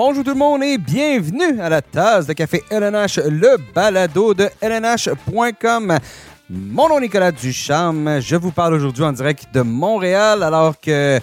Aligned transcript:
Bonjour 0.00 0.22
tout 0.22 0.30
le 0.30 0.36
monde 0.36 0.62
et 0.62 0.78
bienvenue 0.78 1.60
à 1.60 1.68
la 1.68 1.82
tasse 1.82 2.24
de 2.28 2.32
café 2.32 2.62
LNH, 2.70 3.18
le 3.18 3.56
balado 3.74 4.32
de 4.32 4.48
LNH.com. 4.60 5.98
Mon 6.48 6.88
nom 6.88 6.98
est 6.98 7.00
Nicolas 7.00 7.32
Ducharme. 7.32 8.20
Je 8.20 8.36
vous 8.36 8.52
parle 8.52 8.74
aujourd'hui 8.74 9.02
en 9.02 9.10
direct 9.10 9.52
de 9.52 9.62
Montréal 9.62 10.44
alors 10.44 10.78
que 10.78 11.18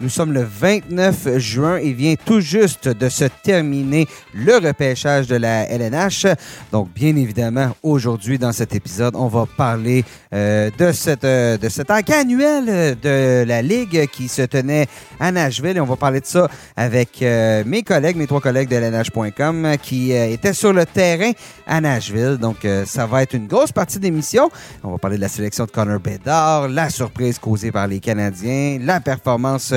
nous 0.00 0.08
sommes 0.08 0.32
le 0.32 0.42
29 0.42 1.38
juin 1.38 1.76
et 1.76 1.92
vient 1.92 2.14
tout 2.24 2.40
juste 2.40 2.88
de 2.88 3.08
se 3.08 3.24
terminer 3.42 4.06
le 4.32 4.56
repêchage 4.56 5.26
de 5.26 5.36
la 5.36 5.68
LNH. 5.70 6.26
Donc, 6.72 6.92
bien 6.92 7.14
évidemment, 7.16 7.70
aujourd'hui, 7.82 8.38
dans 8.38 8.52
cet 8.52 8.74
épisode, 8.74 9.14
on 9.16 9.28
va 9.28 9.46
parler 9.46 10.04
euh, 10.32 10.70
de, 10.76 10.92
cette, 10.92 11.24
euh, 11.24 11.56
de 11.56 11.68
cet 11.68 11.90
enquête 11.90 12.16
annuel 12.16 12.98
de 13.00 13.44
la 13.44 13.62
Ligue 13.62 14.06
qui 14.08 14.28
se 14.28 14.42
tenait 14.42 14.86
à 15.20 15.30
Nashville. 15.30 15.76
Et 15.76 15.80
on 15.80 15.86
va 15.86 15.96
parler 15.96 16.20
de 16.20 16.26
ça 16.26 16.48
avec 16.76 17.22
euh, 17.22 17.62
mes 17.66 17.82
collègues, 17.82 18.16
mes 18.16 18.26
trois 18.26 18.40
collègues 18.40 18.68
de 18.68 18.76
LNH.com 18.76 19.76
qui 19.82 20.12
étaient 20.12 20.52
sur 20.52 20.72
le 20.72 20.86
terrain 20.86 21.32
à 21.66 21.80
Nashville. 21.80 22.36
Donc, 22.40 22.66
ça 22.86 23.06
va 23.06 23.22
être 23.22 23.34
une 23.34 23.46
grosse 23.46 23.72
partie 23.72 23.98
d'émission. 23.98 24.50
On 24.82 24.92
va 24.92 24.98
parler 24.98 25.16
de 25.16 25.22
la 25.22 25.28
sélection 25.28 25.64
de 25.64 25.70
Connor 25.70 26.00
Bedard, 26.00 26.68
la 26.68 26.90
surprise 26.90 27.38
causée 27.38 27.72
par 27.72 27.86
les 27.86 28.00
Canadiens, 28.00 28.78
la 28.80 29.00
performance 29.00 29.72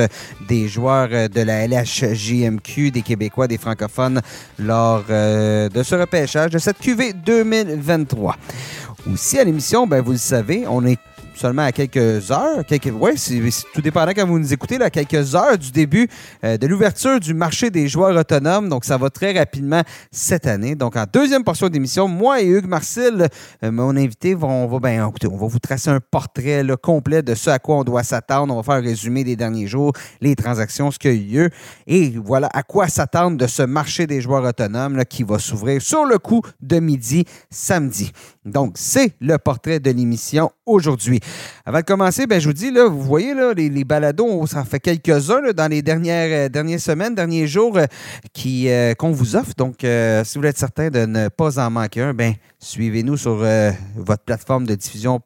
des 0.48 0.68
joueurs 0.68 1.08
euh, 1.12 1.28
de 1.28 1.40
la 1.40 1.66
LHJMQ, 1.66 2.90
des 2.90 3.02
Québécois, 3.02 3.46
des 3.48 3.58
francophones 3.58 4.20
lors 4.58 5.04
euh, 5.10 5.68
de 5.68 5.82
ce 5.82 5.94
repêchage 5.94 6.50
de 6.50 6.58
cette 6.58 6.78
QV 6.78 7.12
2023. 7.24 8.36
Aussi 9.12 9.38
à 9.38 9.44
l'émission, 9.44 9.86
ben, 9.86 10.02
vous 10.02 10.12
le 10.12 10.18
savez, 10.18 10.64
on 10.68 10.84
est 10.84 10.98
seulement 11.38 11.62
à 11.62 11.72
quelques 11.72 12.30
heures, 12.30 12.64
quelques, 12.66 12.92
ouais, 12.92 13.16
c'est, 13.16 13.40
tout 13.72 13.80
dépendant 13.80 14.12
quand 14.14 14.26
vous 14.26 14.38
nous 14.38 14.52
écoutez, 14.52 14.76
là, 14.76 14.90
quelques 14.90 15.34
heures 15.34 15.56
du 15.56 15.70
début 15.70 16.08
euh, 16.44 16.56
de 16.56 16.66
l'ouverture 16.66 17.20
du 17.20 17.32
marché 17.32 17.70
des 17.70 17.88
joueurs 17.88 18.16
autonomes. 18.16 18.68
Donc, 18.68 18.84
ça 18.84 18.96
va 18.96 19.08
très 19.08 19.38
rapidement 19.38 19.82
cette 20.10 20.46
année. 20.46 20.74
Donc, 20.74 20.96
en 20.96 21.04
deuxième 21.10 21.44
portion 21.44 21.68
d'émission, 21.68 22.08
moi 22.08 22.42
et 22.42 22.46
Hugues 22.46 22.66
Marcel, 22.66 23.28
euh, 23.62 23.70
mon 23.70 23.96
invité, 23.96 24.34
vont, 24.34 24.64
on 24.64 24.66
va, 24.66 24.80
ben, 24.80 25.06
écoutez, 25.08 25.28
on 25.28 25.36
va 25.36 25.46
vous 25.46 25.58
tracer 25.58 25.90
un 25.90 26.00
portrait 26.00 26.64
complet 26.82 27.22
de 27.22 27.34
ce 27.34 27.50
à 27.50 27.58
quoi 27.58 27.76
on 27.76 27.84
doit 27.84 28.02
s'attendre. 28.02 28.52
On 28.52 28.56
va 28.56 28.62
faire 28.62 28.74
un 28.74 28.80
résumé 28.80 29.22
des 29.22 29.36
derniers 29.36 29.66
jours, 29.66 29.92
les 30.20 30.34
transactions, 30.34 30.90
ce 30.90 30.98
qu'il 30.98 31.12
y 31.12 31.14
a 31.14 31.16
eu 31.16 31.44
lieu. 31.44 31.50
Et 31.86 32.14
voilà 32.24 32.48
à 32.52 32.62
quoi 32.62 32.88
s'attendre 32.88 33.36
de 33.36 33.46
ce 33.46 33.62
marché 33.62 34.06
des 34.06 34.20
joueurs 34.20 34.44
autonomes 34.44 35.04
qui 35.04 35.22
va 35.22 35.38
s'ouvrir 35.38 35.80
sur 35.80 36.04
le 36.04 36.18
coup 36.18 36.42
de 36.60 36.80
midi 36.80 37.24
samedi. 37.50 38.12
Donc, 38.44 38.74
c'est 38.76 39.14
le 39.20 39.36
portrait 39.38 39.78
de 39.78 39.90
l'émission 39.90 40.50
aujourd'hui. 40.66 41.20
Avant 41.68 41.80
de 41.80 41.84
commencer, 41.84 42.26
ben, 42.26 42.40
je 42.40 42.46
vous 42.46 42.54
dis, 42.54 42.70
là, 42.70 42.88
vous 42.88 43.02
voyez, 43.02 43.34
là, 43.34 43.52
les, 43.52 43.84
balados, 43.84 44.46
ça 44.46 44.64
fait 44.64 44.80
quelques-uns 44.80 45.52
dans 45.54 45.70
les 45.70 45.82
dernières, 45.82 46.46
euh, 46.46 46.48
dernières 46.48 46.80
semaines, 46.80 47.14
derniers 47.14 47.46
jours 47.46 47.76
euh, 47.76 47.84
qui, 48.32 48.70
euh, 48.70 48.94
qu'on 48.94 49.10
vous 49.10 49.36
offre. 49.36 49.52
Donc, 49.54 49.76
si 49.80 49.86
vous 49.86 50.40
voulez 50.40 50.48
être 50.48 50.56
certain 50.56 50.88
de 50.88 51.04
ne 51.04 51.28
pas 51.28 51.58
en 51.58 51.70
manquer 51.70 52.00
un, 52.00 52.14
ben, 52.14 52.32
suivez-nous 52.58 53.18
sur 53.18 53.44
votre 53.96 54.24
plateforme 54.24 54.66
de 54.66 54.74
diffusion 54.74 55.20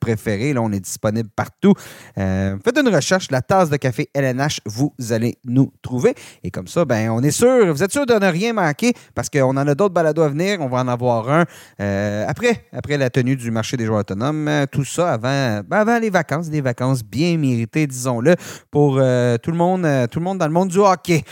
préférée. 0.00 0.52
Là, 0.52 0.62
on 0.62 0.70
est 0.72 0.80
disponible 0.80 1.28
partout. 1.34 1.74
faites 2.16 2.78
une 2.78 2.94
recherche, 2.94 3.30
la 3.30 3.42
tasse 3.42 3.68
de 3.68 3.76
café 3.76 4.08
LNH, 4.14 4.60
vous 4.64 4.94
allez 5.10 5.38
nous 5.44 5.72
trouver. 5.82 6.14
Et 6.44 6.50
comme 6.50 6.68
ça, 6.68 6.84
ben, 6.84 7.10
on 7.10 7.22
est 7.22 7.30
sûr, 7.30 7.72
vous 7.74 7.82
êtes 7.82 7.92
sûr 7.92 8.06
de 8.06 8.14
ne 8.14 8.26
rien 8.26 8.52
manquer 8.52 8.94
parce 9.14 9.28
qu'on 9.28 9.50
en 9.50 9.66
a 9.66 9.74
d'autres 9.74 9.94
balados 9.94 10.22
à 10.22 10.28
venir. 10.28 10.60
On 10.60 10.68
va 10.68 10.78
en 10.78 10.88
avoir 10.88 11.28
un 11.28 11.44
après, 12.26 12.64
après 12.72 12.96
la 12.96 13.10
tenue 13.10 13.36
du 13.36 13.50
marché 13.50 13.76
des 13.76 13.84
joueurs 13.84 14.00
autonomes. 14.00 14.48
Tout 14.70 14.84
ça 14.84 15.12
avant 15.12 15.28
euh, 15.48 15.62
ben, 15.62 15.78
avant 15.78 15.98
les 15.98 16.10
vacances, 16.10 16.48
des 16.50 16.60
vacances 16.60 17.02
bien 17.02 17.36
méritées, 17.36 17.86
disons-le, 17.86 18.34
pour 18.70 18.98
euh, 18.98 19.36
tout, 19.38 19.50
le 19.50 19.56
monde, 19.56 19.84
euh, 19.84 20.06
tout 20.06 20.18
le 20.18 20.24
monde 20.24 20.38
dans 20.38 20.46
le 20.46 20.52
monde 20.52 20.68
du 20.68 20.78
hockey. 20.78 21.22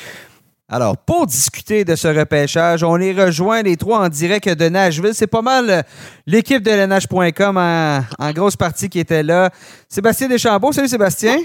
Alors, 0.68 0.96
pour 0.96 1.26
discuter 1.26 1.84
de 1.84 1.94
ce 1.94 2.08
repêchage, 2.08 2.82
on 2.82 2.96
les 2.96 3.12
rejoint 3.12 3.62
les 3.62 3.76
trois 3.76 4.00
en 4.04 4.08
direct 4.08 4.48
de 4.48 4.68
Nashville. 4.68 5.14
C'est 5.14 5.28
pas 5.28 5.42
mal 5.42 5.84
l'équipe 6.26 6.62
de 6.62 6.70
LNH.com 6.70 7.56
en, 7.56 8.00
en, 8.18 8.32
grosse 8.32 8.56
partie 8.56 8.88
qui 8.88 8.98
était 8.98 9.22
là. 9.22 9.50
Sébastien 9.88 10.28
Deschambault, 10.28 10.72
salut 10.72 10.88
Sébastien. 10.88 11.38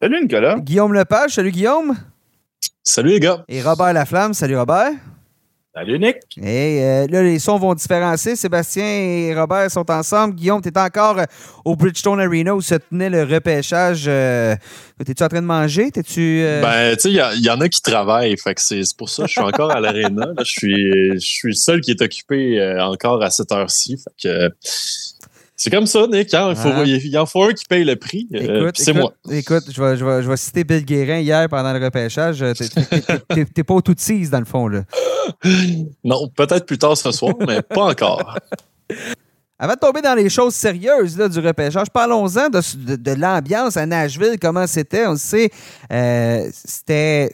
Salut 0.00 0.22
Nicolas. 0.22 0.58
Guillaume 0.60 0.92
Lepage, 0.92 1.32
salut 1.32 1.50
Guillaume. 1.50 1.96
Salut 2.84 3.10
les 3.10 3.20
gars. 3.20 3.44
Et 3.48 3.62
Robert 3.62 3.92
Laflamme, 3.92 4.32
salut 4.32 4.56
Robert. 4.56 4.92
Salut, 5.76 5.98
Nick. 5.98 6.16
Et 6.38 6.82
euh, 6.82 7.06
là, 7.10 7.22
les 7.22 7.38
sons 7.38 7.58
vont 7.58 7.74
différencier. 7.74 8.34
Sébastien 8.34 8.86
et 8.86 9.34
Robert 9.38 9.70
sont 9.70 9.90
ensemble. 9.90 10.34
Guillaume, 10.34 10.62
tu 10.62 10.70
es 10.70 10.78
encore 10.78 11.18
euh, 11.18 11.24
au 11.66 11.76
Bridgestone 11.76 12.18
Arena 12.18 12.54
où 12.54 12.62
se 12.62 12.76
tenait 12.76 13.10
le 13.10 13.24
repêchage. 13.24 14.06
Euh, 14.08 14.56
T'es-tu 15.04 15.22
en 15.22 15.28
train 15.28 15.42
de 15.42 15.46
manger? 15.46 15.90
T'es-tu. 15.90 16.42
Ben, 16.62 16.96
tu 16.96 17.02
sais, 17.02 17.10
il 17.10 17.44
y, 17.44 17.50
en 17.50 17.60
a 17.60 17.68
qui 17.68 17.82
travaillent. 17.82 18.38
Fait 18.38 18.54
que 18.54 18.62
c'est 18.62 18.80
pour 18.96 19.10
ça 19.10 19.24
que 19.24 19.28
je 19.28 19.32
suis 19.32 19.42
encore 19.42 19.70
à 19.70 19.80
l'Arena. 19.80 20.32
Je 20.38 20.50
suis, 20.50 21.12
je 21.12 21.26
suis 21.26 21.48
le 21.48 21.54
seul 21.54 21.82
qui 21.82 21.90
est 21.90 22.00
occupé 22.00 22.78
encore 22.80 23.22
à 23.22 23.28
cette 23.28 23.52
heure-ci. 23.52 23.98
Fait 23.98 24.28
que 24.30 24.54
c'est 25.56 25.70
comme 25.70 25.86
ça, 25.86 26.06
Nick. 26.06 26.32
Hein? 26.34 26.50
Il, 26.50 26.56
faut, 26.56 26.68
ah. 26.72 26.84
il, 26.84 27.18
en 27.18 27.26
faut 27.26 27.44
un 27.44 27.52
qui 27.52 27.64
paye 27.64 27.84
le 27.84 27.96
prix. 27.96 28.28
Euh, 28.34 28.70
c'est 28.74 28.92
moi. 28.92 29.14
Écoute, 29.30 29.64
je 29.70 29.82
vais, 29.82 29.96
je, 29.96 30.04
vais, 30.04 30.22
je 30.22 30.28
vais, 30.28 30.36
citer 30.36 30.64
Bill 30.64 30.84
Guérin 30.84 31.18
hier 31.18 31.48
pendant 31.48 31.72
le 31.72 31.82
repêchage. 31.82 32.44
T'es 33.54 33.64
pas 33.64 33.74
au 33.74 33.80
tout 33.80 33.94
dans 34.30 34.38
le 34.38 34.44
fond. 34.44 34.68
Là. 34.68 34.82
Non, 36.04 36.28
peut-être 36.28 36.66
plus 36.66 36.78
tard 36.78 36.96
ce 36.96 37.10
soir, 37.10 37.34
mais 37.46 37.62
pas 37.62 37.84
encore. 37.84 38.38
Avant 39.58 39.72
de 39.72 39.78
tomber 39.78 40.02
dans 40.02 40.14
les 40.14 40.28
choses 40.28 40.54
sérieuses 40.54 41.16
là, 41.16 41.30
du 41.30 41.38
repêchage, 41.38 41.88
parlons-en 41.90 42.50
de, 42.50 43.18
l'ambiance 43.18 43.78
à 43.78 43.86
Nashville, 43.86 44.36
comment 44.38 44.66
c'était. 44.66 45.06
On 45.06 45.16
sait, 45.16 45.48
euh, 45.90 46.46
c'était 46.52 47.30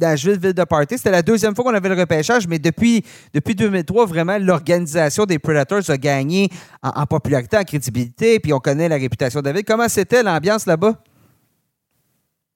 Nashville, 0.00 0.36
ville 0.36 0.52
de 0.52 0.64
party. 0.64 0.98
C'était 0.98 1.12
la 1.12 1.22
deuxième 1.22 1.54
fois 1.54 1.64
qu'on 1.64 1.74
avait 1.74 1.88
le 1.88 1.94
repêchage, 1.94 2.48
mais 2.48 2.58
depuis, 2.58 3.04
depuis 3.32 3.54
2003, 3.54 4.06
vraiment, 4.06 4.36
l'organisation 4.36 5.26
des 5.26 5.38
Predators 5.38 5.88
a 5.90 5.96
gagné 5.96 6.48
en, 6.82 7.06
popularité, 7.06 7.56
en 7.56 7.62
crédibilité, 7.62 8.40
puis 8.40 8.52
on 8.52 8.58
connaît 8.58 8.88
la 8.88 8.96
réputation 8.96 9.40
de 9.40 9.46
la 9.46 9.52
ville. 9.52 9.64
Comment 9.64 9.88
c'était 9.88 10.24
l'ambiance 10.24 10.66
là-bas? 10.66 11.00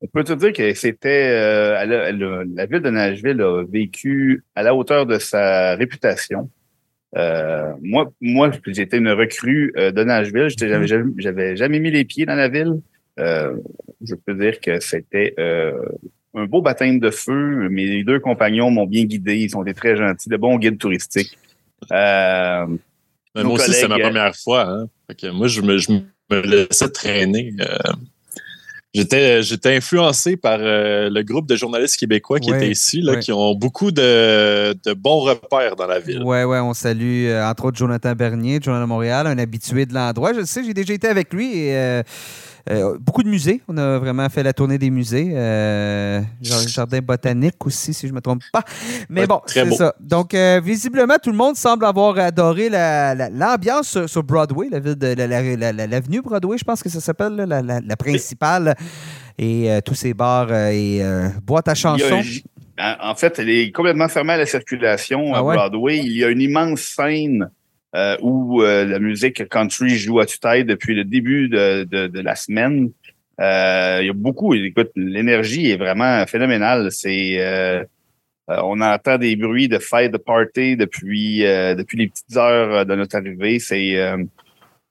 On 0.00 0.09
peut 0.09 0.25
te 0.25 0.32
dire 0.32 0.53
que 0.53 0.75
c'était 0.75 1.28
euh, 1.30 2.44
la 2.53 2.66
ville 2.66 2.80
de 2.80 2.91
Nashville 2.91 3.41
a 3.42 3.62
vécu 3.62 4.42
à 4.56 4.65
la 4.65 4.75
hauteur 4.75 5.06
de 5.06 5.20
sa 5.20 5.76
réputation. 5.76 6.50
Euh, 7.16 7.72
moi, 7.80 8.12
moi 8.20 8.50
j'étais 8.66 8.98
une 8.98 9.08
recrue 9.10 9.72
euh, 9.76 9.91
de 9.91 10.04
Nashville. 10.04 10.48
J'avais 10.58 10.86
jamais, 10.86 11.56
jamais 11.56 11.80
mis 11.80 11.91
les 11.91 12.04
pieds 12.04 12.26
dans 12.26 12.34
la 12.34 12.48
ville. 12.48 12.80
Euh, 13.19 13.56
je 14.04 14.14
peux 14.14 14.34
dire 14.34 14.60
que 14.60 14.78
c'était 14.80 15.34
un 16.34 16.44
beau 16.44 16.62
baptême 16.62 17.00
de 17.00 17.10
feu. 17.10 17.68
Mes 17.68 18.04
deux 18.04 18.20
compagnons 18.20 18.70
m'ont 18.70 18.86
bien 18.86 19.04
guidé. 19.04 19.36
Ils 19.36 19.50
sont 19.50 19.62
des 19.62 19.74
très 19.74 19.97
gentils, 19.97 20.28
de 20.28 20.36
bons 20.36 20.58
guides 20.58 20.78
touristiques. 20.78 21.38
moi 21.91 22.66
aussi, 23.34 23.72
c'est 23.72 23.88
ma 23.88 23.98
première 23.98 24.36
fois. 24.36 24.68
Hein. 24.68 24.88
moi, 25.32 25.48
je 25.48 25.62
me, 25.62 25.78
je 25.78 25.92
me 26.30 26.41
laissais 26.42 26.91
traîner. 26.91 27.54
J'étais, 28.94 29.43
j'étais 29.43 29.76
influencé 29.76 30.38
par 30.38 30.59
euh, 30.60 31.10
le 31.10 31.22
groupe 31.22 31.47
de 31.47 31.56
journalistes 31.56 31.99
québécois 31.99 32.41
qui 32.41 32.50
étaient 32.50 32.71
ici, 32.71 33.03
là, 33.03 33.16
qui 33.16 33.32
ont 33.32 33.54
beaucoup 33.54 33.91
de, 33.91 34.72
de, 34.72 34.94
bons 34.94 35.21
repères 35.21 35.76
dans 35.76 35.87
la 35.87 36.00
ville. 36.00 36.22
Oui, 36.25 36.43
oui, 36.44 36.59
on 36.59 36.72
salue 36.72 37.27
euh, 37.27 37.47
entre 37.47 37.66
autres 37.66 37.77
Jonathan 37.77 38.15
Bernier, 38.15 38.60
Journal 38.65 38.82
de 38.82 38.88
Montréal, 38.88 39.27
un 39.27 39.37
habitué 39.37 39.84
de 39.84 39.93
l'endroit. 39.93 40.32
Je 40.32 40.43
sais, 40.44 40.65
j'ai 40.65 40.72
déjà 40.72 40.94
été 40.94 41.06
avec 41.06 41.34
lui 41.34 41.59
et 41.59 41.77
euh, 41.77 42.03
euh, 42.70 42.98
beaucoup 43.00 43.22
de 43.22 43.28
musées. 43.28 43.62
On 43.68 43.76
a 43.78 43.98
vraiment 43.98 44.28
fait 44.28 44.42
la 44.42 44.52
tournée 44.52 44.78
des 44.78 44.90
musées. 44.90 45.32
Euh, 45.34 46.20
jardin 46.40 47.00
botanique 47.00 47.64
aussi, 47.64 47.94
si 47.94 48.06
je 48.06 48.12
ne 48.12 48.16
me 48.16 48.20
trompe 48.20 48.42
pas. 48.52 48.62
Mais 49.08 49.26
bon, 49.26 49.40
c'est 49.46 49.70
ça. 49.72 49.94
Donc, 50.00 50.34
euh, 50.34 50.60
visiblement, 50.62 51.16
tout 51.22 51.30
le 51.30 51.36
monde 51.36 51.56
semble 51.56 51.84
avoir 51.84 52.18
adoré 52.18 52.68
l'ambiance 52.68 54.06
sur, 54.06 54.22
Broadway, 54.22 54.68
la 54.70 54.80
ville 54.80 54.96
de 54.96 55.86
l'avenue 55.90 56.20
Broadway, 56.20 56.59
je 56.59 56.65
pense 56.65 56.82
que 56.82 56.88
ça 56.88 57.00
s'appelle, 57.00 57.34
la, 57.36 57.97
principale. 57.97 58.74
Et 59.38 59.71
tous 59.84 59.94
ces 59.94 60.14
bars 60.14 60.53
et 60.53 61.00
boîtes 61.42 61.68
à 61.68 61.74
chansons. 61.74 62.21
en 62.78 63.14
fait, 63.14 63.38
elle 63.38 63.50
est 63.50 63.72
complètement 63.72 64.09
fermée 64.09 64.34
à 64.34 64.38
la 64.38 64.47
circulation 64.47 65.32
à 65.32 65.38
ah 65.38 65.42
Broadway. 65.42 65.98
Il 65.98 66.16
y 66.16 66.24
a 66.24 66.28
une 66.28 66.41
immense 66.41 66.80
scène 66.80 67.48
euh, 67.96 68.16
où 68.20 68.62
euh, 68.62 68.84
la 68.84 68.98
musique 68.98 69.48
country 69.48 69.96
joue 69.96 70.20
à 70.20 70.26
tue-tête 70.26 70.66
depuis 70.66 70.94
le 70.94 71.04
début 71.04 71.48
de, 71.48 71.84
de, 71.84 72.20
la 72.20 72.36
semaine. 72.36 72.90
Euh, 73.40 73.98
il 74.02 74.06
y 74.06 74.10
a 74.10 74.12
beaucoup, 74.12 74.52
écoute, 74.54 74.90
l'énergie 74.94 75.70
est 75.70 75.78
vraiment 75.78 76.26
phénoménale. 76.26 76.92
C'est 76.92 77.86
on 78.50 78.80
entend 78.80 79.18
des 79.18 79.36
bruits 79.36 79.68
de 79.68 79.78
fête 79.78 80.10
de 80.10 80.16
party 80.16 80.76
depuis 80.76 81.40
depuis 81.40 81.98
les 81.98 82.08
petites 82.08 82.36
heures 82.36 82.84
de 82.84 82.94
notre 82.94 83.16
arrivée. 83.16 83.58
C'est 83.58 83.96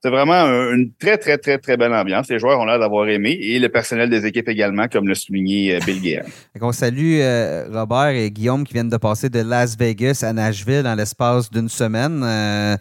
c'est 0.03 0.09
vraiment 0.09 0.45
une 0.71 0.91
très, 0.99 1.17
très, 1.17 1.37
très, 1.39 1.57
très 1.57 1.75
belle 1.75 1.93
ambiance. 1.93 2.29
Les 2.29 2.37
joueurs 2.37 2.59
ont 2.59 2.65
l'air 2.65 2.79
d'avoir 2.79 3.07
aimé 3.09 3.37
et 3.41 3.57
le 3.57 3.69
personnel 3.69 4.09
des 4.09 4.25
équipes 4.27 4.47
également, 4.49 4.87
comme 4.87 5.07
le 5.07 5.15
souligné 5.15 5.75
euh, 5.75 5.79
Bill 5.85 6.01
Guérin. 6.01 6.25
On 6.61 6.71
salue 6.71 7.19
euh, 7.19 7.67
Robert 7.71 8.09
et 8.09 8.29
Guillaume 8.29 8.63
qui 8.63 8.73
viennent 8.73 8.89
de 8.89 8.97
passer 8.97 9.29
de 9.29 9.39
Las 9.39 9.75
Vegas 9.75 10.23
à 10.23 10.33
Nashville 10.33 10.83
dans 10.83 10.95
l'espace 10.95 11.49
d'une 11.49 11.69
semaine. 11.69 12.21
Euh, 12.23 12.77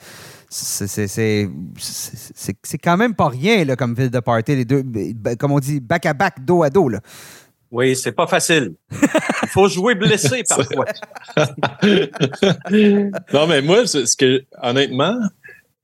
c'est 0.50 1.48
quand 2.82 2.96
même 2.96 3.14
pas 3.14 3.28
rien 3.28 3.64
là, 3.64 3.76
comme 3.76 3.94
ville 3.94 4.10
de 4.10 4.20
party, 4.20 4.54
les 4.54 4.64
deux, 4.64 4.84
comme 5.38 5.52
on 5.52 5.58
dit, 5.58 5.80
back 5.80 6.06
à 6.06 6.12
back, 6.12 6.44
dos 6.44 6.62
à 6.62 6.70
dos. 6.70 6.88
Là. 6.88 7.00
Oui, 7.70 7.96
c'est 7.96 8.12
pas 8.12 8.26
facile. 8.26 8.74
faut 9.48 9.68
jouer 9.68 9.94
blessé 9.94 10.42
parfois. 10.48 10.86
non, 13.32 13.46
mais 13.48 13.60
moi, 13.60 13.86
ce 13.86 14.16
que, 14.16 14.44
honnêtement, 14.62 15.18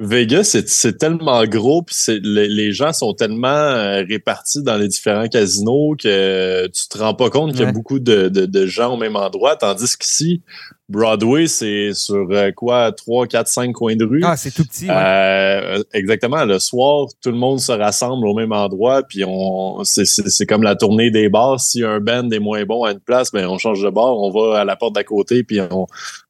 Vegas, 0.04 0.56
c'est 0.66 0.98
tellement 0.98 1.44
gros, 1.44 1.82
puis 1.82 1.96
les, 2.22 2.72
gens 2.72 2.92
sont 2.92 3.14
tellement 3.14 3.48
euh, 3.48 4.02
répartis 4.08 4.62
dans 4.62 4.76
les 4.76 4.88
différents 4.88 5.28
casinos 5.28 5.94
que 5.96 6.66
tu 6.66 6.88
te 6.88 6.98
rends 6.98 7.14
pas 7.14 7.30
compte 7.30 7.52
qu'il 7.52 7.60
y 7.60 7.64
a 7.64 7.70
beaucoup 7.70 8.00
de, 8.00 8.66
gens 8.66 8.94
au 8.94 8.96
même 8.96 9.14
endroit, 9.14 9.54
tandis 9.54 9.96
qu'ici, 9.96 10.42
Broadway, 10.88 11.46
c'est 11.46 11.94
sur 11.94 12.26
euh, 12.32 12.50
quoi, 12.50 12.90
3, 12.90 13.28
4, 13.28 13.46
5 13.46 13.72
coins 13.72 13.94
de 13.94 14.04
rue. 14.04 14.22
Ah, 14.24 14.36
c'est 14.36 14.50
tout 14.50 14.64
petit. 14.64 14.88
Euh, 14.90 15.82
exactement. 15.94 16.44
Le 16.44 16.58
soir, 16.58 17.06
tout 17.22 17.30
le 17.30 17.38
monde 17.38 17.60
se 17.60 17.72
rassemble 17.72 18.26
au 18.26 18.34
même 18.34 18.52
endroit, 18.52 19.04
puis 19.04 19.22
on 19.24 19.84
c'est 19.84 20.46
comme 20.46 20.64
la 20.64 20.74
tournée 20.74 21.12
des 21.12 21.28
bars. 21.28 21.60
Si 21.60 21.84
un 21.84 22.00
band 22.00 22.28
est 22.30 22.40
moins 22.40 22.64
bon 22.64 22.82
à 22.82 22.90
une 22.90 23.00
place, 23.00 23.30
ben 23.30 23.46
on 23.46 23.58
change 23.58 23.82
de 23.82 23.88
bar, 23.88 24.18
on 24.18 24.30
va 24.30 24.60
à 24.60 24.64
la 24.64 24.74
porte 24.74 24.94
d'à 24.94 25.04
côté, 25.04 25.44
puis 25.44 25.60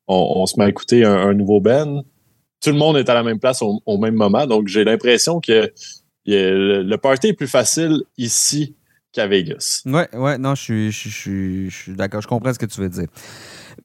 on, 0.07 0.47
se 0.47 0.59
met 0.59 0.67
à 0.67 0.69
écouter 0.69 1.05
un, 1.05 1.17
un 1.17 1.33
nouveau 1.33 1.61
band 1.61 2.03
tout 2.63 2.71
le 2.71 2.77
monde 2.77 2.97
est 2.97 3.09
à 3.11 3.15
la 3.15 3.23
même 3.23 3.39
place 3.39 3.61
au, 3.63 3.99
même 3.99 4.15
moment. 4.15 4.47
Donc, 4.47 4.69
j'ai 4.69 4.85
l'impression 4.85 5.41
que 5.41 5.71
le, 6.25 6.97
party 6.97 7.29
est 7.29 7.33
plus 7.33 7.49
facile 7.49 8.03
ici 8.17 8.77
qu'à 9.11 9.27
Vegas. 9.27 9.83
Oui, 9.85 10.03
ouais, 10.13 10.39
non, 10.39 10.55
je 10.55 10.91
suis, 10.91 11.71
d'accord. 11.89 12.23
Je 12.23 12.29
comprends 12.29 12.55
ce 12.55 12.59
que 12.59 12.67
tu 12.67 12.81
veux 12.81 12.89
dire. 12.89 13.09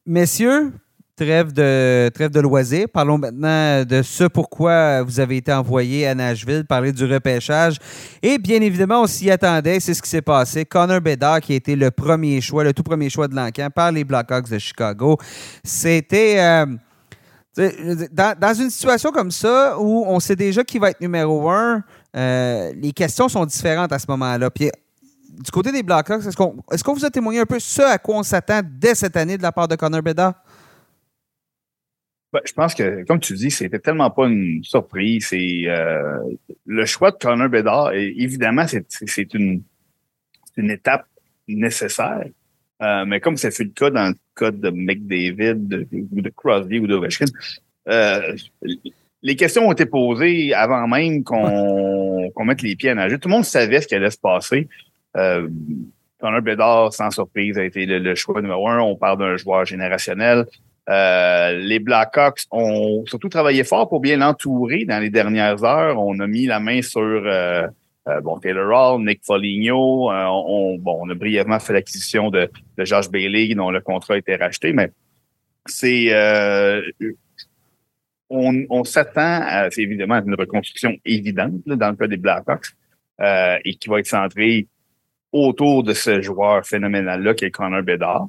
Messieurs, 0.06 0.72
trêve 1.16 1.52
de, 1.52 2.10
trêve 2.14 2.30
de 2.30 2.40
loisirs. 2.40 2.88
Parlons 2.94 3.18
maintenant 3.18 3.84
de 3.84 4.04
ce 4.04 4.26
pourquoi 4.26 5.02
vous 5.02 5.20
avez 5.20 5.38
été 5.38 5.52
envoyé 5.52 6.06
à 6.06 6.14
Nashville, 6.14 6.64
parler 6.64 6.92
du 6.92 7.04
repêchage. 7.04 7.78
Et 8.22 8.38
bien 8.38 8.62
évidemment, 8.62 9.02
on 9.02 9.08
s'y 9.08 9.32
attendait. 9.32 9.80
C'est 9.80 9.96
ce 9.96 10.04
qui 10.04 10.10
s'est 10.10 10.22
passé. 10.22 10.66
Connor 10.66 11.02
Bedard, 11.02 11.42
qui 11.42 11.54
a 11.54 11.56
été 11.56 11.76
le 11.76 11.90
premier 11.90 12.42
choix, 12.42 12.64
le 12.64 12.74
tout 12.74 12.84
premier 12.84 13.10
choix 13.10 13.28
de 13.28 13.36
l'encan 13.36 13.70
par 13.74 13.92
les 13.92 14.04
Blackhawks 14.04 14.52
de 14.52 14.60
Chicago. 14.60 15.18
C'était. 15.64 16.40
Euh, 16.40 16.68
dans, 17.58 18.54
une 18.54 18.70
situation 18.70 19.12
comme 19.12 19.32
ça, 19.32 19.78
où 19.80 20.06
on 20.06 20.20
sait 20.20 20.36
déjà 20.36 20.64
qui 20.64 20.78
va 20.80 20.92
être 20.92 21.02
numéro 21.02 21.50
un, 21.50 21.84
euh, 22.16 22.72
les 22.76 22.92
questions 22.92 23.28
sont 23.28 23.46
différentes 23.46 23.92
à 23.92 24.00
ce 24.00 24.06
moment-là. 24.10 24.50
Puis, 24.50 24.70
du 25.30 25.52
côté 25.52 25.72
des 25.72 25.84
Blackhawks, 25.84 26.26
est-ce 26.26 26.36
qu'on 26.36 26.56
est 26.72 26.88
vous 26.88 27.06
a 27.06 27.10
témoigné 27.10 27.40
un 27.40 27.46
peu 27.46 27.60
ce 27.60 27.82
à 27.82 27.98
quoi 27.98 28.18
on 28.18 28.24
s'attend 28.24 28.62
dès 28.64 28.96
cette 28.96 29.18
année 29.18 29.38
de 29.38 29.44
la 29.44 29.52
part 29.52 29.68
de 29.68 29.76
Connor 29.76 30.02
Bedard? 30.02 30.34
Ben, 32.34 32.42
je 32.46 32.54
pense 32.54 32.76
que, 32.76 33.06
comme 33.06 33.20
tu 33.20 33.34
dis, 33.34 33.52
c'était 33.52 33.80
tellement 33.80 34.10
pas 34.12 34.28
une 34.28 34.64
surprise. 34.64 35.30
Euh, 35.34 36.18
le 36.66 36.86
choix 36.86 37.12
de 37.12 37.18
Connor 37.18 37.50
Bedard. 37.50 37.94
évidemment, 37.94 38.66
c'est 38.68 39.34
une 39.34 39.64
étape 40.58 41.06
nécessaire. 41.48 42.26
Euh, 42.82 43.06
mais 43.06 43.20
comme 43.20 43.38
ça 43.38 43.50
fut 43.50 43.64
le 43.64 43.72
cas 43.72 43.90
dans 43.90 44.10
le 44.10 44.16
cas 44.36 44.52
de 44.52 44.70
McDavid 44.70 45.88
ou 46.12 46.22
de 46.22 46.30
Crosby 46.30 46.80
ou 46.80 46.88
d'Ovechkin, 46.88 47.26
euh, 47.90 48.36
les 49.24 49.36
questions 49.36 49.68
ont 49.68 49.72
été 49.72 49.86
posées 49.86 50.54
avant 50.54 50.88
même 50.88 51.24
qu'on 51.24 52.32
mette 52.46 52.62
les 52.62 52.76
pieds 52.76 52.92
à 52.92 52.96
nager. 52.96 53.18
Tout 53.18 53.30
le 53.30 53.34
monde 53.34 53.46
savait 53.46 53.82
ce 53.82 53.88
qui 53.88 53.96
allait 53.96 54.12
se 54.12 54.20
passer. 54.20 54.68
Euh, 55.16 55.48
Connor 56.20 56.42
Bedard, 56.42 56.94
sans 56.94 57.12
surprise, 57.12 57.58
a 57.58 57.64
été 57.64 57.86
le, 57.86 58.16
choix 58.16 58.42
numéro 58.42 58.68
un. 58.70 58.80
On 58.80 58.96
parle 58.96 59.20
d'un 59.20 59.38
joueur 59.38 59.66
générationnel. 59.66 60.46
Euh, 60.90 61.54
les 61.54 61.80
Blackhawks 61.80 62.46
ont 62.52 63.04
surtout 63.08 63.30
travaillé 63.30 63.64
fort 63.64 63.90
pour 63.90 64.00
bien 64.00 64.18
l'entourer 64.18 64.86
dans 64.86 65.00
les 65.00 65.10
dernières 65.10 65.64
heures. 65.64 66.00
On 66.00 66.20
a 66.20 66.28
mis 66.28 66.46
la 66.46 66.60
main 66.60 66.82
sur 66.82 67.24
euh, 68.08 68.22
bon, 68.22 68.40
Taylor 68.40 68.70
Hall, 68.70 69.04
Nick 69.04 69.22
Foligno, 69.26 70.12
euh, 70.12 70.26
on, 70.26 70.78
bon, 70.78 71.00
on 71.02 71.10
a 71.10 71.14
brièvement 71.14 71.60
fait 71.60 71.74
l'acquisition 71.74 72.30
de, 72.30 72.50
de 72.78 72.86
Josh 72.86 73.10
Bailey, 73.10 73.54
dont 73.54 73.70
le 73.70 73.82
contrat 73.82 74.14
a 74.14 74.18
été 74.18 74.36
racheté, 74.36 74.72
mais 74.72 74.92
c'est 75.66 76.08
euh, 76.14 76.82
on, 78.30 78.66
on 78.70 78.84
s'attend 78.86 79.42
à, 79.44 79.70
c'est 79.72 79.82
évidemment 79.82 80.16
une 80.26 80.36
reconstruction 80.36 80.96
évidente 81.04 81.62
dans 81.66 81.90
le 81.90 81.96
cas 81.96 82.08
des 82.08 82.18
Blackhawks 82.18 82.68
et 83.20 83.76
qui 83.76 83.90
va 83.90 84.00
être 84.00 84.08
centrée 84.08 84.68
autour 85.32 85.84
de 85.84 85.94
ce 85.94 86.22
joueur 86.22 86.66
phénoménal-là 86.66 87.34
qui 87.34 87.46
est 87.46 87.52
Connor 87.52 87.84
Bedard. 87.84 88.28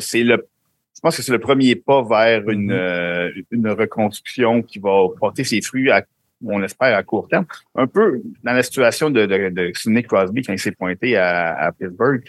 c'est 0.00 0.22
le 0.22 0.46
je 0.94 1.00
pense 1.02 1.16
que 1.18 1.22
c'est 1.22 1.32
le 1.32 1.38
premier 1.38 1.76
pas 1.76 2.02
vers 2.02 2.48
une, 2.48 2.72
mm-hmm. 2.72 3.44
une 3.50 3.68
reconstruction 3.68 4.62
qui 4.62 4.78
va 4.78 5.08
porter 5.18 5.44
ses 5.44 5.60
fruits 5.60 5.90
à 5.90 6.02
on 6.44 6.62
espère 6.62 6.96
à 6.96 7.02
court 7.02 7.28
terme. 7.28 7.46
Un 7.74 7.86
peu 7.86 8.20
dans 8.42 8.52
la 8.52 8.62
situation 8.62 9.10
de, 9.10 9.26
de, 9.26 10.00
Crosby 10.02 10.42
quand 10.42 10.52
il 10.52 10.58
s'est 10.58 10.72
pointé 10.72 11.16
à, 11.16 11.72
Pittsburgh. 11.78 12.22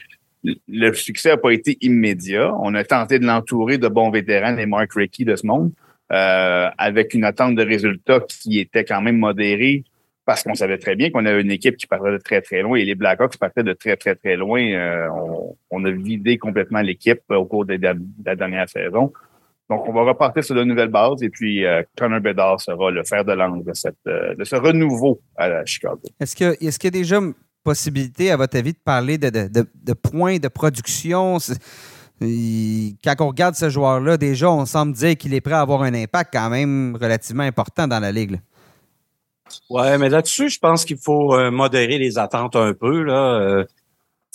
Le 0.43 0.93
succès 0.93 1.29
n'a 1.29 1.37
pas 1.37 1.51
été 1.51 1.77
immédiat. 1.81 2.53
On 2.59 2.73
a 2.75 2.83
tenté 2.83 3.19
de 3.19 3.25
l'entourer 3.25 3.77
de 3.77 3.87
bons 3.87 4.09
vétérans, 4.11 4.55
les 4.55 4.65
Mark 4.65 4.93
Rickey 4.93 5.25
de 5.25 5.35
ce 5.35 5.45
monde, 5.45 5.71
euh, 6.11 6.69
avec 6.77 7.13
une 7.13 7.25
attente 7.25 7.55
de 7.55 7.63
résultats 7.63 8.21
qui 8.21 8.59
était 8.59 8.85
quand 8.85 9.01
même 9.01 9.17
modérée 9.17 9.83
parce 10.27 10.43
qu'on 10.43 10.55
savait 10.55 10.77
très 10.77 10.95
bien 10.95 11.09
qu'on 11.09 11.25
avait 11.25 11.41
une 11.41 11.51
équipe 11.51 11.77
qui 11.77 11.87
partait 11.87 12.11
de 12.11 12.17
très, 12.17 12.41
très 12.41 12.61
loin 12.61 12.77
et 12.77 12.83
les 12.83 12.95
Blackhawks 12.95 13.37
partaient 13.37 13.63
de 13.63 13.71
très, 13.71 13.95
très, 13.95 14.13
très 14.13 14.35
loin. 14.35 14.61
Euh, 14.61 15.07
on, 15.71 15.85
a 15.85 15.91
vidé 15.91 16.37
complètement 16.37 16.81
l'équipe 16.81 17.21
au 17.29 17.45
cours 17.45 17.65
de 17.65 17.79
la 18.25 18.35
dernière 18.35 18.67
saison. 18.67 19.13
Donc, 19.69 19.87
on 19.87 19.93
va 19.93 20.03
repartir 20.03 20.43
sur 20.43 20.55
de 20.55 20.63
nouvelles 20.63 20.89
bases 20.89 21.21
et 21.21 21.29
puis 21.29 21.65
euh, 21.65 21.83
Connor 21.97 22.21
Bedard 22.21 22.61
sera 22.61 22.89
le 22.89 23.03
fer 23.03 23.25
de 23.25 23.33
lance 23.33 23.65
de, 23.65 23.73
cette, 23.73 23.95
euh, 24.07 24.33
de 24.35 24.43
ce 24.45 24.55
renouveau 24.55 25.19
à 25.35 25.65
Chicago. 25.65 26.01
Est-ce 26.19 26.35
qu'il 26.35 26.47
est 26.47 26.83
y 26.83 26.87
a 26.87 26.91
déjà 26.91 27.17
une 27.17 27.33
possibilité, 27.63 28.31
à 28.31 28.37
votre 28.37 28.57
avis, 28.57 28.71
de 28.71 28.79
parler 28.83 29.17
de, 29.17 29.29
de, 29.29 29.65
de, 29.75 29.93
points 29.93 30.37
de 30.37 30.47
production? 30.47 31.37
Quand 32.21 33.15
on 33.19 33.27
regarde 33.27 33.55
ce 33.55 33.69
joueur-là, 33.69 34.15
déjà, 34.15 34.49
on 34.49 34.65
semble 34.65 34.93
dire 34.93 35.17
qu'il 35.17 35.33
est 35.33 35.41
prêt 35.41 35.53
à 35.53 35.61
avoir 35.61 35.81
un 35.81 35.93
impact 35.93 36.33
quand 36.33 36.49
même 36.49 36.97
relativement 36.99 37.43
important 37.43 37.87
dans 37.87 37.99
la 37.99 38.13
Ligue. 38.13 38.39
Oui, 39.69 39.97
mais 39.99 40.09
là-dessus, 40.09 40.49
je 40.49 40.59
pense 40.59 40.85
qu'il 40.85 40.97
faut 40.97 41.33
euh, 41.33 41.51
modérer 41.51 41.97
les 41.97 42.17
attentes 42.17 42.55
un 42.55 42.73
peu. 42.73 43.03
Là 43.03 43.65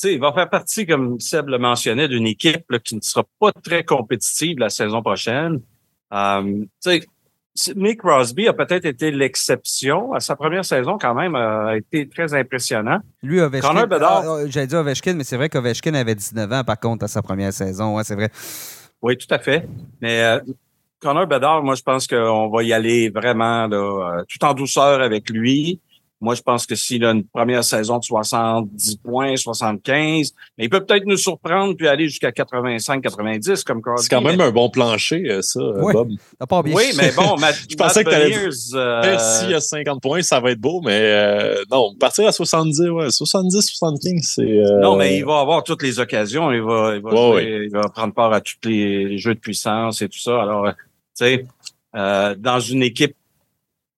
il 0.05 0.21
va 0.21 0.33
faire 0.33 0.49
partie, 0.49 0.87
comme 0.87 1.21
Seb 1.21 1.49
le 1.49 1.59
mentionnait, 1.59 2.09
d'une 2.09 2.27
équipe 2.27 2.65
qui 2.85 2.97
ne 2.97 3.01
sera 3.01 3.25
pas 3.39 3.53
très 3.53 3.85
compétitive 3.85 4.59
la 4.59 4.71
saison 4.71 5.03
prochaine. 5.03 5.61
Euh, 6.13 6.65
Nick 7.77 7.99
Crosby 7.99 8.49
a 8.49 8.55
peut-être 8.55 8.87
été 8.87 9.11
l'exception. 9.11 10.15
À 10.15 10.21
sa 10.21 10.37
première 10.37 10.65
saison, 10.65 10.97
quand 10.99 11.15
même, 11.15 11.35
a 11.35 11.77
été 11.77 12.09
très 12.09 12.33
impressionnant. 12.33 12.99
Lui, 13.23 13.41
Ovechkin, 13.41 13.87
ah, 13.91 14.23
ah, 14.25 14.37
j'allais 14.47 14.67
dire 14.67 14.79
Ovechkin, 14.79 15.15
mais 15.15 15.25
c'est 15.25 15.37
vrai 15.37 15.49
qu'Ovechkin 15.49 15.95
avait 15.95 16.15
19 16.15 16.51
ans, 16.53 16.65
par 16.65 16.81
contre, 16.81 17.05
à 17.05 17.09
sa 17.09 17.21
première 17.21 17.53
saison. 17.53 17.97
Ouais, 17.97 18.05
c'est 18.05 18.15
vrai. 18.15 18.31
Oui, 19.03 19.19
tout 19.19 19.33
à 19.35 19.39
fait. 19.39 19.69
Mais 20.01 20.23
euh, 20.23 20.41
Connor 21.01 21.27
Bedard, 21.27 21.63
moi, 21.63 21.75
je 21.75 21.83
pense 21.83 22.07
qu'on 22.07 22.49
va 22.49 22.63
y 22.63 22.73
aller 22.73 23.11
vraiment 23.11 23.69
euh, 23.71 24.23
tout 24.29 24.43
en 24.45 24.55
douceur 24.55 25.03
avec 25.03 25.29
lui. 25.29 25.81
Moi, 26.23 26.37
je 26.37 26.43
pense 26.43 26.67
que 26.67 26.77
s'il 26.77 27.05
a 27.05 27.11
une 27.11 27.25
première 27.25 27.65
saison 27.65 27.99
de 27.99 28.05
70 28.05 28.99
points, 28.99 29.37
75, 29.37 30.33
mais 30.57 30.67
il 30.67 30.71
peut 30.71 30.85
peut-être 30.85 31.05
nous 31.05 31.17
surprendre 31.17 31.75
puis 31.75 31.89
aller 31.89 32.09
jusqu'à 32.09 32.31
85, 32.31 33.03
90 33.03 33.65
comme 33.65 33.83
C'est 33.97 34.09
quand 34.09 34.21
même 34.21 34.41
un 34.41 34.53
bon 34.53 34.71
plancher, 34.71 35.29
euh, 35.29 35.43
ça, 35.43 35.59
euh, 35.59 35.81
oui. 35.83 35.93
Bob. 35.93 36.69
oui, 36.69 36.93
mais 36.97 37.11
bon, 37.11 37.37
je 37.69 37.75
pensais 37.75 38.05
que 38.05 38.11
tu 38.11 38.15
allais 38.15 38.37
euh... 38.37 39.19
s'il 39.19 39.51
y 39.51 39.55
a 39.55 39.61
50 39.61 40.01
points, 40.01 40.23
ça 40.23 40.39
va 40.39 40.53
être 40.53 40.61
beau, 40.61 40.81
mais 40.81 41.01
euh, 41.01 41.65
non, 41.73 41.93
partir 41.99 42.29
à 42.29 42.31
70, 42.31 42.81
ouais, 42.91 43.11
70, 43.11 43.61
75, 43.61 44.23
c'est. 44.23 44.63
Non, 44.81 44.95
mais 44.95 45.19
il 45.19 45.25
va 45.25 45.41
avoir 45.41 45.65
toutes 45.65 45.83
les 45.83 45.99
occasions. 45.99 46.53
Il 46.53 46.63
va, 46.63 46.95
il 46.95 47.03
va, 47.03 47.43
il 47.43 47.71
va 47.73 47.89
prendre 47.89 48.15
part 48.15 48.33
à 48.33 48.41
tous 48.41 48.59
les 48.63 49.19
jeux 49.19 49.35
de 49.35 49.41
puissance 49.41 50.01
et 50.03 50.09
tout 50.09 50.21
ça. 50.21 50.41
Alors, 50.41 50.69
tu 51.19 51.25
sais, 51.25 51.47
dans 51.93 52.61
une 52.61 52.85
équipe 52.85 53.17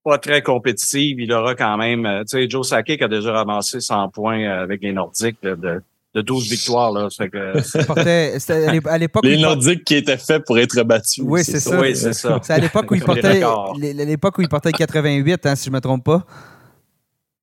pas 0.04 0.18
très 0.18 0.42
compétitive, 0.42 1.18
il 1.18 1.32
aura 1.32 1.54
quand 1.54 1.76
même, 1.78 2.04
euh, 2.04 2.20
tu 2.20 2.38
sais, 2.38 2.48
Joe 2.48 2.68
Sakic 2.68 3.00
a 3.02 3.08
déjà 3.08 3.32
ramassé 3.32 3.80
100 3.80 4.10
points 4.10 4.42
euh, 4.42 4.62
avec 4.62 4.82
les 4.82 4.92
Nordiques 4.92 5.42
de, 5.42 5.82
de 6.14 6.20
12 6.20 6.50
victoires. 6.50 6.92
Là. 6.92 7.08
que, 7.08 8.88
à 8.88 8.98
l'époque 8.98 9.24
les 9.24 9.40
Nordiques 9.40 9.82
qui 9.82 9.96
étaient 9.96 10.18
faits 10.18 10.44
pour 10.44 10.58
être 10.58 10.82
battus. 10.82 11.24
Oui, 11.26 11.42
c'est 11.42 11.58
ça. 11.58 11.80
Oui, 11.80 11.96
c'est 11.96 12.12
ça. 12.12 12.38
C'est 12.42 12.52
à 12.52 12.58
l'époque 12.58 12.90
où 12.90 12.94
il 12.94 13.02
portait, 13.04 13.42
l'époque 13.80 14.38
où 14.38 14.42
il 14.42 14.48
portait 14.48 14.72
88, 14.72 15.46
hein, 15.46 15.56
si 15.56 15.64
je 15.64 15.70
ne 15.70 15.76
me 15.76 15.80
trompe 15.80 16.04
pas. 16.04 16.24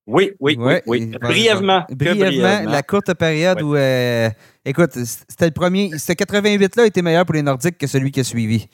Oui, 0.08 0.32
oui, 0.40 0.58
oui, 0.88 1.12
Brièvement. 1.22 1.86
Brièvement, 1.90 2.70
la 2.70 2.84
courte 2.84 3.14
période 3.14 3.62
où, 3.62 3.76
euh, 3.76 4.30
écoute, 4.66 4.92
c'était 4.94 5.46
le 5.46 5.52
premier, 5.52 5.98
ce 5.98 6.12
88-là 6.14 6.86
était 6.86 7.02
meilleur 7.02 7.26
pour 7.26 7.36
les 7.36 7.44
Nordiques 7.44 7.78
que 7.78 7.88
celui 7.88 8.12
qui 8.12 8.20
a 8.20 8.24
suivi 8.24 8.68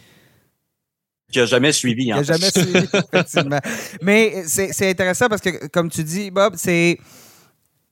qui 1.32 1.40
n'a 1.40 1.46
jamais 1.46 1.72
suivi. 1.72 2.06
Qui 2.06 2.10
n'a 2.10 2.24
jamais 2.24 2.50
suivi, 2.50 2.78
effectivement. 3.14 3.60
Mais 4.02 4.44
c'est 4.46 4.90
intéressant 4.90 5.28
parce 5.28 5.42
que, 5.42 5.68
comme 5.68 5.90
tu 5.90 6.04
dis, 6.04 6.32
Bob, 6.32 6.54
c'est. 6.56 6.98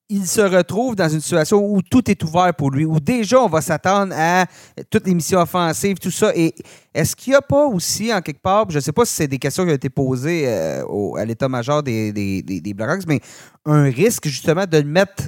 Il 0.08 0.28
se 0.28 0.42
retrouve 0.42 0.96
dans 0.96 1.10
une 1.10 1.20
situation 1.20 1.66
où 1.66 1.82
tout 1.82 2.12
est 2.12 2.24
ouvert 2.24 2.54
pour 2.54 2.70
lui, 2.70 2.86
où 2.86 3.00
déjà 3.00 3.42
on 3.42 3.48
va 3.50 3.60
s'attendre 3.60 4.14
à 4.16 4.46
toutes 4.92 5.08
les 5.08 5.16
missions 5.16 5.40
offensives, 5.40 5.98
tout 5.98 6.12
ça. 6.12 6.32
Et 6.36 6.54
est-ce 6.94 7.16
qu'il 7.16 7.32
n'y 7.32 7.38
a 7.38 7.42
pas 7.42 7.66
aussi, 7.66 8.14
en 8.14 8.22
quelque 8.22 8.44
part, 8.44 8.70
je 8.70 8.76
ne 8.76 8.82
sais 8.82 8.92
pas 8.92 9.04
si 9.04 9.16
c'est 9.16 9.28
des 9.28 9.40
questions 9.40 9.66
qui 9.66 9.72
ont 9.72 9.74
été 9.74 9.90
posées 9.90 10.44
euh, 10.46 10.84
à 11.18 11.26
l'état-major 11.26 11.82
des, 11.82 12.14
des, 12.14 12.44
des, 12.44 12.74
Blackhawks, 12.76 13.08
mais 13.08 13.20
un 13.66 13.86
risque 13.86 14.28
justement 14.28 14.66
de 14.68 14.78
le 14.78 14.84
mettre 14.84 15.24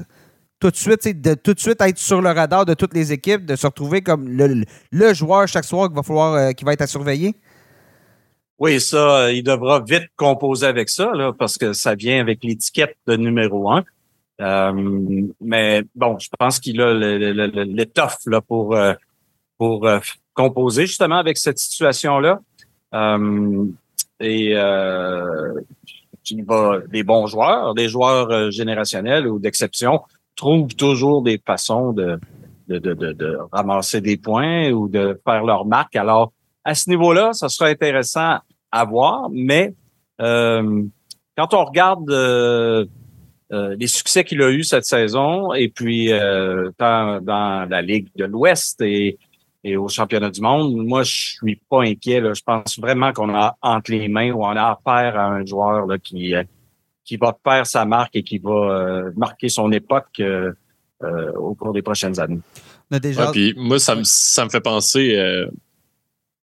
tout 0.59 0.69
de 0.69 0.75
suite, 0.75 1.21
de 1.21 1.33
tout 1.33 1.55
de 1.55 1.59
suite 1.59 1.81
être 1.81 1.97
sur 1.97 2.21
le 2.21 2.29
radar 2.29 2.63
de 2.65 2.75
toutes 2.75 2.93
les 2.93 3.11
équipes, 3.11 3.47
de 3.47 3.55
se 3.55 3.65
retrouver 3.65 4.01
comme 4.01 4.27
le, 4.29 5.13
joueur 5.15 5.47
chaque 5.47 5.65
soir 5.65 5.89
qui 5.89 5.95
va 5.95 6.03
falloir 6.03 6.33
euh, 6.35 6.51
qui 6.51 6.63
va 6.65 6.73
être 6.73 6.83
à 6.83 6.87
surveiller? 6.87 7.35
Oui, 8.59 8.81
ça, 8.81 9.31
il 9.31 9.43
devra 9.43 9.81
vite 9.81 10.09
composer 10.15 10.65
avec 10.65 10.89
ça, 10.89 11.11
parce 11.37 11.57
que 11.57 11.73
ça 11.73 11.95
vient 11.95 12.19
avec 12.19 12.43
l'étiquette 12.43 12.97
de 13.05 13.15
numéro 13.15 13.69
un. 13.71 13.83
Euh, 14.39 15.23
mais 15.41 15.83
bon, 15.95 16.17
je 16.19 16.29
pense 16.37 16.59
qu'il 16.59 16.79
a 16.81 16.93
l'étoffe 16.93 18.19
là 18.27 18.41
pour 18.41 18.75
euh, 18.75 18.93
pour 19.57 19.87
composer 20.33 20.85
justement 20.85 21.17
avec 21.17 21.37
cette 21.37 21.57
situation-là. 21.57 22.39
et 24.19 24.55
il 26.29 26.43
va, 26.43 26.79
des 26.87 27.03
bons 27.03 27.27
joueurs, 27.27 27.73
des 27.73 27.89
joueurs 27.89 28.51
générationnels 28.51 29.27
ou 29.27 29.39
d'exception, 29.39 30.01
trouvent 30.35 30.75
toujours 30.75 31.21
des 31.21 31.41
façons 31.45 31.91
de, 31.91 32.19
de, 32.67 32.79
de, 32.79 32.93
de, 32.93 33.37
ramasser 33.51 33.99
des 34.01 34.17
points 34.17 34.69
ou 34.71 34.87
de 34.87 35.19
faire 35.25 35.43
leur 35.43 35.65
marque. 35.65 35.95
Alors, 35.95 36.31
à 36.63 36.75
ce 36.75 36.89
niveau-là, 36.89 37.33
ça 37.33 37.49
sera 37.49 37.69
intéressant 37.69 38.37
à 38.71 38.85
voir, 38.85 39.29
mais 39.31 39.73
euh, 40.21 40.83
quand 41.37 41.53
on 41.53 41.65
regarde 41.65 42.09
euh, 42.09 42.85
euh, 43.51 43.75
les 43.79 43.87
succès 43.87 44.23
qu'il 44.23 44.41
a 44.41 44.49
eu 44.49 44.63
cette 44.63 44.85
saison, 44.85 45.53
et 45.53 45.69
puis 45.69 46.09
dans, 46.09 47.21
dans, 47.21 47.69
la 47.69 47.81
Ligue 47.81 48.09
de 48.15 48.25
l'Ouest 48.25 48.81
et, 48.81 49.17
et 49.63 49.77
au 49.77 49.87
championnat 49.87 50.29
du 50.29 50.41
monde, 50.41 50.75
moi, 50.75 51.03
je 51.03 51.37
suis 51.37 51.61
pas 51.69 51.83
inquiet. 51.83 52.21
Là. 52.21 52.33
Je 52.33 52.43
pense 52.43 52.79
vraiment 52.79 53.13
qu'on 53.13 53.33
a 53.35 53.57
entre 53.61 53.91
les 53.91 54.07
mains 54.07 54.31
ou 54.31 54.43
on 54.43 54.55
a 54.55 54.71
affaire 54.71 55.19
à 55.19 55.27
un 55.27 55.45
joueur 55.45 55.85
là, 55.85 55.97
qui 55.97 56.33
qui 57.07 57.15
va 57.15 57.35
faire 57.41 57.65
sa 57.65 57.85
marque 57.85 58.15
et 58.17 58.23
qui 58.23 58.37
va 58.37 58.51
euh, 58.51 59.11
marquer 59.15 59.47
son 59.47 59.71
époque 59.71 60.19
euh, 60.19 60.51
euh, 61.03 61.31
au 61.33 61.55
cours 61.55 61.71
des 61.71 61.81
prochaines 61.81 62.19
années. 62.19 62.41
Déjà... 62.91 63.31
puis 63.31 63.53
moi, 63.55 63.79
ça 63.79 63.95
me, 63.95 64.03
ça 64.03 64.43
me 64.43 64.49
fait 64.49 64.61
penser. 64.61 65.17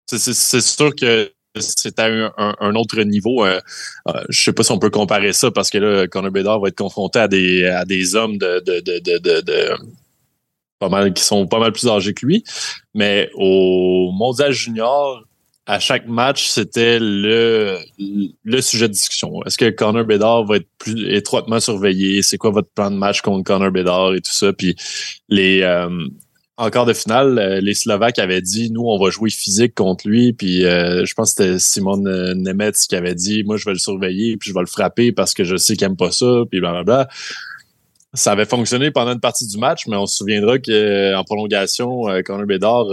c'est 0.06 0.60
sûr 0.60 0.94
que 0.94 1.30
c'est 1.60 1.98
à 1.98 2.06
un, 2.36 2.74
autre 2.74 3.00
niveau. 3.02 3.46
Je 3.46 3.60
je 4.28 4.42
sais 4.42 4.52
pas 4.52 4.62
si 4.62 4.72
on 4.72 4.78
peut 4.78 4.90
comparer 4.90 5.32
ça 5.32 5.50
parce 5.50 5.70
que 5.70 5.78
là, 5.78 6.06
Conor 6.08 6.30
Bedard 6.30 6.60
va 6.60 6.68
être 6.68 6.78
confronté 6.78 7.18
à 7.18 7.28
des, 7.28 8.16
hommes 8.16 8.38
de, 8.38 8.60
de, 8.60 8.80
de, 8.80 9.40
de, 9.40 9.74
pas 10.78 10.88
mal 10.88 11.12
qui 11.14 11.22
sont 11.22 11.46
pas 11.46 11.58
mal 11.58 11.72
plus 11.72 11.88
âgés 11.88 12.14
que 12.14 12.26
lui. 12.26 12.44
Mais 12.94 13.30
au 13.34 14.10
Mondial 14.12 14.52
Junior, 14.52 15.24
à 15.66 15.78
chaque 15.78 16.06
match, 16.06 16.48
c'était 16.48 16.98
le, 17.00 17.80
sujet 18.60 18.88
de 18.88 18.92
discussion. 18.92 19.42
Est-ce 19.46 19.56
que 19.56 19.70
Connor 19.70 20.04
Bedard 20.04 20.44
va 20.44 20.56
être 20.56 20.68
plus 20.78 21.14
étroitement 21.14 21.60
surveillé? 21.60 22.22
C'est 22.22 22.36
quoi 22.36 22.50
votre 22.50 22.68
plan 22.68 22.90
de 22.90 22.96
match 22.96 23.22
contre 23.22 23.44
Connor 23.44 23.70
Bedard 23.70 24.14
et 24.14 24.20
tout 24.20 24.32
ça? 24.32 24.52
Puis 24.52 24.76
les 25.28 25.62
euh, 25.62 25.88
encore 26.56 26.86
de 26.86 26.92
finale, 26.92 27.38
euh, 27.38 27.60
les 27.60 27.74
Slovaques 27.74 28.18
avaient 28.18 28.40
dit 28.40 28.70
nous, 28.70 28.84
on 28.86 29.02
va 29.02 29.10
jouer 29.10 29.30
physique 29.30 29.74
contre 29.74 30.08
lui. 30.08 30.32
Puis 30.32 30.64
euh, 30.64 31.04
je 31.04 31.14
pense 31.14 31.34
que 31.34 31.42
c'était 31.42 31.58
Simon 31.58 31.96
Nemetz 31.98 32.86
qui 32.86 32.96
avait 32.96 33.14
dit 33.14 33.44
Moi, 33.44 33.56
je 33.56 33.64
vais 33.64 33.72
le 33.72 33.78
surveiller, 33.78 34.36
puis 34.36 34.50
je 34.50 34.54
vais 34.54 34.60
le 34.60 34.66
frapper 34.66 35.12
parce 35.12 35.34
que 35.34 35.44
je 35.44 35.56
sais 35.56 35.76
qu'il 35.76 35.86
aime 35.86 35.96
pas 35.96 36.10
ça, 36.10 36.42
puis 36.50 36.60
blablabla. 36.60 37.08
Ça 38.12 38.30
avait 38.30 38.44
fonctionné 38.44 38.92
pendant 38.92 39.12
une 39.12 39.20
partie 39.20 39.46
du 39.46 39.58
match, 39.58 39.88
mais 39.88 39.96
on 39.96 40.06
se 40.06 40.18
souviendra 40.18 40.58
qu'en 40.58 41.24
prolongation, 41.24 42.04
Connor 42.24 42.46
Bedard 42.46 42.86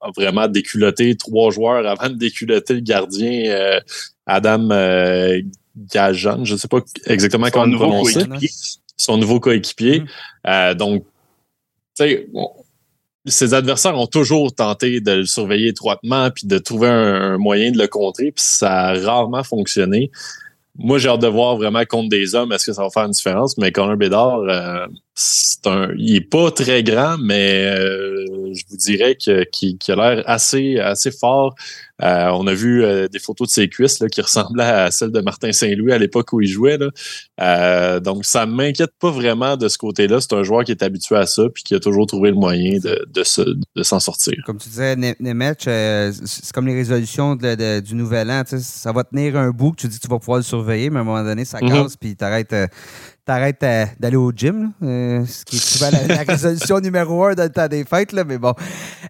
a 0.00 0.10
vraiment 0.16 0.48
déculotté 0.48 1.16
trois 1.16 1.50
joueurs 1.50 1.86
avant 1.86 2.08
de 2.08 2.14
déculotter 2.14 2.74
le 2.74 2.80
gardien 2.80 3.50
euh, 3.50 3.80
Adam 4.26 4.70
euh, 4.70 5.40
Gajan. 5.76 6.44
Je 6.44 6.54
ne 6.54 6.58
sais 6.58 6.68
pas 6.68 6.80
exactement 7.06 7.48
comment 7.50 7.66
le 7.66 7.76
prononcer. 7.76 8.24
Son 8.96 9.16
nouveau 9.16 9.40
coéquipier. 9.40 10.00
Mm-hmm. 10.00 10.08
Euh, 10.48 10.74
donc, 10.74 11.04
sais, 12.04 12.26
ses 13.26 13.54
adversaires 13.54 13.98
ont 13.98 14.06
toujours 14.06 14.54
tenté 14.54 15.00
de 15.00 15.12
le 15.12 15.26
surveiller 15.26 15.68
étroitement 15.68 16.30
puis 16.30 16.46
de 16.46 16.58
trouver 16.58 16.88
un, 16.88 17.38
moyen 17.38 17.70
de 17.70 17.78
le 17.78 17.86
contrer, 17.86 18.32
puis 18.32 18.44
ça 18.44 18.88
a 18.88 18.94
rarement 18.94 19.44
fonctionné. 19.44 20.10
Moi, 20.78 20.98
j'ai 20.98 21.08
hâte 21.08 21.20
de 21.20 21.26
voir 21.26 21.56
vraiment 21.56 21.84
contre 21.84 22.08
des 22.08 22.34
hommes, 22.34 22.52
est-ce 22.52 22.66
que 22.66 22.72
ça 22.72 22.82
va 22.82 22.90
faire 22.90 23.04
une 23.04 23.10
différence? 23.10 23.58
Mais 23.58 23.72
Connor 23.72 23.96
Bédard, 23.96 24.38
euh, 24.38 24.86
il 25.98 26.16
est 26.16 26.20
pas 26.20 26.50
très 26.50 26.82
grand, 26.82 27.18
mais 27.18 27.66
euh, 27.66 28.54
je 28.54 28.64
vous 28.70 28.76
dirais 28.76 29.16
qu'il, 29.16 29.76
a 29.88 29.96
l'air 29.96 30.22
assez, 30.26 30.78
assez 30.78 31.10
fort. 31.10 31.54
Euh, 32.02 32.30
on 32.32 32.46
a 32.46 32.54
vu 32.54 32.82
euh, 32.82 33.08
des 33.08 33.18
photos 33.18 33.48
de 33.48 33.52
ses 33.52 33.68
cuisses 33.68 34.00
là, 34.00 34.08
qui 34.08 34.20
ressemblaient 34.20 34.64
à 34.64 34.90
celles 34.90 35.10
de 35.10 35.20
Martin 35.20 35.52
Saint-Louis 35.52 35.92
à 35.92 35.98
l'époque 35.98 36.32
où 36.32 36.40
il 36.40 36.48
jouait. 36.48 36.78
Là. 36.78 36.88
Euh, 37.40 38.00
donc, 38.00 38.24
ça 38.24 38.46
ne 38.46 38.52
m'inquiète 38.52 38.92
pas 38.98 39.10
vraiment 39.10 39.56
de 39.56 39.68
ce 39.68 39.78
côté-là. 39.78 40.20
C'est 40.20 40.32
un 40.34 40.42
joueur 40.42 40.64
qui 40.64 40.72
est 40.72 40.82
habitué 40.82 41.16
à 41.16 41.26
ça 41.26 41.42
puis 41.52 41.62
qui 41.62 41.74
a 41.74 41.80
toujours 41.80 42.06
trouvé 42.06 42.30
le 42.30 42.36
moyen 42.36 42.78
de, 42.78 43.06
de, 43.08 43.82
s'en 43.82 44.00
sortir. 44.00 44.34
Comme 44.46 44.58
tu 44.58 44.68
disais, 44.68 44.96
Nemec, 44.96 45.60
c'est 45.62 46.52
comme 46.52 46.66
les 46.66 46.74
résolutions 46.74 47.36
du 47.36 47.94
Nouvel 47.94 48.30
An. 48.30 48.42
Ça 48.46 48.92
va 48.92 49.04
tenir 49.04 49.36
un 49.36 49.50
bout 49.50 49.72
que 49.72 49.82
tu 49.82 49.88
dis 49.88 49.98
que 49.98 50.02
tu 50.02 50.08
vas 50.08 50.18
pouvoir 50.18 50.38
le 50.38 50.44
surveiller, 50.44 50.90
mais 50.90 50.98
à 50.98 51.02
un 51.02 51.04
moment 51.04 51.22
donné, 51.22 51.44
ça 51.44 51.58
mm-hmm. 51.58 51.82
casse 51.82 51.96
puis 51.96 52.16
tu 52.16 52.24
arrêtes 52.24 52.54
t'arrêtes 53.30 53.60
d'aller 54.00 54.16
au 54.16 54.32
gym, 54.32 54.72
euh, 54.82 55.24
ce 55.24 55.44
qui 55.44 55.56
est 55.56 55.58
souvent 55.60 55.90
la, 56.08 56.22
résolution 56.24 56.80
numéro 56.80 57.24
un 57.24 57.34
dans 57.34 57.44
le 57.44 57.50
temps 57.50 57.68
des 57.68 57.84
fêtes, 57.84 58.12
là, 58.12 58.24
mais 58.24 58.38
bon. 58.38 58.54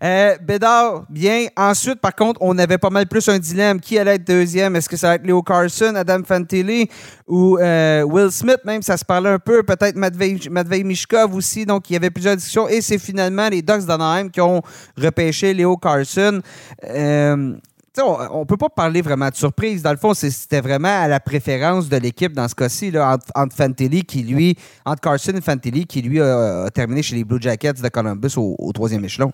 Euh, 0.03 0.37
Bédard, 0.43 1.05
bien. 1.09 1.47
Ensuite, 1.57 2.01
par 2.01 2.15
contre, 2.15 2.39
on 2.43 2.59
avait 2.59 2.77
pas 2.81 2.91
mal 2.91 3.07
plus 3.07 3.29
un 3.29 3.39
dilemme. 3.39 3.81
Qui 3.81 3.99
allait 3.99 4.17
être 4.17 4.27
deuxième? 4.27 4.75
Est-ce 4.77 4.89
que 4.89 4.97
ça 4.97 5.09
va 5.09 5.15
être 5.17 5.27
Leo 5.27 5.43
Carson, 5.43 5.95
Adam 5.95 6.23
Fantilli 6.25 6.89
ou 7.29 7.59
euh, 7.59 8.03
Will 8.03 8.31
Smith? 8.31 8.61
Même, 8.65 8.83
ça 8.83 8.97
se 8.97 9.05
parlait 9.05 9.31
un 9.31 9.39
peu. 9.39 9.63
Peut-être 9.63 9.97
Matvei, 9.97 10.85
Mishkov 10.85 11.35
aussi. 11.35 11.65
Donc, 11.67 11.91
il 11.91 11.93
y 11.95 11.97
avait 11.97 12.11
plusieurs 12.11 12.37
discussions. 12.37 12.69
Et 12.69 12.81
c'est 12.81 12.99
finalement 12.99 13.49
les 13.49 13.63
Ducks 13.63 13.87
d'Anaheim 13.87 14.29
qui 14.31 14.41
ont 14.41 14.63
repêché 14.97 15.55
Leo 15.55 15.77
Carson. 15.77 16.41
Euh, 16.85 17.55
on 17.99 18.41
ne 18.41 18.45
peut 18.45 18.57
pas 18.57 18.69
parler 18.69 19.03
vraiment 19.03 19.29
de 19.29 19.35
surprise. 19.35 19.83
Dans 19.83 19.91
le 19.91 19.97
fond, 19.97 20.15
c'était 20.15 20.61
vraiment 20.61 21.03
à 21.03 21.09
la 21.09 21.21
préférence 21.21 21.89
de 21.89 21.97
l'équipe 21.97 22.33
dans 22.33 22.49
ce 22.49 22.55
cas-ci, 22.55 22.93
entre, 22.97 23.27
entre 23.35 24.03
qui 24.03 24.23
lui, 24.23 24.57
entre 24.85 25.01
Carson 25.01 25.33
et 25.37 25.41
Fantilli, 25.41 25.87
qui 25.87 26.03
lui 26.03 26.21
a, 26.21 26.69
terminé 26.73 27.03
chez 27.03 27.17
les 27.17 27.25
Blue 27.25 27.41
Jackets 27.41 27.75
de 27.75 27.89
Columbus 27.89 28.35
au, 28.37 28.73
troisième 28.73 29.05
échelon. 29.05 29.33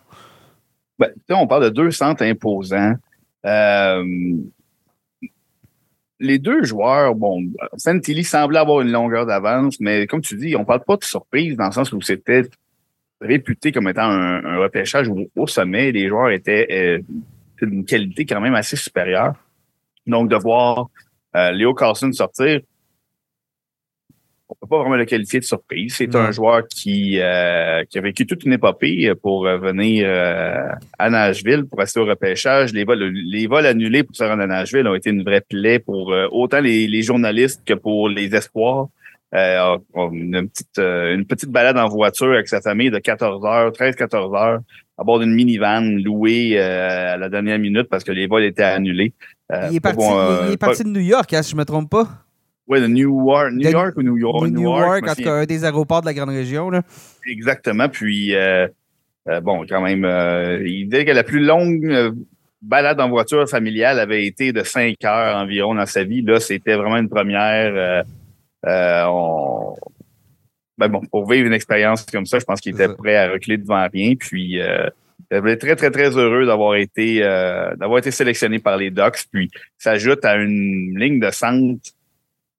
Ben, 0.98 1.10
on 1.30 1.46
parle 1.46 1.64
de 1.64 1.68
deux 1.68 1.90
centres 1.90 2.24
imposants. 2.24 2.94
Euh, 3.46 4.04
les 6.18 6.38
deux 6.38 6.64
joueurs, 6.64 7.14
bon, 7.14 7.46
Fantilli 7.82 8.24
semblait 8.24 8.58
avoir 8.58 8.80
une 8.80 8.90
longueur 8.90 9.26
d'avance, 9.26 9.78
mais 9.80 10.06
comme 10.06 10.22
tu 10.22 10.36
dis, 10.36 10.56
on 10.56 10.60
ne 10.60 10.64
parle 10.64 10.82
pas 10.84 10.96
de 10.96 11.04
surprise 11.04 11.56
dans 11.56 11.66
le 11.66 11.72
sens 11.72 11.92
où 11.92 12.00
c'était 12.00 12.48
réputé 13.20 13.72
comme 13.72 13.88
étant 13.88 14.10
un, 14.10 14.58
repêchage 14.58 15.10
au, 15.36 15.46
sommet. 15.46 15.92
Les 15.92 16.08
joueurs 16.08 16.30
étaient 16.30 16.66
euh, 16.70 17.02
une 17.62 17.84
qualité 17.84 18.24
quand 18.24 18.40
même 18.40 18.54
assez 18.54 18.76
supérieure. 18.76 19.34
Donc, 20.06 20.30
de 20.30 20.36
voir 20.36 20.88
euh, 21.34 21.50
Léo 21.52 21.74
Carlson 21.74 22.12
sortir, 22.12 22.60
on 24.48 24.54
peut 24.54 24.66
pas 24.68 24.78
vraiment 24.78 24.96
le 24.96 25.04
qualifier 25.04 25.40
de 25.40 25.44
surprise. 25.44 25.94
C'est 25.96 26.14
un 26.14 26.30
joueur 26.30 26.66
qui, 26.68 27.18
euh, 27.20 27.84
qui 27.84 27.98
a 27.98 28.00
vécu 28.00 28.26
toute 28.26 28.44
une 28.44 28.52
épopée 28.52 29.12
pour 29.20 29.44
venir 29.44 30.06
euh, 30.08 30.68
à 30.98 31.10
Nashville 31.10 31.64
pour 31.64 31.78
rester 31.78 32.00
au 32.00 32.04
repêchage. 32.04 32.72
Les 32.72 32.84
vols, 32.84 33.10
les 33.12 33.46
vols 33.46 33.66
annulés 33.66 34.04
pour 34.04 34.14
se 34.14 34.24
rendre 34.24 34.42
à 34.42 34.46
Nashville 34.46 34.86
ont 34.86 34.94
été 34.94 35.10
une 35.10 35.24
vraie 35.24 35.40
plaie 35.40 35.78
pour 35.78 36.14
autant 36.30 36.60
les, 36.60 36.86
les, 36.86 37.02
journalistes 37.02 37.62
que 37.66 37.74
pour 37.74 38.08
les 38.08 38.34
espoirs. 38.34 38.86
une, 39.32 40.48
petite, 40.48 40.78
une 40.78 41.24
petite 41.26 41.50
balade 41.50 41.76
en 41.76 41.88
voiture 41.88 42.32
avec 42.32 42.48
sa 42.48 42.60
famille 42.60 42.90
de 42.90 42.98
14 42.98 43.44
heures, 43.44 43.70
13-14 43.72 44.36
heures 44.36 44.60
à 44.98 45.04
bord 45.04 45.18
d'une 45.18 45.34
minivan 45.34 45.82
louée 46.02 46.58
euh, 46.58 47.14
à 47.14 47.16
la 47.16 47.28
dernière 47.28 47.58
minute 47.58 47.88
parce 47.90 48.04
que 48.04 48.12
les 48.12 48.26
vols 48.26 48.44
étaient 48.44 48.62
annulés. 48.62 49.12
Euh, 49.52 49.68
il 49.70 49.76
est 49.76 49.80
parti, 49.80 50.04
il 50.46 50.52
est 50.52 50.56
parti 50.56 50.84
de 50.84 50.88
New 50.88 51.00
York, 51.00 51.32
hein, 51.32 51.42
si 51.42 51.50
je 51.50 51.56
ne 51.56 51.60
me 51.60 51.64
trompe 51.64 51.90
pas. 51.90 52.08
Oui, 52.68 52.80
de 52.80 52.86
New 52.86 53.26
York, 53.26 53.52
New 53.52 53.70
York 53.70 53.96
ou 53.96 54.02
New 54.02 54.16
York? 54.18 54.48
New, 54.48 54.62
York, 54.62 55.08
en 55.08 55.14
tout 55.14 55.22
cas, 55.22 55.34
un 55.34 55.44
des 55.44 55.64
aéroports 55.64 56.00
de 56.00 56.06
la 56.06 56.14
grande 56.14 56.30
région. 56.30 56.68
Là. 56.70 56.82
Exactement. 57.28 57.88
Puis, 57.88 58.34
euh, 58.34 58.66
bon, 59.42 59.64
quand 59.68 59.80
même, 59.80 60.04
il 60.64 60.88
disait 60.88 61.04
que 61.04 61.12
la 61.12 61.22
plus 61.22 61.44
longue 61.44 62.14
balade 62.62 63.00
en 63.00 63.08
voiture 63.08 63.48
familiale 63.48 64.00
avait 64.00 64.26
été 64.26 64.52
de 64.52 64.64
cinq 64.64 65.04
heures 65.04 65.36
environ 65.36 65.74
dans 65.74 65.86
sa 65.86 66.02
vie. 66.02 66.22
Là, 66.22 66.40
c'était 66.40 66.74
vraiment 66.74 66.96
une 66.96 67.08
première. 67.08 68.04
on, 68.64 69.74
ben 70.78 70.88
bon, 70.88 71.00
pour 71.10 71.30
vivre 71.30 71.46
une 71.46 71.54
expérience 71.54 72.04
comme 72.04 72.26
ça, 72.26 72.38
je 72.38 72.44
pense 72.44 72.60
qu'il 72.60 72.74
était 72.74 72.94
prêt 72.94 73.16
à 73.16 73.30
reculer 73.30 73.56
devant 73.56 73.86
rien. 73.92 74.14
Puis 74.14 74.60
euh, 74.60 74.88
il 75.30 75.38
était 75.38 75.56
très, 75.56 75.76
très, 75.76 75.90
très 75.90 76.16
heureux 76.16 76.44
d'avoir 76.44 76.76
été 76.76 77.22
euh, 77.22 77.74
d'avoir 77.76 77.98
été 77.98 78.10
sélectionné 78.10 78.58
par 78.58 78.76
les 78.76 78.90
Ducks. 78.90 79.24
Puis 79.32 79.50
s'ajoute 79.78 80.24
à 80.24 80.36
une 80.36 80.98
ligne 80.98 81.18
de 81.18 81.30
centre 81.30 81.80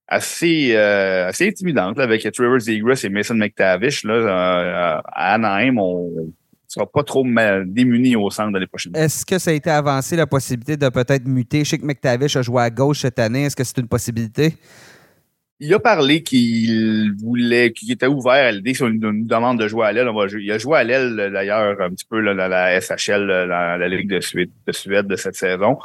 assez 0.08 0.76
euh, 0.76 1.28
assez 1.28 1.48
intimidante 1.48 2.00
avec 2.00 2.30
Trevor 2.32 2.60
Zegras 2.60 3.02
et 3.04 3.10
Mason 3.10 3.36
McTavish. 3.36 4.04
Là, 4.04 4.14
euh, 4.14 5.02
à 5.06 5.34
Anaheim, 5.34 5.78
on 5.78 6.10
ne 6.16 6.32
sera 6.68 6.86
pas 6.86 7.04
trop 7.04 7.24
mal 7.24 7.72
démuni 7.72 8.16
au 8.16 8.30
centre 8.30 8.50
de 8.50 8.54
l'année 8.56 8.68
prochaine. 8.68 8.96
Est-ce 8.96 9.26
que 9.26 9.38
ça 9.38 9.52
a 9.52 9.54
été 9.54 9.70
avancé 9.70 10.16
la 10.16 10.28
possibilité 10.28 10.78
de 10.78 10.90
peut-être 10.90 11.28
muter? 11.28 11.64
Je 11.64 11.72
sais 11.72 11.78
que 11.78 11.86
McTavish 11.86 12.36
a 12.36 12.42
joué 12.42 12.64
à 12.64 12.70
gauche 12.70 13.02
cette 13.02 13.20
année. 13.20 13.44
Est-ce 13.46 13.56
que 13.56 13.64
c'est 13.64 13.78
une 13.78 13.88
possibilité? 13.88 14.54
il 15.60 15.74
a 15.74 15.80
parlé 15.80 16.22
qu'il 16.22 17.14
voulait, 17.18 17.72
qu'il 17.72 17.92
était 17.92 18.08
ouvert 18.08 18.34
à 18.34 18.52
l'idée 18.52 18.74
sur 18.74 18.88
une, 18.88 19.26
demande 19.26 19.60
de 19.60 19.68
jouer 19.68 19.88
à 19.88 19.92
l'aile. 19.92 20.10
Il 20.40 20.52
a 20.52 20.58
joué 20.58 20.78
à 20.78 20.84
l'aile 20.84 21.16
d'ailleurs 21.34 21.82
un 21.82 21.90
petit 21.90 22.06
peu 22.06 22.24
dans 22.24 22.36
la 22.36 22.80
SHL, 22.80 23.26
la, 23.26 23.78
la 23.78 23.88
Ligue 23.88 24.10
de 24.10 24.20
Suède, 24.20 24.52
de 24.68 24.72
Suède 24.72 25.08
de 25.08 25.16
cette 25.16 25.36
saison. 25.36 25.80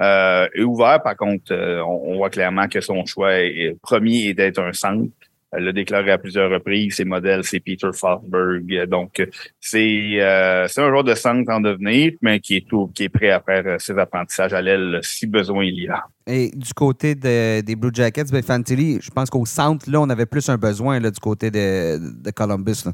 Euh, 0.00 0.48
est 0.54 0.62
ouvert, 0.62 1.02
par 1.02 1.16
contre, 1.16 1.52
euh, 1.52 1.82
on, 1.82 2.16
voit 2.16 2.30
clairement 2.30 2.68
que 2.68 2.80
son 2.80 3.04
choix 3.04 3.34
est, 3.40 3.76
premier 3.82 4.28
est 4.28 4.34
d'être 4.34 4.60
un 4.60 4.72
centre. 4.72 5.10
Elle 5.50 5.64
l'a 5.64 5.72
déclaré 5.72 6.10
à 6.10 6.18
plusieurs 6.18 6.50
reprises. 6.50 6.96
Ses 6.96 7.06
modèles, 7.06 7.42
c'est 7.42 7.58
Peter 7.58 7.88
Forsberg. 7.92 8.86
Donc, 8.86 9.26
c'est 9.58 10.20
euh, 10.20 10.68
c'est 10.68 10.82
un 10.82 10.90
joueur 10.90 11.04
de 11.04 11.14
centre 11.14 11.50
en 11.50 11.60
devenir, 11.60 12.12
mais 12.20 12.38
qui 12.38 12.56
est 12.56 12.68
tout, 12.68 12.88
qui 12.94 13.04
est 13.04 13.08
prêt 13.08 13.30
à 13.30 13.40
faire 13.40 13.66
euh, 13.66 13.78
ses 13.78 13.96
apprentissages 13.98 14.52
à 14.52 14.60
l'aile 14.60 15.00
si 15.02 15.26
besoin 15.26 15.64
il 15.64 15.84
y 15.84 15.88
a. 15.88 16.04
Et 16.26 16.50
du 16.54 16.74
côté 16.74 17.14
des 17.14 17.76
Blue 17.76 17.90
Jackets, 17.92 18.26
ben 18.30 18.42
Fantilli, 18.42 18.98
je 19.00 19.10
pense 19.10 19.30
qu'au 19.30 19.46
centre, 19.46 19.90
là, 19.90 20.00
on 20.02 20.10
avait 20.10 20.26
plus 20.26 20.46
un 20.50 20.58
besoin 20.58 21.00
là, 21.00 21.10
du 21.10 21.18
côté 21.18 21.50
de, 21.50 22.22
de 22.22 22.30
Columbus. 22.30 22.84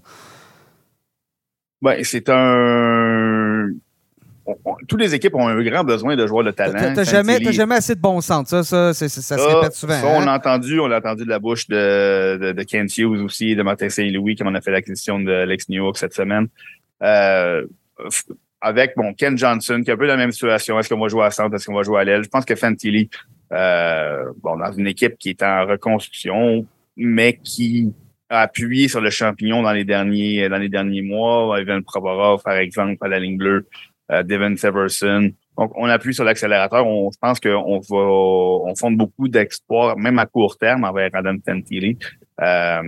Ben, 1.83 2.03
c'est 2.05 2.29
un 2.31 3.67
toutes 4.89 5.01
les 5.01 5.15
équipes 5.15 5.35
ont 5.35 5.49
un 5.49 5.63
grand 5.63 5.85
besoin 5.85 6.17
de 6.17 6.27
joueurs 6.27 6.45
de 6.45 6.51
talent. 6.51 6.93
T'as 6.95 7.05
jamais, 7.05 7.41
jamais 7.53 7.77
assez 7.77 7.95
de 7.95 8.01
bon 8.01 8.21
sens. 8.21 8.49
Ça, 8.49 8.63
ça, 8.63 8.93
ça, 8.93 9.09
ça, 9.09 9.39
se 9.39 9.43
répète 9.43 9.73
souvent. 9.73 10.01
Ça, 10.01 10.07
on 10.07 10.21
hein? 10.21 10.27
l'a 10.27 10.35
entendu, 10.35 10.79
on 10.81 10.87
l'a 10.87 10.99
entendu 10.99 11.25
de 11.25 11.31
la 11.31 11.39
bouche 11.39 11.67
de, 11.69 12.39
de, 12.41 12.53
de 12.53 12.63
Kent 12.63 12.97
Hughes 12.99 13.23
aussi, 13.23 13.57
de 13.57 13.63
Martin 13.63 13.89
Saint-Louis, 13.89 14.35
qui 14.35 14.43
en 14.43 14.55
a 14.55 14.61
fait 14.61 14.71
l'acquisition 14.71 15.19
de 15.19 15.45
Lex 15.45 15.69
New 15.69 15.83
York 15.83 15.97
cette 15.97 16.15
semaine. 16.15 16.49
Euh, 17.03 17.67
avec 18.61 18.95
bon, 18.97 19.13
Ken 19.15 19.37
Johnson, 19.37 19.81
qui 19.85 19.91
est 19.91 19.95
un 19.95 19.97
peu 19.97 20.07
la 20.07 20.17
même 20.17 20.33
situation. 20.33 20.79
Est-ce 20.79 20.89
qu'on 20.89 21.01
va 21.01 21.09
jouer 21.09 21.25
à 21.25 21.31
centre? 21.31 21.55
Est-ce 21.55 21.67
qu'on 21.67 21.75
va 21.75 21.83
jouer 21.83 22.01
à 22.01 22.05
l'aile? 22.05 22.25
Je 22.25 22.29
pense 22.29 22.45
que 22.45 22.55
Fantilli, 22.55 23.11
euh, 23.53 24.25
bon, 24.43 24.57
dans 24.57 24.73
une 24.73 24.87
équipe 24.87 25.17
qui 25.19 25.31
est 25.31 25.43
en 25.43 25.67
reconstruction, 25.67 26.67
mais 26.97 27.39
qui 27.43 27.93
a 28.31 28.41
appuyé 28.41 28.89
sur 28.89 29.01
le 29.01 29.11
champignon 29.11 29.63
dans 29.63 29.73
les 29.73 29.85
derniers, 29.85 30.49
dans 30.49 30.59
les 30.59 30.69
derniers 30.69 31.03
mois. 31.03 31.61
Ivan 31.61 31.83
Provorov, 31.83 32.43
par 32.43 32.57
exemple, 32.57 32.97
à 33.03 33.09
la 33.09 33.21
ligne 33.21 33.37
bleue. 33.37 33.67
Euh, 34.13 34.23
Devin 34.23 34.55
Severson. 34.57 35.31
Donc, 35.57 35.73
on 35.77 35.87
appuie 35.87 36.13
sur 36.13 36.25
l'accélérateur. 36.25 36.87
On, 36.87 37.11
je 37.11 37.19
pense 37.19 37.41
qu'on 37.41 37.79
va, 37.79 37.97
on 37.97 38.75
fonde 38.75 38.99
beaucoup 38.99 39.29
d'exploits, 39.29 39.95
même 39.97 40.19
à 40.19 40.27
court 40.27 40.59
terme, 40.59 40.85
envers 40.85 41.09
Adam 41.15 41.37
Fantilli. 41.45 41.97
Euh, 42.43 42.83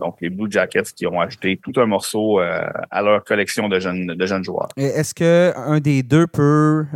donc, 0.00 0.16
les 0.22 0.30
Blue 0.30 0.50
Jackets 0.50 0.92
qui 0.96 1.06
ont 1.06 1.20
ajouté 1.20 1.60
tout 1.62 1.78
un 1.78 1.84
morceau 1.84 2.40
euh, 2.40 2.66
à 2.90 3.02
leur 3.02 3.22
collection 3.22 3.68
de 3.68 3.78
jeunes, 3.78 4.06
de 4.06 4.26
jeunes 4.26 4.44
joueurs. 4.44 4.68
Est-ce 4.76 5.14
qu'un 5.14 5.78
des 5.78 6.02
deux 6.02 6.26
peut 6.26 6.86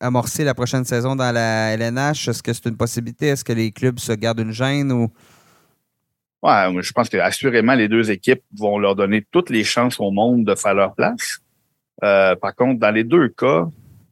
amorcer 0.00 0.44
la 0.44 0.54
prochaine 0.54 0.84
saison 0.84 1.16
dans 1.16 1.32
la 1.32 1.72
LNH? 1.74 2.28
Est-ce 2.28 2.42
que 2.42 2.52
c'est 2.52 2.66
une 2.66 2.76
possibilité? 2.76 3.26
Est-ce 3.26 3.44
que 3.44 3.52
les 3.52 3.72
clubs 3.72 3.98
se 3.98 4.12
gardent 4.12 4.40
une 4.40 4.52
gêne 4.52 4.92
ou? 4.92 5.08
Ouais, 6.42 6.82
je 6.82 6.92
pense 6.92 7.08
que 7.08 7.16
assurément 7.16 7.74
les 7.74 7.88
deux 7.88 8.12
équipes 8.12 8.42
vont 8.56 8.78
leur 8.78 8.94
donner 8.94 9.26
toutes 9.32 9.50
les 9.50 9.64
chances 9.64 9.98
au 9.98 10.12
monde 10.12 10.44
de 10.44 10.54
faire 10.54 10.74
leur 10.74 10.94
place. 10.94 11.40
Euh, 12.04 12.36
par 12.36 12.54
contre, 12.54 12.80
dans 12.80 12.90
les 12.90 13.04
deux 13.04 13.28
cas, 13.28 13.68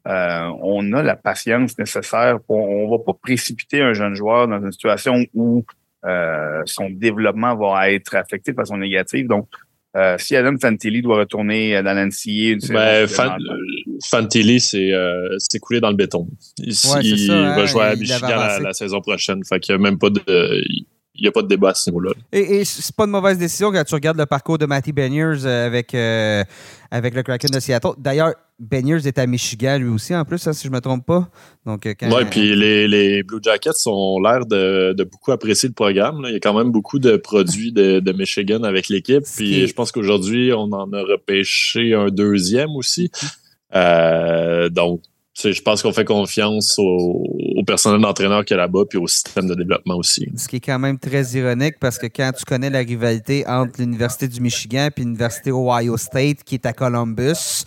euh, 0.07 0.51
on 0.61 0.93
a 0.93 1.03
la 1.03 1.15
patience 1.15 1.77
nécessaire. 1.77 2.39
Pour, 2.45 2.57
on 2.57 2.89
va 2.89 3.03
pas 3.03 3.13
précipiter 3.21 3.81
un 3.81 3.93
jeune 3.93 4.15
joueur 4.15 4.47
dans 4.47 4.61
une 4.61 4.71
situation 4.71 5.25
où 5.33 5.65
euh, 6.05 6.61
son 6.65 6.89
développement 6.89 7.55
va 7.55 7.91
être 7.91 8.15
affecté 8.15 8.51
de 8.51 8.57
façon 8.57 8.77
négative. 8.77 9.27
Donc, 9.27 9.47
si 10.19 10.35
Adam 10.35 10.55
Fantilli 10.61 11.01
doit 11.01 11.17
retourner 11.17 11.81
dans 11.81 11.93
l'NCA... 11.93 12.71
Ben, 12.71 13.07
Fantilli, 14.07 14.59
c'est 14.59 15.59
coulé 15.59 15.79
dans 15.79 15.89
le 15.89 15.95
béton. 15.95 16.27
il 16.59 17.27
va 17.27 17.55
hein, 17.55 17.65
jouer 17.65 17.83
à 17.83 17.95
Michigan 17.95 18.59
la, 18.61 18.73
saison 18.73 19.01
prochaine. 19.01 19.43
Fait 19.43 19.59
qu'il 19.59 19.75
n'y 19.75 19.81
a 19.81 19.83
même 19.83 19.97
pas 19.97 20.11
de 20.11 20.21
il 20.69 20.85
n'y 21.23 21.27
a 21.27 21.31
pas 21.31 21.41
de 21.41 21.47
débat 21.47 21.69
à 21.69 21.73
ce 21.73 21.89
niveau-là. 21.89 22.11
Et, 22.31 22.59
et 22.59 22.65
c'est 22.65 22.95
pas 22.95 23.05
une 23.05 23.11
mauvaise 23.11 23.37
décision 23.37 23.71
quand 23.71 23.83
tu 23.83 23.93
regardes 23.93 24.17
le 24.17 24.25
parcours 24.25 24.57
de 24.57 24.65
Matty 24.65 24.91
Beniers 24.91 25.45
euh, 25.45 25.65
avec, 25.65 25.93
euh, 25.93 26.43
avec 26.91 27.13
le 27.13 27.23
Kraken 27.23 27.49
de 27.49 27.59
Seattle. 27.59 27.93
D'ailleurs, 27.97 28.33
Beniers 28.59 29.05
est 29.05 29.19
à 29.19 29.27
Michigan 29.27 29.77
lui 29.77 29.89
aussi, 29.89 30.15
en 30.15 30.25
plus, 30.25 30.47
hein, 30.47 30.53
si 30.53 30.63
je 30.63 30.69
ne 30.69 30.75
me 30.75 30.81
trompe 30.81 31.05
pas. 31.05 31.29
Donc, 31.65 31.85
euh, 31.85 31.93
Oui, 32.03 32.25
puis 32.29 32.55
les, 32.55 32.87
les, 32.87 33.23
Blue 33.23 33.39
Jackets 33.41 33.85
ont 33.85 34.19
l'air 34.19 34.45
de, 34.45 34.93
de, 34.93 35.03
beaucoup 35.03 35.31
apprécier 35.31 35.69
le 35.69 35.73
programme. 35.73 36.23
Il 36.27 36.33
y 36.33 36.35
a 36.35 36.39
quand 36.39 36.57
même 36.57 36.71
beaucoup 36.71 36.99
de 36.99 37.17
produits 37.17 37.71
de, 37.71 37.99
de 37.99 38.11
Michigan 38.13 38.63
avec 38.63 38.89
l'équipe. 38.89 39.23
Puis 39.35 39.67
je 39.67 39.73
pense 39.73 39.91
qu'aujourd'hui, 39.91 40.51
on 40.53 40.71
en 40.71 40.91
a 40.93 41.01
repêché 41.01 41.93
un 41.93 42.09
deuxième 42.09 42.71
aussi. 42.75 43.11
Euh, 43.75 44.69
donc, 44.69 45.01
je 45.43 45.61
pense 45.61 45.81
qu'on 45.81 45.93
fait 45.93 46.05
confiance 46.05 46.75
au, 46.79 47.23
personnel 47.65 48.01
d'entraîneur 48.01 48.45
qui 48.45 48.53
est 48.53 48.57
là-bas 48.57 48.85
puis 48.89 48.97
au 48.97 49.07
système 49.07 49.47
de 49.47 49.53
développement 49.53 49.95
aussi. 49.95 50.27
Ce 50.37 50.47
qui 50.47 50.57
est 50.57 50.61
quand 50.61 50.79
même 50.79 50.97
très 50.97 51.23
ironique 51.33 51.75
parce 51.79 51.97
que 51.97 52.07
quand 52.07 52.31
tu 52.37 52.45
connais 52.45 52.69
la 52.69 52.79
rivalité 52.79 53.45
entre 53.45 53.79
l'Université 53.79 54.27
du 54.27 54.39
Michigan 54.39 54.87
et 54.95 54.99
l'Université 55.01 55.51
Ohio 55.51 55.97
State 55.97 56.43
qui 56.45 56.55
est 56.55 56.65
à 56.65 56.73
Columbus, 56.73 57.65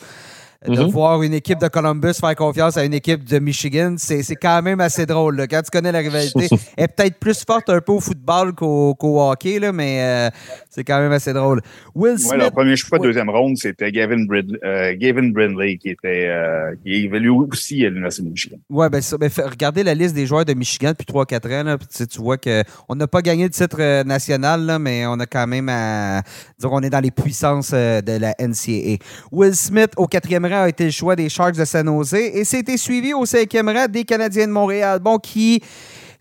de 0.68 0.78
mhm. 0.78 0.90
voir 0.90 1.22
une 1.22 1.32
équipe 1.32 1.58
de 1.58 1.68
Columbus 1.68 2.14
faire 2.20 2.34
confiance 2.34 2.76
à 2.76 2.84
une 2.84 2.92
équipe 2.92 3.24
de 3.24 3.38
Michigan, 3.38 3.94
c'est 3.96 4.36
quand 4.36 4.60
même 4.60 4.80
assez 4.80 5.06
drôle. 5.06 5.36
Là. 5.36 5.46
Quand 5.46 5.62
tu 5.62 5.70
connais 5.70 5.90
la 5.90 6.00
rivalité, 6.00 6.48
elle 6.76 6.84
est 6.84 6.88
peut-être 6.88 7.18
plus 7.18 7.42
forte 7.46 7.70
un 7.70 7.80
peu 7.80 7.92
au 7.92 8.00
football 8.00 8.52
qu'au 8.52 8.94
hockey, 9.00 9.58
là, 9.58 9.72
mais 9.72 10.02
euh, 10.02 10.28
c'est 10.68 10.84
quand 10.84 11.00
même 11.00 11.12
assez 11.12 11.32
drôle. 11.32 11.62
Will 11.94 12.18
Smith, 12.18 12.32
ouais, 12.32 12.44
le 12.44 12.50
premier 12.50 12.76
choix, 12.76 12.98
deuxième 12.98 13.30
ronde, 13.30 13.56
c'était 13.56 13.90
Gavin, 13.90 14.26
euh, 14.62 14.94
Gavin 14.98 15.30
Brindley 15.30 15.78
qui 15.78 15.88
était 15.88 16.26
euh, 16.28 16.74
qui 16.84 17.04
évolue 17.04 17.30
aussi 17.30 17.86
à 17.86 17.88
l'Université 17.88 18.24
de 18.24 18.30
Michigan. 18.30 18.56
Oui, 18.68 18.86
ben, 18.90 19.00
ben 19.18 19.30
regardez 19.46 19.82
la 19.82 19.94
liste 19.94 20.14
des 20.14 20.26
joueurs 20.26 20.44
de 20.44 20.52
Michigan 20.52 20.90
depuis 20.90 21.06
3-4 21.10 21.60
ans. 21.60 21.64
Là, 21.64 21.78
tu 21.78 22.20
vois 22.20 22.36
qu'on 22.36 22.94
n'a 22.94 23.06
pas 23.06 23.22
gagné 23.22 23.48
de 23.48 23.54
titre 23.54 24.02
national, 24.02 24.66
là, 24.66 24.78
mais 24.78 25.06
on 25.06 25.18
a 25.20 25.26
quand 25.26 25.46
même 25.46 25.70
à 25.70 26.20
dire 26.58 26.70
on 26.70 26.82
est 26.82 26.90
dans 26.90 27.00
les 27.00 27.10
puissances 27.10 27.70
de 27.70 28.18
la 28.18 28.34
NCAA. 28.38 29.02
Will 29.32 29.54
Smith 29.54 29.92
au 29.96 30.06
quatrième 30.06 30.49
a 30.58 30.68
été 30.68 30.84
le 30.84 30.90
choix 30.90 31.16
des 31.16 31.28
Sharks 31.28 31.56
de 31.56 31.64
San 31.64 31.86
Jose 31.86 32.14
et 32.14 32.44
c'était 32.44 32.76
suivi 32.76 33.14
au 33.14 33.26
cinquième 33.26 33.68
rang 33.68 33.86
des 33.88 34.04
Canadiens 34.04 34.46
de 34.46 34.52
Montréal. 34.52 34.98
Bon, 35.00 35.18
qui 35.18 35.62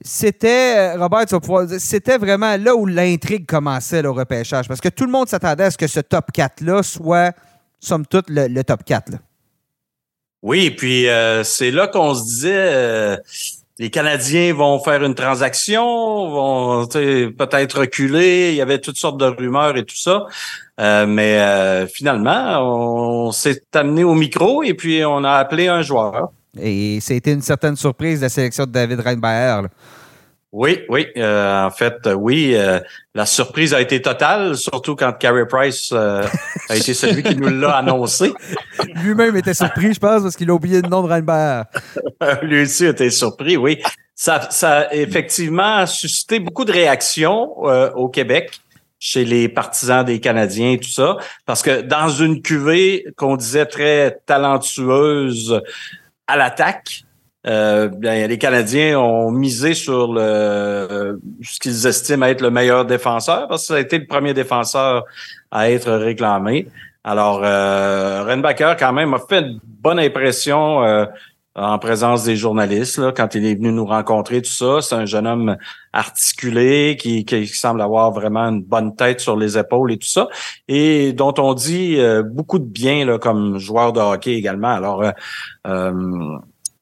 c'était, 0.02 0.96
euh, 0.96 0.98
Robert, 0.98 1.26
c'était 1.78 2.18
vraiment 2.18 2.56
là 2.58 2.74
où 2.76 2.86
l'intrigue 2.86 3.46
commençait, 3.46 4.02
le 4.02 4.10
repêchage. 4.10 4.68
Parce 4.68 4.80
que 4.80 4.90
tout 4.90 5.06
le 5.06 5.12
monde 5.12 5.28
s'attendait 5.28 5.66
à 5.66 5.72
ce 5.72 5.78
que 5.78 5.88
ce 5.88 6.00
top 6.00 6.26
4-là 6.34 6.84
soit, 6.84 7.34
somme 7.80 8.06
toute, 8.06 8.30
le, 8.30 8.62
top 8.64 8.84
4. 8.86 9.14
Oui, 10.42 10.70
puis 10.72 11.10
euh, 11.10 11.44
c'est 11.44 11.72
là 11.72 11.88
qu'on 11.88 12.16
se 12.16 12.24
disait, 12.24 12.54
euh, 12.54 13.18
les 13.78 13.90
Canadiens 13.90 14.54
vont 14.54 14.82
faire 14.82 15.04
une 15.04 15.16
transaction, 15.16 15.84
vont 16.30 16.88
peut-être 16.88 17.80
reculer. 17.80 18.52
Il 18.52 18.56
y 18.56 18.62
avait 18.62 18.80
toutes 18.80 18.98
sortes 18.98 19.20
de 19.20 19.26
rumeurs 19.26 19.76
et 19.76 19.84
tout 19.84 19.98
ça. 19.98 20.28
Euh, 20.80 21.06
mais 21.06 21.40
euh, 21.40 21.88
finalement, 21.88 22.60
on 22.62 23.32
s'est 23.32 23.62
amené 23.74 24.04
au 24.04 24.14
micro 24.14 24.64
et 24.64 24.74
puis 24.74 25.04
on 25.06 25.24
a 25.24 25.34
appelé 25.34 25.68
un 25.68 25.82
joueur. 25.82 26.32
Et 26.60 27.00
c'était 27.02 27.34
une 27.34 27.42
certaine 27.42 27.76
surprise 27.76 28.22
la 28.22 28.30
sélection 28.30 28.66
de 28.66 28.72
David 28.72 29.02
Reinbaer. 29.02 29.68
Oui, 30.52 30.80
oui. 30.90 31.08
Euh, 31.18 31.66
en 31.66 31.70
fait, 31.70 32.10
oui. 32.16 32.58
la 33.14 33.26
surprise 33.26 33.74
a 33.74 33.82
été 33.82 34.02
totale, 34.02 34.56
surtout 34.56 34.96
quand 34.96 35.12
Carey 35.12 35.46
Price 35.48 35.92
a 35.92 36.76
été 36.76 36.94
celui 36.96 37.22
qui 37.22 37.36
nous 37.36 37.50
l'a 37.50 37.78
annoncé. 37.78 38.34
Lui-même 39.04 39.36
était 39.36 39.54
surpris, 39.54 39.94
je 39.94 40.00
pense, 40.00 40.24
parce 40.24 40.36
qu'il 40.36 40.50
a 40.50 40.54
oublié 40.54 40.82
le 40.82 40.90
nom 40.90 41.04
de 41.04 41.08
Reinbaer. 41.10 41.64
Lui 42.42 42.64
aussi 42.64 42.86
était 42.86 43.12
surpris, 43.12 43.58
oui. 43.58 43.80
Ça, 44.16 44.48
ça 44.50 44.80
a 44.80 44.94
effectivement 44.94 45.86
suscité 45.86 46.40
beaucoup 46.40 46.66
de 46.66 46.72
réactions 46.72 47.58
au 47.96 48.10
Québec 48.10 48.60
chez 49.00 49.26
les 49.26 49.50
partisans 49.50 50.04
des 50.04 50.20
Canadiens 50.20 50.72
et 50.72 50.78
tout 50.78 50.90
ça. 50.90 51.18
Parce 51.46 51.62
que 51.62 51.82
dans 51.82 52.10
une 52.10 52.42
cuvée 52.42 53.06
qu'on 53.16 53.38
disait 53.38 53.66
très 53.66 54.20
talentueuse 54.26 55.62
à 56.28 56.38
l'attaque, 56.38 57.04
euh, 57.48 57.88
bien, 57.88 58.28
les 58.28 58.38
Canadiens 58.38 59.00
ont 59.00 59.32
misé 59.32 59.74
sur 59.74 60.14
ce 60.16 61.60
qu'ils 61.62 61.88
estiment 61.88 62.26
être 62.26 62.42
le 62.42 62.52
meilleur 62.52 62.86
défenseur, 62.86 63.48
parce 63.48 63.64
que 63.64 63.68
ça 63.68 63.76
a 63.76 63.80
été 63.80 63.98
le 63.98 64.06
premier 64.06 64.34
défenseur 64.34 65.06
à 65.50 65.72
être 65.72 65.92
réclamé. 65.92 66.68
Alors, 67.04 67.42
euh, 67.44 68.24
Renbacker, 68.26 68.76
quand 68.78 68.94
même, 68.94 69.14
a 69.14 69.20
fait 69.20 69.40
une 69.40 69.60
bonne 69.64 70.00
impression 70.00 70.84
euh, 70.84 71.06
en 71.60 71.78
présence 71.78 72.24
des 72.24 72.36
journalistes 72.36 72.98
là, 72.98 73.12
quand 73.12 73.36
il 73.36 73.46
est 73.46 73.56
venu 73.56 73.72
nous 73.72 73.86
rencontrer, 73.86 74.42
tout 74.42 74.52
ça. 74.52 74.82
C'est 74.82 74.96
un 74.96 75.06
jeune 75.06 75.28
homme 75.28 75.58
articulé 75.92 76.98
qui, 77.00 77.26
qui, 77.26 77.48
semble 77.48 77.82
avoir 77.82 78.12
vraiment 78.12 78.46
une 78.46 78.64
bonne 78.64 78.96
tête 78.96 79.20
sur 79.20 79.36
les 79.36 79.58
épaules 79.58 79.92
et 79.92 79.98
tout 79.98 80.08
ça, 80.08 80.30
et 80.68 81.14
dont 81.14 81.34
on 81.38 81.54
dit 81.54 82.00
euh, 82.00 82.24
beaucoup 82.24 82.60
de 82.60 82.66
bien 82.66 83.06
là, 83.06 83.18
comme 83.18 83.58
joueur 83.58 83.94
de 83.94 84.00
hockey 84.00 84.34
également. 84.34 84.70
Alors, 84.70 85.04
euh, 85.04 85.12
euh 85.68 86.38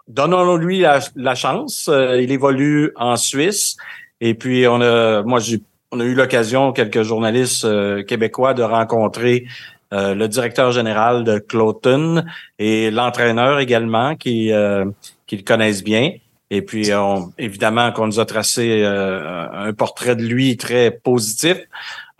donnons-lui 0.08 0.86
la, 1.16 1.36
chance. 1.36 1.90
Euh, 1.90 2.22
il 2.22 2.32
évolue 2.32 2.92
en 2.96 3.18
Suisse. 3.18 3.76
Et 4.22 4.36
puis, 4.36 4.66
on 4.66 4.80
a, 4.80 5.22
moi, 5.24 5.40
j'ai, 5.40 5.60
on 5.92 6.00
a 6.00 6.06
eu 6.06 6.14
l'occasion, 6.14 6.72
quelques 6.72 7.04
journalistes 7.04 7.68
québécois, 8.06 8.54
de 8.54 8.64
rencontrer 8.64 9.46
euh, 9.94 10.16
le 10.16 10.28
directeur 10.28 10.72
général 10.72 11.24
de 11.24 11.40
Cloton 11.40 12.24
et 12.60 12.92
l'entraîneur 12.92 13.60
également 13.60 14.16
qui, 14.16 14.52
euh, 14.52 14.86
qui 15.26 15.38
le 15.38 15.44
connaissent 15.44 15.84
bien. 15.84 16.12
Et 16.50 16.62
puis, 16.62 16.94
on, 16.94 17.34
évidemment, 17.38 17.92
qu'on 17.92 18.08
nous 18.08 18.22
a 18.22 18.26
tracé 18.26 18.82
euh, 18.82 19.48
un 19.52 19.74
portrait 19.74 20.16
de 20.16 20.24
lui 20.24 20.56
très 20.56 20.92
positif. 20.92 21.58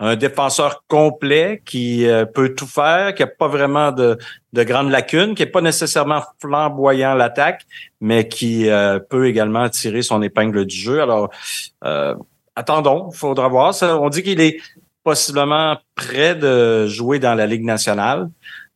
Un 0.00 0.16
défenseur 0.16 0.84
complet 0.86 1.62
qui 1.64 2.06
euh, 2.06 2.26
peut 2.26 2.54
tout 2.54 2.66
faire, 2.66 3.14
qui 3.14 3.22
n'a 3.22 3.26
pas 3.26 3.48
vraiment 3.48 3.90
de, 3.90 4.18
de 4.52 4.62
grandes 4.64 4.90
lacunes, 4.90 5.34
qui 5.34 5.42
n'est 5.42 5.50
pas 5.50 5.62
nécessairement 5.62 6.22
flamboyant 6.40 7.14
l'attaque, 7.14 7.62
mais 8.02 8.28
qui 8.28 8.68
euh, 8.68 8.98
peut 8.98 9.26
également 9.26 9.68
tirer 9.70 10.02
son 10.02 10.20
épingle 10.20 10.66
du 10.66 10.76
jeu. 10.76 11.00
Alors, 11.00 11.30
attendons, 12.54 13.08
il 13.10 13.16
faudra 13.16 13.48
voir. 13.48 13.72
Ça, 13.72 13.98
on 13.98 14.10
dit 14.10 14.22
qu'il 14.22 14.40
est 14.42 14.60
possiblement 15.04 15.78
prêt 15.94 16.34
de 16.34 16.86
jouer 16.86 17.18
dans 17.18 17.34
la 17.34 17.46
Ligue 17.46 17.64
nationale. 17.64 18.28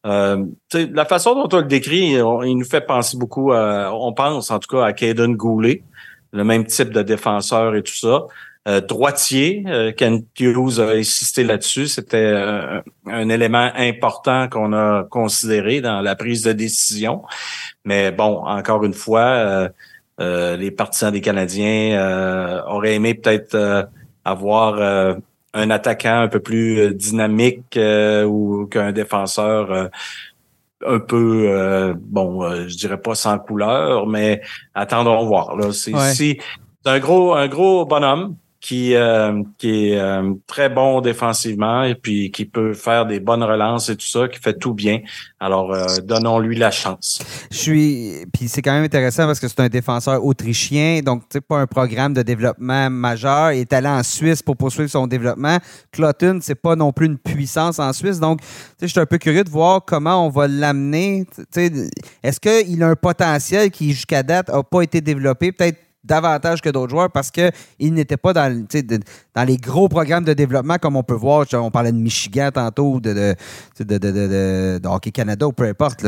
Euh, 0.04 0.44
la 0.74 1.04
façon 1.04 1.34
dont 1.34 1.48
on 1.56 1.60
le 1.60 1.68
décrit, 1.68 2.16
il 2.16 2.58
nous 2.58 2.64
fait 2.64 2.80
penser 2.80 3.16
beaucoup, 3.16 3.52
on 3.52 4.12
pense 4.12 4.50
en 4.50 4.58
tout 4.58 4.76
cas 4.76 4.84
à 4.84 4.92
Caden 4.92 5.36
Goulet, 5.36 5.82
le 6.32 6.44
même 6.44 6.64
type 6.64 6.90
de 6.90 7.02
défenseur 7.02 7.74
et 7.76 7.82
tout 7.82 7.94
ça. 7.94 8.26
Euh, 8.68 8.80
droitier, 8.80 9.64
euh, 9.66 9.90
Ken 9.90 10.24
Hughes 10.38 10.78
a 10.78 10.90
insisté 10.90 11.42
là-dessus. 11.42 11.88
C'était 11.88 12.18
euh, 12.18 12.80
un 13.06 13.28
élément 13.28 13.72
important 13.74 14.48
qu'on 14.48 14.72
a 14.72 15.04
considéré 15.10 15.80
dans 15.80 16.00
la 16.00 16.14
prise 16.14 16.42
de 16.42 16.52
décision. 16.52 17.22
Mais 17.84 18.12
bon, 18.12 18.44
encore 18.46 18.84
une 18.84 18.94
fois, 18.94 19.68
les 20.18 20.70
partisans 20.70 21.12
des 21.12 21.20
Canadiens 21.20 22.62
auraient 22.68 22.94
aimé 22.94 23.14
peut-être 23.14 23.88
avoir 24.24 25.16
un 25.54 25.70
attaquant 25.70 26.20
un 26.22 26.28
peu 26.28 26.40
plus 26.40 26.78
euh, 26.78 26.94
dynamique 26.94 27.76
euh, 27.76 28.24
ou 28.24 28.66
qu'un 28.66 28.92
défenseur 28.92 29.70
euh, 29.70 29.88
un 30.84 30.98
peu 30.98 31.94
bon 31.96 32.66
je 32.66 32.76
dirais 32.76 33.00
pas 33.00 33.14
sans 33.14 33.38
couleur 33.38 34.08
mais 34.08 34.42
attendons 34.74 35.24
voir 35.26 35.56
là. 35.56 35.70
C'est 35.72 36.38
un 36.84 36.98
gros 36.98 37.34
un 37.34 37.46
gros 37.46 37.86
bonhomme 37.86 38.34
qui, 38.62 38.94
euh, 38.94 39.42
qui 39.58 39.90
est 39.90 39.98
euh, 39.98 40.34
très 40.46 40.68
bon 40.68 41.00
défensivement 41.00 41.82
et 41.82 41.96
puis 41.96 42.30
qui 42.30 42.44
peut 42.44 42.74
faire 42.74 43.06
des 43.06 43.18
bonnes 43.18 43.42
relances 43.42 43.90
et 43.90 43.96
tout 43.96 44.06
ça, 44.06 44.28
qui 44.28 44.38
fait 44.38 44.56
tout 44.56 44.72
bien. 44.72 45.00
Alors, 45.40 45.74
euh, 45.74 45.86
donnons-lui 46.04 46.56
la 46.56 46.70
chance. 46.70 47.20
Je 47.50 47.56
suis. 47.56 48.12
Puis 48.32 48.46
c'est 48.46 48.62
quand 48.62 48.72
même 48.72 48.84
intéressant 48.84 49.26
parce 49.26 49.40
que 49.40 49.48
c'est 49.48 49.58
un 49.58 49.68
défenseur 49.68 50.24
autrichien, 50.24 51.00
donc 51.00 51.28
tu 51.28 51.40
pas 51.40 51.58
un 51.58 51.66
programme 51.66 52.14
de 52.14 52.22
développement 52.22 52.88
majeur. 52.88 53.52
Il 53.52 53.58
est 53.58 53.72
allé 53.72 53.88
en 53.88 54.04
Suisse 54.04 54.42
pour 54.42 54.56
poursuivre 54.56 54.88
son 54.88 55.08
développement. 55.08 55.58
Cloton, 55.90 56.38
c'est 56.40 56.54
pas 56.54 56.76
non 56.76 56.92
plus 56.92 57.06
une 57.06 57.18
puissance 57.18 57.80
en 57.80 57.92
Suisse. 57.92 58.20
Donc, 58.20 58.38
je 58.80 58.86
suis 58.86 59.00
un 59.00 59.06
peu 59.06 59.18
curieux 59.18 59.42
de 59.42 59.50
voir 59.50 59.84
comment 59.84 60.24
on 60.24 60.30
va 60.30 60.46
l'amener. 60.46 61.26
Est-ce 62.22 62.38
qu'il 62.38 62.82
a 62.84 62.86
un 62.86 62.94
potentiel 62.94 63.72
qui, 63.72 63.90
jusqu'à 63.92 64.22
date, 64.22 64.50
n'a 64.50 64.62
pas 64.62 64.82
été 64.82 65.00
développé? 65.00 65.50
Peut-être 65.50 65.78
davantage 66.04 66.60
que 66.60 66.68
d'autres 66.68 66.90
joueurs 66.90 67.10
parce 67.10 67.30
qu'ils 67.30 67.94
n'étaient 67.94 68.16
pas 68.16 68.32
dans, 68.32 68.66
dans 69.34 69.44
les 69.44 69.56
gros 69.56 69.88
programmes 69.88 70.24
de 70.24 70.32
développement 70.32 70.78
comme 70.78 70.96
on 70.96 71.02
peut 71.02 71.14
voir. 71.14 71.46
On 71.52 71.70
parlait 71.70 71.92
de 71.92 71.96
Michigan 71.96 72.50
tantôt, 72.52 73.00
de, 73.00 73.34
de, 73.78 73.98
de, 73.98 74.80
Hockey 74.86 75.12
Canada 75.12 75.46
ou 75.46 75.52
peu 75.52 75.64
importe. 75.64 76.06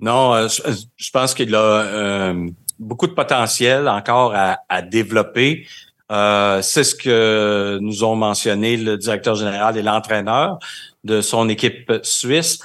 Non, 0.00 0.34
euh, 0.34 0.48
je, 0.96 1.10
pense 1.10 1.34
qu'il 1.34 1.54
a 1.54 1.58
euh, 1.58 2.48
beaucoup 2.78 3.08
de 3.08 3.12
potentiel 3.12 3.88
encore 3.88 4.32
à, 4.34 4.82
développer. 4.82 5.66
Euh, 6.10 6.62
c'est 6.62 6.84
ce 6.84 6.94
que 6.94 7.78
nous 7.80 8.04
ont 8.04 8.14
mentionné 8.14 8.76
le 8.76 8.96
directeur 8.96 9.34
général 9.34 9.76
et 9.76 9.82
l'entraîneur 9.82 10.58
de 11.04 11.20
son 11.20 11.48
équipe 11.48 11.92
suisse. 12.02 12.60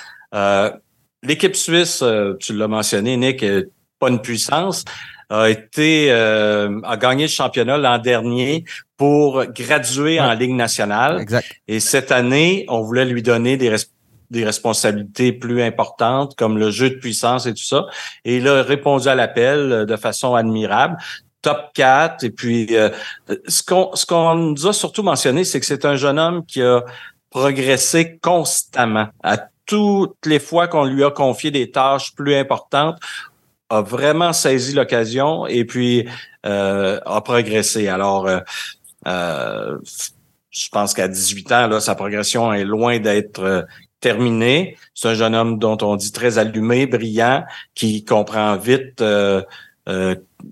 L'équipe 1.23 1.55
suisse, 1.55 2.03
tu 2.39 2.53
l'as 2.53 2.67
mentionné, 2.67 3.17
Nick, 3.17 3.45
pas 3.99 4.09
une 4.09 4.21
puissance, 4.21 4.83
a 5.29 5.49
été 5.49 6.07
euh, 6.11 6.79
a 6.83 6.97
gagné 6.97 7.23
le 7.23 7.29
championnat 7.29 7.77
l'an 7.77 7.97
dernier 7.97 8.65
pour 8.97 9.45
graduer 9.45 10.19
en 10.19 10.33
Ligue 10.33 10.53
nationale. 10.53 11.19
Exact. 11.19 11.47
Et 11.67 11.79
cette 11.79 12.11
année, 12.11 12.65
on 12.69 12.81
voulait 12.81 13.05
lui 13.05 13.21
donner 13.21 13.57
des 13.57 13.75
des 14.29 14.43
responsabilités 14.43 15.31
plus 15.31 15.61
importantes 15.61 16.35
comme 16.35 16.57
le 16.57 16.71
jeu 16.71 16.89
de 16.89 16.95
puissance 16.95 17.45
et 17.45 17.53
tout 17.53 17.63
ça. 17.63 17.85
Et 18.25 18.37
il 18.37 18.47
a 18.47 18.63
répondu 18.63 19.07
à 19.07 19.15
l'appel 19.15 19.71
euh, 19.71 19.85
de 19.85 19.95
façon 19.95 20.33
admirable 20.35 20.97
top 21.43 21.71
4. 21.75 22.23
Et 22.23 22.31
puis, 22.31 22.67
euh, 22.71 22.89
ce 23.47 23.61
qu'on 23.61 23.91
ce 23.93 24.07
qu'on 24.07 24.35
nous 24.35 24.67
a 24.67 24.73
surtout 24.73 25.03
mentionné, 25.03 25.43
c'est 25.43 25.59
que 25.59 25.65
c'est 25.65 25.85
un 25.85 25.95
jeune 25.95 26.17
homme 26.17 26.43
qui 26.45 26.63
a 26.63 26.83
progressé 27.29 28.17
constamment. 28.21 29.07
À 29.23 29.37
toutes 29.65 30.25
les 30.25 30.39
fois 30.39 30.67
qu'on 30.67 30.85
lui 30.85 31.03
a 31.03 31.11
confié 31.11 31.51
des 31.51 31.69
tâches 31.71 32.15
plus 32.15 32.35
importantes, 32.35 32.99
a 33.73 33.81
vraiment 33.81 34.33
saisi 34.33 34.73
l'occasion 34.73 35.47
et 35.47 35.65
puis 35.65 36.07
euh, 36.45 36.99
a 37.05 37.21
progressé. 37.21 37.87
Alors, 37.87 38.27
euh, 38.27 38.39
euh, 39.07 39.77
je 40.51 40.69
pense 40.69 40.93
qu'à 40.93 41.07
18 41.07 41.51
ans, 41.51 41.67
là, 41.67 41.79
sa 41.79 41.95
progression 41.95 42.53
est 42.53 42.63
loin 42.63 42.99
d'être 42.99 43.65
terminée. 43.99 44.77
C'est 44.93 45.09
un 45.09 45.13
jeune 45.15 45.35
homme 45.35 45.57
dont 45.57 45.77
on 45.81 45.95
dit 45.95 46.11
très 46.11 46.37
allumé, 46.37 46.85
brillant, 46.85 47.43
qui 47.73 48.05
comprend 48.05 48.55
vite 48.57 49.03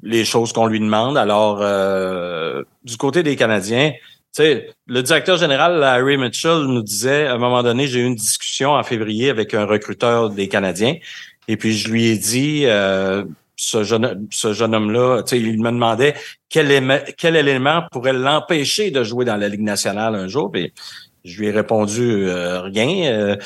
les 0.04 0.26
choses 0.26 0.54
qu'on 0.54 0.66
lui 0.66 0.80
demande. 0.80 1.18
Alors, 1.18 1.60
du 2.84 2.98
côté 2.98 3.22
des 3.22 3.36
Canadiens, 3.36 3.92
tu 4.34 4.44
sais, 4.44 4.70
le 4.88 5.04
directeur 5.04 5.38
général, 5.38 5.80
Larry 5.80 6.18
Mitchell, 6.18 6.64
nous 6.64 6.82
disait, 6.82 7.28
à 7.28 7.34
un 7.34 7.38
moment 7.38 7.62
donné, 7.64 7.86
j'ai 7.86 8.00
eu 8.00 8.06
une 8.06 8.16
discussion 8.16 8.72
en 8.72 8.82
février 8.82 9.30
avec 9.30 9.54
un 9.54 9.66
recruteur 9.66 10.30
des 10.30 10.48
Canadiens. 10.48 10.96
Et 11.48 11.58
puis 11.58 11.74
je 11.74 11.90
lui 11.90 12.08
ai 12.08 12.18
dit, 12.18 12.64
euh, 12.66 13.24
ce 13.56 13.84
jeune, 13.84 14.28
ce 14.32 14.54
jeune 14.54 14.74
homme-là, 14.74 15.24
il 15.32 15.62
me 15.62 15.72
demandait 15.72 16.16
quel, 16.50 16.72
élément 16.72 17.84
pourrait 17.92 18.14
l'empêcher 18.14 18.92
de 18.92 19.04
jouer 19.04 19.26
dans 19.26 19.38
la 19.38 19.50
Ligue 19.50 19.62
nationale 19.62 20.16
un 20.16 20.28
jour. 20.28 20.52
Puis 20.52 20.74
je 21.24 21.40
lui 21.40 21.48
ai 21.48 21.52
répondu 21.52 22.26
euh, 22.28 22.62
rien. 22.62 23.38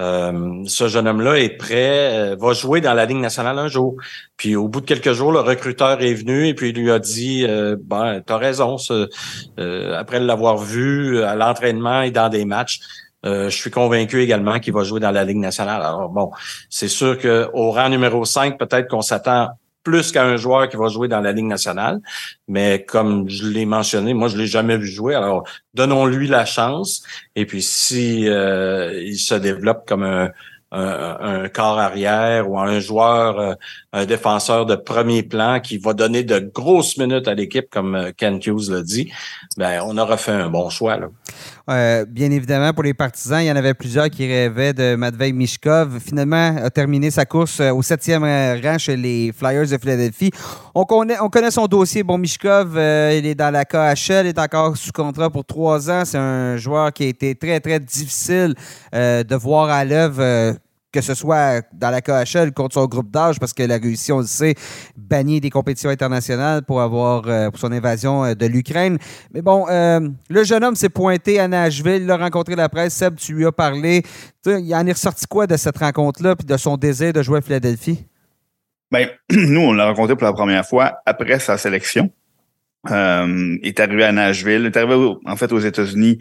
Euh, 0.00 0.64
ce 0.66 0.88
jeune 0.88 1.06
homme-là 1.06 1.38
est 1.38 1.56
prêt, 1.56 2.34
va 2.36 2.52
jouer 2.52 2.80
dans 2.80 2.94
la 2.94 3.04
Ligue 3.06 3.18
nationale 3.18 3.58
un 3.58 3.68
jour. 3.68 3.96
Puis 4.36 4.56
au 4.56 4.66
bout 4.66 4.80
de 4.80 4.86
quelques 4.86 5.12
jours, 5.12 5.30
le 5.30 5.40
recruteur 5.40 6.00
est 6.02 6.14
venu 6.14 6.48
et 6.48 6.54
puis 6.54 6.70
il 6.70 6.76
lui 6.76 6.90
a 6.90 6.98
dit 6.98 7.46
Ben, 7.82 8.22
t'as 8.24 8.38
raison, 8.38 8.76
après 9.58 10.20
l'avoir 10.20 10.56
vu 10.58 11.22
à 11.22 11.36
l'entraînement 11.36 12.02
et 12.02 12.10
dans 12.10 12.30
des 12.30 12.44
matchs, 12.44 12.80
euh, 13.26 13.50
je 13.50 13.56
suis 13.56 13.70
convaincu 13.70 14.22
également 14.22 14.58
qu'il 14.58 14.72
va 14.72 14.82
jouer 14.82 15.00
dans 15.00 15.10
la 15.10 15.24
Ligue 15.24 15.38
nationale. 15.38 15.82
Alors 15.82 16.08
bon, 16.08 16.30
c'est 16.68 16.88
sûr 16.88 17.18
qu'au 17.18 17.70
rang 17.70 17.88
numéro 17.88 18.24
5, 18.24 18.58
peut-être 18.58 18.88
qu'on 18.88 19.02
s'attend 19.02 19.50
plus 19.82 20.12
qu'à 20.12 20.24
un 20.24 20.36
joueur 20.36 20.68
qui 20.68 20.76
va 20.76 20.88
jouer 20.88 21.08
dans 21.08 21.20
la 21.20 21.32
Ligue 21.32 21.46
nationale. 21.46 22.00
Mais 22.48 22.84
comme 22.84 23.28
je 23.28 23.46
l'ai 23.46 23.66
mentionné, 23.66 24.14
moi, 24.14 24.28
je 24.28 24.36
l'ai 24.36 24.46
jamais 24.46 24.76
vu 24.76 24.86
jouer. 24.86 25.14
Alors, 25.14 25.44
donnons-lui 25.74 26.28
la 26.28 26.44
chance. 26.44 27.02
Et 27.34 27.46
puis, 27.46 27.62
si 27.62 28.28
euh, 28.28 29.02
il 29.02 29.18
se 29.18 29.34
développe 29.34 29.86
comme 29.86 30.02
un, 30.02 30.30
un, 30.72 31.48
corps 31.48 31.78
arrière 31.78 32.48
ou 32.48 32.58
un 32.58 32.80
joueur, 32.80 33.38
euh, 33.38 33.54
un 33.92 34.06
défenseur 34.06 34.66
de 34.66 34.76
premier 34.76 35.22
plan 35.22 35.60
qui 35.60 35.78
va 35.78 35.94
donner 35.94 36.22
de 36.22 36.38
grosses 36.38 36.96
minutes 36.96 37.28
à 37.28 37.34
l'équipe, 37.34 37.68
comme 37.70 37.94
euh, 37.94 38.10
Ken 38.16 38.40
Hughes 38.44 38.70
l'a 38.70 38.82
dit, 38.82 39.10
ben, 39.56 39.82
on 39.84 39.98
aura 39.98 40.16
fait 40.16 40.32
un 40.32 40.48
bon 40.48 40.70
choix. 40.70 40.96
Là. 40.96 41.08
Bien 42.08 42.30
évidemment, 42.30 42.72
pour 42.72 42.82
les 42.82 42.94
partisans, 42.94 43.40
il 43.40 43.46
y 43.46 43.50
en 43.50 43.56
avait 43.56 43.74
plusieurs 43.74 44.10
qui 44.10 44.26
rêvaient 44.26 44.72
de 44.72 44.96
Matvei 44.96 45.32
Mishkov. 45.32 46.00
Finalement, 46.00 46.56
a 46.56 46.70
terminé 46.70 47.10
sa 47.10 47.24
course 47.24 47.60
euh, 47.60 47.72
au 47.72 47.82
septième 47.82 48.22
rang 48.22 48.78
chez 48.78 48.96
les 48.96 49.32
Flyers 49.32 49.68
de 49.68 49.78
Philadelphie. 49.78 50.30
On 50.74 50.84
connaît, 50.84 51.20
on 51.20 51.28
connaît 51.28 51.50
son 51.50 51.66
dossier. 51.66 52.02
Bon, 52.02 52.18
Mishkov, 52.18 52.72
il 52.74 53.26
est 53.26 53.34
dans 53.34 53.50
la 53.50 53.64
KHL, 53.64 54.26
il 54.26 54.28
est 54.28 54.38
encore 54.38 54.76
sous 54.76 54.92
contrat 54.92 55.30
pour 55.30 55.44
trois 55.44 55.90
ans. 55.90 56.04
C'est 56.04 56.18
un 56.18 56.56
joueur 56.56 56.92
qui 56.92 57.04
a 57.04 57.08
été 57.08 57.34
très, 57.34 57.60
très 57.60 57.80
difficile 57.80 58.54
de 58.92 59.34
voir 59.36 59.70
à 59.70 59.84
l'œuvre 59.84 60.56
que 60.92 61.00
ce 61.00 61.14
soit 61.14 61.62
dans 61.72 61.90
la 61.90 62.00
KHL 62.00 62.52
contre 62.52 62.74
son 62.74 62.86
groupe 62.86 63.10
d'âge, 63.10 63.38
parce 63.38 63.52
que 63.52 63.62
la 63.62 63.78
Russie, 63.78 64.12
on 64.12 64.20
le 64.20 64.26
sait, 64.26 64.54
banni 64.96 65.40
des 65.40 65.50
compétitions 65.50 65.90
internationales 65.90 66.62
pour 66.62 66.80
avoir 66.80 67.28
euh, 67.28 67.50
pour 67.50 67.60
son 67.60 67.70
invasion 67.72 68.24
euh, 68.24 68.34
de 68.34 68.46
l'Ukraine. 68.46 68.98
Mais 69.32 69.42
bon, 69.42 69.66
euh, 69.68 70.00
le 70.28 70.44
jeune 70.44 70.64
homme 70.64 70.74
s'est 70.74 70.88
pointé 70.88 71.38
à 71.38 71.46
Nashville, 71.46 72.02
il 72.02 72.10
a 72.10 72.16
rencontré 72.16 72.56
la 72.56 72.68
presse. 72.68 72.94
Seb, 72.94 73.16
tu 73.16 73.34
lui 73.34 73.46
as 73.46 73.52
parlé. 73.52 74.02
il 74.46 74.74
en 74.74 74.86
est 74.86 74.92
ressorti 74.92 75.26
quoi 75.26 75.46
de 75.46 75.56
cette 75.56 75.78
rencontre-là, 75.78 76.34
puis 76.34 76.46
de 76.46 76.56
son 76.56 76.76
désir 76.76 77.12
de 77.12 77.22
jouer 77.22 77.38
à 77.38 77.42
Philadelphie? 77.42 78.04
Bien, 78.90 79.08
nous, 79.30 79.60
on 79.60 79.72
l'a 79.72 79.86
rencontré 79.86 80.16
pour 80.16 80.26
la 80.26 80.32
première 80.32 80.66
fois 80.66 80.98
après 81.06 81.38
sa 81.38 81.56
sélection. 81.56 82.10
il 82.88 83.60
est 83.62 83.78
arrivé 83.78 84.04
à 84.04 84.12
Nashville, 84.12 84.62
il 84.62 84.66
est 84.66 84.76
arrivé 84.76 85.14
en 85.24 85.36
fait 85.36 85.52
aux 85.52 85.60
États-Unis 85.60 86.18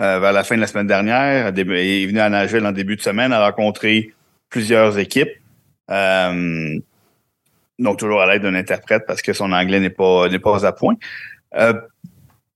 euh, 0.00 0.18
vers 0.18 0.32
la 0.32 0.44
fin 0.44 0.56
de 0.56 0.60
la 0.60 0.66
semaine 0.66 0.86
dernière. 0.86 1.52
Il 1.54 1.60
est 1.60 2.06
venu 2.06 2.20
à 2.20 2.28
Nashville 2.28 2.66
en 2.66 2.72
début 2.72 2.96
de 2.96 3.02
semaine, 3.02 3.32
a 3.32 3.44
rencontré 3.44 4.12
plusieurs 4.50 4.98
équipes. 4.98 5.32
Euh, 5.90 6.78
donc, 7.78 7.98
toujours 7.98 8.22
à 8.22 8.26
l'aide 8.26 8.42
d'un 8.42 8.54
interprète 8.54 9.04
parce 9.06 9.22
que 9.22 9.32
son 9.32 9.52
anglais 9.52 9.80
n'est 9.80 9.90
pas, 9.90 10.28
n'est 10.28 10.38
pas 10.38 10.64
à 10.66 10.72
point. 10.72 10.96
Euh, 11.56 11.74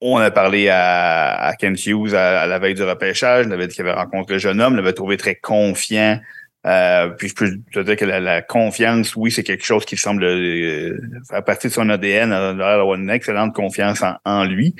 on 0.00 0.16
a 0.16 0.30
parlé 0.30 0.68
à, 0.70 1.34
à 1.42 1.54
Ken 1.56 1.74
Hughes 1.74 2.14
à, 2.14 2.46
la 2.46 2.58
veille 2.58 2.74
du 2.74 2.82
repêchage. 2.82 3.46
Il 3.46 3.52
avait 3.52 3.66
dit 3.66 3.74
qu'il 3.74 3.86
avait 3.86 3.98
rencontré 3.98 4.34
le 4.34 4.40
jeune 4.40 4.60
homme, 4.60 4.76
l'avait 4.76 4.94
trouvé 4.94 5.16
très 5.16 5.34
confiant 5.34 6.20
Euh, 6.66 7.08
puis 7.08 7.28
je 7.28 7.34
peux 7.34 7.50
te 7.72 7.80
dire 7.80 7.96
que 7.96 8.04
la, 8.04 8.42
confiance, 8.42 9.16
oui, 9.16 9.30
c'est 9.30 9.42
quelque 9.42 9.64
chose 9.64 9.84
qui 9.84 9.96
semble 9.96 10.24
euh, 10.24 10.98
faire 11.28 11.42
partie 11.42 11.68
de 11.68 11.72
son 11.72 11.88
ADN, 11.88 12.32
avoir 12.32 12.94
une 12.94 13.08
excellente 13.08 13.54
confiance 13.54 14.02
en, 14.24 14.44
lui. 14.44 14.74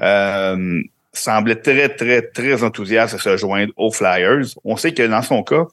Euh, 0.00 0.80
semblait 1.18 1.56
très, 1.56 1.88
très, 1.88 2.22
très 2.22 2.62
enthousiaste 2.62 3.14
à 3.14 3.18
se 3.18 3.36
joindre 3.36 3.72
aux 3.76 3.90
Flyers. 3.90 4.46
On 4.64 4.76
sait 4.76 4.92
que 4.92 5.02
dans 5.02 5.22
son 5.22 5.42
cas, 5.42 5.64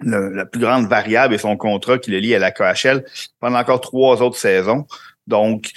la 0.00 0.44
plus 0.44 0.60
grande 0.60 0.86
variable 0.88 1.34
est 1.34 1.38
son 1.38 1.56
contrat 1.56 1.98
qui 1.98 2.10
le 2.10 2.18
lie 2.18 2.34
à 2.34 2.38
la 2.38 2.50
KHL 2.50 3.04
pendant 3.40 3.58
encore 3.58 3.80
trois 3.80 4.22
autres 4.22 4.38
saisons. 4.38 4.86
Donc, 5.26 5.70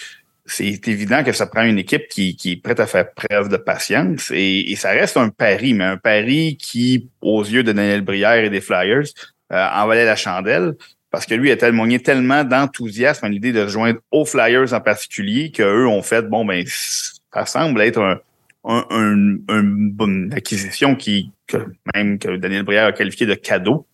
c'est 0.46 0.88
évident 0.88 1.24
que 1.24 1.32
ça 1.32 1.46
prend 1.46 1.64
une 1.64 1.78
équipe 1.78 2.08
qui, 2.08 2.38
est 2.44 2.62
prête 2.62 2.80
à 2.80 2.88
faire 2.88 3.14
preuve 3.14 3.50
de 3.50 3.58
patience 3.58 4.32
et, 4.34 4.76
ça 4.76 4.90
reste 4.90 5.18
un 5.18 5.30
pari, 5.30 5.74
mais 5.74 5.84
un 5.84 5.98
pari 5.98 6.58
qui, 6.58 7.10
aux 7.22 7.44
yeux 7.44 7.64
de 7.64 7.72
Daniel 7.72 8.02
Brière 8.02 8.44
et 8.44 8.50
des 8.50 8.62
Flyers, 8.62 9.06
euh, 9.52 9.68
en 9.74 9.88
valait 9.88 10.06
la 10.06 10.16
chandelle 10.16 10.74
parce 11.12 11.26
que 11.26 11.34
lui 11.34 11.52
a 11.52 11.58
témoigné 11.58 12.00
tellement 12.00 12.44
d'enthousiasme 12.44 13.26
à 13.26 13.30
l'idée 13.30 13.52
de 13.52 13.62
rejoindre 13.62 14.00
aux 14.12 14.26
Flyers 14.26 14.74
en 14.74 14.82
particulier 14.82 15.52
qu'eux 15.52 15.88
ont 15.88 16.04
fait, 16.04 16.24
bon, 16.24 16.46
ben, 16.46 16.64
ça 16.68 17.46
semble 17.46 17.82
être 17.82 18.00
un, 18.00 18.20
un, 18.64 19.14
une 19.50 19.92
bonne 19.92 20.34
acquisition 20.36 20.96
qui, 20.96 21.32
que 21.48 21.58
même 21.94 22.20
que 22.20 22.36
Daniel 22.38 22.64
Brière 22.64 22.88
a 22.88 22.92
qualifié 22.92 23.26
de 23.26 23.36
cadeau. 23.36 23.86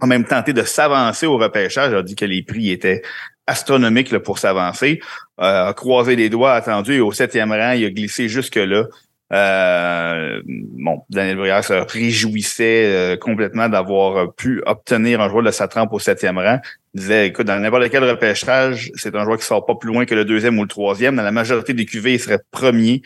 En 0.00 0.06
même 0.06 0.24
tenté 0.24 0.52
de 0.52 0.62
s'avancer 0.62 1.26
au 1.26 1.38
repêchage, 1.38 1.92
a 1.92 2.02
dit 2.02 2.14
que 2.14 2.24
les 2.24 2.42
prix 2.42 2.70
étaient 2.70 3.02
astronomiques 3.48 4.16
pour 4.18 4.38
s'avancer. 4.38 5.00
Euh, 5.40 5.68
a 5.68 5.74
croisé 5.74 6.14
les 6.14 6.28
doigts, 6.28 6.54
attendu, 6.54 6.94
et 6.94 7.00
au 7.00 7.10
septième 7.10 7.50
rang, 7.50 7.72
il 7.72 7.84
a 7.84 7.90
glissé 7.90 8.28
jusque-là. 8.28 8.84
Euh, 9.30 10.40
bon, 10.46 11.02
Daniel 11.10 11.36
Brière 11.36 11.64
se 11.64 11.74
réjouissait 11.74 12.84
euh, 12.86 13.16
complètement 13.16 13.68
d'avoir 13.68 14.32
pu 14.34 14.62
obtenir 14.64 15.20
un 15.20 15.28
joueur 15.28 15.42
de 15.42 15.50
sa 15.50 15.68
trempe 15.68 15.92
au 15.92 15.98
septième 15.98 16.38
rang. 16.38 16.60
Il 16.94 17.00
disait, 17.00 17.26
écoute, 17.26 17.46
dans 17.46 17.58
n'importe 17.60 17.90
quel 17.90 18.04
repêchage, 18.04 18.90
c'est 18.94 19.14
un 19.14 19.24
joueur 19.24 19.38
qui 19.38 19.44
sort 19.44 19.66
pas 19.66 19.74
plus 19.74 19.88
loin 19.88 20.06
que 20.06 20.14
le 20.14 20.24
deuxième 20.24 20.58
ou 20.58 20.62
le 20.62 20.68
troisième. 20.68 21.16
Dans 21.16 21.22
la 21.22 21.32
majorité 21.32 21.74
des 21.74 21.84
QV, 21.84 22.14
il 22.14 22.20
serait 22.20 22.40
premier. 22.50 23.02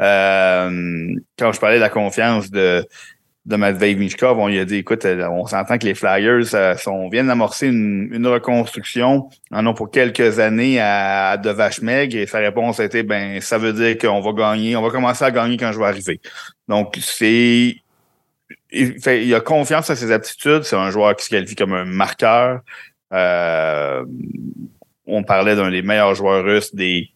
Euh, 0.00 1.14
quand 1.38 1.52
je 1.52 1.60
parlais 1.60 1.76
de 1.76 1.80
la 1.80 1.88
confiance 1.88 2.50
de, 2.50 2.84
de 3.46 3.56
Matvei 3.56 3.94
Michkov, 3.94 4.38
on 4.38 4.48
lui 4.48 4.58
a 4.58 4.64
dit, 4.64 4.76
écoute, 4.76 5.04
euh, 5.04 5.28
on 5.28 5.46
s'entend 5.46 5.78
que 5.78 5.84
les 5.84 5.94
Flyers 5.94 6.54
euh, 6.54 6.76
sont, 6.76 7.08
viennent 7.08 7.26
d'amorcer 7.26 7.68
une, 7.68 8.08
une, 8.12 8.26
reconstruction, 8.26 9.28
en 9.50 9.66
ont 9.66 9.74
pour 9.74 9.90
quelques 9.90 10.38
années 10.40 10.80
à, 10.80 11.36
de 11.36 11.50
vache 11.50 11.82
maigre, 11.82 12.16
et 12.16 12.26
sa 12.26 12.38
réponse 12.38 12.80
a 12.80 12.84
été, 12.84 13.02
ben, 13.02 13.40
ça 13.40 13.58
veut 13.58 13.72
dire 13.72 13.98
qu'on 13.98 14.20
va 14.20 14.32
gagner, 14.32 14.76
on 14.76 14.82
va 14.82 14.90
commencer 14.90 15.24
à 15.24 15.30
gagner 15.30 15.56
quand 15.56 15.72
je 15.72 15.78
vais 15.78 15.86
arriver. 15.86 16.20
Donc, 16.68 16.96
c'est, 17.00 17.76
il, 18.70 19.00
fait, 19.00 19.24
il 19.26 19.34
a 19.34 19.40
confiance 19.40 19.90
à 19.90 19.96
ses 19.96 20.10
aptitudes, 20.10 20.62
c'est 20.64 20.76
un 20.76 20.90
joueur 20.90 21.14
qui 21.14 21.24
se 21.26 21.30
qualifie 21.30 21.54
comme 21.54 21.74
un 21.74 21.84
marqueur. 21.84 22.60
Euh, 23.12 24.04
on 25.06 25.22
parlait 25.22 25.54
d'un 25.54 25.70
des 25.70 25.82
meilleurs 25.82 26.14
joueurs 26.14 26.42
russes 26.42 26.74
des, 26.74 27.13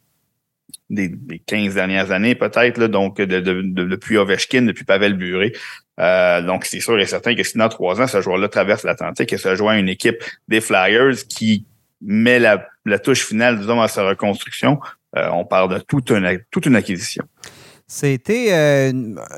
des, 0.91 1.09
des 1.09 1.39
15 1.39 1.75
dernières 1.75 2.11
années, 2.11 2.35
peut-être, 2.35 2.87
donc 2.87 3.19
de, 3.19 3.41
de, 3.41 3.63
de, 3.63 3.85
depuis 3.85 4.17
Ovechkin, 4.17 4.63
depuis 4.63 4.85
Pavel 4.85 5.15
Buré. 5.15 5.53
Euh, 6.01 6.43
donc, 6.43 6.65
c'est 6.65 6.81
sûr 6.81 6.99
et 6.99 7.07
certain 7.07 7.35
que 7.35 7.43
si 7.43 7.59
dans 7.59 7.69
trois 7.69 8.01
ans, 8.01 8.07
ce 8.07 8.21
joueur-là 8.21 8.49
traverse 8.49 8.85
l'Atlantique 8.85 9.33
et 9.33 9.39
se 9.39 9.55
joint 9.55 9.75
à 9.75 9.79
une 9.79 9.89
équipe 9.89 10.23
des 10.47 10.61
Flyers 10.61 11.27
qui 11.29 11.67
met 12.01 12.39
la, 12.39 12.59
touche 12.99 13.27
finale, 13.27 13.59
disons, 13.59 13.81
à 13.81 13.89
sa 13.89 14.09
reconstruction, 14.09 14.79
euh, 15.17 15.29
on 15.33 15.45
parle 15.45 15.75
de 15.75 15.79
toute 15.81 16.11
une, 16.11 16.41
toute 16.51 16.67
une 16.67 16.77
acquisition. 16.77 17.25
C'était 17.91 18.49
euh, 18.53 18.91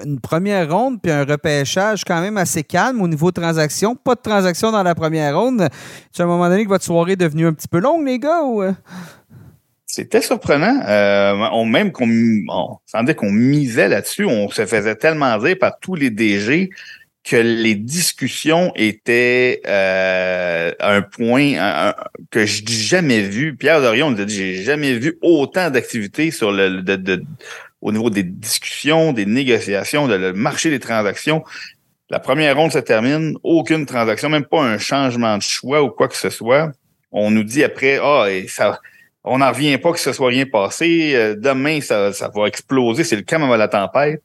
une, 0.04 0.20
première 0.20 0.68
ronde 0.68 1.00
puis 1.00 1.12
un 1.12 1.24
repêchage 1.24 2.02
quand 2.04 2.20
même 2.20 2.36
assez 2.36 2.64
calme 2.64 3.00
au 3.00 3.06
niveau 3.06 3.30
transaction. 3.30 3.94
Pas 3.94 4.16
de 4.16 4.20
transaction 4.20 4.72
dans 4.72 4.82
la 4.82 4.96
première 4.96 5.38
ronde. 5.38 5.68
C'est 6.10 6.22
à 6.22 6.26
un 6.26 6.28
moment 6.28 6.48
donné 6.48 6.64
que 6.64 6.68
votre 6.68 6.84
soirée 6.84 7.12
est 7.12 7.16
devenue 7.16 7.46
un 7.46 7.52
petit 7.52 7.68
peu 7.68 7.78
longue, 7.78 8.04
les 8.04 8.18
gars? 8.18 8.42
Ou... 8.42 8.64
C'était 9.92 10.22
surprenant. 10.22 10.80
Euh, 10.86 11.48
on 11.52 11.64
même 11.64 11.90
qu'on 11.90 12.08
on 12.48 12.78
sentait 12.86 13.16
qu'on 13.16 13.32
misait 13.32 13.88
là-dessus. 13.88 14.24
On 14.24 14.48
se 14.48 14.64
faisait 14.64 14.94
tellement 14.94 15.36
dire 15.38 15.58
par 15.58 15.80
tous 15.80 15.96
les 15.96 16.10
DG 16.10 16.70
que 17.24 17.34
les 17.34 17.74
discussions 17.74 18.72
étaient 18.76 19.60
euh, 19.66 20.72
un 20.78 21.02
point 21.02 21.92
que 22.30 22.46
je 22.46 22.62
n'ai 22.62 22.72
jamais 22.72 23.22
vu. 23.22 23.56
Pierre 23.56 23.80
Dorion 23.80 24.12
nous 24.12 24.20
a 24.20 24.24
dit 24.24 24.36
j'ai 24.36 24.62
jamais 24.62 24.94
vu 24.94 25.18
autant 25.22 25.70
d'activités 25.70 26.30
sur 26.30 26.52
le 26.52 26.84
au 27.80 27.90
niveau 27.90 28.10
des 28.10 28.22
discussions, 28.22 29.12
des 29.12 29.26
négociations, 29.26 30.06
de 30.06 30.14
le 30.14 30.32
marché 30.32 30.70
des 30.70 30.78
transactions. 30.78 31.42
La 32.10 32.20
première 32.20 32.56
ronde 32.56 32.70
se 32.70 32.78
termine, 32.78 33.36
aucune 33.42 33.86
transaction, 33.86 34.28
même 34.28 34.44
pas 34.44 34.62
un 34.62 34.78
changement 34.78 35.36
de 35.36 35.42
choix 35.42 35.82
ou 35.82 35.90
quoi 35.90 36.06
que 36.06 36.16
ce 36.16 36.30
soit. 36.30 36.70
On 37.10 37.32
nous 37.32 37.42
dit 37.42 37.64
après, 37.64 37.98
ah, 38.00 38.26
et 38.30 38.46
ça, 38.46 38.78
on 39.24 39.38
n'en 39.38 39.50
revient 39.50 39.78
pas 39.78 39.92
que 39.92 39.98
ce 39.98 40.12
soit 40.12 40.28
rien 40.28 40.46
passé. 40.46 41.12
Euh, 41.14 41.34
demain, 41.36 41.80
ça, 41.80 42.12
ça 42.12 42.30
va 42.34 42.46
exploser. 42.46 43.04
C'est 43.04 43.16
le 43.16 43.22
calme 43.22 43.44
avant 43.44 43.56
la 43.56 43.68
tempête. 43.68 44.22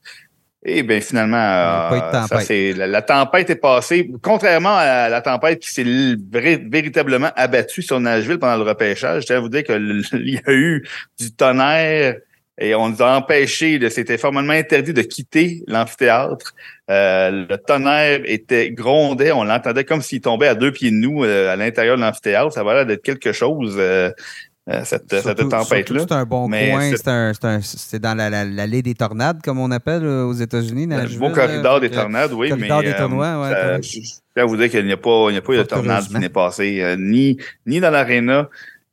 Et 0.67 0.81
bien, 0.81 0.99
finalement, 0.99 1.37
euh, 1.37 2.25
ça, 2.27 2.39
la, 2.49 2.87
la, 2.87 3.01
tempête 3.03 3.51
est 3.51 3.55
passée. 3.55 4.09
Contrairement 4.23 4.75
à 4.75 5.09
la 5.09 5.21
tempête 5.21 5.59
qui 5.59 5.69
s'est 5.69 5.85
véritablement 6.31 7.29
abattue 7.35 7.83
sur 7.83 7.99
Nashville 7.99 8.39
pendant 8.39 8.57
le 8.57 8.67
repêchage, 8.67 9.21
je 9.21 9.27
tiens 9.27 9.37
à 9.37 9.39
vous 9.41 9.49
dire 9.49 9.63
qu'il 9.63 10.03
y 10.13 10.37
a 10.37 10.51
eu 10.51 10.83
du 11.19 11.31
tonnerre 11.31 12.15
et 12.57 12.73
on 12.73 12.89
nous 12.89 13.01
a 13.01 13.17
empêché, 13.17 13.79
de, 13.79 13.89
c'était 13.89 14.17
formellement 14.17 14.53
interdit 14.53 14.93
de 14.93 15.01
quitter 15.01 15.61
l'amphithéâtre. 15.67 16.55
Euh, 16.89 17.45
le 17.49 17.57
tonnerre 17.57 18.21
était 18.23 18.71
grondait, 18.71 19.33
on 19.33 19.43
l'entendait 19.43 19.83
comme 19.83 20.01
s'il 20.01 20.21
tombait 20.21 20.47
à 20.47 20.55
deux 20.55 20.71
pieds 20.71 20.89
de 20.89 20.95
nous 20.95 21.23
à 21.23 21.55
l'intérieur 21.57 21.97
de 21.97 22.01
l'amphithéâtre. 22.01 22.53
Ça 22.53 22.63
va 22.63 22.73
l'air 22.75 22.85
d'être 22.85 23.03
quelque 23.03 23.33
chose. 23.33 23.75
Euh, 23.77 24.09
cette, 24.83 25.07
tempête-là. 25.07 25.99
C'est 26.01 26.11
un 26.11 26.25
bon 26.25 26.49
coin. 26.49 26.91
C'est 27.61 27.99
dans 27.99 28.15
la, 28.15 28.29
la, 28.29 28.45
l'allée 28.45 28.81
des 28.81 28.95
tornades, 28.95 29.41
comme 29.43 29.59
on 29.59 29.69
appelle 29.71 30.05
aux 30.05 30.33
États-Unis. 30.33 30.87
Le 30.87 31.19
beau 31.19 31.29
corridor 31.29 31.79
des 31.79 31.91
tornades, 31.91 32.33
oui. 32.33 32.49
Corridor 32.49 32.81
des 32.81 32.95
tournois, 32.95 33.41
ouais. 33.41 33.79
je 33.81 33.99
peux 34.33 34.41
vous 34.43 34.57
dire 34.57 34.69
qu'il 34.69 34.85
n'y 34.85 34.91
a 34.91 34.97
pas, 34.97 35.27
il 35.29 35.33
n'y 35.33 35.37
a 35.37 35.41
pas 35.41 35.53
eu 35.53 35.57
de 35.57 35.63
tornade 35.63 36.07
qui 36.07 36.15
n'est 36.15 36.29
passée, 36.29 36.81
euh, 36.81 36.95
ni, 36.97 37.37
ni 37.65 37.79
dans 37.79 37.91
l'aréna, 37.91 38.49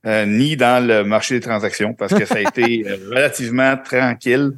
euh, 0.06 0.26
ni 0.26 0.56
dans 0.56 0.86
le 0.86 1.04
marché 1.04 1.36
des 1.36 1.40
transactions, 1.40 1.94
parce 1.94 2.14
que 2.14 2.24
ça 2.24 2.36
a 2.36 2.40
été 2.48 2.84
relativement 3.08 3.76
tranquille. 3.76 4.52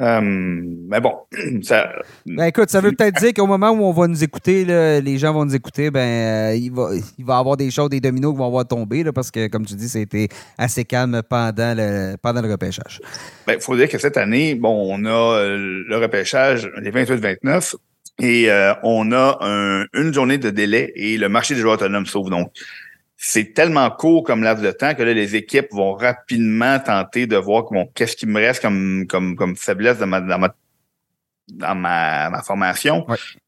Euh, 0.00 0.20
mais 0.20 1.00
bon, 1.00 1.14
ça. 1.62 1.92
Ben 2.26 2.46
écoute, 2.46 2.68
ça 2.68 2.80
veut 2.80 2.90
peut-être 2.92 3.20
dire 3.20 3.32
qu'au 3.32 3.46
moment 3.46 3.70
où 3.70 3.84
on 3.84 3.92
va 3.92 4.08
nous 4.08 4.24
écouter, 4.24 4.64
les 5.00 5.18
gens 5.18 5.32
vont 5.32 5.44
nous 5.44 5.54
écouter, 5.54 5.90
ben 5.90 6.00
euh, 6.00 6.56
il 6.56 6.72
va 6.72 6.90
il 7.16 7.24
va 7.24 7.36
y 7.36 7.38
avoir 7.38 7.56
des 7.56 7.70
choses, 7.70 7.90
des 7.90 8.00
dominos 8.00 8.32
qui 8.32 8.38
vont 8.38 8.46
avoir 8.46 8.66
tombé, 8.66 9.04
là, 9.04 9.12
parce 9.12 9.30
que, 9.30 9.46
comme 9.46 9.64
tu 9.64 9.74
dis, 9.74 9.88
c'était 9.88 10.28
assez 10.58 10.84
calme 10.84 11.22
pendant 11.28 11.74
le, 11.76 12.16
pendant 12.20 12.42
le 12.42 12.50
repêchage. 12.50 13.00
Ben, 13.46 13.54
il 13.54 13.60
faut 13.60 13.76
dire 13.76 13.88
que 13.88 13.98
cette 13.98 14.16
année, 14.16 14.56
bon, 14.56 14.92
on 14.92 15.04
a 15.04 15.38
euh, 15.38 15.84
le 15.88 15.96
repêchage 15.98 16.68
les 16.82 16.90
28-29 16.90 17.76
et 18.20 18.48
on 18.84 19.12
a 19.12 19.86
une 19.92 20.14
journée 20.14 20.38
de 20.38 20.50
délai 20.50 20.92
et 20.94 21.18
le 21.18 21.28
marché 21.28 21.54
des 21.54 21.60
joueurs 21.60 21.74
autonomes 21.74 22.06
s'ouvre. 22.06 22.30
Donc, 22.30 22.52
c'est 23.26 23.54
tellement 23.54 23.90
court 23.90 24.22
comme 24.22 24.42
laps 24.42 24.62
de 24.62 24.70
temps 24.70 24.94
que 24.94 25.02
là, 25.02 25.14
les 25.14 25.34
équipes 25.34 25.68
vont 25.72 25.94
rapidement 25.94 26.78
tenter 26.78 27.26
de 27.26 27.36
voir 27.36 27.64
qu'est-ce 27.94 28.16
qui 28.16 28.26
me 28.26 28.38
reste 28.38 28.60
comme, 28.60 29.06
comme, 29.08 29.34
comme 29.34 29.56
faiblesse 29.56 29.96
dans 29.96 30.06
ma, 30.06 30.20
dans 30.20 30.38
ma, 30.38 30.54
dans 31.48 31.74
ma, 31.74 32.42
formation. 32.44 33.06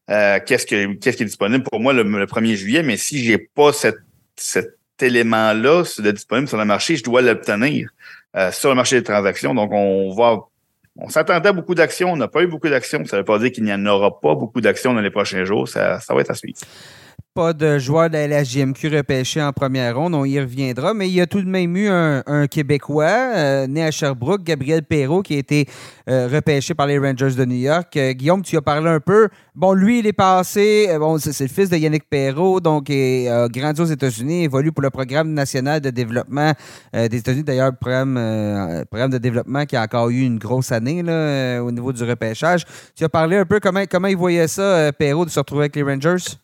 Euh, 0.09 0.39
qu'est-ce, 0.43 0.65
que, 0.65 0.93
qu'est-ce 0.95 1.17
qui 1.17 1.23
est 1.23 1.27
disponible 1.27 1.63
pour 1.63 1.79
moi 1.79 1.93
le, 1.93 2.03
1er 2.03 2.55
juillet, 2.55 2.81
mais 2.81 2.97
si 2.97 3.23
j'ai 3.23 3.37
pas 3.37 3.71
cet 3.71 3.99
élément-là 4.99 5.83
de 5.99 6.11
disponible 6.11 6.47
sur 6.47 6.57
le 6.57 6.65
marché, 6.65 6.95
je 6.95 7.03
dois 7.03 7.21
l'obtenir 7.21 7.91
euh, 8.35 8.51
sur 8.51 8.69
le 8.69 8.75
marché 8.75 8.95
des 8.97 9.03
transactions. 9.03 9.53
Donc, 9.53 9.71
on 9.71 10.11
va 10.15 10.39
on 10.99 11.09
s'attendait 11.09 11.49
à 11.49 11.53
beaucoup 11.53 11.75
d'actions, 11.75 12.13
on 12.13 12.17
n'a 12.17 12.27
pas 12.27 12.41
eu 12.41 12.47
beaucoup 12.47 12.69
d'actions. 12.69 13.05
Ça 13.05 13.17
ne 13.17 13.21
veut 13.21 13.25
pas 13.25 13.37
dire 13.37 13.51
qu'il 13.51 13.63
n'y 13.63 13.71
en 13.71 13.85
aura 13.85 14.19
pas 14.19 14.33
beaucoup 14.33 14.59
d'actions 14.59 14.95
dans 14.95 15.01
les 15.01 15.11
prochains 15.11 15.45
jours. 15.45 15.69
Ça, 15.69 15.99
ça 15.99 16.15
va 16.15 16.21
être 16.21 16.31
à 16.31 16.33
suivre 16.33 16.57
pas 17.37 17.53
de 17.53 17.77
joueur 17.77 18.09
de 18.09 18.17
la 18.17 18.41
GMQ 18.41 18.97
repêché 18.97 19.43
en 19.43 19.53
première 19.53 19.95
ronde, 19.95 20.15
on 20.15 20.25
y 20.25 20.39
reviendra, 20.39 20.95
mais 20.95 21.07
il 21.07 21.13
y 21.13 21.21
a 21.21 21.27
tout 21.27 21.39
de 21.39 21.47
même 21.47 21.77
eu 21.77 21.87
un, 21.87 22.47
Québécois 22.47 23.05
euh, 23.05 23.67
né 23.67 23.83
à 23.83 23.91
Sherbrooke, 23.91 24.43
Gabriel 24.43 24.81
Perrault, 24.81 25.21
qui 25.21 25.35
a 25.35 25.37
été 25.37 25.67
euh, 26.09 26.27
repêché 26.33 26.73
par 26.73 26.87
les 26.87 26.97
Rangers 26.97 27.35
de 27.37 27.45
New 27.45 27.57
York. 27.57 27.95
Euh, 27.95 28.13
Guillaume, 28.13 28.41
tu 28.41 28.57
as 28.57 28.61
parlé 28.63 28.89
un 28.89 28.99
peu. 28.99 29.29
Bon, 29.53 29.73
lui, 29.73 29.99
il 29.99 30.07
est 30.07 30.13
passé, 30.13 30.89
bon, 30.97 31.19
c'est 31.19 31.39
le 31.43 31.49
fils 31.49 31.69
de 31.69 31.77
Yannick 31.77 32.09
Perrault, 32.09 32.59
donc 32.59 32.89
il 32.89 33.27
a 33.27 33.47
grandi 33.49 33.81
aux 33.81 33.85
États-Unis, 33.85 34.45
évolue 34.45 34.71
pour 34.71 34.81
le 34.81 34.89
programme 34.89 35.31
national 35.31 35.79
de 35.79 35.91
développement 35.91 36.53
des 36.91 37.17
États-Unis. 37.17 37.43
D'ailleurs, 37.43 37.69
le 37.69 37.77
programme, 37.79 38.83
programme 38.89 39.11
de 39.11 39.19
développement 39.19 39.63
qui 39.65 39.75
a 39.75 39.83
encore 39.83 40.09
eu 40.09 40.21
une 40.21 40.39
grosse 40.39 40.71
année 40.71 41.03
au 41.59 41.71
niveau 41.71 41.93
du 41.93 42.03
repêchage. 42.03 42.65
Tu 42.95 43.03
as 43.03 43.09
parlé 43.09 43.37
un 43.37 43.45
peu 43.45 43.59
comment, 43.59 43.83
comment 43.87 44.07
il 44.07 44.17
voyait 44.17 44.47
ça, 44.47 44.91
Perrault, 44.97 45.25
de 45.25 45.29
se 45.29 45.37
retrouver 45.37 45.65
avec 45.65 45.75
les 45.75 45.83
Rangers? 45.83 46.37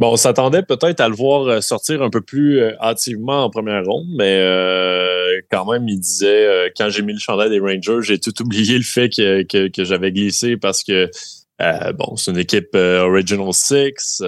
Bon, 0.00 0.12
on 0.12 0.16
s'attendait 0.16 0.62
peut-être 0.62 1.00
à 1.00 1.10
le 1.10 1.14
voir 1.14 1.46
euh, 1.46 1.60
sortir 1.60 2.00
un 2.00 2.08
peu 2.08 2.22
plus 2.22 2.58
euh, 2.58 2.72
hâtivement 2.80 3.44
en 3.44 3.50
première 3.50 3.84
ronde, 3.84 4.06
mais 4.16 4.38
euh, 4.38 5.42
quand 5.50 5.70
même, 5.70 5.86
il 5.88 6.00
disait 6.00 6.72
quand 6.74 6.88
j'ai 6.88 7.02
mis 7.02 7.12
le 7.12 7.18
chandail 7.18 7.50
des 7.50 7.60
Rangers, 7.60 7.98
j'ai 8.00 8.18
tout 8.18 8.32
oublié 8.40 8.78
le 8.78 8.82
fait 8.82 9.10
que, 9.10 9.68
que, 9.68 9.84
j'avais 9.84 10.10
glissé 10.10 10.56
parce 10.56 10.82
que 10.84 11.10
bon, 11.98 12.16
c'est 12.16 12.30
une 12.30 12.38
équipe 12.38 12.74
Original 12.74 13.52
Six. 13.52 14.22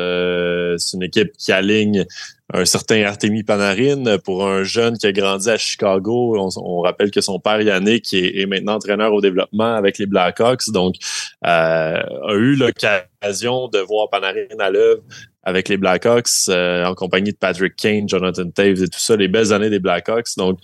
c'est 0.77 0.93
une 0.97 1.05
équipe 1.05 1.33
qui 1.39 1.53
aligne 1.53 2.05
un 2.53 2.65
certain 2.65 3.03
Artemi 3.05 3.43
Panarin 3.43 4.19
pour 4.19 4.47
un 4.47 4.63
jeune 4.63 4.99
qui 4.99 5.07
a 5.07 5.13
grandi 5.13 5.49
à 5.49 5.57
Chicago. 5.57 6.37
On, 6.57 6.81
rappelle 6.81 7.11
que 7.11 7.21
son 7.21 7.39
père 7.39 7.61
Yannick 7.61 8.13
est, 8.13 8.41
est, 8.41 8.47
maintenant 8.47 8.75
entraîneur 8.75 9.13
au 9.13 9.21
développement 9.21 9.75
avec 9.75 9.99
les 9.99 10.07
Blackhawks, 10.07 10.71
donc 10.71 10.97
euh, 11.45 12.03
a 12.03 12.35
eu 12.35 12.55
l'occasion 12.57 13.69
de 13.69 13.79
voir 13.79 14.11
Panarin 14.11 14.59
à 14.59 14.71
l'œuvre 14.71 15.03
avec 15.45 15.69
les 15.69 15.77
Blackhawks 15.77 16.49
euh, 16.49 16.85
en 16.85 16.95
compagnie 16.95 17.33
de 17.33 17.37
Patrick 17.37 17.75
Kane, 17.77 18.09
Jonathan 18.09 18.49
Taves 18.51 18.83
et 18.83 18.89
tout 18.89 18.99
ça, 18.99 19.17
les 19.17 19.29
belles 19.29 19.53
années 19.53 19.71
des 19.71 19.81
Blackhawks. 19.81 20.37
Donc 20.37 20.59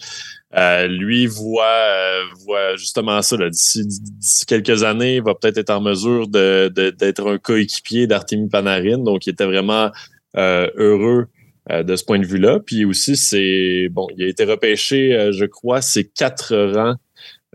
euh, 0.56 0.86
lui 0.86 1.26
voit, 1.26 2.24
voit 2.44 2.76
justement 2.76 3.22
ça. 3.22 3.36
D'ici, 3.36 3.86
quelques 4.46 4.82
années, 4.82 5.16
il 5.16 5.22
va 5.22 5.34
peut-être 5.34 5.58
être 5.58 5.70
en 5.70 5.80
mesure 5.80 6.28
d'être 6.28 7.28
un 7.28 7.38
coéquipier 7.38 8.06
d'Artemi 8.06 8.48
Panarin. 8.48 8.98
Donc, 8.98 9.26
il 9.26 9.30
était 9.30 9.44
vraiment 9.44 9.90
heureux 10.34 11.26
euh, 11.70 11.82
de 11.82 11.96
ce 11.96 12.04
point 12.04 12.18
de 12.18 12.24
vue-là. 12.24 12.60
Puis 12.64 12.86
aussi, 12.86 13.16
c'est 13.16 13.88
bon, 13.90 14.06
il 14.16 14.24
a 14.24 14.28
été 14.28 14.44
repêché, 14.44 15.14
euh, 15.14 15.32
je 15.32 15.44
crois, 15.44 15.82
c'est 15.82 16.04
quatre 16.04 16.56
rangs 16.56 16.96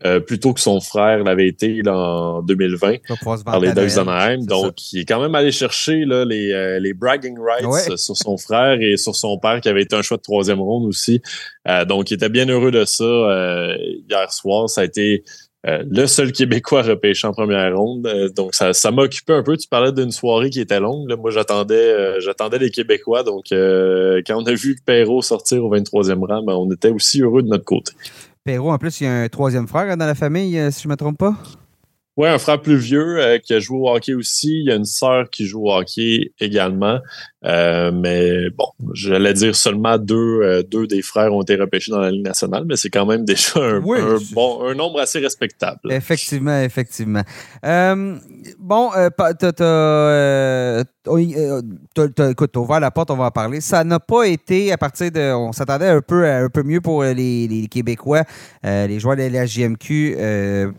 euh, 0.06 0.20
plutôt 0.20 0.54
que 0.54 0.60
son 0.60 0.82
frère 0.82 1.24
l'avait 1.24 1.48
été 1.48 1.82
en 1.88 2.44
2020 2.44 2.98
par 3.44 3.60
les 3.60 3.74
Ducks 3.74 3.96
d'Anaheim. 3.96 4.46
Donc, 4.46 4.92
il 4.92 5.00
est 5.00 5.06
quand 5.06 5.20
même 5.20 5.34
allé 5.34 5.52
chercher 5.52 6.06
là, 6.06 6.26
les, 6.26 6.80
les 6.80 6.94
bragging 6.94 7.38
rights 7.40 7.98
sur 7.98 8.16
son 8.18 8.38
frère 8.38 8.80
et 8.82 8.98
sur 8.98 9.16
son 9.16 9.40
père 9.40 9.62
qui 9.62 9.70
avait 9.70 9.84
été 9.84 9.96
un 9.96 10.02
choix 10.02 10.18
de 10.18 10.24
troisième 10.24 10.60
ronde 10.60 10.86
aussi. 10.86 11.22
donc, 11.88 12.12
il 12.12 12.16
était 12.16 12.30
bien 12.30 12.48
heureux 12.50 12.72
de 12.72 12.86
ça 12.86 13.04
hier 14.10 14.32
soir. 14.32 14.70
Ça 14.70 14.82
a 14.82 14.84
été 14.84 15.24
euh, 15.66 15.84
le 15.90 16.08
seul 16.08 16.32
Québécois 16.32 16.82
repêché 16.84 17.26
en 17.28 17.32
première 17.32 17.76
ronde. 17.76 18.06
Euh, 18.08 18.30
donc, 18.30 18.54
ça, 18.54 18.74
ça 18.74 18.92
m'a 18.92 19.04
occupé 19.04 19.34
un 19.34 19.44
peu. 19.44 19.56
Tu 19.56 19.68
parlais 19.68 19.92
d'une 19.92 20.12
soirée 20.12 20.50
qui 20.50 20.60
était 20.60 20.80
longue. 20.80 21.14
Moi, 21.18 21.32
j'attendais 21.32 21.76
euh, 21.76 22.20
j'attendais 22.20 22.60
les 22.60 22.70
Québécois. 22.70 23.24
Donc, 23.24 23.46
quand 23.50 24.36
on 24.36 24.46
a 24.46 24.54
vu 24.54 24.78
Perrault 24.86 25.22
sortir 25.22 25.64
au 25.64 25.76
23e 25.76 26.26
rang, 26.26 26.44
ben, 26.44 26.54
on 26.54 26.72
était 26.72 26.90
aussi 26.90 27.22
heureux 27.22 27.44
de 27.44 27.48
notre 27.48 27.66
côté. 27.66 27.94
Perrault, 28.44 28.72
en 28.72 28.78
plus, 28.78 29.02
il 29.02 29.06
y 29.06 29.08
a 29.08 29.22
un 29.22 29.30
troisième 29.30 29.68
frère 29.68 29.96
dans 29.96 30.06
la 30.06 30.16
famille, 30.16 30.60
si 30.72 30.84
je 30.84 30.88
ne 30.88 30.94
me 30.94 30.98
trompe 30.98 31.18
pas? 31.18 31.36
Oui, 32.18 32.28
un 32.28 32.38
frère 32.38 32.62
plus 32.62 32.76
vieux 32.76 33.40
qui 33.44 33.54
a 33.54 33.60
joué 33.60 33.78
au 33.78 33.90
hockey 33.90 34.14
aussi. 34.14 34.60
Il 34.60 34.66
y 34.66 34.72
a 34.72 34.76
une 34.76 34.86
sœur 34.86 35.30
qui 35.30 35.46
joue 35.46 35.66
au 35.66 35.74
hockey 35.74 36.32
également. 36.40 37.00
Euh, 37.46 37.92
mais 37.92 38.50
bon, 38.52 38.68
j'allais 38.94 39.34
dire 39.34 39.56
seulement 39.56 39.98
deux, 39.98 40.16
euh, 40.16 40.64
deux 40.64 40.88
des 40.88 41.02
frères 41.02 41.34
ont 41.34 41.42
été 41.42 41.56
repêchés 41.56 41.92
dans 41.92 42.00
la 42.00 42.10
Ligue 42.10 42.24
nationale, 42.26 42.64
mais 42.66 42.78
c'est 42.78 42.90
quand 42.90 43.06
même 43.06 43.26
déjà 43.26 43.60
un, 43.60 43.82
bon, 43.82 44.66
un 44.66 44.74
nombre 44.76 45.02
assez 45.02 45.20
respectable. 45.20 45.92
Effectivement, 45.92 46.62
effectivement. 46.62 47.24
Euh, 47.66 48.16
bon, 48.60 48.92
écoute, 52.30 52.52
tu 52.54 52.60
ouvert 52.60 52.80
la 52.80 52.92
porte, 52.92 53.12
on 53.12 53.18
va 53.18 53.26
en 53.26 53.32
parler. 53.32 53.60
Ça 53.60 53.84
n'a 53.84 54.00
pas 54.00 54.24
été 54.24 54.72
à 54.72 54.78
partir 54.78 55.12
de. 55.12 55.34
On 55.34 55.52
s'attendait 55.52 55.90
un 55.90 56.02
peu, 56.02 56.26
un 56.26 56.50
peu 56.50 56.64
mieux 56.64 56.80
pour 56.80 57.04
les, 57.04 57.48
les 57.48 57.68
Québécois, 57.68 58.24
les 58.64 59.00
joueurs 59.00 59.18
de 59.18 59.24
la 59.24 59.46
JMQ 59.46 60.16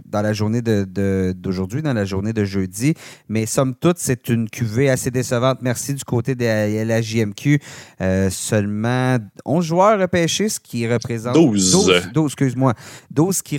dans 0.06 0.22
la 0.22 0.32
journée 0.32 0.62
d'aujourd'hui, 0.62 1.82
de, 1.82 1.86
dans 1.86 1.92
la 1.92 2.06
journée 2.06 2.32
de 2.32 2.44
jeudi. 2.44 2.94
Mais 3.28 3.44
somme 3.44 3.74
toute, 3.74 3.98
c'est 3.98 4.28
une 4.28 4.48
cuvée 4.48 4.88
assez 4.88 5.10
décevante. 5.10 5.58
Merci 5.60 5.92
du 5.94 6.04
côté 6.04 6.34
des 6.34 6.53
la, 6.84 7.02
JMQ. 7.02 7.60
Euh, 8.00 8.30
seulement 8.30 9.18
11 9.44 9.64
joueurs 9.64 10.00
repêchés, 10.00 10.48
ce 10.48 10.60
qui 10.60 10.86
représente. 10.86 11.34
12. 11.34 12.10
12, 12.12 12.26
excuse-moi. 12.26 12.74
12 13.10 13.42
qui, 13.42 13.58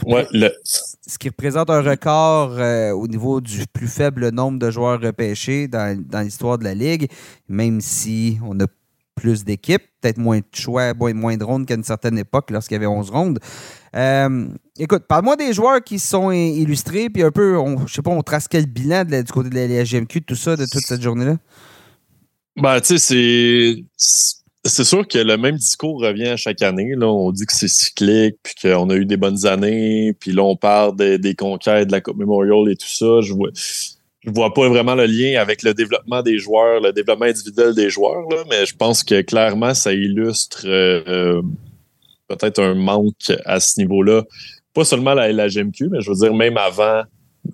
ce 1.08 1.18
qui 1.18 1.30
représente 1.30 1.70
un 1.70 1.82
record 1.82 2.56
euh, 2.58 2.92
au 2.92 3.08
niveau 3.08 3.42
du 3.42 3.66
plus 3.72 3.88
faible 3.88 4.30
nombre 4.30 4.60
de 4.60 4.72
joueurs 4.72 5.02
repêchés 5.02 5.68
dans, 5.68 5.98
l'histoire 6.24 6.58
de 6.58 6.64
la 6.64 6.74
Ligue, 6.74 7.10
même 7.48 7.82
si 7.82 8.38
on 8.44 8.60
a 8.60 8.66
plus 9.16 9.46
d'équipes, 9.46 9.84
peut-être 10.02 10.18
moins 10.18 10.40
de 10.40 10.46
choix, 10.54 10.94
moins, 10.94 11.38
de 11.38 11.44
rondes 11.44 11.66
qu'à 11.66 11.76
une 11.76 11.84
certaine 11.84 12.18
époque 12.18 12.52
lorsqu'il 12.52 12.76
y 12.76 12.78
avait 12.78 12.86
11 12.86 13.10
rondes. 13.10 13.40
Euh, 13.96 14.48
écoute, 14.78 15.04
parle-moi 15.08 15.38
des 15.38 15.54
joueurs 15.54 15.82
qui 15.82 16.00
sont 16.00 16.32
illustrés, 16.32 17.10
puis 17.10 17.24
un 17.24 17.32
peu, 17.32 17.58
on, 17.58 17.88
je 17.88 17.94
sais 17.94 18.02
pas, 18.02 18.12
on 18.12 18.22
trace 18.22 18.48
quel 18.48 18.66
bilan 18.66 19.06
du 19.06 19.24
côté 19.32 19.50
de 19.50 19.56
la, 19.56 19.68
la 19.68 19.84
JMQ, 19.86 20.24
tout 20.24 20.36
ça, 20.36 20.58
de 20.58 20.66
toute 20.66 20.86
cette 20.86 21.02
journée-là? 21.02 21.38
Ben, 22.56 22.80
tu 22.80 22.98
sais, 22.98 23.84
c'est. 23.98 24.46
C'est 24.68 24.84
sûr 24.84 25.08
que 25.08 25.20
le 25.20 25.38
même 25.38 25.58
discours 25.58 26.02
revient 26.02 26.34
chaque 26.38 26.64
année. 26.64 26.96
Là. 26.96 27.08
On 27.08 27.32
dit 27.32 27.46
que 27.46 27.54
c'est 27.54 27.68
cyclique, 27.68 28.38
puis 28.42 28.56
qu'on 28.64 28.90
a 28.90 28.96
eu 28.96 29.06
des 29.06 29.16
bonnes 29.16 29.46
années, 29.46 30.14
puis 30.20 30.32
là, 30.32 30.42
on 30.42 30.56
parle 30.56 30.96
des, 30.96 31.36
conquêtes 31.36 31.86
de 31.86 31.92
la 31.92 32.02
Coupe 32.02 32.18
Memorial 32.18 32.72
et 32.72 32.76
tout 32.76 32.88
ça. 32.88 33.22
Je 33.22 33.32
vois, 33.32 33.52
je 33.54 34.32
vois 34.32 34.56
pas 34.56 34.68
vraiment 34.68 34.96
le 34.96 35.06
lien 35.06 35.40
avec 35.40 35.62
le 35.62 35.76
développement 35.76 36.24
des 36.24 36.40
joueurs, 36.40 36.82
le 36.82 36.92
développement 36.94 37.28
individuel 37.28 37.76
des 37.76 37.92
joueurs, 37.92 38.28
là, 38.32 38.38
mais 38.50 38.66
je 38.66 38.76
pense 38.76 39.04
que 39.04 39.22
clairement, 39.22 39.76
ça 39.76 39.94
illustre 39.94 40.64
euh, 40.66 41.44
peut-être 42.28 42.60
un 42.60 42.74
manque 42.74 43.32
à 43.46 43.60
ce 43.60 43.80
niveau-là. 43.80 44.24
Pas 44.74 44.84
seulement 44.84 45.14
la, 45.14 45.48
GMQ, 45.48 45.90
mais 45.90 46.02
je 46.02 46.10
veux 46.10 46.18
dire, 46.18 46.34
même 46.34 46.58
avant 46.58 47.04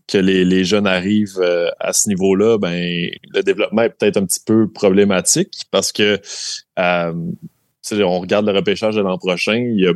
que 0.08 0.18
les, 0.18 0.64
jeunes 0.64 0.88
arrivent 0.88 1.40
euh, 1.40 1.70
à 1.80 1.94
ce 1.94 2.10
niveau-là, 2.10 2.58
ben 2.58 3.10
le 3.34 3.44
développement 3.44 3.84
est 3.84 3.90
peut-être 3.90 4.18
un 4.18 4.26
petit 4.26 4.42
peu 4.46 4.68
problématique 4.68 5.64
parce 5.72 5.92
que 5.92 6.20
euh, 6.80 7.14
on 7.92 8.20
regarde 8.20 8.46
le 8.46 8.54
repêchage 8.54 8.96
de 8.96 9.02
l'an 9.02 9.18
prochain, 9.18 9.56
il 9.56 9.80
y 9.80 9.88
a 9.88 9.94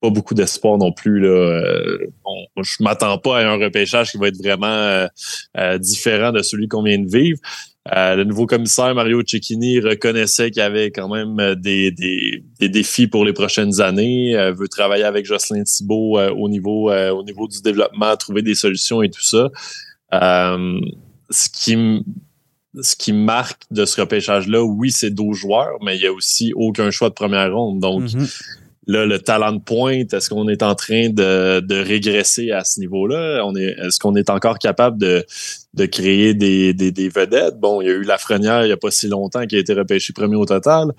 pas 0.00 0.10
beaucoup 0.10 0.34
d'espoir 0.34 0.78
non 0.78 0.92
plus. 0.92 1.20
Là. 1.20 1.28
Euh, 1.28 1.98
je 2.62 2.82
m'attends 2.82 3.18
pas 3.18 3.38
à 3.38 3.46
un 3.46 3.56
repêchage 3.56 4.10
qui 4.10 4.18
va 4.18 4.28
être 4.28 4.36
vraiment 4.36 5.06
différent 5.78 6.32
de 6.32 6.42
celui 6.42 6.68
qu'on 6.68 6.82
vient 6.82 6.98
de 6.98 7.08
vivre. 7.08 7.38
Euh, 7.94 8.16
le 8.16 8.24
nouveau 8.24 8.46
commissaire 8.46 8.94
Mario 8.94 9.22
Cecchini 9.24 9.80
reconnaissait 9.80 10.50
qu'il 10.50 10.60
y 10.60 10.64
avait 10.64 10.90
quand 10.90 11.08
même 11.08 11.38
euh, 11.38 11.54
des, 11.54 11.92
des, 11.92 12.68
défis 12.68 13.06
pour 13.06 13.24
les 13.24 13.32
prochaines 13.32 13.80
années, 13.80 14.36
euh, 14.36 14.52
veut 14.52 14.68
travailler 14.68 15.04
avec 15.04 15.24
Jocelyn 15.24 15.62
Thibault 15.62 16.18
au, 16.18 16.48
niveau, 16.48 16.90
au 16.90 17.22
niveau 17.22 17.46
du 17.46 17.62
développement, 17.62 18.16
trouver 18.16 18.42
des 18.42 18.54
solutions 18.54 19.02
et 19.02 19.10
tout 19.10 19.22
ça. 19.22 19.50
ce 20.12 21.48
qui 21.52 22.02
ce 22.82 22.94
qui 22.94 23.14
marque 23.14 23.62
de 23.70 23.86
ce 23.86 23.98
repêchage-là, 24.02 24.62
oui, 24.62 24.92
c'est 24.92 25.10
12 25.10 25.34
joueurs, 25.34 25.78
mais 25.82 25.96
il 25.96 26.02
y 26.02 26.06
a 26.06 26.12
aussi 26.12 26.52
aucun 26.54 26.90
choix 26.90 27.08
de 27.08 27.14
première 27.14 27.50
ronde. 27.50 27.80
Donc, 27.80 28.02
mm-hmm. 28.02 28.44
Là, 28.88 29.04
le 29.04 29.18
talent 29.18 29.52
de 29.52 29.60
pointe, 29.60 30.14
est-ce 30.14 30.30
qu'on 30.30 30.48
est 30.48 30.62
en 30.62 30.76
train 30.76 31.08
de, 31.08 31.60
de 31.60 31.74
régresser 31.76 32.52
à 32.52 32.62
ce 32.62 32.78
niveau-là? 32.78 33.42
On 33.44 33.56
est, 33.56 33.74
est-ce 33.84 33.98
qu'on 33.98 34.14
est 34.14 34.30
encore 34.30 34.58
capable 34.60 34.98
de, 34.98 35.24
de 35.74 35.86
créer 35.86 36.34
des, 36.34 36.72
des, 36.72 36.92
des, 36.92 37.08
vedettes? 37.08 37.58
Bon, 37.58 37.80
il 37.80 37.88
y 37.88 37.90
a 37.90 37.94
eu 37.94 38.02
Lafrenière 38.02 38.62
il 38.62 38.66
n'y 38.66 38.72
a 38.72 38.76
pas 38.76 38.92
si 38.92 39.08
longtemps 39.08 39.44
qui 39.46 39.56
a 39.56 39.58
été 39.58 39.72
repêché 39.72 40.12
premier 40.12 40.36
au 40.36 40.46
total. 40.46 40.92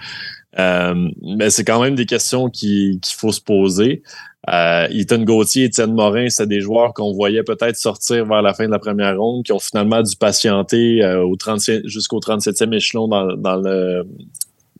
Euh, 0.59 1.09
mais 1.21 1.49
c'est 1.49 1.63
quand 1.63 1.81
même 1.81 1.95
des 1.95 2.05
questions 2.05 2.49
qu'il 2.49 2.99
faut 3.05 3.31
se 3.31 3.41
poser. 3.41 4.01
Euh, 4.49 4.87
Ethan 4.91 5.23
Gauthier, 5.23 5.65
Étienne 5.65 5.93
Morin, 5.93 6.29
c'est 6.29 6.47
des 6.47 6.61
joueurs 6.61 6.93
qu'on 6.93 7.13
voyait 7.13 7.43
peut-être 7.43 7.75
sortir 7.75 8.25
vers 8.25 8.41
la 8.41 8.53
fin 8.53 8.65
de 8.65 8.71
la 8.71 8.79
première 8.79 9.17
ronde, 9.17 9.43
qui 9.43 9.51
ont 9.51 9.59
finalement 9.59 10.01
dû 10.01 10.15
patienter 10.15 11.03
euh, 11.03 11.23
au 11.23 11.37
jusqu'au 11.85 12.19
37e 12.19 12.73
échelon 12.73 13.07
dans, 13.07 13.35
dans 13.35 13.57
le 13.57 14.03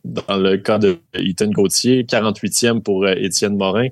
dans 0.08 0.36
le 0.36 0.56
cas 0.56 0.78
de 0.78 0.98
Ethan 1.14 1.50
Gauthier, 1.50 2.04
48e 2.04 2.80
pour 2.80 3.04
euh, 3.04 3.14
Étienne 3.16 3.56
Morin. 3.56 3.88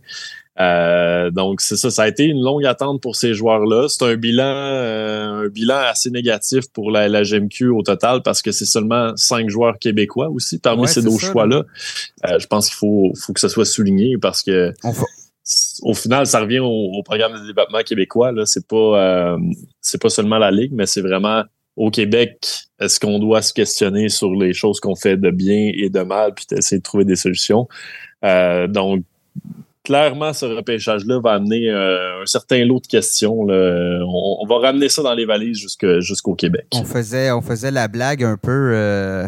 Euh, 0.58 1.30
donc 1.30 1.60
c'est 1.60 1.76
ça, 1.76 1.90
ça 1.90 2.04
a 2.04 2.08
été 2.08 2.24
une 2.24 2.42
longue 2.42 2.64
attente 2.64 3.02
pour 3.02 3.14
ces 3.14 3.34
joueurs-là. 3.34 3.88
C'est 3.88 4.04
un 4.04 4.16
bilan, 4.16 4.54
euh, 4.54 5.44
un 5.44 5.48
bilan 5.48 5.76
assez 5.76 6.10
négatif 6.10 6.70
pour 6.72 6.90
la, 6.90 7.08
la 7.08 7.24
GMQ 7.24 7.68
au 7.68 7.82
total 7.82 8.22
parce 8.22 8.40
que 8.40 8.52
c'est 8.52 8.64
seulement 8.64 9.14
cinq 9.16 9.50
joueurs 9.50 9.78
québécois 9.78 10.30
aussi 10.30 10.58
parmi 10.58 10.88
ces 10.88 11.02
deux 11.02 11.18
choix-là. 11.18 11.64
je 12.24 12.46
pense 12.46 12.68
qu'il 12.68 12.76
faut, 12.76 13.12
faut 13.20 13.34
que 13.34 13.40
ça 13.40 13.50
soit 13.50 13.66
souligné 13.66 14.16
parce 14.16 14.42
que 14.42 14.72
au 15.82 15.94
final, 15.94 16.26
ça 16.26 16.40
revient 16.40 16.58
au, 16.58 17.02
programme 17.04 17.34
de 17.34 17.46
développement 17.46 17.82
québécois. 17.82 18.32
Là, 18.32 18.46
c'est 18.46 18.66
pas, 18.66 19.36
c'est 19.80 20.02
pas 20.02 20.08
seulement 20.08 20.38
la 20.38 20.50
ligue, 20.50 20.72
mais 20.74 20.86
c'est 20.86 21.02
vraiment 21.02 21.44
au 21.76 21.90
Québec, 21.90 22.38
est-ce 22.80 22.98
qu'on 22.98 23.18
doit 23.18 23.42
se 23.42 23.52
questionner 23.52 24.08
sur 24.08 24.34
les 24.34 24.52
choses 24.52 24.80
qu'on 24.80 24.96
fait 24.96 25.16
de 25.16 25.30
bien 25.30 25.70
et 25.74 25.90
de 25.90 26.00
mal, 26.00 26.34
puis 26.34 26.46
essayer 26.52 26.78
de 26.78 26.82
trouver 26.82 27.04
des 27.04 27.16
solutions? 27.16 27.68
Euh, 28.24 28.66
donc, 28.66 29.02
clairement, 29.84 30.32
ce 30.32 30.46
repêchage-là 30.46 31.20
va 31.20 31.32
amener 31.34 31.68
euh, 31.68 32.22
un 32.22 32.26
certain 32.26 32.64
lot 32.64 32.80
de 32.80 32.86
questions. 32.86 33.42
On, 33.42 34.46
va 34.48 34.58
ramener 34.58 34.88
ça 34.88 35.02
dans 35.02 35.14
les 35.14 35.26
valises 35.26 35.58
jusqu'au 36.00 36.34
Québec. 36.34 36.66
On 36.72 36.84
faisait, 36.84 37.70
la 37.70 37.88
blague 37.88 38.24
un 38.24 38.36
peu 38.36 38.70
euh, 38.72 39.26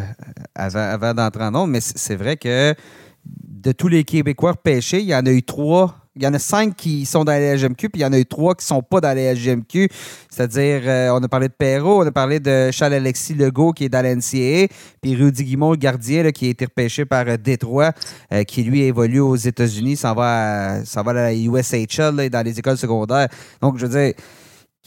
avant, 0.54 0.78
avant 0.78 1.14
d'entrer 1.14 1.44
en 1.44 1.50
nombre, 1.50 1.68
mais 1.68 1.80
c'est 1.80 2.16
vrai 2.16 2.36
que 2.36 2.74
de 3.24 3.72
tous 3.72 3.88
les 3.88 4.04
Québécois 4.04 4.52
repêchés, 4.52 5.00
il 5.00 5.06
y 5.06 5.14
en 5.14 5.26
a 5.26 5.30
eu 5.30 5.42
trois 5.42 5.94
il 6.18 6.24
y 6.24 6.26
en 6.26 6.34
a 6.34 6.38
cinq 6.38 6.74
qui 6.74 7.06
sont 7.06 7.24
dans 7.24 7.32
les 7.32 7.54
LGMQ, 7.54 7.90
puis 7.90 8.00
il 8.00 8.02
y 8.02 8.04
en 8.04 8.12
a 8.12 8.18
eu 8.18 8.26
trois 8.26 8.54
qui 8.54 8.64
ne 8.64 8.76
sont 8.76 8.82
pas 8.82 9.00
dans 9.00 9.14
les 9.14 9.32
LGMQ. 9.32 9.88
C'est-à-dire, 10.28 10.82
euh, 10.84 11.10
on 11.12 11.22
a 11.22 11.28
parlé 11.28 11.48
de 11.48 11.52
Perrault, 11.52 12.02
on 12.02 12.06
a 12.06 12.10
parlé 12.10 12.40
de 12.40 12.70
Charles-Alexis 12.72 13.34
Legault 13.34 13.72
qui 13.72 13.84
est 13.84 13.88
dans 13.88 14.04
l'NCA, 14.04 14.72
puis 15.00 15.14
Rudy 15.14 15.44
Guimont, 15.44 15.70
le 15.70 15.76
gardien, 15.76 16.30
qui 16.32 16.46
a 16.46 16.50
été 16.50 16.64
repêché 16.64 17.04
par 17.04 17.26
euh, 17.28 17.36
Détroit, 17.36 17.92
euh, 18.32 18.42
qui 18.42 18.64
lui 18.64 18.82
évolue 18.82 19.20
aux 19.20 19.36
États-Unis, 19.36 19.96
s'en 19.96 20.14
va, 20.14 20.78
à, 20.80 21.02
va 21.02 21.10
à 21.10 21.14
la 21.14 21.34
USHL, 21.34 22.28
dans 22.30 22.44
les 22.44 22.58
écoles 22.58 22.78
secondaires. 22.78 23.28
Donc, 23.62 23.78
je 23.78 23.86
veux 23.86 24.00
dire, 24.00 24.14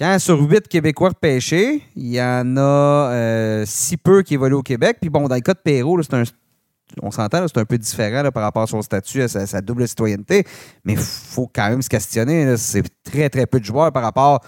quand 0.02 0.18
sur 0.20 0.42
huit 0.42 0.68
Québécois 0.68 1.12
pêchés, 1.14 1.84
il 1.96 2.08
y 2.08 2.22
en 2.22 2.58
a 2.58 3.12
euh, 3.12 3.64
si 3.68 3.98
peu 3.98 4.24
qui 4.24 4.34
évoluent 4.34 4.56
au 4.56 4.64
Québec. 4.64 4.98
Puis 5.00 5.10
bon, 5.10 5.28
dans 5.28 5.36
le 5.36 5.42
cas 5.42 5.54
de 5.54 5.60
Perrault, 5.60 6.02
c'est 6.02 6.16
un, 6.16 6.24
on 7.02 7.12
s'entend, 7.12 7.46
c'est 7.48 7.60
un 7.60 7.66
peu 7.66 7.78
différent 7.78 8.30
par 8.32 8.44
rapport 8.44 8.64
à 8.64 8.68
son 8.68 8.82
statut, 8.82 9.22
à 9.22 9.28
sa, 9.28 9.62
double 9.62 9.88
citoyenneté, 9.88 10.44
mais 10.84 10.94
il 10.94 11.00
faut 11.00 11.50
quand 11.54 11.70
même 11.70 11.82
se 11.82 11.90
questionner. 11.90 12.56
C'est 12.58 12.84
très, 13.04 13.30
très 13.30 13.46
peu 13.46 13.60
de 13.60 13.66
joueurs 13.66 13.92
par 13.92 14.04
rapport 14.04 14.42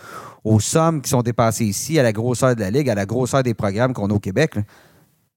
aux 0.43 0.59
sommes 0.59 1.01
qui 1.01 1.09
sont 1.09 1.21
dépassées 1.21 1.65
ici, 1.65 1.99
à 1.99 2.03
la 2.03 2.11
grosseur 2.11 2.55
de 2.55 2.59
la 2.59 2.71
Ligue, 2.71 2.89
à 2.89 2.95
la 2.95 3.05
grosseur 3.05 3.43
des 3.43 3.53
programmes 3.53 3.93
qu'on 3.93 4.09
a 4.09 4.13
au 4.13 4.19
Québec. 4.19 4.55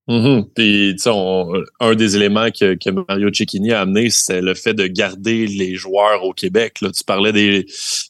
Mm-hmm. 0.09 1.65
un 1.81 1.95
des 1.97 2.15
éléments 2.15 2.49
que, 2.53 2.91
Mario 3.09 3.29
Cecchini 3.33 3.73
a 3.73 3.81
amené, 3.81 4.09
c'est 4.11 4.41
le 4.41 4.55
fait 4.55 4.73
de 4.73 4.87
garder 4.87 5.49
les 5.49 5.75
joueurs 5.75 6.23
au 6.23 6.33
Québec. 6.33 6.81
Là, 6.81 6.91
tu 6.93 7.03
parlais 7.03 7.33
des 7.33 7.67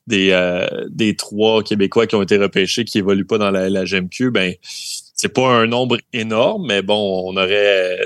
des, 0.06 0.30
euh, 0.32 0.66
des 0.90 1.16
trois 1.16 1.62
Québécois 1.62 2.06
qui 2.06 2.14
ont 2.14 2.22
été 2.22 2.36
repêchés 2.36 2.84
qui 2.84 2.98
évoluent 2.98 3.26
pas 3.26 3.38
dans 3.38 3.50
la, 3.50 3.70
la 3.70 3.84
GMQ. 3.84 4.30
Ben, 4.30 4.52
c'est 5.16 5.32
pas 5.32 5.48
un 5.48 5.66
nombre 5.66 5.96
énorme, 6.12 6.66
mais 6.68 6.82
bon, 6.82 7.24
on 7.26 7.36
aurait 7.36 7.98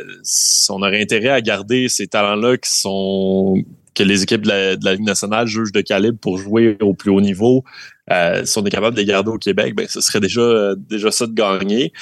on 0.71 0.83
aurait 0.83 1.03
intérêt 1.03 1.29
à 1.29 1.41
garder 1.41 1.89
ces 1.89 2.07
talents-là 2.07 2.57
qui 2.57 2.71
sont 2.71 3.63
que 3.97 4.05
les 4.05 4.23
équipes 4.23 4.43
de 4.43 4.49
la, 4.49 4.77
de 4.77 4.85
la 4.85 4.93
Ligue 4.93 5.05
nationale 5.05 5.49
jugent 5.49 5.73
de 5.73 5.81
calibre 5.81 6.19
pour 6.19 6.39
jouer 6.39 6.77
au 6.81 6.95
plus 6.95 7.11
haut 7.11 7.21
niveau. 7.21 7.65
Euh, 8.13 8.45
si 8.45 8.57
on 8.59 8.65
est 8.65 8.71
capable 8.71 8.95
de 8.95 9.01
les 9.01 9.07
garder 9.07 9.31
au 9.31 9.39
Québec, 9.39 9.75
ben 9.75 9.87
ce 9.89 10.01
serait 10.01 10.21
déjà 10.21 10.75
déjà 10.77 11.11
ça 11.11 11.27
de 11.27 11.33
gagner. 11.33 11.93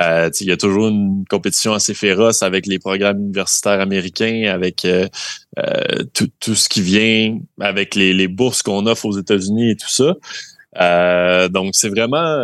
Euh, 0.00 0.30
il 0.40 0.48
y 0.48 0.52
a 0.52 0.56
toujours 0.56 0.88
une 0.88 1.24
compétition 1.30 1.72
assez 1.72 1.94
féroce 1.94 2.42
avec 2.42 2.66
les 2.66 2.80
programmes 2.80 3.18
universitaires 3.18 3.80
américains, 3.80 4.50
avec 4.52 4.84
euh, 4.84 5.06
euh, 5.58 6.04
tout, 6.12 6.28
tout, 6.40 6.56
ce 6.56 6.68
qui 6.68 6.82
vient, 6.82 7.38
avec 7.60 7.94
les, 7.94 8.12
les 8.12 8.28
bourses 8.28 8.62
qu'on 8.62 8.86
offre 8.86 9.06
aux 9.06 9.18
États-Unis 9.18 9.70
et 9.70 9.76
tout 9.76 9.90
ça. 9.90 10.14
Euh, 10.80 11.48
donc 11.48 11.74
c'est 11.74 11.88
vraiment 11.88 12.36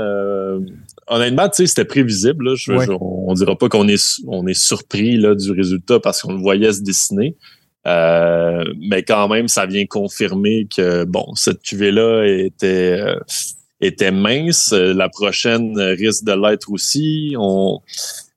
honnêtement, 1.09 1.49
tu 1.49 1.57
sais, 1.57 1.67
c'était 1.67 1.85
prévisible. 1.85 2.51
Là. 2.51 2.55
Je, 2.57 2.73
on, 3.01 3.35
dira 3.35 3.57
pas 3.57 3.69
qu'on 3.69 3.89
est 3.89 4.21
on 4.27 4.47
est 4.47 4.55
surpris 4.55 5.17
là, 5.17 5.35
du 5.35 5.51
résultat 5.53 6.01
parce 6.01 6.23
qu'on 6.23 6.33
le 6.33 6.41
voyait 6.41 6.73
se 6.73 6.83
dessiner. 6.83 7.37
Euh, 7.87 8.65
mais 8.81 9.03
quand 9.03 9.29
même, 9.29 9.49
ça 9.49 9.67
vient 9.67 9.87
confirmer 9.87 10.69
que 10.75 11.05
bon, 11.05 11.35
cette 11.35 11.63
cuvée-là 11.63 12.25
était 12.27 13.01
euh, 13.01 13.17
était 13.81 14.13
mince. 14.13 14.73
La 14.73 15.09
prochaine 15.09 15.79
risque 15.79 16.25
de 16.25 16.33
l'être 16.33 16.71
aussi. 16.71 17.35
On 17.39 17.81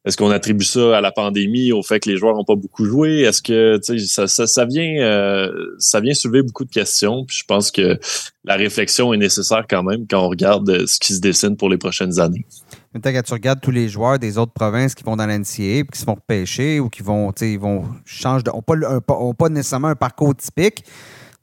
est-ce 0.05 0.17
qu'on 0.17 0.29
attribue 0.29 0.65
ça 0.65 0.97
à 0.97 1.01
la 1.01 1.11
pandémie, 1.11 1.71
au 1.71 1.81
fait 1.81 1.99
que 1.99 2.09
les 2.09 2.17
joueurs 2.17 2.35
n'ont 2.35 2.43
pas 2.43 2.55
beaucoup 2.55 2.85
joué? 2.85 3.21
Est-ce 3.21 3.41
que 3.41 3.79
ça, 3.81 4.65
vient 4.65 5.01
euh, 5.01 5.75
ça 5.79 5.99
vient 5.99 6.13
soulever 6.13 6.43
beaucoup 6.43 6.63
de 6.63 6.69
questions? 6.69 7.25
Puis 7.25 7.37
je 7.39 7.43
pense 7.43 7.71
que 7.71 7.97
la 8.43 8.55
réflexion 8.55 9.13
est 9.13 9.17
nécessaire 9.17 9.65
quand 9.67 9.81
même 9.81 10.05
quand 10.07 10.23
on 10.23 10.29
regarde 10.29 10.85
ce 10.85 10.99
qui 10.99 11.13
se 11.13 11.19
dessine 11.19 11.57
pour 11.57 11.69
les 11.69 11.77
prochaines 11.77 12.19
années. 12.19 12.45
Maintenant, 12.93 13.13
quand 13.13 13.23
tu 13.23 13.33
regardes 13.33 13.61
tous 13.61 13.71
les 13.71 13.89
joueurs 13.89 14.19
des 14.19 14.37
autres 14.37 14.53
provinces 14.53 14.93
qui 14.93 15.03
vont 15.03 15.15
dans 15.15 15.25
l'NCA 15.25 15.83
qui 15.91 15.99
se 15.99 16.05
font 16.05 16.15
repêcher 16.15 16.79
ou 16.79 16.87
qui 16.89 17.01
vont, 17.01 17.31
ils 17.41 17.59
vont 17.59 17.85
changer 18.05 18.43
de. 18.43 18.51
pas, 18.99 19.15
pas 19.37 19.49
nécessairement 19.49 19.89
un 19.89 19.95
parcours 19.95 20.35
typique 20.35 20.83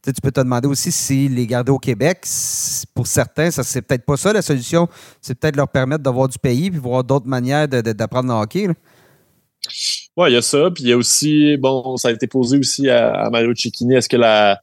tu 0.04 0.20
peux 0.20 0.32
te 0.32 0.40
demander 0.40 0.68
aussi 0.68 0.90
si 0.90 1.28
les 1.28 1.46
garder 1.46 1.70
au 1.70 1.78
Québec, 1.78 2.26
pour 2.94 3.06
certains, 3.06 3.50
ça 3.50 3.62
c'est 3.62 3.82
peut-être 3.82 4.04
pas 4.04 4.16
ça 4.16 4.32
la 4.32 4.42
solution. 4.42 4.88
C'est 5.20 5.38
peut-être 5.38 5.56
leur 5.56 5.68
permettre 5.68 6.02
d'avoir 6.02 6.28
du 6.28 6.38
pays 6.38 6.70
puis 6.70 6.80
voir 6.80 7.04
d'autres 7.04 7.28
manières 7.28 7.68
d'apprendre 7.68 8.28
le 8.28 8.34
hockey. 8.34 8.68
Oui, 10.16 10.30
il 10.30 10.34
y 10.34 10.36
a 10.36 10.42
ça. 10.42 10.70
Puis 10.74 10.84
il 10.84 10.88
y 10.90 10.92
a 10.92 10.96
aussi, 10.96 11.56
bon, 11.56 11.96
ça 11.96 12.08
a 12.08 12.10
été 12.10 12.26
posé 12.26 12.58
aussi 12.58 12.90
à, 12.90 13.28
Mario 13.30 13.54
Cicchini. 13.54 13.94
Est-ce 13.94 14.08
que 14.08 14.16
la 14.16 14.60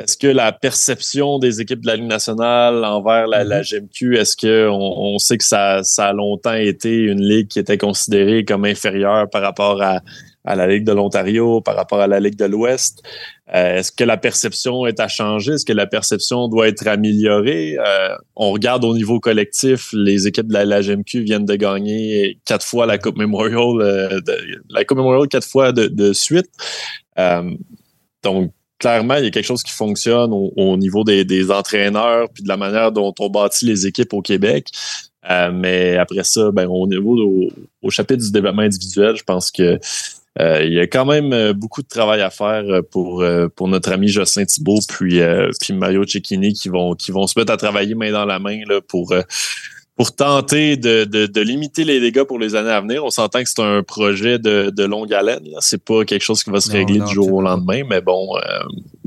est-ce 0.00 0.16
que 0.16 0.26
la 0.26 0.52
perception 0.52 1.38
des 1.38 1.60
équipes 1.60 1.82
de 1.82 1.86
la 1.86 1.94
Ligue 1.94 2.08
nationale 2.08 2.84
envers 2.84 3.28
la, 3.28 3.44
la 3.44 3.62
GMQ, 3.62 4.10
mm-hmm. 4.10 4.16
est-ce 4.18 4.36
qu'on 4.36 4.74
on 4.74 5.18
sait 5.18 5.38
que 5.38 5.44
ça, 5.44 5.84
ça 5.84 6.08
a 6.08 6.12
longtemps 6.12 6.54
été 6.54 6.96
une 6.96 7.22
ligue 7.22 7.46
qui 7.46 7.60
était 7.60 7.78
considérée 7.78 8.44
comme 8.44 8.64
inférieure 8.64 9.30
par 9.30 9.42
rapport 9.42 9.80
à, 9.80 10.00
à 10.44 10.56
la 10.56 10.66
Ligue 10.66 10.84
de 10.84 10.92
l'Ontario, 10.92 11.60
par 11.60 11.76
rapport 11.76 12.00
à 12.00 12.06
la 12.06 12.18
Ligue 12.18 12.36
de 12.36 12.44
l'Ouest? 12.44 13.02
Euh, 13.52 13.78
est-ce 13.78 13.92
que 13.92 14.04
la 14.04 14.16
perception 14.16 14.86
est 14.86 15.00
à 15.00 15.08
changer? 15.08 15.52
Est-ce 15.52 15.66
que 15.66 15.72
la 15.72 15.86
perception 15.86 16.48
doit 16.48 16.68
être 16.68 16.86
améliorée? 16.86 17.76
Euh, 17.78 18.16
on 18.36 18.52
regarde 18.52 18.84
au 18.84 18.94
niveau 18.94 19.20
collectif, 19.20 19.90
les 19.92 20.26
équipes 20.26 20.48
de 20.48 20.54
la, 20.54 20.80
GMQ 20.80 21.20
viennent 21.20 21.44
de 21.44 21.54
gagner 21.54 22.38
quatre 22.46 22.64
fois 22.64 22.86
la 22.86 22.96
Coupe 22.96 23.18
Memorial, 23.18 23.82
euh, 23.82 24.20
la 24.70 24.84
Coupe 24.84 24.96
Memorial 24.96 25.28
quatre 25.28 25.46
fois 25.46 25.72
de, 25.72 26.12
suite. 26.14 26.50
donc, 28.22 28.52
clairement, 28.78 29.16
il 29.16 29.24
y 29.24 29.26
a 29.26 29.30
quelque 29.30 29.44
chose 29.44 29.62
qui 29.62 29.72
fonctionne 29.72 30.30
au, 30.32 30.76
niveau 30.78 31.04
des, 31.04 31.50
entraîneurs 31.50 32.28
puis 32.32 32.42
de 32.42 32.48
la 32.48 32.56
manière 32.56 32.92
dont 32.92 33.14
on 33.18 33.28
bâtit 33.28 33.66
les 33.66 33.86
équipes 33.86 34.14
au 34.14 34.22
Québec. 34.22 34.70
mais 35.52 35.98
après 35.98 36.24
ça, 36.24 36.50
ben, 36.50 36.66
au 36.66 36.86
niveau 36.86 37.50
au 37.82 37.90
chapitre 37.90 38.24
du 38.24 38.32
développement 38.32 38.62
individuel, 38.62 39.16
je 39.16 39.24
pense 39.24 39.50
que 39.50 39.78
il 40.40 40.72
y 40.72 40.80
a 40.80 40.86
quand 40.86 41.06
même 41.06 41.32
euh, 41.32 41.52
beaucoup 41.52 41.82
de 41.82 41.88
travail 41.88 42.20
à 42.20 42.30
faire 42.30 42.64
euh, 42.68 42.82
pour 42.82 43.24
pour 43.54 43.68
notre 43.68 43.92
ami 43.92 44.08
Jocelyn 44.08 44.44
Thibault 44.44 44.80
puis 44.88 45.20
puis 45.60 45.72
Mario 45.72 46.04
Cecchini 46.06 46.52
qui 46.52 46.68
vont 46.68 46.94
qui 46.94 47.12
vont 47.12 47.26
se 47.26 47.38
mettre 47.38 47.52
à 47.52 47.56
travailler 47.56 47.94
main 47.94 48.10
dans 48.10 48.24
la 48.24 48.38
main 48.38 48.60
là, 48.68 48.80
pour 48.80 49.14
pour 49.96 50.12
tenter 50.12 50.76
de, 50.76 51.04
de, 51.04 51.26
de, 51.26 51.40
limiter 51.40 51.84
les 51.84 52.00
dégâts 52.00 52.24
pour 52.24 52.40
les 52.40 52.56
années 52.56 52.72
à 52.72 52.80
venir. 52.80 53.04
On 53.04 53.10
s'entend 53.10 53.44
que 53.44 53.48
c'est 53.48 53.62
un 53.62 53.84
projet 53.84 54.40
de, 54.40 54.70
de 54.70 54.84
longue 54.84 55.14
haleine. 55.14 55.46
C'est 55.60 55.84
pas 55.84 56.04
quelque 56.04 56.22
chose 56.22 56.42
qui 56.42 56.50
va 56.50 56.60
se 56.60 56.68
régler 56.68 56.98
du 56.98 57.14
jour 57.14 57.32
au 57.32 57.40
lendemain, 57.40 57.82
mais 57.88 58.00
bon, 58.00 58.36
euh, 58.36 58.40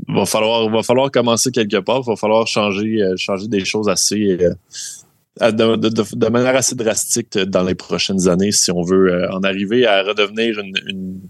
va 0.08 0.24
falloir 0.24 0.66
va 0.70 0.82
falloir 0.82 1.10
commencer 1.10 1.50
quelque 1.50 1.76
part. 1.76 2.00
Il 2.06 2.08
va 2.08 2.16
falloir 2.16 2.46
changer 2.46 3.02
changer 3.16 3.48
des 3.48 3.66
choses 3.66 3.90
assez 3.90 4.38
de, 5.40 6.28
manière 6.28 6.56
assez 6.56 6.74
drastique 6.74 7.38
dans 7.38 7.62
les 7.62 7.74
prochaines 7.74 8.28
années 8.28 8.52
si 8.52 8.70
on 8.70 8.82
veut 8.82 9.12
euh, 9.12 9.32
en 9.32 9.42
arriver 9.42 9.86
à 9.86 10.02
redevenir 10.02 10.58
une, 10.58 11.20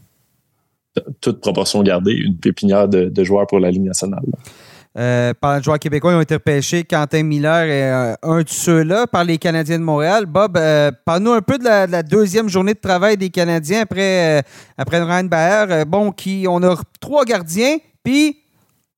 toute 1.21 1.41
proportion 1.41 1.83
gardée, 1.83 2.13
une 2.13 2.37
pépinière 2.37 2.89
de, 2.89 3.25
joueurs 3.25 3.47
pour 3.47 3.61
la 3.61 3.71
Ligue 3.71 3.85
nationale. 3.85 4.25
Euh, 4.97 5.33
par 5.35 5.57
les 5.57 5.63
joueurs 5.63 5.79
québécois, 5.79 6.13
ils 6.13 6.17
ont 6.17 6.21
été 6.21 6.35
repêchés. 6.35 6.83
Quentin 6.83 7.23
Miller 7.23 7.63
est 7.65 7.93
euh, 7.93 8.15
un 8.23 8.43
de 8.43 8.49
ceux-là 8.49 9.07
par 9.07 9.23
les 9.23 9.39
Canadiens 9.39 9.79
de 9.79 9.85
Montréal. 9.85 10.27
Bob, 10.27 10.59
parle-nous 11.05 11.33
un 11.33 11.43
peu 11.43 11.59
de 11.59 11.65
la, 11.65 12.03
deuxième 12.03 12.49
journée 12.49 12.75
de 12.75 12.81
travail 12.81 13.17
des 13.17 13.31
Canadiens 13.31 13.83
après, 13.83 14.43
après 14.77 15.03
Ryan 15.03 15.25
Baer. 15.25 15.85
bon, 15.87 16.11
qui, 16.11 16.47
on 16.49 16.63
a 16.63 16.75
trois 17.01 17.25
gardiens, 17.25 17.77
puis 18.03 18.39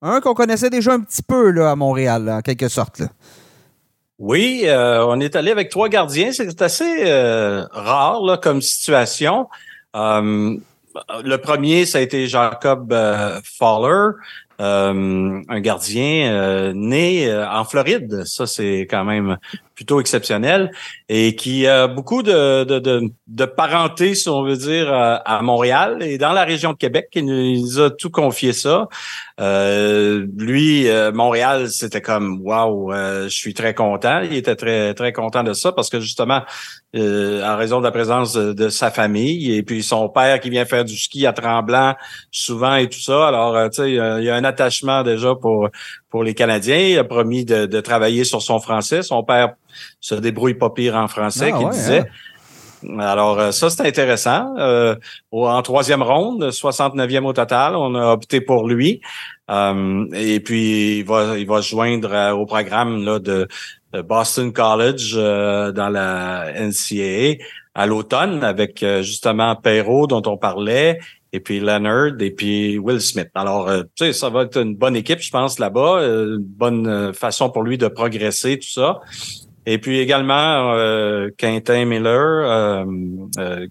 un 0.00 0.20
qu'on 0.20 0.32
connaissait 0.32 0.70
déjà 0.70 0.92
un 0.94 1.00
petit 1.00 1.22
peu 1.22 1.50
là, 1.50 1.72
à 1.72 1.76
Montréal, 1.76 2.30
en 2.30 2.40
quelque 2.40 2.68
sorte. 2.68 3.00
Là. 3.00 3.08
Oui, 4.20 4.64
euh, 4.66 5.02
on 5.06 5.18
est 5.18 5.34
allé 5.34 5.50
avec 5.50 5.70
trois 5.70 5.88
gardiens. 5.88 6.30
C'est 6.30 6.60
assez 6.60 7.04
euh, 7.06 7.64
rare 7.72 8.22
là, 8.22 8.36
comme 8.36 8.60
situation. 8.60 9.48
Euh, 9.96 10.58
le 11.24 11.36
premier, 11.38 11.86
ça 11.86 11.98
a 11.98 12.00
été 12.02 12.26
Jacob 12.26 12.94
Fowler, 13.58 14.10
un 14.58 15.60
gardien 15.60 16.72
né 16.74 17.34
en 17.34 17.64
Floride. 17.64 18.24
Ça, 18.26 18.46
c'est 18.46 18.86
quand 18.90 19.04
même 19.04 19.38
plutôt 19.80 19.98
exceptionnel 19.98 20.70
et 21.08 21.34
qui 21.36 21.66
a 21.66 21.86
beaucoup 21.86 22.22
de, 22.22 22.64
de, 22.64 23.44
parenté, 23.46 24.14
si 24.14 24.28
on 24.28 24.42
veut 24.42 24.58
dire, 24.58 24.92
à, 24.92 25.40
Montréal 25.40 26.02
et 26.02 26.18
dans 26.18 26.34
la 26.34 26.44
région 26.44 26.72
de 26.72 26.76
Québec. 26.76 27.08
Il 27.14 27.24
nous 27.24 27.80
a 27.80 27.88
tout 27.88 28.10
confié 28.10 28.52
ça. 28.52 28.88
Euh, 29.40 30.26
lui, 30.36 30.86
euh, 30.86 31.12
Montréal, 31.12 31.70
c'était 31.70 32.02
comme 32.02 32.42
waouh, 32.42 32.92
je 32.92 33.28
suis 33.28 33.54
très 33.54 33.72
content. 33.72 34.20
Il 34.20 34.34
était 34.34 34.54
très 34.54 34.92
très 34.92 35.14
content 35.14 35.44
de 35.44 35.54
ça 35.54 35.72
parce 35.72 35.88
que 35.88 35.98
justement, 35.98 36.42
euh, 36.96 37.44
en 37.44 37.56
raison 37.56 37.78
de 37.78 37.84
la 37.84 37.90
présence 37.90 38.34
de, 38.34 38.68
sa 38.68 38.90
famille 38.90 39.54
et 39.54 39.62
puis 39.62 39.82
son 39.82 40.08
père 40.08 40.40
qui 40.40 40.50
vient 40.50 40.64
faire 40.64 40.84
du 40.84 40.96
ski 40.96 41.26
à 41.26 41.32
Tremblant 41.32 41.94
souvent 42.30 42.74
et 42.74 42.88
tout 42.88 43.00
ça. 43.00 43.28
Alors, 43.28 43.70
tu 43.70 43.82
sais, 43.82 43.90
il 43.90 44.24
y 44.24 44.30
a 44.30 44.34
un 44.34 44.44
attachement 44.44 45.02
déjà 45.02 45.34
pour 45.34 45.68
pour 46.08 46.24
les 46.24 46.34
Canadiens. 46.34 46.78
Il 46.78 46.98
a 46.98 47.04
promis 47.04 47.44
de, 47.44 47.66
de 47.66 47.80
travailler 47.80 48.24
sur 48.24 48.42
son 48.42 48.58
français. 48.58 49.02
Son 49.02 49.22
père 49.22 49.54
se 50.00 50.14
débrouille 50.14 50.54
pas 50.54 50.70
pire 50.70 50.96
en 50.96 51.08
français, 51.08 51.50
ah 51.54 51.58
qu'il 51.58 51.68
disait. 51.68 52.00
Hein? 52.00 52.04
Alors, 52.98 53.38
euh, 53.38 53.50
ça, 53.52 53.70
c'est 53.70 53.86
intéressant. 53.86 54.54
Euh, 54.58 54.94
en 55.30 55.62
troisième 55.62 56.02
ronde, 56.02 56.50
69e 56.50 57.24
au 57.24 57.32
total, 57.32 57.76
on 57.76 57.94
a 57.94 58.12
opté 58.12 58.40
pour 58.40 58.68
lui. 58.68 59.00
Euh, 59.50 60.06
et 60.12 60.40
puis, 60.40 60.98
il 60.98 61.04
va, 61.04 61.38
il 61.38 61.46
va 61.46 61.62
se 61.62 61.68
joindre 61.68 62.34
au 62.34 62.46
programme 62.46 63.04
là, 63.04 63.18
de, 63.18 63.48
Boston 63.92 64.52
College 64.52 65.14
dans 65.14 65.88
la 65.88 66.52
NCAA 66.54 67.42
à 67.74 67.86
l'automne 67.86 68.44
avec 68.44 68.84
justement 69.00 69.56
Perrault 69.56 70.06
dont 70.06 70.22
on 70.26 70.36
parlait 70.36 70.98
et 71.32 71.40
puis 71.40 71.60
Leonard 71.60 72.20
et 72.20 72.30
puis 72.30 72.78
Will 72.78 73.00
Smith. 73.00 73.30
Alors, 73.34 73.70
tu 73.94 74.06
sais, 74.06 74.12
ça 74.12 74.28
va 74.28 74.42
être 74.42 74.60
une 74.60 74.74
bonne 74.74 74.96
équipe, 74.96 75.20
je 75.20 75.30
pense, 75.30 75.58
là-bas, 75.58 76.02
une 76.02 76.38
bonne 76.38 77.12
façon 77.14 77.50
pour 77.50 77.62
lui 77.62 77.78
de 77.78 77.88
progresser, 77.88 78.58
tout 78.58 78.68
ça. 78.68 79.00
Et 79.70 79.78
puis 79.78 80.00
également 80.00 80.74
euh, 80.74 81.30
Quentin 81.38 81.84
Miller, 81.84 82.84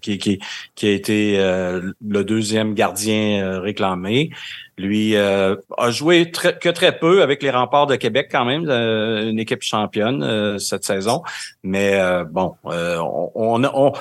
qui, 0.00 0.16
qui, 0.16 0.40
qui 0.74 0.86
a 0.86 0.92
été 0.92 1.36
le 1.36 2.22
deuxième 2.24 2.72
gardien 2.72 3.60
réclamé. 3.60 4.30
Lui 4.78 5.14
a 5.14 5.56
joué 5.90 6.30
que 6.30 6.70
très 6.70 6.98
peu 6.98 7.22
avec 7.22 7.42
les 7.42 7.50
remparts 7.50 7.86
de 7.86 7.96
Québec 7.96 8.28
quand 8.32 8.46
même, 8.46 8.66
une 8.70 9.38
équipe 9.38 9.60
championne 9.60 10.58
cette 10.58 10.84
saison. 10.84 11.22
Mais 11.62 12.00
bon, 12.30 12.54
on, 12.64 13.30
on, 13.34 13.64
on, 13.64 13.92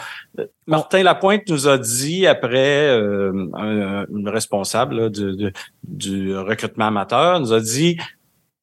Martin 0.67 1.03
Lapointe 1.03 1.49
nous 1.49 1.67
a 1.67 1.77
dit 1.77 2.27
après, 2.27 2.89
un, 2.89 4.05
responsable 4.25 5.09
du, 5.09 5.51
du 5.83 6.37
recrutement 6.37 6.87
amateur, 6.87 7.41
nous 7.41 7.51
a 7.51 7.59
dit 7.59 7.97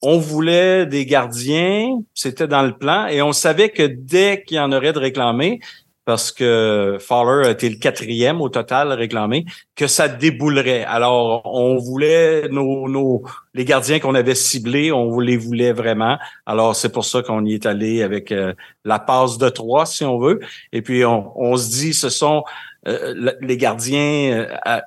on 0.02 0.18
voulait 0.18 0.86
des 0.86 1.06
gardiens, 1.06 1.98
c'était 2.14 2.46
dans 2.46 2.62
le 2.62 2.76
plan, 2.76 3.06
et 3.06 3.22
on 3.22 3.32
savait 3.32 3.70
que 3.70 3.82
dès 3.82 4.44
qu'il 4.46 4.58
y 4.58 4.60
en 4.60 4.72
aurait 4.72 4.92
de 4.92 4.98
réclamés, 4.98 5.60
parce 6.06 6.30
que 6.30 6.98
Fowler 7.00 7.50
été 7.50 7.68
le 7.68 7.76
quatrième 7.76 8.40
au 8.40 8.48
total 8.48 8.92
réclamé, 8.92 9.44
que 9.74 9.88
ça 9.88 10.06
déboulerait. 10.06 10.84
Alors, 10.84 11.42
on 11.44 11.78
voulait 11.78 12.48
nos, 12.48 12.88
nos 12.88 13.24
les 13.54 13.64
gardiens 13.64 13.98
qu'on 13.98 14.14
avait 14.14 14.36
ciblés, 14.36 14.92
on 14.92 15.18
les 15.18 15.36
voulait 15.36 15.72
vraiment. 15.72 16.16
Alors, 16.46 16.76
c'est 16.76 16.90
pour 16.90 17.04
ça 17.04 17.22
qu'on 17.22 17.44
y 17.44 17.54
est 17.54 17.66
allé 17.66 18.04
avec 18.04 18.30
euh, 18.30 18.54
la 18.84 19.00
passe 19.00 19.36
de 19.36 19.48
trois, 19.48 19.84
si 19.84 20.04
on 20.04 20.16
veut. 20.18 20.38
Et 20.72 20.80
puis, 20.80 21.04
on, 21.04 21.32
on 21.34 21.56
se 21.56 21.70
dit, 21.70 21.92
ce 21.92 22.08
sont 22.08 22.44
euh, 22.86 23.32
les 23.40 23.56
gardiens, 23.56 24.46
euh, 24.64 24.80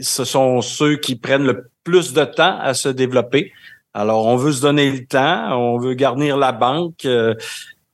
ce 0.00 0.24
sont 0.24 0.62
ceux 0.62 0.96
qui 0.96 1.14
prennent 1.14 1.46
le 1.46 1.70
plus 1.84 2.12
de 2.12 2.24
temps 2.24 2.58
à 2.58 2.74
se 2.74 2.88
développer. 2.88 3.52
Alors, 3.94 4.26
on 4.26 4.36
veut 4.36 4.52
se 4.52 4.62
donner 4.62 4.90
le 4.90 5.04
temps, 5.04 5.58
on 5.58 5.78
veut 5.78 5.94
garnir 5.94 6.36
la 6.36 6.52
banque. 6.52 7.04
Euh, 7.04 7.34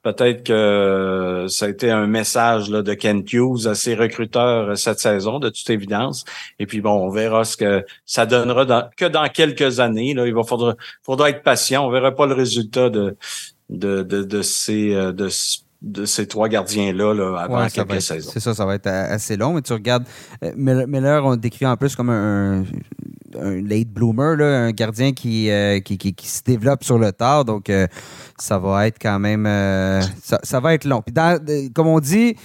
peut-être 0.03 0.44
que 0.44 1.47
ça 1.49 1.66
a 1.66 1.68
été 1.68 1.90
un 1.90 2.07
message 2.07 2.70
là, 2.70 2.82
de 2.82 2.94
Ken 2.94 3.24
Hughes 3.26 3.66
à 3.66 3.74
ses 3.74 3.94
recruteurs 3.94 4.70
euh, 4.70 4.74
cette 4.74 5.01
saison, 5.01 5.38
de 5.38 5.49
toute 5.49 5.68
évidence. 5.70 6.24
Et 6.59 6.66
puis 6.66 6.80
bon, 6.80 6.92
on 6.92 7.09
verra 7.09 7.44
ce 7.44 7.57
que 7.57 7.84
ça 8.05 8.26
donnera 8.26 8.90
que 8.97 9.07
dans 9.07 9.28
quelques 9.28 9.80
années. 9.80 10.14
Là, 10.14 10.26
il 10.26 10.34
va 10.34 10.42
faudra, 10.44 10.74
faudra 11.03 11.30
être 11.30 11.42
patient. 11.42 11.86
On 11.86 11.90
verra 11.90 12.14
pas 12.14 12.26
le 12.26 12.34
résultat 12.34 12.90
de 12.90 13.16
de, 13.68 14.03
de, 14.03 14.22
de 14.22 14.42
ces 14.42 14.94
euh, 14.94 15.12
de, 15.12 15.28
de 15.87 16.05
ces 16.05 16.26
trois 16.26 16.49
gardiens-là 16.49 17.14
là, 17.14 17.39
avant 17.39 17.66
quelques 17.68 18.03
saisons. 18.03 18.30
C'est 18.32 18.41
ça, 18.41 18.55
ça 18.55 18.66
va 18.66 18.74
être 18.74 18.89
assez 18.89 19.37
long. 19.37 19.55
Mais 19.55 19.62
tu 19.62 19.72
regardes, 19.72 20.05
Miller, 20.57 21.24
on 21.24 21.37
décrit 21.37 21.66
en 21.66 21.76
plus 21.76 21.95
comme 21.95 22.11
un, 22.11 22.64
un 23.41 23.62
late 23.62 23.89
bloomer, 23.89 24.41
un 24.41 24.72
gardien 24.72 25.09
euh, 25.09 25.80
qui, 25.80 25.99
qui, 25.99 26.14
qui, 26.14 26.28
se 26.28 26.43
développe 26.43 26.84
sur 26.84 26.99
le 26.99 27.12
tard. 27.12 27.45
Donc, 27.45 27.70
euh, 27.70 27.87
ça 28.39 28.59
va 28.59 28.87
être 28.87 28.99
quand 29.01 29.18
même. 29.18 29.47
Euh, 29.47 30.01
ça, 30.43 30.61
va 30.61 30.74
être 30.74 30.84
long. 30.84 31.03
Puis, 31.03 31.14
comme 31.74 31.87
on 31.87 32.01
dit, 32.01 32.37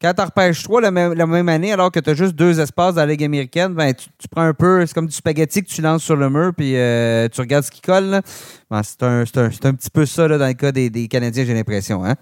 quand 0.00 0.12
tu 0.14 0.22
repêches 0.22 0.62
trois 0.62 0.80
la 0.80 0.90
même, 0.90 1.14
la 1.14 1.26
même 1.26 1.48
année, 1.48 1.72
alors 1.72 1.90
que 1.90 2.00
tu 2.00 2.10
as 2.10 2.14
juste 2.14 2.34
deux 2.34 2.60
espaces 2.60 2.94
dans 2.94 3.02
la 3.02 3.06
Ligue 3.06 3.24
américaine, 3.24 3.74
ben, 3.74 3.94
tu, 3.94 4.28
prends 4.28 4.42
un 4.42 4.54
peu. 4.54 4.84
C'est 4.86 4.94
comme 4.94 5.06
du 5.06 5.14
spaghetti 5.14 5.62
que 5.62 5.68
tu 5.68 5.80
lances 5.80 6.02
sur 6.02 6.16
le 6.16 6.28
mur, 6.28 6.52
puis 6.56 6.72
tu 6.72 7.40
regardes 7.40 7.64
ce 7.64 7.70
qui 7.70 7.80
colle. 7.80 8.20
Ben, 8.70 8.82
c'est 8.82 9.02
un, 9.02 9.22
un, 9.22 9.46
un, 9.46 9.74
petit 9.74 9.90
peu 9.90 10.06
ça 10.06 10.28
là, 10.28 10.38
dans 10.38 10.46
le 10.46 10.54
cas 10.54 10.72
des, 10.72 10.90
des 10.90 11.08
Canadiens, 11.08 11.44
j'ai 11.44 11.54
l'impression. 11.54 12.04
Hein? 12.04 12.16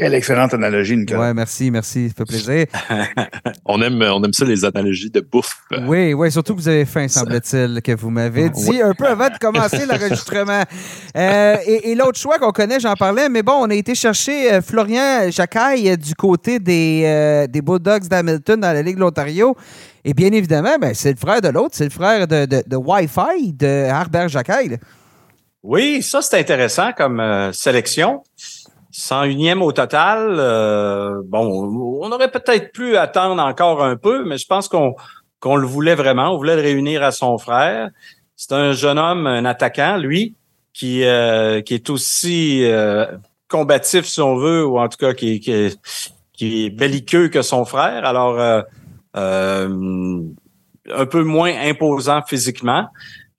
Quelle 0.00 0.14
excellente 0.14 0.54
analogie, 0.54 0.96
Nicolas. 0.96 1.28
Oui, 1.28 1.34
merci, 1.34 1.70
merci. 1.70 2.08
Ça 2.08 2.14
fait 2.16 2.24
plaisir. 2.24 2.66
on, 3.66 3.82
aime, 3.82 4.00
on 4.00 4.24
aime 4.24 4.32
ça, 4.32 4.46
les 4.46 4.64
analogies 4.64 5.10
de 5.10 5.20
bouffe. 5.20 5.58
Oui, 5.86 6.14
oui, 6.14 6.32
surtout 6.32 6.54
que 6.54 6.60
vous 6.60 6.68
avez 6.68 6.86
faim, 6.86 7.06
semble-t-il, 7.06 7.82
que 7.82 7.92
vous 7.92 8.08
m'avez 8.08 8.48
dit 8.48 8.80
un 8.80 8.94
peu 8.94 9.06
avant 9.06 9.28
de 9.28 9.36
commencer 9.38 9.84
l'enregistrement. 9.86 10.62
Euh, 11.16 11.56
et, 11.66 11.94
l'autre 11.94 12.18
choix 12.18 12.38
qu'on 12.38 12.52
connaît, 12.52 12.78
j'en 12.78 12.94
parlais, 12.94 13.28
mais 13.28 13.42
bon, 13.42 13.54
on 13.54 13.70
a 13.70 13.74
été 13.74 13.94
chercher 13.94 14.52
euh, 14.52 14.62
Florian 14.62 15.28
Jacquaille 15.30 15.98
du 15.98 16.14
côté 16.14 16.58
des, 16.58 17.02
euh, 17.04 17.46
des 17.46 17.60
Bulldogs 17.60 18.06
d'Hamilton 18.06 18.60
dans 18.60 18.72
la 18.72 18.80
Ligue 18.80 18.94
de 18.94 19.00
l'Ontario. 19.00 19.56
Et 20.04 20.14
bien 20.14 20.30
évidemment, 20.32 20.76
ben, 20.80 20.94
c'est 20.94 21.10
le 21.10 21.16
frère 21.16 21.40
de 21.40 21.48
l'autre, 21.48 21.74
c'est 21.74 21.84
le 21.84 21.90
frère 21.90 22.28
de, 22.28 22.46
de, 22.46 22.76
Wi-Fi 22.76 23.52
de 23.52 23.88
Harbert 23.88 24.28
Jacquaille. 24.28 24.78
Oui, 25.62 26.00
ça, 26.02 26.22
c'est 26.22 26.38
intéressant 26.38 26.92
comme 26.96 27.50
sélection. 27.52 28.22
101e 28.92 29.60
au 29.60 29.72
total. 29.72 30.36
Euh, 30.38 31.22
bon, 31.24 32.00
on 32.02 32.12
aurait 32.12 32.30
peut-être 32.30 32.72
pu 32.72 32.96
attendre 32.96 33.42
encore 33.42 33.82
un 33.82 33.96
peu, 33.96 34.24
mais 34.24 34.38
je 34.38 34.46
pense 34.46 34.68
qu'on 34.68 34.94
qu'on 35.38 35.56
le 35.56 35.66
voulait 35.66 35.94
vraiment. 35.94 36.34
On 36.34 36.36
voulait 36.36 36.56
le 36.56 36.62
réunir 36.62 37.02
à 37.02 37.12
son 37.12 37.38
frère. 37.38 37.88
C'est 38.36 38.52
un 38.52 38.72
jeune 38.72 38.98
homme, 38.98 39.26
un 39.26 39.46
attaquant, 39.46 39.96
lui, 39.96 40.34
qui, 40.74 41.02
euh, 41.04 41.62
qui 41.62 41.74
est 41.74 41.88
aussi 41.88 42.64
euh, 42.64 43.06
combatif, 43.48 44.04
si 44.04 44.20
on 44.20 44.36
veut, 44.36 44.66
ou 44.66 44.78
en 44.78 44.88
tout 44.88 44.98
cas 44.98 45.14
qui, 45.14 45.40
qui, 45.40 45.74
qui 46.34 46.66
est 46.66 46.70
belliqueux 46.70 47.28
que 47.28 47.40
son 47.40 47.64
frère. 47.64 48.04
Alors, 48.04 48.38
un 49.14 51.06
peu 51.06 51.22
moins 51.22 51.54
imposant 51.62 52.20
physiquement 52.26 52.88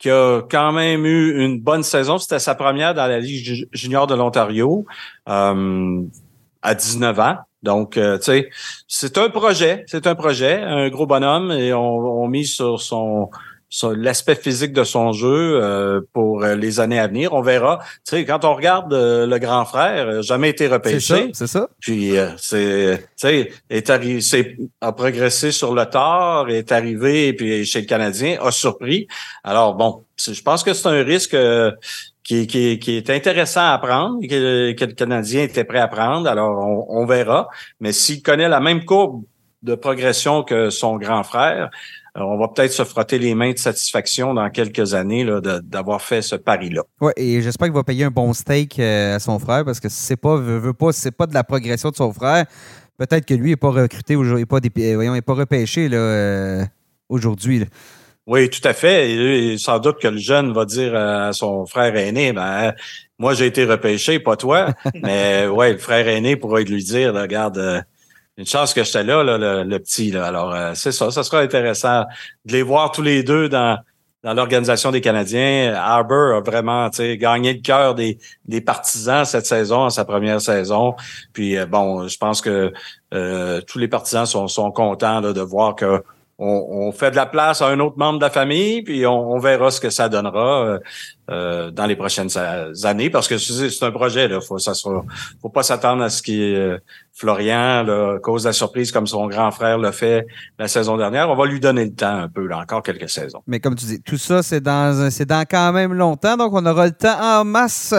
qui 0.01 0.09
a 0.09 0.41
quand 0.49 0.71
même 0.71 1.05
eu 1.05 1.45
une 1.45 1.59
bonne 1.59 1.83
saison. 1.83 2.17
C'était 2.17 2.39
sa 2.39 2.55
première 2.55 2.95
dans 2.95 3.05
la 3.05 3.19
Ligue 3.19 3.67
junior 3.71 4.07
de 4.07 4.15
l'Ontario 4.15 4.85
euh, 5.29 6.01
à 6.63 6.75
19 6.75 7.19
ans. 7.19 7.37
Donc, 7.61 7.97
euh, 7.97 8.17
tu 8.17 8.23
sais, 8.23 8.49
c'est 8.87 9.19
un 9.19 9.29
projet, 9.29 9.83
c'est 9.85 10.07
un 10.07 10.15
projet, 10.15 10.59
un 10.59 10.89
gros 10.89 11.05
bonhomme, 11.05 11.51
et 11.51 11.71
on, 11.71 12.23
on 12.23 12.27
mise 12.27 12.51
sur 12.51 12.81
son 12.81 13.29
l'aspect 13.95 14.35
physique 14.35 14.73
de 14.73 14.83
son 14.83 15.13
jeu 15.13 15.61
euh, 15.61 16.01
pour 16.13 16.43
euh, 16.43 16.55
les 16.55 16.79
années 16.79 16.99
à 16.99 17.07
venir. 17.07 17.33
On 17.33 17.41
verra. 17.41 17.79
Tu 18.05 18.17
sais, 18.17 18.25
quand 18.25 18.43
on 18.43 18.53
regarde 18.53 18.93
euh, 18.93 19.25
le 19.25 19.39
grand 19.39 19.65
frère, 19.65 20.21
jamais 20.21 20.49
été 20.49 20.67
repêché. 20.67 21.31
C'est 21.33 21.47
ça. 21.47 21.69
Puis 21.79 22.13
c'est, 22.37 22.97
tu 22.97 23.27
sais, 23.27 23.51
est 23.69 23.89
arrivé, 23.89 24.21
c'est 24.21 24.57
a 24.81 24.91
progressé 24.91 25.51
sur 25.51 25.73
le 25.73 25.85
tard, 25.85 26.49
est 26.49 26.71
arrivé 26.71 27.33
puis 27.33 27.65
chez 27.65 27.81
le 27.81 27.87
Canadien, 27.87 28.37
a 28.41 28.51
surpris. 28.51 29.07
Alors 29.43 29.75
bon, 29.75 30.03
je 30.17 30.41
pense 30.41 30.63
que 30.63 30.73
c'est 30.73 30.87
un 30.87 31.03
risque. 31.03 31.35
Qui, 32.23 32.45
qui, 32.45 32.77
qui, 32.77 32.97
est 32.97 33.09
intéressant 33.09 33.71
à 33.73 33.77
prendre, 33.79 34.21
que, 34.21 34.73
que, 34.73 34.85
le 34.85 34.93
Canadien 34.93 35.41
était 35.41 35.63
prêt 35.63 35.79
à 35.79 35.87
prendre. 35.87 36.29
Alors, 36.29 36.59
on, 36.59 37.01
on 37.01 37.05
verra. 37.07 37.49
Mais 37.79 37.91
s'il 37.93 38.21
connaît 38.21 38.47
la 38.47 38.59
même 38.59 38.85
courbe 38.85 39.23
de 39.63 39.73
progression 39.73 40.43
que 40.43 40.69
son 40.69 40.97
grand 40.97 41.23
frère, 41.23 41.71
euh, 41.71 42.00
on 42.15 42.37
va 42.37 42.47
peut-être 42.49 42.71
se 42.73 42.83
frotter 42.83 43.19
les 43.19 43.35
mains 43.35 43.51
de 43.51 43.57
satisfaction 43.57 44.33
dans 44.33 44.49
quelques 44.49 44.93
années 44.93 45.25
d'avoir 45.63 46.01
fait 46.01 46.21
ce 46.21 46.35
pari-là. 46.35 46.83
Oui, 46.99 47.11
et 47.15 47.41
j'espère 47.41 47.67
qu'il 47.67 47.75
va 47.75 47.83
payer 47.83 48.05
un 48.05 48.11
bon 48.11 48.33
steak 48.33 48.79
euh, 48.79 49.15
à 49.15 49.19
son 49.19 49.39
frère 49.39 49.63
parce 49.63 49.79
que 49.79 49.87
c'est 49.89 50.17
pas, 50.17 50.35
veut, 50.35 50.73
pas, 50.73 50.91
c'est 50.91 51.11
pas 51.11 51.25
de 51.25 51.33
la 51.33 51.43
progression 51.43 51.89
de 51.89 51.95
son 51.95 52.11
frère. 52.11 52.45
Peut-être 52.97 53.25
que 53.25 53.33
lui 53.33 53.51
n'est 53.51 53.55
pas 53.55 53.71
recruté 53.71 54.15
aujourd'hui, 54.15 54.45
pas, 54.45 54.57
euh, 54.57 54.95
voyons, 54.95 55.17
pas 55.21 55.33
repêché 55.33 55.87
là, 55.87 56.65
aujourd'hui. 57.07 57.65
Oui, 58.27 58.49
tout 58.49 58.65
à 58.67 58.73
fait. 58.73 59.57
sans 59.57 59.79
doute 59.79 59.99
que 59.99 60.07
le 60.07 60.19
jeune 60.19 60.53
va 60.53 60.65
dire 60.65 60.95
à 60.95 61.33
son 61.33 61.65
frère 61.65 61.95
aîné, 61.95 62.33
ben, 62.33 62.73
moi 63.17 63.33
j'ai 63.33 63.47
été 63.47 63.65
repêché, 63.65 64.19
pas 64.19 64.35
toi. 64.35 64.73
Mais 65.01 65.47
ouais, 65.47 65.73
le 65.73 65.79
frère 65.79 66.07
aîné 66.07 66.35
pourrait 66.35 66.63
lui 66.63 66.83
dire, 66.83 67.13
regarde, 67.13 67.83
une 68.37 68.45
chance 68.45 68.73
que 68.73 68.83
j'étais 68.83 69.03
là, 69.03 69.23
le, 69.23 69.77
petit. 69.79 70.15
Alors, 70.15 70.53
euh, 70.53 70.71
c'est 70.75 70.91
ça. 70.91 71.11
Ça 71.11 71.23
sera 71.23 71.41
intéressant 71.41 72.05
de 72.45 72.53
les 72.53 72.63
voir 72.63 72.91
tous 72.91 73.01
les 73.01 73.23
deux 73.23 73.49
dans, 73.49 73.77
dans 74.23 74.33
l'organisation 74.33 74.91
des 74.91 75.01
Canadiens. 75.01 75.73
Harbour 75.75 76.35
a 76.35 76.41
vraiment 76.41 76.89
gagné 76.89 77.53
le 77.53 77.61
cœur 77.61 77.95
des, 77.95 78.19
des 78.45 78.61
partisans 78.61 79.25
cette 79.25 79.45
saison, 79.45 79.89
sa 79.89 80.05
première 80.05 80.41
saison. 80.41 80.95
Puis, 81.33 81.57
euh, 81.57 81.65
bon, 81.65 82.07
je 82.07 82.17
pense 82.17 82.41
que 82.41 82.71
euh, 83.13 83.61
tous 83.61 83.79
les 83.79 83.87
partisans 83.87 84.25
sont, 84.25 84.47
sont 84.47 84.71
contents 84.71 85.21
de 85.21 85.41
voir 85.41 85.75
que 85.75 86.03
on, 86.43 86.91
fait 86.91 87.11
de 87.11 87.15
la 87.15 87.27
place 87.27 87.61
à 87.61 87.67
un 87.67 87.79
autre 87.79 87.99
membre 87.99 88.17
de 88.17 88.23
la 88.23 88.31
famille, 88.31 88.81
puis 88.81 89.05
on, 89.05 89.37
verra 89.37 89.69
ce 89.69 89.79
que 89.79 89.91
ça 89.91 90.09
donnera 90.09 90.79
dans 91.27 91.85
les 91.87 91.95
prochaines 91.95 92.29
années, 92.83 93.09
parce 93.09 93.27
que 93.27 93.37
c'est 93.37 93.83
un 93.83 93.91
projet, 93.91 94.27
là, 94.27 94.41
faut, 94.41 94.57
faut 95.41 95.49
pas 95.49 95.63
s'attendre 95.63 96.03
à 96.03 96.09
ce 96.09 96.21
qui 96.21 96.55
Florian, 97.13 97.83
là, 97.83 98.19
cause 98.19 98.45
la 98.45 98.53
surprise 98.53 98.91
comme 98.91 99.05
son 99.05 99.27
grand 99.27 99.51
frère 99.51 99.77
l'a 99.77 99.91
fait 99.91 100.25
la 100.57 100.67
saison 100.67 100.97
dernière. 100.97 101.29
On 101.29 101.35
va 101.35 101.45
lui 101.45 101.59
donner 101.59 101.85
le 101.85 101.93
temps 101.93 102.15
un 102.15 102.29
peu, 102.29 102.47
là, 102.47 102.59
encore 102.59 102.81
quelques 102.81 103.09
saisons. 103.09 103.43
Mais 103.47 103.59
comme 103.59 103.75
tu 103.75 103.85
dis, 103.85 104.01
tout 104.01 104.17
ça, 104.17 104.41
c'est 104.41 104.61
dans, 104.61 105.09
dans 105.27 105.45
quand 105.49 105.73
même 105.73 105.93
longtemps, 105.93 106.37
donc 106.37 106.53
on 106.53 106.65
aura 106.65 106.85
le 106.85 106.93
temps 106.93 107.19
en 107.21 107.43
masse 107.43 107.93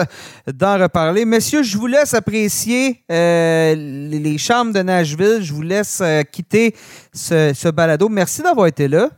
d'en 0.51 0.77
reparler. 0.77 1.25
Messieurs, 1.25 1.63
je 1.63 1.77
vous 1.77 1.87
laisse 1.87 2.13
apprécier 2.13 3.03
euh, 3.11 3.75
les, 3.75 4.37
chambres 4.37 4.73
de 4.73 4.81
Nashville. 4.81 5.39
Je 5.41 5.53
vous 5.53 5.61
laisse 5.61 6.01
euh, 6.01 6.23
quitter 6.23 6.75
ce, 7.13 7.53
ce 7.53 7.69
balado. 7.69 8.09
Merci 8.09 8.41
d'avoir 8.41 8.67
été 8.67 8.87
là. 8.87 9.09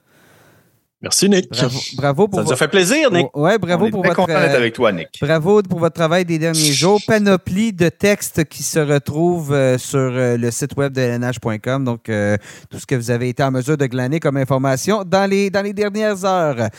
Merci, 1.06 1.30
Nick. 1.30 1.52
Bravo, 1.98 2.28
pour 2.28 2.40
Ça 2.40 2.46
vous 2.46 2.56
fait 2.56 2.68
plaisir, 2.68 3.12
Nick. 3.12 3.28
Ouais, 3.38 3.60
bravo 3.60 3.92
pour 3.92 4.04
votre. 4.04 4.16
content 4.16 4.40
d'être 4.40 4.56
avec 4.56 4.74
toi, 4.74 4.92
Nick. 4.92 5.10
Bravo 5.22 5.62
pour 5.62 5.78
votre 5.78 5.94
travail 5.94 6.26
des 6.26 6.40
derniers 6.40 6.72
jours. 6.72 7.00
Panoplie 7.08 7.74
de 7.74 7.90
textes 7.90 8.44
qui 8.46 8.64
se 8.64 8.80
retrouvent 8.80 9.54
euh, 9.54 9.78
sur 9.78 10.00
euh, 10.00 10.36
le 10.36 10.50
site 10.50 10.76
web 10.76 10.94
de 10.94 11.02
lnh.com. 11.02 11.86
Donc, 11.86 12.10
euh, 12.10 12.38
tout 12.72 12.80
ce 12.80 12.88
que 12.88 12.96
vous 12.96 13.12
avez 13.12 13.30
été 13.30 13.44
en 13.44 13.52
mesure 13.52 13.78
de 13.78 13.86
glaner 13.86 14.20
comme 14.20 14.38
information 14.38 15.04
dans 15.06 15.30
les, 15.30 15.52
dans 15.52 15.62
les 15.62 15.74
dernières 15.74 16.26
heures. 16.26 16.70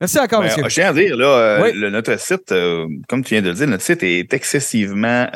Merci 0.00 0.18
encore, 0.18 0.40
ben, 0.40 0.46
monsieur. 0.46 0.62
Je 0.68 0.74
tiens 0.74 0.88
à 0.88 0.92
dire, 0.92 1.16
là, 1.16 1.70
le, 1.72 1.90
notre 1.90 2.18
site, 2.18 2.54
comme 3.08 3.22
tu 3.22 3.34
viens 3.34 3.42
de 3.42 3.48
le 3.48 3.54
dire, 3.54 3.66
notre 3.66 3.82
site 3.82 4.02
est 4.02 4.32
excessivement 4.32 5.26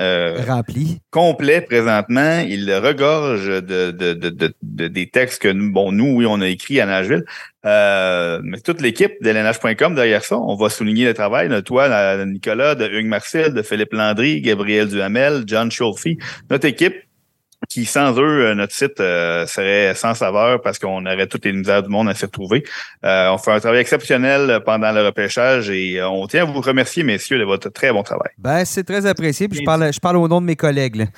rempli. 0.47 1.01
Complet 1.11 1.61
présentement. 1.61 2.41
Il 2.49 2.73
regorge 2.73 3.47
de, 3.47 3.91
de, 3.91 4.12
de, 4.15 4.89
des 4.89 5.09
textes 5.09 5.43
que 5.43 5.49
nous, 5.49 5.71
bon, 5.73 5.93
nous, 5.93 6.17
oui, 6.17 6.27
on 6.27 6.41
a 6.41 6.49
écrit 6.49 6.81
à 6.81 6.87
Nashville. 6.87 7.25
mais 7.65 8.61
toute 8.61 8.81
l'équipe 8.81 9.12
d'LNH.com 9.21 9.95
derrière 9.95 10.25
ça, 10.25 10.39
on 10.39 10.57
va 10.57 10.71
souligner 10.71 11.05
le 11.05 11.15
travail 11.15 11.49
de 11.49 11.61
toi, 11.61 11.89
de 12.17 12.25
Nicolas, 12.25 12.75
de 12.75 12.87
Hugues 12.89 13.07
Marcel, 13.07 13.53
de 13.53 13.62
Philippe 13.62 13.93
Landry, 13.93 14.41
Gabriel 14.41 14.89
Duhamel, 14.89 15.45
John 15.47 15.71
Schulfy. 15.71 16.19
Notre 16.51 16.67
équipe 16.67 16.95
qui, 17.75 17.87
sans 17.87 18.16
eux, 18.20 18.47
euh, 18.47 18.55
notre 18.55 18.72
site 18.72 19.01
euh, 19.01 19.49
serait 19.49 19.97
sans 19.97 20.14
saveur 20.14 20.61
parce 20.62 20.79
qu'on 20.79 21.05
aurait 21.07 21.27
toutes 21.27 21.45
les 21.45 21.53
misères 21.53 21.83
du 21.83 21.89
monde 21.89 22.09
à 22.09 22.14
s'y 22.14 22.25
retrouver. 22.25 22.62
Euh, 23.05 23.31
on 23.33 23.39
fait 23.39 23.51
un 23.51 23.59
travail 23.59 23.81
exceptionnel 23.81 24.61
pendant 24.64 24.93
le 24.93 25.05
repêchage 25.05 25.70
et 25.70 26.01
on 26.01 26.25
tient 26.29 26.43
à 26.43 26.45
vous 26.45 26.61
remercier, 26.61 27.03
messieurs, 27.03 27.37
de 27.37 27.43
votre 27.43 27.70
très 27.70 27.91
bon 27.93 28.05
travail. 28.05 28.31
Ben, 28.39 28.64
c'est 28.64 28.85
très 28.85 29.05
apprécié. 29.07 29.49
Puis 29.49 29.59
je 29.59 29.64
parle, 29.64 29.93
je 29.93 29.99
parle 29.99 30.18
au 30.18 30.29
nom 30.29 30.41
de 30.41 30.47
mes 30.47 30.55
collègues 30.55 31.09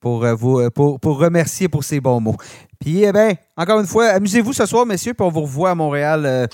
pour, 0.00 0.24
vous, 0.34 0.70
pour, 0.70 0.98
pour 0.98 1.18
remercier 1.18 1.68
pour 1.68 1.84
ces 1.84 2.00
bons 2.00 2.20
mots. 2.20 2.38
Puis, 2.82 3.04
eh 3.04 3.12
bien, 3.12 3.34
encore 3.56 3.78
une 3.78 3.86
fois, 3.86 4.08
amusez-vous 4.08 4.52
ce 4.52 4.66
soir, 4.66 4.84
messieurs, 4.84 5.14
puis 5.14 5.24
on 5.24 5.30
vous 5.30 5.42
revoit 5.42 5.70
à 5.70 5.74
Montréal 5.76 6.48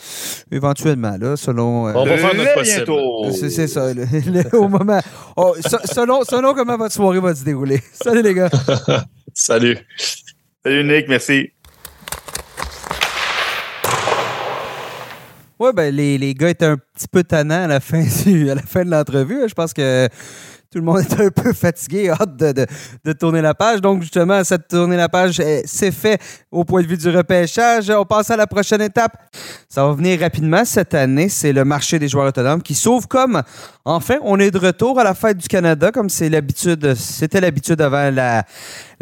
éventuellement, 0.53 1.17
là, 1.19 1.37
selon... 1.37 1.87
on 1.87 2.05
va 2.05 2.19
faire 2.19 2.35
notre 2.35 2.55
possible. 2.55 3.51
C'est 3.51 3.67
ça, 3.67 3.87
au 4.53 4.69
moment... 4.69 5.01
Oh, 5.37 5.55
selon, 5.87 6.25
selon 6.25 6.53
comment 6.53 6.77
votre 6.77 6.95
soirée 6.95 7.21
va 7.21 7.35
se 7.35 7.45
dérouler. 7.45 7.81
Salut, 7.93 8.21
les 8.21 8.35
gars! 8.35 8.51
Salut. 9.35 9.79
Salut 10.63 10.85
Nick, 10.85 11.09
merci. 11.09 11.51
Ouais, 15.59 15.73
ben 15.73 15.95
les, 15.95 16.19
les, 16.19 16.35
gars 16.35 16.51
étaient 16.51 16.67
un 16.67 16.77
petit 16.77 17.09
peu 17.11 17.25
tannants 17.25 17.65
à 17.65 17.67
la 17.67 17.81
fin, 17.81 18.03
à 18.03 18.55
la 18.55 18.63
fin 18.63 18.85
de 18.85 18.91
l'entrevue. 18.91 19.49
Je 19.49 19.55
pense 19.55 19.73
que 19.73 20.09
tout 20.71 20.81
le 20.81 20.85
monde 20.85 21.01
est 21.11 21.21
un 21.21 21.31
peu 21.31 21.53
fatigué, 21.55 22.11
hâte 22.11 22.37
de, 22.37 23.13
tourner 23.15 23.41
la 23.41 23.55
page. 23.55 23.81
Donc, 23.81 24.03
justement, 24.03 24.45
cette 24.45 24.69
tourner 24.69 24.97
la 24.97 25.09
page, 25.09 25.41
eh, 25.41 25.63
c'est 25.65 25.93
fait 25.93 26.21
au 26.51 26.65
point 26.65 26.83
de 26.83 26.87
vue 26.87 26.99
du 26.99 27.09
repêchage. 27.09 27.91
On 27.91 28.05
passe 28.05 28.31
à 28.31 28.37
la 28.37 28.47
prochaine 28.47 28.83
étape. 28.83 29.17
Ça 29.69 29.87
va 29.87 29.95
venir 29.95 30.21
rapidement 30.21 30.65
cette 30.65 30.93
année. 30.95 31.31
C'est 31.31 31.53
le 31.53 31.65
marché 31.65 31.99
des 31.99 32.09
joueurs 32.09 32.27
autonomes 32.27 32.63
qui 32.63 32.75
s'ouvre 32.75 33.09
comme, 33.09 33.43
enfin, 33.85 34.17
on 34.23 34.39
est 34.39 34.51
de 34.51 34.59
retour 34.59 35.01
à 35.01 35.05
la 35.05 35.15
fête 35.15 35.39
du 35.39 35.49
Canada, 35.49 35.91
comme 35.91 36.11
c'est 36.11 36.29
l'habitude, 36.29 36.95
c'était 36.95 37.41
l'habitude 37.41 37.81
avant 37.81 38.11
la, 38.11 38.45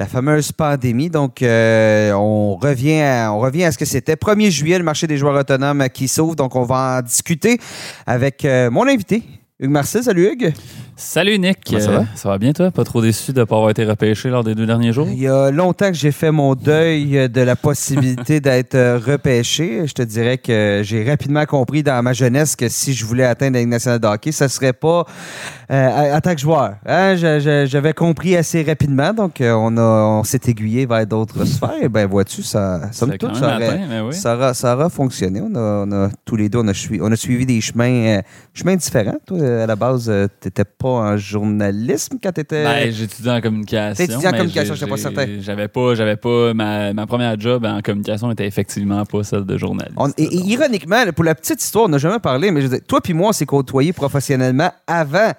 fameuse 0.07 0.53
pandémie. 0.53 1.11
Donc, 1.11 1.43
euh, 1.43 2.13
on, 2.13 2.55
revient 2.57 3.01
à, 3.01 3.33
on 3.33 3.41
revient 3.41 3.65
à 3.65 3.73
ce 3.73 3.79
que 3.79 3.85
c'était. 3.85 4.15
1er 4.15 4.51
juillet, 4.51 4.79
le 4.79 4.85
marché 4.85 5.09
des 5.09 5.17
joueurs 5.17 5.39
autonomes 5.39 5.89
qui 5.89 6.07
s'ouvre. 6.07 6.37
Donc, 6.37 6.55
on 6.55 6.63
va 6.63 6.99
en 6.99 7.03
discuter 7.03 7.59
avec 8.07 8.45
euh, 8.45 8.71
mon 8.71 8.87
invité, 8.87 9.25
Hugues 9.59 9.71
Marcel. 9.71 10.05
Salut, 10.05 10.31
Hugues. 10.31 10.55
Salut 10.99 11.39
Nick. 11.39 11.59
ça, 11.79 11.91
va? 11.91 12.05
ça 12.15 12.31
va 12.31 12.39
bien 12.39 12.55
toi? 12.55 12.71
Pas 12.71 12.83
trop 12.83 13.03
déçu 13.03 13.35
de 13.35 13.41
ne 13.41 13.45
pas 13.45 13.57
avoir 13.57 13.69
été 13.69 13.85
repêché 13.85 14.31
lors 14.31 14.43
des 14.43 14.55
deux 14.55 14.65
derniers 14.65 14.95
jours? 14.95 15.07
Il 15.11 15.19
y 15.19 15.29
a 15.29 15.51
longtemps 15.51 15.89
que 15.89 15.97
j'ai 15.97 16.11
fait 16.11 16.31
mon 16.31 16.55
deuil 16.55 17.29
de 17.29 17.41
la 17.43 17.55
possibilité 17.55 18.41
d'être 18.41 18.77
euh, 18.77 18.99
repêché. 18.99 19.87
Je 19.87 19.93
te 19.93 20.01
dirais 20.01 20.39
que 20.39 20.81
j'ai 20.83 21.05
rapidement 21.05 21.45
compris 21.45 21.83
dans 21.83 22.03
ma 22.03 22.15
jeunesse 22.15 22.57
que 22.57 22.71
si 22.71 22.95
je 22.95 23.05
voulais 23.05 23.25
atteindre 23.25 23.55
la 23.55 23.61
Ligue 23.61 23.69
nationale 23.69 24.01
de 24.01 24.07
hockey, 24.07 24.33
ça 24.33 24.49
serait 24.49 24.73
pas 24.73 25.05
euh, 25.71 26.17
en 26.17 26.21
tant 26.21 26.35
que 26.35 26.41
joueur. 26.41 26.77
Hein? 26.87 27.17
J'avais 27.17 27.93
compris 27.93 28.37
assez 28.37 28.63
rapidement, 28.63 29.13
donc 29.13 29.41
euh, 29.41 29.53
on, 29.53 29.77
a, 29.77 30.21
on 30.21 30.25
s'est 30.25 30.41
aiguillé 30.47 30.87
vers 30.87 31.07
d'autres 31.07 31.45
sphères. 31.47 31.83
Et 31.83 31.89
ben 31.89 32.07
vois-tu, 32.07 32.43
ça, 32.43 32.93
ça, 32.93 33.07
me 33.07 33.17
touche, 33.17 33.39
ça, 34.13 34.75
aura 34.75 34.91
fonctionné. 34.91 35.41
On 35.43 35.55
a, 35.55 36.09
tous 36.25 36.37
les 36.37 36.49
deux, 36.49 36.59
on 36.59 36.69
a, 36.69 36.89
on 37.01 37.13
a 37.13 37.17
suivi 37.17 37.47
des 37.47 37.61
chemins, 37.61 38.21
chemins 38.55 38.77
différents. 38.77 39.19
Toi, 39.27 39.39
à 39.63 39.67
la 39.67 39.77
base, 39.77 40.05
tu 40.41 40.49
n'étais 40.49 40.65
pas 40.65 40.89
en 40.89 41.17
journalisme 41.17 42.19
quand 42.23 42.33
tu 42.33 42.41
étais. 42.41 42.65
Ben, 42.65 42.93
j'étudiais 42.93 43.33
en 43.33 43.41
communication. 43.41 44.07
T'étudiais 44.07 44.29
en 44.29 44.33
communication, 44.33 44.75
je 44.75 44.87
pas 44.87 44.97
certain. 44.97 45.27
J'avais 45.41 45.69
pas, 45.69 45.95
j'avais 45.95 46.17
pas 46.17 46.55
ma, 46.55 46.93
ma, 46.93 47.07
première 47.07 47.39
job 47.39 47.65
en 47.65 47.81
communication 47.81 48.31
était 48.31 48.47
effectivement 48.47 49.05
pas 49.05 49.23
celle 49.23 49.45
de 49.45 49.57
journaliste. 49.57 49.97
et, 50.19 50.37
ironiquement, 50.37 51.03
pour 51.15 51.25
la 51.25 51.35
petite 51.35 51.63
histoire, 51.63 51.87
on 51.87 51.89
n'a 51.89 51.99
jamais 51.99 52.19
parlé, 52.19 52.51
mais 52.51 52.61
je 52.63 52.69
veux 52.69 52.81
toi 52.81 53.01
puis 53.01 53.15
moi, 53.15 53.31
on 53.31 53.33
s'est 53.33 53.47
côtoyés 53.47 53.93
professionnellement 53.93 54.71
avant, 54.87 55.33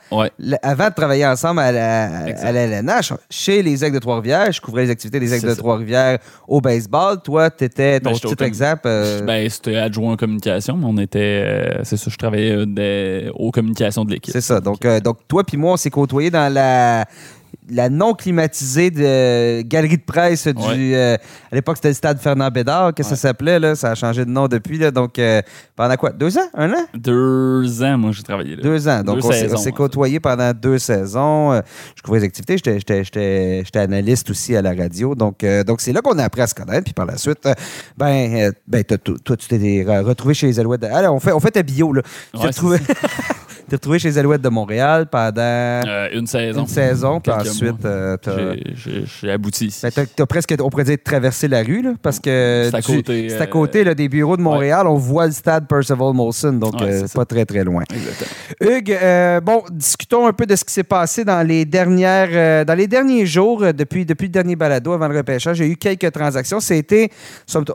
avant 0.61 0.89
de 0.89 0.93
travailler 0.93 1.25
ensemble 1.25 1.59
à 1.59 1.71
la, 1.71 2.05
à 2.25 2.51
LNH. 2.51 3.13
Chez 3.29 3.61
les 3.61 3.83
Aigles 3.83 3.95
de 3.95 3.99
Trois-Rivières, 3.99 4.51
je 4.51 4.61
couvrais 4.61 4.85
les 4.85 4.89
activités 4.89 5.19
des 5.19 5.33
Aigles 5.33 5.49
de 5.49 5.53
Trois-Rivières 5.53 6.19
au 6.47 6.61
baseball. 6.61 7.21
Toi, 7.21 7.49
tu 7.49 7.63
étais 7.63 7.99
ton 7.99 8.11
ben, 8.11 8.19
petit 8.19 8.43
exemple. 8.43 8.81
Euh, 8.85 9.21
ben, 9.25 9.49
c'était 9.49 9.75
adjoint 9.75 10.13
en 10.13 10.17
communication, 10.17 10.77
mais 10.77 10.85
on 10.87 10.97
était. 10.97 11.19
Euh, 11.45 11.83
c'est 11.83 11.97
ça, 11.97 12.09
je 12.09 12.17
travaillais 12.17 12.55
euh, 12.55 13.31
aux 13.33 13.51
communications 13.51 14.05
de 14.05 14.11
l'équipe. 14.11 14.31
C'est 14.31 14.41
ça. 14.41 14.59
Donc, 14.59 14.85
donc 15.03 15.19
toi 15.27 15.43
puis 15.43 15.57
moi, 15.57 15.73
on 15.73 15.77
s'est 15.77 15.89
côtoyés 15.89 16.31
dans 16.31 16.51
la 16.51 17.05
la 17.69 17.89
non 17.89 18.13
climatisée 18.13 18.91
de 18.91 19.61
galerie 19.61 19.97
de 19.97 20.03
presse 20.03 20.47
du. 20.47 20.95
Euh, 20.95 21.17
à 21.51 21.55
l'époque, 21.55 21.77
c'était 21.77 21.89
le 21.89 21.93
stade 21.93 22.19
Fernand 22.19 22.49
Bédard, 22.49 22.93
que 22.93 23.03
ça 23.03 23.15
s'appelait. 23.15 23.59
Là, 23.59 23.75
ça 23.75 23.91
a 23.91 23.95
changé 23.95 24.25
de 24.25 24.29
nom 24.29 24.47
depuis. 24.47 24.77
Là, 24.77 24.91
donc, 24.91 25.19
euh, 25.19 25.41
pendant 25.75 25.95
quoi? 25.95 26.11
Deux 26.11 26.37
ans? 26.37 26.47
Un 26.53 26.71
an? 26.71 26.85
Deux 26.93 27.83
ans, 27.83 27.97
moi, 27.97 28.11
j'ai 28.13 28.23
travaillé 28.23 28.55
là. 28.55 28.63
Deux 28.63 28.87
ans. 28.87 29.03
Donc, 29.03 29.19
on 29.23 29.57
s'est 29.57 29.71
côtoyé 29.71 30.19
pendant 30.19 30.51
deux 30.53 30.79
saisons. 30.79 31.53
Euh, 31.53 31.61
je 31.95 32.01
couvrais 32.01 32.19
les 32.19 32.25
activités. 32.25 32.57
J'étais 32.57 33.79
analyste 33.79 34.29
aussi 34.29 34.55
à 34.55 34.61
la 34.61 34.73
radio. 34.73 35.15
Donc, 35.15 35.45
donc 35.65 35.81
c'est 35.81 35.93
là 35.93 36.01
qu'on 36.01 36.17
a 36.17 36.23
appris 36.23 36.41
à 36.41 36.47
se 36.47 36.55
connaître. 36.55 36.85
Puis 36.85 36.93
par 36.93 37.05
la 37.05 37.17
suite, 37.17 37.47
ben, 37.97 38.51
ben 38.67 38.83
toi, 38.83 39.37
tu 39.37 39.47
t'es 39.47 39.85
retrouvé 39.87 40.33
chez 40.33 40.47
les 40.47 40.59
Alouettes. 40.59 40.83
Allez, 40.83 41.07
on 41.07 41.19
fait, 41.19 41.31
on 41.31 41.39
fait 41.39 41.51
ta 41.51 41.63
bio. 41.63 41.93
Là. 41.93 42.01
retrouvé. 42.33 42.77
t'es 43.67 43.75
retrouvé 43.75 43.99
chez 43.99 44.09
les 44.09 44.17
Alouettes 44.17 44.41
de 44.41 44.49
Montréal 44.49 45.07
pendant 45.11 45.41
euh, 45.41 46.09
une 46.13 46.27
saison. 46.27 46.61
Une 46.61 46.67
saison, 46.67 47.19
puis 47.19 47.31
ensuite, 47.31 47.85
euh, 47.85 48.17
j'ai 49.21 49.31
abouti. 49.31 49.75
Ben, 49.83 49.91
t'as 49.91 50.25
presque, 50.25 50.55
on 50.59 50.69
pourrait 50.69 50.85
dire, 50.85 50.97
traversé 51.03 51.47
la 51.47 51.63
rue, 51.63 51.81
là, 51.81 51.93
parce 52.01 52.19
que 52.19 52.69
c'est 52.71 52.77
à 52.77 52.81
côté, 52.81 53.29
c'est 53.29 53.41
à 53.41 53.47
côté 53.47 53.83
là, 53.83 53.93
des 53.93 54.09
bureaux 54.09 54.37
de 54.37 54.41
Montréal. 54.41 54.87
On 54.87 54.95
voit 54.95 55.27
le 55.27 55.31
stade 55.33 55.67
Percival 55.67 56.13
Molson, 56.13 56.53
donc 56.53 56.81
euh, 56.81 57.05
pas 57.13 57.25
très, 57.25 57.45
très 57.45 57.63
loin. 57.63 57.83
Exactement. 57.93 58.75
Hugues, 58.75 58.97
bon, 59.43 59.63
discutons 59.71 60.27
un 60.27 60.33
peu 60.33 60.45
de 60.45 60.55
ce 60.55 60.63
qui 60.63 60.73
s'est 60.73 60.83
passé 60.83 61.25
dans 61.25 61.45
les 61.45 61.65
dernières, 61.65 62.65
dans 62.65 62.75
les 62.75 62.87
derniers 62.87 63.25
jours, 63.25 63.73
depuis, 63.73 64.05
depuis 64.05 64.25
le 64.27 64.31
dernier 64.31 64.55
balado 64.55 64.93
avant 64.93 65.07
le 65.07 65.17
repêchage. 65.17 65.57
J'ai 65.57 65.67
eu 65.67 65.75
quelques 65.75 66.11
transactions. 66.11 66.59
C'était, 66.59 67.09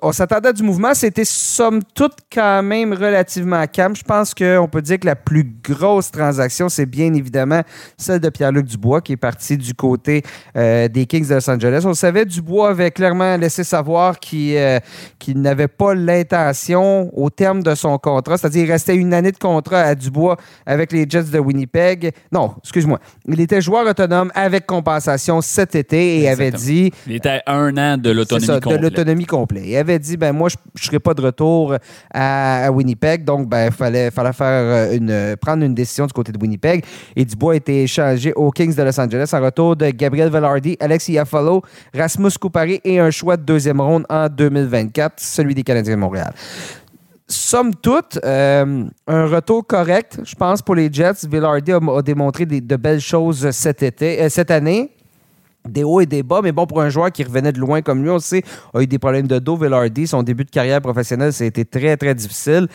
on 0.00 0.12
s'attendait 0.12 0.48
à 0.48 0.52
du 0.52 0.62
mouvement. 0.62 0.94
C'était, 0.94 1.24
somme 1.24 1.80
toute, 1.94 2.16
quand 2.32 2.62
même 2.62 2.92
relativement 2.92 3.66
calme. 3.66 3.94
Je 3.94 4.04
pense 4.04 4.34
qu'on 4.34 4.68
peut 4.70 4.82
dire 4.82 4.98
que 4.98 5.06
la 5.06 5.16
plus 5.16 5.46
grosse 5.62 5.81
grosse 5.82 6.10
transaction, 6.10 6.68
c'est 6.68 6.86
bien 6.86 7.12
évidemment 7.12 7.62
celle 7.96 8.20
de 8.20 8.28
Pierre-Luc 8.28 8.66
Dubois 8.66 9.00
qui 9.00 9.12
est 9.12 9.16
parti 9.16 9.56
du 9.56 9.74
côté 9.74 10.22
euh, 10.56 10.86
des 10.86 11.06
Kings 11.06 11.28
de 11.28 11.34
Los 11.34 11.50
Angeles. 11.50 11.82
On 11.84 11.94
savait, 11.94 12.24
Dubois 12.24 12.70
avait 12.70 12.92
clairement 12.92 13.36
laissé 13.36 13.64
savoir 13.64 14.20
qu'il 14.20 14.56
euh, 14.56 14.78
n'avait 15.34 15.68
pas 15.68 15.94
l'intention 15.94 17.10
au 17.18 17.30
terme 17.30 17.62
de 17.62 17.74
son 17.74 17.98
contrat, 17.98 18.38
c'est-à-dire 18.38 18.64
il 18.64 18.70
restait 18.70 18.94
une 18.94 19.12
année 19.12 19.32
de 19.32 19.38
contrat 19.38 19.80
à 19.80 19.94
Dubois 19.94 20.36
avec 20.66 20.92
les 20.92 21.04
Jets 21.08 21.24
de 21.24 21.38
Winnipeg. 21.38 22.12
Non, 22.30 22.54
excuse-moi. 22.62 23.00
Il 23.26 23.40
était 23.40 23.60
joueur 23.60 23.86
autonome 23.86 24.30
avec 24.34 24.66
compensation 24.66 25.40
cet 25.40 25.74
été 25.74 26.20
et 26.20 26.28
avait 26.28 26.52
dit... 26.52 26.92
Il 27.06 27.16
était 27.16 27.40
un 27.46 27.76
an 27.76 27.98
de 27.98 28.10
l'autonomie 28.10 28.60
complète. 28.60 28.78
de 28.78 28.82
l'autonomie 28.82 29.26
complète. 29.26 29.64
Il 29.66 29.76
avait 29.76 29.98
dit, 29.98 30.16
ben 30.16 30.32
moi, 30.32 30.48
je 30.48 30.56
ne 30.76 30.86
serai 30.86 31.00
pas 31.00 31.14
de 31.14 31.22
retour 31.22 31.76
à, 32.14 32.70
Winnipeg, 32.70 33.24
donc 33.24 33.48
ben, 33.48 33.66
il 33.66 33.72
fallait, 33.72 34.10
fallait 34.10 34.32
faire 34.32 34.92
une, 34.92 35.36
prendre 35.40 35.64
une 35.64 35.71
décision 35.74 36.06
du 36.06 36.12
côté 36.12 36.32
de 36.32 36.38
Winnipeg. 36.38 36.84
Et 37.16 37.24
Dubois 37.24 37.54
a 37.54 37.56
été 37.56 37.82
échangé 37.82 38.32
aux 38.34 38.50
Kings 38.50 38.74
de 38.74 38.82
Los 38.82 39.00
Angeles 39.00 39.30
en 39.32 39.40
retour 39.40 39.76
de 39.76 39.90
Gabriel 39.90 40.30
Velarde, 40.30 40.76
Alexis 40.80 41.12
Iafalo, 41.12 41.62
Rasmus 41.94 42.32
Coupari 42.40 42.80
et 42.84 42.98
un 42.98 43.10
choix 43.10 43.36
de 43.36 43.42
deuxième 43.42 43.80
ronde 43.80 44.04
en 44.08 44.28
2024, 44.28 45.14
celui 45.18 45.54
des 45.54 45.62
Canadiens 45.62 45.94
de 45.94 46.00
Montréal 46.00 46.32
somme 47.28 47.74
toute, 47.74 48.18
euh, 48.24 48.84
un 49.06 49.26
retour 49.26 49.66
correct, 49.66 50.20
je 50.22 50.34
pense, 50.34 50.60
pour 50.60 50.74
les 50.74 50.92
Jets. 50.92 51.26
Villardy 51.26 51.72
a, 51.72 52.02
démontré 52.02 52.44
de 52.44 52.76
belles 52.76 53.00
choses 53.00 53.50
cet 53.52 53.82
été, 53.82 54.22
euh, 54.22 54.28
cette 54.28 54.50
année 54.50 54.90
des 55.68 55.84
hauts 55.84 56.00
et 56.00 56.06
des 56.06 56.22
bas, 56.22 56.40
mais 56.42 56.52
bon, 56.52 56.66
pour 56.66 56.80
un 56.80 56.88
joueur 56.90 57.12
qui 57.12 57.22
revenait 57.24 57.52
de 57.52 57.58
loin 57.58 57.82
comme 57.82 58.02
lui, 58.02 58.10
on 58.10 58.18
sait, 58.18 58.42
a 58.74 58.82
eu 58.82 58.86
des 58.86 58.98
problèmes 58.98 59.26
de 59.26 59.38
dos. 59.38 59.56
Villardy, 59.56 60.06
son 60.06 60.22
début 60.22 60.44
de 60.44 60.50
carrière 60.50 60.80
professionnelle, 60.80 61.32
ça 61.32 61.44
a 61.44 61.46
été 61.46 61.64
très, 61.64 61.96
très 61.96 62.14
difficile. 62.14 62.68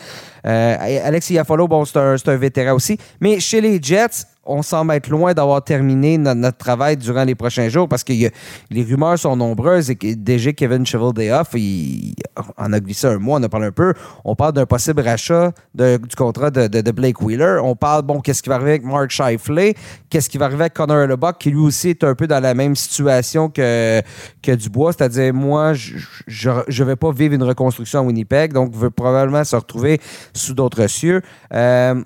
Euh, 0.46 1.00
Alex 1.04 1.30
Iafalo, 1.30 1.68
bon, 1.68 1.84
c'est 1.84 1.98
un, 1.98 2.16
un, 2.24 2.36
vétéran 2.36 2.74
aussi. 2.74 2.98
Mais 3.20 3.40
chez 3.40 3.60
les 3.60 3.80
Jets, 3.82 4.26
on 4.48 4.62
semble 4.62 4.92
être 4.94 5.08
loin 5.08 5.34
d'avoir 5.34 5.62
terminé 5.62 6.18
notre, 6.18 6.58
travail 6.58 6.96
durant 6.96 7.24
les 7.24 7.34
prochains 7.34 7.68
jours 7.68 7.88
parce 7.88 8.02
que 8.02 8.12
les 8.12 8.82
rumeurs 8.82 9.18
sont 9.18 9.36
nombreuses 9.36 9.90
et 9.90 9.96
que 9.96 10.14
déjà 10.14 10.52
Kevin 10.52 10.84
Cheval 10.84 11.12
Day 11.12 11.30
Off, 11.30 11.50
il, 11.54 12.14
on 12.56 12.72
a 12.72 12.80
glissé 12.80 13.06
un 13.06 13.18
mois, 13.18 13.38
on 13.38 13.42
a 13.42 13.48
parlé 13.48 13.66
un 13.66 13.72
peu. 13.72 13.92
On 14.24 14.34
parle 14.34 14.54
d'un 14.54 14.66
possible 14.66 15.02
rachat 15.02 15.52
du 15.74 16.16
contrat 16.16 16.50
de, 16.50 16.90
Blake 16.90 17.20
Wheeler. 17.20 17.58
On 17.62 17.76
parle, 17.76 18.02
bon, 18.02 18.20
qu'est-ce 18.20 18.42
qui 18.42 18.48
va 18.48 18.56
arriver 18.56 18.72
avec 18.72 18.84
Mark 18.84 19.10
Shifley? 19.10 19.74
Qu'est-ce 20.10 20.28
qui 20.28 20.38
va 20.38 20.46
arriver 20.46 20.62
avec 20.62 20.74
Connor 20.74 21.06
Lebock, 21.06 21.38
qui 21.38 21.50
lui 21.50 21.58
aussi 21.58 21.90
est 21.90 22.02
un 22.02 22.14
peu 22.14 22.26
dans 22.26 22.40
la 22.40 22.54
même 22.54 22.74
situation 22.74 23.50
que, 23.50 24.00
que 24.42 24.52
Dubois, 24.52 24.92
c'est-à-dire 24.92 25.34
moi, 25.34 25.74
je 25.74 26.50
ne 26.50 26.84
vais 26.84 26.96
pas 26.96 27.12
vivre 27.12 27.34
une 27.34 27.42
reconstruction 27.42 28.00
à 28.00 28.02
Winnipeg, 28.02 28.52
donc 28.52 28.72
je 28.74 28.78
vais 28.78 28.90
probablement 28.90 29.44
se 29.44 29.56
retrouver 29.56 30.00
sous 30.32 30.54
d'autres 30.54 30.86
cieux. 30.86 31.20
Euh, 31.52 32.02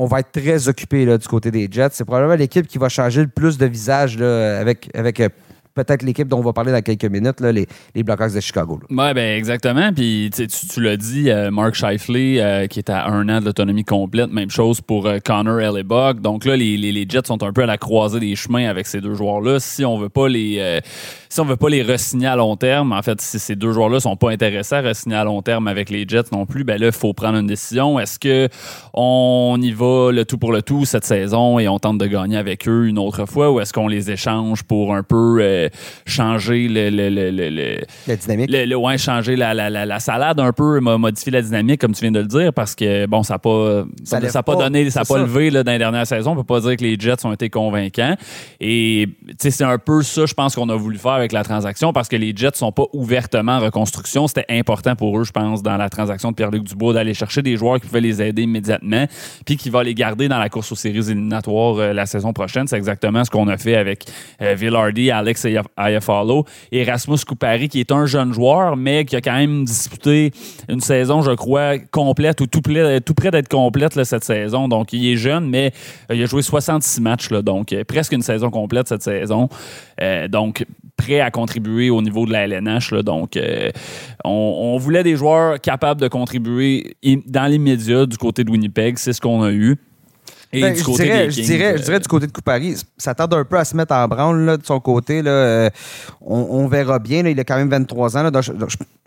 on 0.00 0.06
va 0.06 0.20
être 0.20 0.32
très 0.32 0.66
occupé 0.66 1.04
du 1.04 1.28
côté 1.28 1.50
des 1.50 1.68
Jets. 1.70 1.90
C'est 1.92 2.06
probablement 2.06 2.34
l'équipe 2.34 2.66
qui 2.66 2.78
va 2.78 2.88
changer 2.88 3.20
le 3.20 3.28
plus 3.28 3.58
de 3.58 3.66
visage 3.66 4.16
avec, 4.16 4.88
avec 4.94 5.20
euh, 5.20 5.28
peut-être 5.74 6.02
l'équipe 6.02 6.28
dont 6.28 6.38
on 6.38 6.42
va 6.42 6.52
parler 6.52 6.72
dans 6.72 6.82
quelques 6.82 7.04
minutes, 7.04 7.40
les, 7.40 7.66
les 7.94 8.02
de 8.02 8.40
Chicago. 8.40 8.80
Oui, 8.90 9.14
ben 9.14 9.36
exactement. 9.36 9.92
Puis 9.92 10.30
tu, 10.34 10.46
tu 10.46 10.80
l'as 10.80 10.96
dit, 10.96 11.30
euh, 11.30 11.50
Mark 11.50 11.74
Shifley, 11.74 12.40
euh, 12.40 12.66
qui 12.66 12.80
est 12.80 12.90
à 12.90 13.08
un 13.08 13.28
an 13.28 13.40
de 13.40 13.46
l'autonomie 13.46 13.84
complète, 13.84 14.30
même 14.30 14.50
chose 14.50 14.80
pour 14.80 15.06
euh, 15.06 15.18
Connor 15.24 15.60
Hellebuck. 15.60 16.20
Donc 16.20 16.44
là, 16.44 16.56
les, 16.56 16.76
les, 16.76 16.92
les, 16.92 17.06
Jets 17.08 17.26
sont 17.26 17.42
un 17.42 17.52
peu 17.52 17.62
à 17.62 17.66
la 17.66 17.78
croisée 17.78 18.20
des 18.20 18.36
chemins 18.36 18.68
avec 18.68 18.86
ces 18.86 19.00
deux 19.00 19.14
joueurs-là. 19.14 19.60
Si 19.60 19.84
on 19.84 19.98
veut 19.98 20.08
pas 20.08 20.28
les 20.28 20.80
si 21.28 21.40
on 21.40 21.44
veut 21.44 21.56
pas 21.56 21.68
les 21.68 21.82
re-signer 21.82 22.26
à 22.26 22.36
long 22.36 22.56
terme, 22.56 22.92
en 22.92 23.02
fait, 23.02 23.20
si 23.20 23.38
ces 23.38 23.54
deux 23.54 23.72
joueurs-là 23.72 24.00
sont 24.00 24.16
pas 24.16 24.30
intéressés 24.30 24.74
à 24.74 24.82
re-signer 24.82 25.16
à 25.16 25.24
long 25.24 25.42
terme 25.42 25.68
avec 25.68 25.88
les 25.88 26.04
Jets 26.06 26.24
non 26.32 26.44
plus, 26.44 26.64
ben 26.64 26.80
là, 26.80 26.86
il 26.86 26.92
faut 26.92 27.12
prendre 27.12 27.38
une 27.38 27.46
décision. 27.46 28.00
Est-ce 28.00 28.18
que 28.18 28.48
on 28.94 29.56
y 29.62 29.70
va 29.70 30.10
le 30.12 30.24
tout 30.24 30.38
pour 30.38 30.52
le 30.52 30.62
tout 30.62 30.84
cette 30.84 31.04
saison 31.04 31.58
et 31.58 31.68
on 31.68 31.78
tente 31.78 31.98
de 31.98 32.06
gagner 32.06 32.36
avec 32.36 32.66
eux 32.68 32.86
une 32.86 32.98
autre 32.98 33.26
fois 33.26 33.50
ou 33.50 33.60
est-ce 33.60 33.72
qu'on 33.72 33.88
les 33.88 34.10
échange 34.10 34.64
pour 34.64 34.94
un 34.94 35.02
peu 35.02 35.40
changer 36.06 36.68
le, 36.68 36.90
le, 36.90 37.30
le, 37.30 37.80
la 38.06 38.16
dynamique. 38.16 38.50
Le, 38.50 38.74
ouais, 38.74 38.98
changer 38.98 39.36
la, 39.36 39.54
la, 39.54 39.70
la, 39.70 40.00
salade 40.00 40.40
un 40.40 40.52
peu, 40.52 40.80
modifier 40.80 41.32
la 41.32 41.42
dynamique, 41.42 41.80
comme 41.80 41.92
tu 41.92 42.02
viens 42.02 42.12
de 42.12 42.20
le 42.20 42.26
dire, 42.26 42.52
parce 42.52 42.74
que 42.74 43.06
bon, 43.06 43.22
ça 43.22 43.34
n'a 43.34 43.38
pas, 43.38 43.84
ça, 44.04 44.28
ça 44.28 44.42
pas, 44.42 44.56
donné, 44.56 44.90
ça 44.90 45.00
n'a 45.00 45.04
pas 45.04 45.18
levé 45.18 45.50
là, 45.50 45.62
dans 45.62 45.72
les 45.72 45.78
dernières 45.78 46.06
saisons. 46.06 46.32
On 46.32 46.36
peut 46.36 46.44
pas 46.44 46.60
dire 46.60 46.76
que 46.76 46.84
les 46.84 46.96
Jets 46.98 47.24
ont 47.24 47.32
été 47.32 47.50
convaincants. 47.50 48.16
Et 48.60 49.08
c'est 49.38 49.62
un 49.62 49.78
peu 49.78 50.02
ça, 50.02 50.26
je 50.26 50.34
pense, 50.34 50.54
qu'on 50.54 50.68
a 50.68 50.76
voulu 50.76 50.98
faire 50.98 51.12
avec 51.12 51.32
la 51.32 51.44
transaction, 51.44 51.92
parce 51.92 52.08
que 52.08 52.16
les 52.16 52.32
Jets 52.34 52.50
sont 52.54 52.72
pas 52.72 52.84
ouvertement 52.92 53.52
en 53.52 53.60
reconstruction. 53.60 54.26
C'était 54.26 54.46
important 54.48 54.96
pour 54.96 55.18
eux, 55.18 55.24
je 55.24 55.32
pense, 55.32 55.62
dans 55.62 55.76
la 55.76 55.88
transaction 55.88 56.30
de 56.30 56.36
Pierre-Luc 56.36 56.64
Dubois, 56.64 56.94
d'aller 56.94 57.14
chercher 57.14 57.42
des 57.42 57.56
joueurs 57.56 57.80
qui 57.80 57.86
pouvaient 57.86 58.00
les 58.00 58.22
aider 58.22 58.42
immédiatement, 58.42 59.06
puis 59.44 59.56
qui 59.56 59.70
va 59.70 59.82
les 59.82 59.94
garder 59.94 60.28
dans 60.28 60.38
la 60.38 60.48
course 60.48 60.72
aux 60.72 60.76
séries 60.76 61.10
éliminatoires 61.10 61.78
euh, 61.78 61.92
la 61.92 62.06
saison 62.06 62.32
prochaine. 62.32 62.66
C'est 62.66 62.76
exactement 62.76 63.24
ce 63.24 63.30
qu'on 63.30 63.48
a 63.48 63.56
fait 63.56 63.76
avec 63.76 64.04
euh, 64.42 64.54
Villardy, 64.54 65.10
Alex 65.10 65.44
Follow. 66.00 66.44
Et 66.72 66.80
Erasmus 66.80 67.18
Coupari, 67.26 67.68
qui 67.68 67.80
est 67.80 67.92
un 67.92 68.06
jeune 68.06 68.32
joueur, 68.32 68.76
mais 68.76 69.04
qui 69.04 69.16
a 69.16 69.20
quand 69.20 69.36
même 69.36 69.64
disputé 69.64 70.32
une 70.68 70.80
saison, 70.80 71.22
je 71.22 71.32
crois, 71.32 71.78
complète 71.78 72.40
ou 72.40 72.46
tout, 72.46 72.60
près 72.60 73.30
d'être 73.30 73.48
complète 73.48 74.02
cette 74.04 74.24
saison. 74.24 74.68
Donc, 74.68 74.92
il 74.92 75.12
est 75.12 75.16
jeune, 75.16 75.48
mais 75.48 75.72
euh, 76.10 76.14
il 76.14 76.22
a 76.22 76.26
joué 76.26 76.42
66 76.42 77.00
matchs, 77.00 77.28
donc 77.30 77.72
euh, 77.72 77.84
presque 77.84 78.12
une 78.12 78.22
saison 78.22 78.50
complète 78.50 78.88
cette 78.88 79.02
saison. 79.02 79.48
Euh, 80.00 80.28
donc, 80.28 80.64
prêt 80.96 81.20
à 81.20 81.30
contribuer 81.30 81.90
au 81.90 82.02
niveau 82.02 82.26
de 82.26 82.32
la 82.32 82.46
LNH. 82.46 82.92
donc, 83.02 83.38
on, 84.24 84.76
voulait 84.78 85.02
des 85.02 85.16
joueurs 85.16 85.60
capables 85.60 86.00
de 86.00 86.08
contribuer 86.08 86.94
dans 87.26 87.46
l'immédiat 87.46 88.04
du 88.04 88.18
côté 88.18 88.44
de 88.44 88.50
Winnipeg. 88.50 88.98
C'est 88.98 89.14
ce 89.14 89.20
qu'on 89.20 89.42
a 89.42 89.50
eu. 89.50 89.76
Ben, 90.52 90.74
je, 90.74 90.82
dirais, 90.82 91.30
je, 91.30 91.42
dirais, 91.42 91.78
je, 91.78 91.82
dirais, 91.84 92.00
du 92.00 92.08
côté 92.08 92.26
de 92.26 92.32
Coupari, 92.32 92.74
ça 92.98 93.14
tarde 93.14 93.34
un 93.34 93.44
peu 93.44 93.56
à 93.56 93.64
se 93.64 93.76
mettre 93.76 93.94
en 93.94 94.08
branle 94.08 94.40
là, 94.40 94.56
de 94.56 94.66
son 94.66 94.80
côté. 94.80 95.22
Là, 95.22 95.30
euh, 95.30 95.70
on, 96.20 96.66
verra 96.66 96.98
bien. 96.98 97.22
Là, 97.22 97.30
il 97.30 97.38
a 97.38 97.44
quand 97.44 97.56
même 97.56 97.70
23 97.70 98.16
ans. 98.16 98.22
Là, 98.24 98.30
donc, 98.32 98.44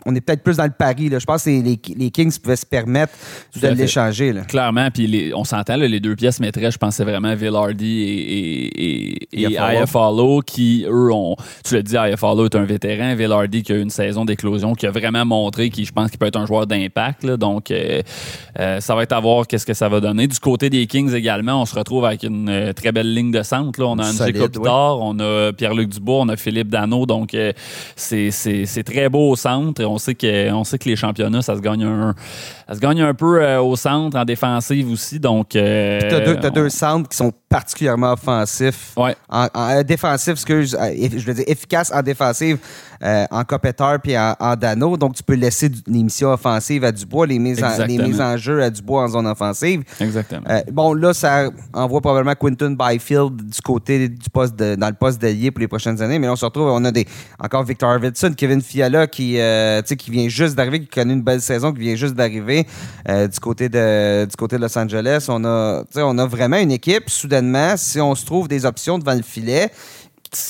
on 0.05 0.15
est 0.15 0.21
peut-être 0.21 0.43
plus 0.43 0.57
dans 0.57 0.65
le 0.65 0.71
pari. 0.71 1.09
Là. 1.09 1.19
Je 1.19 1.25
pense 1.25 1.43
que 1.43 1.49
les, 1.49 1.79
les 1.95 2.11
Kings 2.11 2.37
pouvaient 2.39 2.55
se 2.55 2.65
permettre 2.65 3.13
de 3.61 3.67
l'échanger. 3.69 4.33
Clairement, 4.47 4.89
puis 4.91 5.31
on 5.35 5.43
s'entend, 5.43 5.75
les 5.77 5.99
deux 5.99 6.15
pièces 6.15 6.39
maîtresses, 6.39 6.73
je 6.73 6.77
pensais 6.77 7.03
vraiment 7.03 7.35
Villardy 7.35 8.01
et, 8.01 8.85
et, 8.85 9.43
et, 9.43 9.57
qui, 10.45 10.85
eux, 10.87 11.11
ont. 11.11 11.35
Tu 11.65 11.75
l'as 11.75 11.81
dit, 11.81 11.95
IFLO 11.95 12.45
est 12.45 12.55
un 12.55 12.63
vétéran. 12.63 13.15
Villardy 13.15 13.63
qui 13.63 13.71
a 13.71 13.75
eu 13.75 13.81
une 13.81 13.89
saison 13.89 14.25
d'éclosion, 14.25 14.73
qui 14.73 14.85
a 14.85 14.91
vraiment 14.91 15.25
montré 15.25 15.69
qu'il, 15.69 15.85
je 15.85 15.91
pense 15.91 16.09
qu'il 16.09 16.19
peut 16.19 16.27
être 16.27 16.37
un 16.39 16.45
joueur 16.45 16.67
d'impact. 16.67 17.25
Donc, 17.25 17.71
euh, 17.71 18.01
euh, 18.59 18.79
ça 18.79 18.95
va 18.95 19.03
être 19.03 19.13
à 19.13 19.19
voir 19.19 19.47
qu'est-ce 19.47 19.65
que 19.65 19.73
ça 19.73 19.89
va 19.89 19.99
donner. 19.99 20.27
Du 20.27 20.39
côté 20.39 20.69
des 20.69 20.85
Kings 20.87 21.13
également, 21.13 21.61
on 21.61 21.65
se 21.65 21.75
retrouve 21.75 22.05
avec 22.05 22.23
une 22.23 22.49
euh, 22.49 22.73
très 22.73 22.91
belle 22.91 23.13
ligne 23.13 23.31
de 23.31 23.43
centre. 23.43 23.79
Là. 23.79 23.87
On 23.87 23.99
a 23.99 24.09
André 24.09 24.33
Kopitar, 24.33 24.99
on 24.99 25.19
a 25.19 25.53
Pierre-Luc 25.53 25.89
Dubois, 25.89 26.21
on 26.21 26.29
a 26.29 26.35
Philippe 26.35 26.69
Dano. 26.69 27.05
Donc, 27.05 27.35
c'est, 27.95 28.31
c'est 28.31 28.83
très 28.83 29.09
beau 29.09 29.31
au 29.31 29.35
centre 29.35 29.83
on 29.93 29.97
sait 29.97 30.15
que, 30.15 30.51
on 30.51 30.63
sait 30.63 30.77
que 30.77 30.89
les 30.89 30.95
championnats, 30.95 31.41
ça 31.41 31.55
se 31.55 31.61
gagne 31.61 31.83
un, 31.83 32.15
ça 32.67 32.75
se 32.75 32.79
gagne 32.79 33.01
un 33.01 33.13
peu 33.13 33.41
euh, 33.41 33.61
au 33.61 33.75
centre, 33.75 34.17
en 34.17 34.25
défensive 34.25 34.89
aussi. 34.91 35.19
Donc, 35.19 35.55
euh, 35.55 35.99
tu 35.99 36.45
as, 36.45 36.49
deux, 36.49 36.69
centres 36.69 37.09
qui 37.09 37.17
sont 37.17 37.31
particulièrement 37.49 38.13
offensifs. 38.13 38.93
Ouais. 38.97 39.15
En, 39.29 39.47
euh, 39.55 39.83
défensif, 39.83 40.33
excuse, 40.33 40.77
je 40.77 41.25
veux 41.25 41.33
dire 41.33 41.45
efficace 41.47 41.91
en 41.93 42.01
défensive, 42.01 42.57
en 43.03 43.43
Copeteur 43.43 43.99
puis 44.01 44.17
en, 44.17 44.55
Dano. 44.55 44.97
Donc, 44.97 45.15
tu 45.15 45.23
peux 45.23 45.35
laisser 45.35 45.69
l'émission 45.87 46.29
offensive 46.29 46.83
à 46.83 46.91
Dubois, 46.91 47.27
les 47.27 47.39
mises, 47.39 47.63
en, 47.63 47.85
les 47.85 47.97
mises 47.97 48.21
en 48.21 48.37
jeu 48.37 48.61
à 48.61 48.69
Dubois 48.69 49.03
en 49.03 49.07
zone 49.09 49.27
offensive. 49.27 49.83
Exactement. 49.99 50.43
bon, 50.71 50.93
là, 50.93 51.13
ça 51.13 51.49
envoie 51.73 52.01
probablement 52.01 52.35
Quinton 52.35 52.75
Byfield 52.79 53.35
du 53.35 53.61
côté 53.61 54.09
du 54.09 54.29
poste 54.29 54.55
dans 54.55 54.87
le 54.87 54.95
poste 54.95 55.21
d'allié 55.21 55.51
pour 55.51 55.59
les 55.59 55.67
prochaines 55.67 56.01
années. 56.01 56.19
Mais 56.19 56.27
là, 56.27 56.33
on 56.33 56.37
se 56.37 56.45
retrouve, 56.45 56.67
on 56.67 56.83
a 56.85 56.91
des, 56.91 57.05
encore 57.39 57.63
Victor 57.63 57.89
Arvidsson, 57.89 58.33
Kevin 58.35 58.61
Fiala 58.61 59.07
qui, 59.07 59.37
qui 59.97 60.11
vient 60.11 60.29
juste 60.29 60.55
d'arriver, 60.55 60.79
qui 60.81 60.87
connaît 60.87 61.13
une 61.13 61.21
belle 61.21 61.41
saison, 61.41 61.73
qui 61.73 61.81
vient 61.81 61.95
juste 61.95 62.15
d'arriver 62.15 62.65
euh, 63.09 63.27
du, 63.27 63.39
côté 63.39 63.69
de, 63.69 64.25
du 64.25 64.35
côté 64.35 64.57
de 64.57 64.61
Los 64.61 64.77
Angeles. 64.77 65.25
On 65.29 65.43
a, 65.45 65.83
on 65.95 66.17
a 66.17 66.25
vraiment 66.25 66.57
une 66.57 66.71
équipe, 66.71 67.09
soudainement, 67.09 67.75
si 67.77 67.99
on 67.99 68.15
se 68.15 68.25
trouve 68.25 68.47
des 68.47 68.65
options 68.65 68.97
devant 68.99 69.13
le 69.13 69.21
filet, 69.21 69.69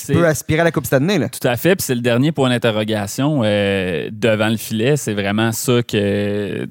peut 0.08 0.28
aspirer 0.28 0.62
à 0.62 0.64
la 0.64 0.72
Coupe 0.72 0.86
cette 0.86 0.94
année. 0.94 1.18
Là. 1.18 1.30
Tout 1.30 1.48
à 1.48 1.56
fait. 1.58 1.76
Puis 1.76 1.86
c'est 1.86 1.96
le 1.96 2.02
dernier 2.02 2.32
point 2.32 2.50
d'interrogation 2.50 3.42
euh, 3.44 4.10
devant 4.12 4.50
le 4.50 4.58
filet. 4.58 4.98
C'est 4.98 5.14
vraiment 5.14 5.52
ça 5.52 5.84
que. 5.84 6.68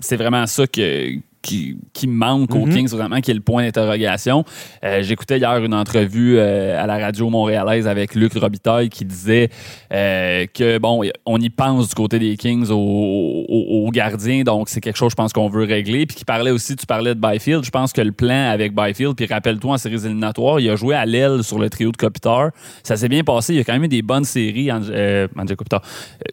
C'est 0.00 0.16
vraiment 0.16 0.46
ça 0.46 0.66
que 0.66 1.18
qui, 1.44 1.76
qui 1.92 2.06
manque 2.06 2.54
aux 2.54 2.64
mhm. 2.66 2.72
Kings, 2.72 2.88
vraiment, 2.88 3.20
qui 3.20 3.30
est 3.30 3.34
le 3.34 3.40
point 3.40 3.64
d'interrogation. 3.64 4.44
Euh, 4.82 5.02
j'écoutais 5.02 5.38
hier 5.38 5.62
une 5.62 5.74
entrevue 5.74 6.38
euh, 6.38 6.82
à 6.82 6.86
la 6.86 6.98
radio 6.98 7.28
montréalaise 7.28 7.86
avec 7.86 8.14
Luc 8.14 8.32
Robitaille 8.32 8.88
qui 8.88 9.04
disait 9.04 9.50
euh, 9.92 10.46
que, 10.52 10.78
bon, 10.78 11.02
on 11.26 11.38
y 11.38 11.50
pense 11.50 11.90
du 11.90 11.94
côté 11.94 12.18
des 12.18 12.36
Kings 12.36 12.68
aux, 12.70 13.90
gardiens, 13.92 14.42
donc 14.42 14.70
c'est 14.70 14.80
quelque 14.80 14.96
chose, 14.96 15.10
je 15.10 15.16
pense, 15.16 15.32
qu'on 15.32 15.48
veut 15.48 15.64
régler. 15.64 16.06
Puis 16.06 16.16
qui 16.16 16.24
parlait 16.24 16.50
aussi, 16.50 16.74
tu 16.74 16.86
parlais 16.86 17.14
de 17.14 17.20
Byfield. 17.20 17.64
Je 17.64 17.70
pense 17.70 17.92
que 17.92 18.00
le 18.00 18.12
plan 18.12 18.50
avec 18.50 18.74
Byfield, 18.74 19.14
puis 19.14 19.26
rappelle-toi 19.26 19.74
en 19.74 19.78
séries 19.78 20.06
éliminatoires, 20.06 20.58
il 20.58 20.70
a 20.70 20.76
joué 20.76 20.94
à 20.94 21.04
l'aile 21.04 21.44
sur 21.44 21.58
le 21.58 21.68
trio 21.68 21.92
de 21.92 21.96
Kopitar. 21.96 22.50
Ça 22.82 22.96
s'est 22.96 23.08
bien 23.08 23.22
passé. 23.22 23.52
Il 23.52 23.56
y 23.56 23.60
a 23.60 23.64
quand 23.64 23.74
même 23.74 23.84
eu 23.84 23.88
des 23.88 24.02
bonnes 24.02 24.24
séries, 24.24 24.70
euh, 24.70 25.28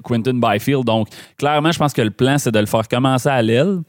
Quentin 0.04 0.34
Byfield. 0.34 0.86
Donc, 0.86 1.10
clairement, 1.38 1.72
je 1.72 1.78
pense 1.78 1.94
que 1.94 2.02
le 2.02 2.12
plan, 2.12 2.38
c'est 2.38 2.52
de 2.52 2.60
le 2.60 2.66
faire 2.66 2.88
commencer 2.88 3.30
à 3.30 3.42
l'aile. 3.42 3.82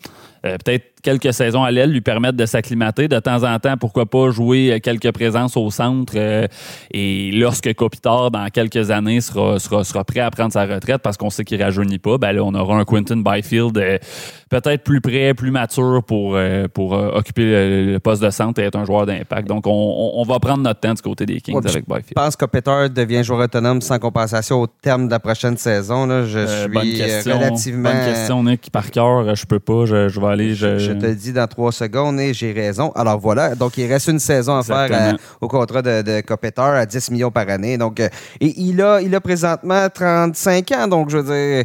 Euh, 0.45 0.57
peut-être 0.65 0.85
quelques 1.03 1.33
saisons 1.33 1.63
à 1.63 1.71
l'aile 1.71 1.91
lui 1.91 2.01
permettre 2.01 2.37
de 2.37 2.47
s'acclimater. 2.47 3.09
De 3.09 3.19
temps 3.19 3.45
en 3.45 3.59
temps, 3.59 3.77
pourquoi 3.77 4.07
pas 4.07 4.31
jouer 4.31 4.81
quelques 4.83 5.13
présences 5.13 5.57
au 5.57 5.71
centre. 5.71 6.15
Euh, 6.17 6.47
et 6.93 7.31
lorsque 7.33 7.73
Kopitar, 7.75 8.31
dans 8.31 8.49
quelques 8.49 8.91
années, 8.91 9.21
sera, 9.21 9.59
sera, 9.59 9.85
sera, 9.85 10.05
prêt 10.05 10.21
à 10.21 10.31
prendre 10.31 10.53
sa 10.53 10.65
retraite 10.67 11.01
parce 11.03 11.17
qu'on 11.17 11.31
sait 11.31 11.45
qu'il 11.45 11.59
ne 11.59 11.65
rajeunit 11.65 11.99
pas, 11.99 12.19
ben 12.19 12.33
là, 12.33 12.43
on 12.45 12.55
aura 12.55 12.77
un 12.77 12.85
Quentin 12.85 13.19
Byfield 13.19 13.77
euh, 13.79 13.99
peut-être 14.51 14.83
plus 14.83 15.01
prêt, 15.01 15.35
plus 15.35 15.51
mature 15.51 16.03
pour, 16.07 16.39
pour 16.75 16.93
occuper 16.93 17.45
le, 17.45 17.99
poste 17.99 18.23
de 18.23 18.31
centre 18.31 18.61
et 18.61 18.65
être 18.65 18.77
un 18.77 18.85
joueur 18.85 19.07
d'impact. 19.07 19.49
Donc, 19.49 19.67
on, 19.67 20.13
on, 20.15 20.23
va 20.25 20.39
prendre 20.39 20.63
notre 20.63 20.81
temps 20.81 20.95
du 20.95 21.03
côté 21.03 21.25
des 21.25 21.41
Kings 21.41 21.57
avec 21.57 21.87
Byfield. 21.87 22.05
Je 22.09 22.15
pense 22.15 22.37
que 22.37 22.45
Kopitar 22.45 22.91
devient 22.91 23.25
joueur 23.25 23.41
autonome 23.41 23.81
sans 23.81 23.99
compensation 23.99 24.61
au 24.61 24.67
terme 24.67 25.07
de 25.07 25.11
la 25.11 25.21
prochaine 25.21 25.57
saison. 25.57 26.07
Là. 26.07 26.25
Je 26.25 26.47
suis 26.47 26.69
bonne 26.69 26.93
question, 26.93 27.39
relativement... 27.39 27.91
Bonne 27.91 28.05
question, 28.05 28.45
Nick. 28.45 28.71
Par 28.71 28.91
cœur, 28.91 29.35
je 29.35 29.47
peux 29.47 29.61
pas. 29.61 29.87
Je, 29.87 30.09
je 30.09 30.21
vais 30.21 30.32
je... 30.37 30.93
te 30.93 31.07
le 31.07 31.15
dis 31.15 31.33
dans 31.33 31.47
trois 31.47 31.73
secondes 31.73 32.21
et 32.21 32.35
j'ai 32.35 32.53
raison. 32.53 32.93
Alors 32.93 33.19
voilà, 33.19 33.55
donc 33.55 33.77
il 33.79 33.87
reste 33.87 34.09
une 34.09 34.19
saison 34.19 34.57
à 34.57 34.63
faire 34.63 34.89
euh, 34.91 35.17
au 35.41 35.49
contrat 35.49 35.83
de, 35.83 36.03
de 36.03 36.23
à 36.61 36.87
10 36.87 37.11
millions 37.11 37.31
par 37.31 37.49
année. 37.49 37.79
Donc, 37.79 38.01
euh, 38.01 38.09
et 38.41 38.53
il 38.61 38.81
a, 38.83 39.01
il 39.01 39.15
a 39.15 39.21
présentement 39.21 39.89
35 39.93 40.71
ans, 40.73 40.89
donc 40.89 41.11
je 41.11 41.19
veux 41.19 41.35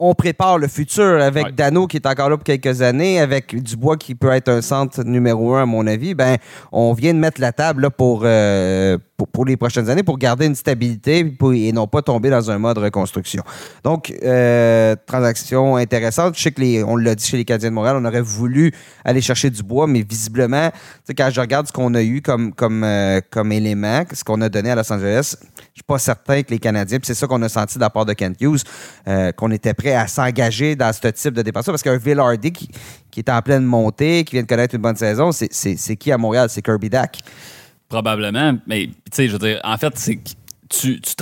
on 0.00 0.14
prépare 0.14 0.58
le 0.58 0.68
futur 0.68 1.20
avec 1.20 1.54
Dano 1.54 1.86
qui 1.86 1.96
est 1.96 2.06
encore 2.06 2.30
là 2.30 2.36
pour 2.36 2.44
quelques 2.44 2.82
années, 2.82 3.20
avec 3.20 3.60
Dubois 3.60 3.96
qui 3.96 4.14
peut 4.14 4.30
être 4.30 4.48
un 4.48 4.62
centre 4.62 5.02
numéro 5.02 5.54
un 5.54 5.62
à 5.62 5.66
mon 5.66 5.86
avis. 5.86 6.14
Ben, 6.14 6.36
on 6.70 6.92
vient 6.92 7.12
de 7.12 7.18
mettre 7.18 7.40
la 7.40 7.52
table 7.52 7.90
pour, 7.90 8.22
euh, 8.24 8.96
pour, 9.26 9.44
les 9.44 9.56
prochaines 9.56 9.90
années 9.90 10.04
pour 10.04 10.16
garder 10.16 10.46
une 10.46 10.54
stabilité 10.54 11.36
et 11.54 11.72
non 11.72 11.88
pas 11.88 12.02
tomber 12.02 12.30
dans 12.30 12.50
un 12.50 12.58
mode 12.58 12.78
reconstruction. 12.78 13.42
Donc, 13.82 14.14
euh, 14.22 14.94
transaction 15.06 15.76
intéressante. 15.76 16.36
Je 16.36 16.42
sais 16.42 16.52
que 16.52 16.60
les, 16.60 16.84
on 16.84 16.96
l'a 16.96 17.16
dit 17.16 17.26
chez 17.26 17.36
les 17.36 17.44
Canadiens 17.44 17.70
de 17.70 17.74
Montréal, 17.74 17.96
on 17.98 18.04
aurait 18.04 18.20
voulu 18.20 18.72
aller 19.04 19.20
chercher 19.20 19.50
du 19.50 19.62
bois, 19.62 19.88
mais 19.88 20.04
visiblement, 20.08 20.70
quand 21.16 21.30
je 21.32 21.40
regarde 21.40 21.66
ce 21.66 21.72
qu'on 21.72 21.94
a 21.94 22.02
eu 22.02 22.22
comme, 22.22 22.52
comme, 22.54 22.84
euh, 22.84 23.20
comme 23.28 23.50
élément, 23.50 24.04
ce 24.12 24.22
qu'on 24.22 24.40
a 24.40 24.48
donné 24.48 24.70
à 24.70 24.76
Los 24.76 24.92
Angeles, 24.92 25.34
je 25.40 25.80
suis 25.80 25.82
pas 25.86 25.98
certain 25.98 26.42
que 26.42 26.50
les 26.50 26.60
Canadiens, 26.60 26.98
c'est 27.02 27.14
ça 27.14 27.26
qu'on 27.26 27.42
a 27.42 27.48
senti 27.48 27.74
de 27.76 27.80
la 27.80 27.90
part 27.90 28.06
de 28.06 28.12
Kent 28.12 28.40
Hughes, 28.40 28.62
euh, 29.08 29.32
qu'on 29.32 29.50
était 29.50 29.74
prêt 29.74 29.94
à 29.94 30.06
s'engager 30.06 30.76
dans 30.76 30.92
ce 30.92 31.08
type 31.08 31.34
de 31.34 31.42
dépenses. 31.42 31.66
Parce 31.66 31.82
qu'un 31.82 31.96
Villardy 31.96 32.52
qui, 32.52 32.68
qui 33.10 33.20
est 33.20 33.30
en 33.30 33.42
pleine 33.42 33.64
montée, 33.64 34.22
qui 34.24 34.36
vient 34.36 34.42
de 34.42 34.48
connaître 34.48 34.76
une 34.76 34.82
bonne 34.82 34.96
saison, 34.96 35.30
c'est 35.32 35.96
qui 35.96 36.12
à 36.12 36.18
Montréal? 36.18 36.48
C'est 36.50 36.62
Kirby 36.62 36.88
Dack. 36.88 37.18
Probablement, 37.88 38.58
mais 38.66 38.86
tu 38.86 38.92
sais, 39.12 39.28
je 39.28 39.32
veux 39.32 39.38
dire, 39.38 39.60
en 39.64 39.78
fait, 39.78 39.92
c'est 39.96 40.18
tu, 40.68 41.00
tu 41.00 41.14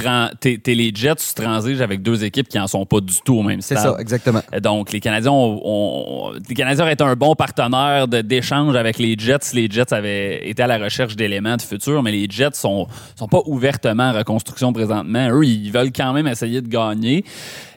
t'es, 0.62 0.74
les 0.74 0.92
Jets, 0.94 1.16
tu 1.16 1.34
transiges 1.34 1.80
avec 1.80 2.02
deux 2.02 2.24
équipes 2.24 2.48
qui 2.48 2.58
en 2.58 2.66
sont 2.66 2.84
pas 2.84 3.00
du 3.00 3.14
tout 3.24 3.36
au 3.36 3.42
même 3.42 3.60
stade. 3.60 3.78
C'est 3.78 3.84
ça, 3.84 3.96
exactement. 3.98 4.42
Donc, 4.60 4.92
les 4.92 5.00
Canadiens 5.00 5.32
ont, 5.32 6.32
les 6.48 6.54
Canadiens 6.54 6.84
auraient 6.84 6.94
été 6.94 7.04
un 7.04 7.14
bon 7.14 7.34
partenaire 7.34 8.08
d'échange 8.08 8.74
avec 8.76 8.98
les 8.98 9.16
Jets 9.16 9.38
si 9.42 9.56
les 9.56 9.68
Jets 9.70 9.94
avaient 9.94 10.48
été 10.48 10.62
à 10.62 10.66
la 10.66 10.78
recherche 10.78 11.16
d'éléments 11.16 11.56
de 11.56 11.62
futur, 11.62 12.02
mais 12.02 12.12
les 12.12 12.26
Jets 12.28 12.54
sont, 12.54 12.86
sont 13.14 13.28
pas 13.28 13.40
ouvertement 13.46 14.10
en 14.10 14.12
reconstruction 14.12 14.72
présentement. 14.72 15.28
Eux, 15.30 15.44
ils 15.44 15.70
veulent 15.70 15.92
quand 15.92 16.12
même 16.12 16.26
essayer 16.26 16.60
de 16.60 16.68
gagner. 16.68 17.24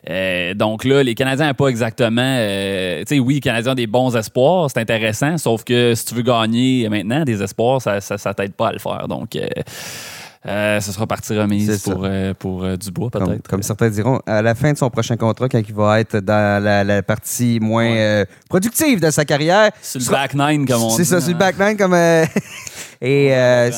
Euh, 0.09 0.53
donc 0.53 0.83
là, 0.83 1.03
les 1.03 1.15
Canadiens 1.15 1.47
n'ont 1.47 1.53
pas 1.53 1.67
exactement. 1.67 2.21
Euh, 2.25 2.99
tu 2.99 3.15
sais, 3.15 3.19
oui, 3.19 3.35
les 3.35 3.39
Canadiens 3.39 3.73
ont 3.73 3.75
des 3.75 3.87
bons 3.87 4.15
espoirs, 4.15 4.69
c'est 4.71 4.79
intéressant, 4.79 5.37
sauf 5.37 5.63
que 5.63 5.93
si 5.93 6.05
tu 6.05 6.15
veux 6.15 6.23
gagner 6.23 6.89
maintenant 6.89 7.23
des 7.23 7.41
espoirs, 7.43 7.81
ça, 7.81 8.01
ça, 8.01 8.33
t'aide 8.33 8.53
pas 8.53 8.69
à 8.69 8.73
le 8.73 8.79
faire. 8.79 9.07
Donc. 9.07 9.37
Euh, 10.47 10.79
ce 10.79 10.93
sera 10.93 11.05
partie 11.05 11.37
remise 11.37 11.83
pour, 11.83 12.03
euh, 12.05 12.33
pour 12.33 12.63
euh, 12.63 12.77
Dubois, 12.77 13.09
peut-être. 13.09 13.45
Comme, 13.49 13.61
certains 13.61 13.89
diront, 13.89 14.21
à 14.25 14.41
la 14.41 14.55
fin 14.55 14.71
de 14.71 14.77
son 14.77 14.89
prochain 14.89 15.17
contrat, 15.17 15.49
quand 15.49 15.59
il 15.59 15.75
va 15.75 15.99
être 15.99 16.19
dans 16.19 16.63
la, 16.63 17.03
partie 17.03 17.59
moins 17.59 18.23
productive 18.49 19.01
de 19.01 19.11
sa 19.11 19.25
carrière. 19.25 19.71
Sur 19.81 19.99
le 19.99 20.09
back 20.09 20.33
nine, 20.33 20.65
comme 20.65 20.83
on 20.83 20.87
dit. 20.89 20.95
C'est 20.95 21.03
ça, 21.03 21.19
sur 21.19 21.33
le 21.33 21.37
back 21.37 21.59
nine, 21.59 21.75
comme. 21.75 21.93
Et 23.01 23.31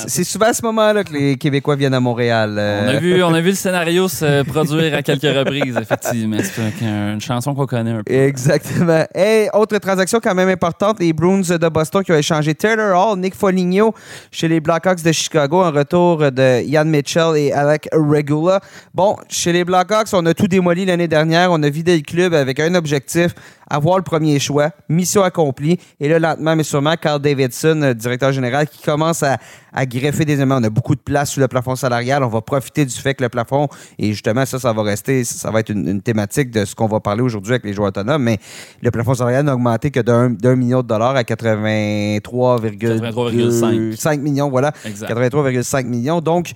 c'est 0.07 0.23
souvent 0.23 0.47
à 0.47 0.53
ce 0.53 0.63
moment-là 0.63 1.03
que 1.03 1.13
les 1.13 1.37
Québécois 1.37 1.75
viennent 1.75 1.93
à 1.93 1.99
Montréal. 1.99 2.53
On, 2.55 2.87
a 2.87 2.99
vu, 2.99 3.23
on 3.23 3.33
a 3.33 3.41
vu 3.41 3.49
le 3.49 3.55
scénario 3.55 4.07
se 4.07 4.43
produire 4.43 4.95
à 4.95 5.03
quelques 5.03 5.21
reprises, 5.21 5.77
effectivement. 5.79 6.37
C'est 6.41 6.85
une 6.85 7.21
chanson 7.21 7.53
qu'on 7.53 7.67
connaît 7.67 7.91
un 7.91 8.03
peu. 8.03 8.11
Exactement. 8.11 9.05
Et 9.13 9.47
autre 9.53 9.77
transaction 9.77 10.19
quand 10.21 10.33
même 10.33 10.49
importante, 10.49 10.99
les 10.99 11.13
Bruins 11.13 11.41
de 11.41 11.69
Boston 11.69 12.03
qui 12.03 12.11
ont 12.11 12.17
échangé 12.17 12.55
Taylor 12.55 12.97
Hall, 12.97 13.19
Nick 13.19 13.35
Foligno 13.35 13.93
chez 14.31 14.47
les 14.47 14.59
Blackhawks 14.59 15.03
de 15.03 15.11
Chicago 15.11 15.61
en 15.61 15.71
retour 15.71 16.31
de 16.31 16.63
Ian 16.63 16.85
Mitchell 16.85 17.37
et 17.37 17.51
Alec 17.51 17.89
Regula. 17.91 18.59
Bon, 18.93 19.15
chez 19.29 19.53
les 19.53 19.63
Blackhawks, 19.63 20.09
on 20.13 20.25
a 20.25 20.33
tout 20.33 20.47
démoli 20.47 20.85
l'année 20.85 21.07
dernière. 21.07 21.51
On 21.51 21.61
a 21.61 21.69
vidé 21.69 21.95
le 21.95 22.01
club 22.01 22.33
avec 22.33 22.59
un 22.59 22.73
objectif 22.73 23.35
avoir 23.71 23.97
le 23.97 24.03
premier 24.03 24.37
choix. 24.39 24.69
Mission 24.89 25.23
accomplie. 25.23 25.79
Et 25.99 26.09
là, 26.09 26.19
lentement, 26.19 26.55
mais 26.55 26.63
sûrement, 26.63 26.95
Carl 26.99 27.21
Davidson, 27.21 27.79
euh, 27.81 27.93
directeur 27.93 28.31
général, 28.31 28.67
qui 28.67 28.81
commence 28.81 29.21
à, 29.23 29.37
greffer 29.85 30.25
des 30.25 30.33
éléments. 30.33 30.57
On 30.57 30.63
a 30.63 30.69
beaucoup 30.69 30.95
de 30.95 30.99
place 30.99 31.31
sur 31.31 31.39
le 31.39 31.47
plafond 31.47 31.77
salarial. 31.77 32.21
On 32.23 32.27
va 32.27 32.41
profiter 32.41 32.83
du 32.85 32.93
fait 32.93 33.13
que 33.13 33.23
le 33.23 33.29
plafond, 33.29 33.69
et 33.97 34.11
justement, 34.11 34.45
ça, 34.45 34.59
ça 34.59 34.73
va 34.73 34.83
rester, 34.83 35.23
ça 35.23 35.49
va 35.49 35.61
être 35.61 35.69
une, 35.69 36.01
thématique 36.01 36.51
de 36.51 36.65
ce 36.65 36.75
qu'on 36.75 36.87
va 36.87 36.99
parler 36.99 37.21
aujourd'hui 37.21 37.53
avec 37.53 37.63
les 37.63 37.71
joueurs 37.73 37.87
autonomes, 37.89 38.23
mais 38.23 38.37
le 38.81 38.91
plafond 38.91 39.13
salarial 39.13 39.45
n'a 39.45 39.53
augmenté 39.53 39.91
que 39.91 40.01
d'un 40.01 40.55
million 40.55 40.81
de 40.81 40.87
dollars 40.87 41.15
à 41.15 41.23
83,5 41.23 44.19
millions. 44.19 44.49
Voilà. 44.49 44.73
83,5 44.85 45.85
millions. 45.85 46.19
Donc, 46.19 46.51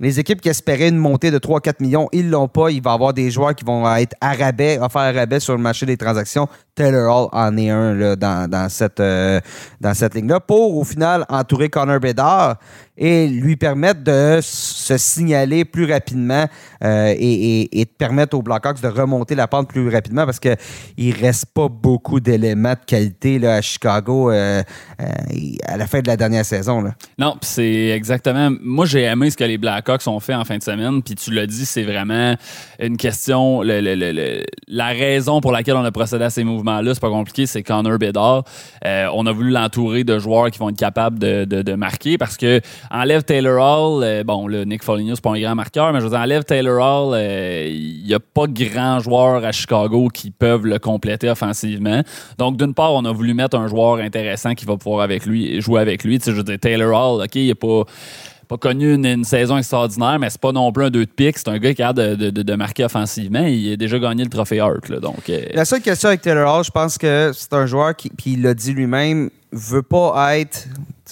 les 0.00 0.18
équipes 0.18 0.40
qui 0.40 0.48
espéraient 0.48 0.88
une 0.88 0.98
montée 0.98 1.30
de 1.30 1.38
3-4 1.38 1.74
millions, 1.80 2.08
ils 2.12 2.28
l'ont 2.28 2.48
pas. 2.48 2.70
Il 2.70 2.82
va 2.82 2.90
y 2.90 2.94
avoir 2.94 3.14
des 3.14 3.30
joueurs 3.30 3.54
qui 3.54 3.64
vont 3.64 3.86
être 3.96 4.14
arabais, 4.20 4.76
faire 4.76 5.02
arabais 5.02 5.40
sur 5.40 5.54
le 5.54 5.62
marché 5.62 5.86
des 5.86 5.96
transactions. 5.96 6.48
Taylor 6.74 7.08
Hall 7.08 7.28
en 7.32 7.56
est 7.56 7.70
un 7.70 7.94
là, 7.94 8.16
dans, 8.16 8.50
dans, 8.50 8.68
cette, 8.68 9.00
euh, 9.00 9.40
dans 9.80 9.94
cette 9.94 10.14
ligne-là 10.14 10.40
pour, 10.40 10.76
au 10.76 10.84
final, 10.84 11.24
entourer 11.28 11.68
Connor 11.68 12.00
Bedard 12.00 12.56
et 12.96 13.26
lui 13.26 13.56
permettre 13.56 14.04
de 14.04 14.38
se 14.40 14.96
signaler 14.96 15.64
plus 15.64 15.90
rapidement 15.90 16.46
euh, 16.84 17.14
et, 17.16 17.86
permettre 17.98 18.36
aux 18.36 18.42
Blackhawks 18.42 18.80
de 18.80 18.88
remonter 18.88 19.34
la 19.34 19.48
pente 19.48 19.68
plus 19.68 19.88
rapidement 19.88 20.24
parce 20.24 20.38
qu'il 20.38 20.56
ne 20.98 21.20
reste 21.20 21.46
pas 21.46 21.68
beaucoup 21.68 22.20
d'éléments 22.20 22.74
de 22.74 22.84
qualité 22.86 23.38
là, 23.38 23.56
à 23.56 23.60
Chicago 23.60 24.30
euh, 24.30 24.62
à 25.66 25.76
la 25.76 25.86
fin 25.86 26.00
de 26.00 26.06
la 26.06 26.16
dernière 26.16 26.44
saison. 26.44 26.82
Là. 26.82 26.94
Non, 27.18 27.36
c'est 27.40 27.88
exactement. 27.88 28.50
Moi, 28.60 28.86
j'ai 28.86 29.02
aimé 29.02 29.30
ce 29.30 29.36
que 29.36 29.44
les 29.44 29.58
Blackhawks 29.58 30.06
ont 30.06 30.20
fait 30.20 30.34
en 30.34 30.44
fin 30.44 30.58
de 30.58 30.62
semaine. 30.62 31.02
Puis 31.02 31.14
tu 31.14 31.32
l'as 31.32 31.46
dit, 31.46 31.66
c'est 31.66 31.84
vraiment 31.84 32.36
une 32.78 32.96
question. 32.96 33.62
la 33.62 34.86
raison 34.86 35.40
pour 35.40 35.52
laquelle 35.52 35.76
on 35.76 35.84
a 35.84 35.92
procédé 35.92 36.24
à 36.24 36.30
ces 36.30 36.44
mouvements 36.44 36.63
là 36.64 36.94
c'est 36.94 37.00
pas 37.00 37.10
compliqué, 37.10 37.46
c'est 37.46 37.62
Connor 37.62 37.98
Bedard. 37.98 38.44
Euh, 38.84 39.08
on 39.14 39.26
a 39.26 39.32
voulu 39.32 39.50
l'entourer 39.50 40.04
de 40.04 40.18
joueurs 40.18 40.50
qui 40.50 40.58
vont 40.58 40.70
être 40.70 40.78
capables 40.78 41.18
de, 41.18 41.74
marquer 41.74 42.18
parce 42.18 42.36
que 42.36 42.60
enlève 42.90 43.24
Taylor 43.24 43.60
Hall, 43.60 44.04
euh, 44.04 44.22
bon, 44.22 44.46
le 44.46 44.64
Nick 44.64 44.84
Foligno, 44.84 45.14
c'est 45.14 45.24
pas 45.24 45.30
un 45.30 45.40
grand 45.40 45.54
marqueur, 45.54 45.92
mais 45.92 45.98
je 45.98 46.04
veux 46.04 46.10
dire, 46.10 46.20
enlève 46.20 46.44
Taylor 46.44 46.78
Hall, 46.80 47.18
il 47.18 47.22
euh, 47.22 48.06
n'y 48.06 48.14
a 48.14 48.20
pas 48.20 48.46
grand 48.46 49.00
joueur 49.00 49.44
à 49.44 49.50
Chicago 49.50 50.08
qui 50.08 50.30
peuvent 50.30 50.66
le 50.66 50.78
compléter 50.78 51.28
offensivement. 51.28 52.02
Donc, 52.38 52.56
d'une 52.56 52.74
part, 52.74 52.94
on 52.94 53.04
a 53.04 53.12
voulu 53.12 53.34
mettre 53.34 53.58
un 53.58 53.66
joueur 53.66 53.96
intéressant 53.96 54.54
qui 54.54 54.66
va 54.66 54.76
pouvoir 54.76 55.02
avec 55.02 55.26
lui 55.26 55.60
jouer 55.60 55.80
avec 55.80 56.04
lui. 56.04 56.18
Tu 56.18 56.30
je 56.30 56.36
veux 56.36 56.44
dire, 56.44 56.58
Taylor 56.58 56.90
Hall, 56.90 57.22
OK, 57.22 57.34
il 57.34 57.50
a 57.50 57.54
pas 57.54 57.84
pas 58.44 58.58
connu 58.58 58.94
une, 58.94 59.24
saison 59.24 59.58
extraordinaire, 59.58 60.18
mais 60.18 60.30
c'est 60.30 60.40
pas 60.40 60.52
non 60.52 60.72
plus 60.72 60.84
un 60.84 60.90
2 60.90 61.06
de 61.06 61.10
pique. 61.10 61.38
C'est 61.38 61.48
un 61.48 61.58
gars 61.58 61.74
qui 61.74 61.82
a 61.82 61.92
de, 61.92 62.14
de, 62.14 62.30
de, 62.30 62.54
marquer 62.54 62.84
offensivement. 62.84 63.44
Il 63.46 63.72
a 63.72 63.76
déjà 63.76 63.98
gagné 63.98 64.24
le 64.24 64.30
trophée 64.30 64.60
Hart. 64.60 64.90
donc, 65.00 65.28
euh, 65.28 65.46
La 65.54 65.64
seule 65.64 65.80
question 65.80 66.08
avec 66.08 66.20
Taylor 66.20 66.58
Hall, 66.58 66.64
je 66.64 66.70
pense 66.70 66.98
que 66.98 67.32
c'est 67.34 67.52
un 67.52 67.66
joueur 67.66 67.94
qui, 67.96 68.10
puis 68.10 68.32
il 68.32 68.42
l'a 68.42 68.54
dit 68.54 68.72
lui-même, 68.72 69.30
veut 69.52 69.82
pas 69.82 70.38
être 70.38 70.66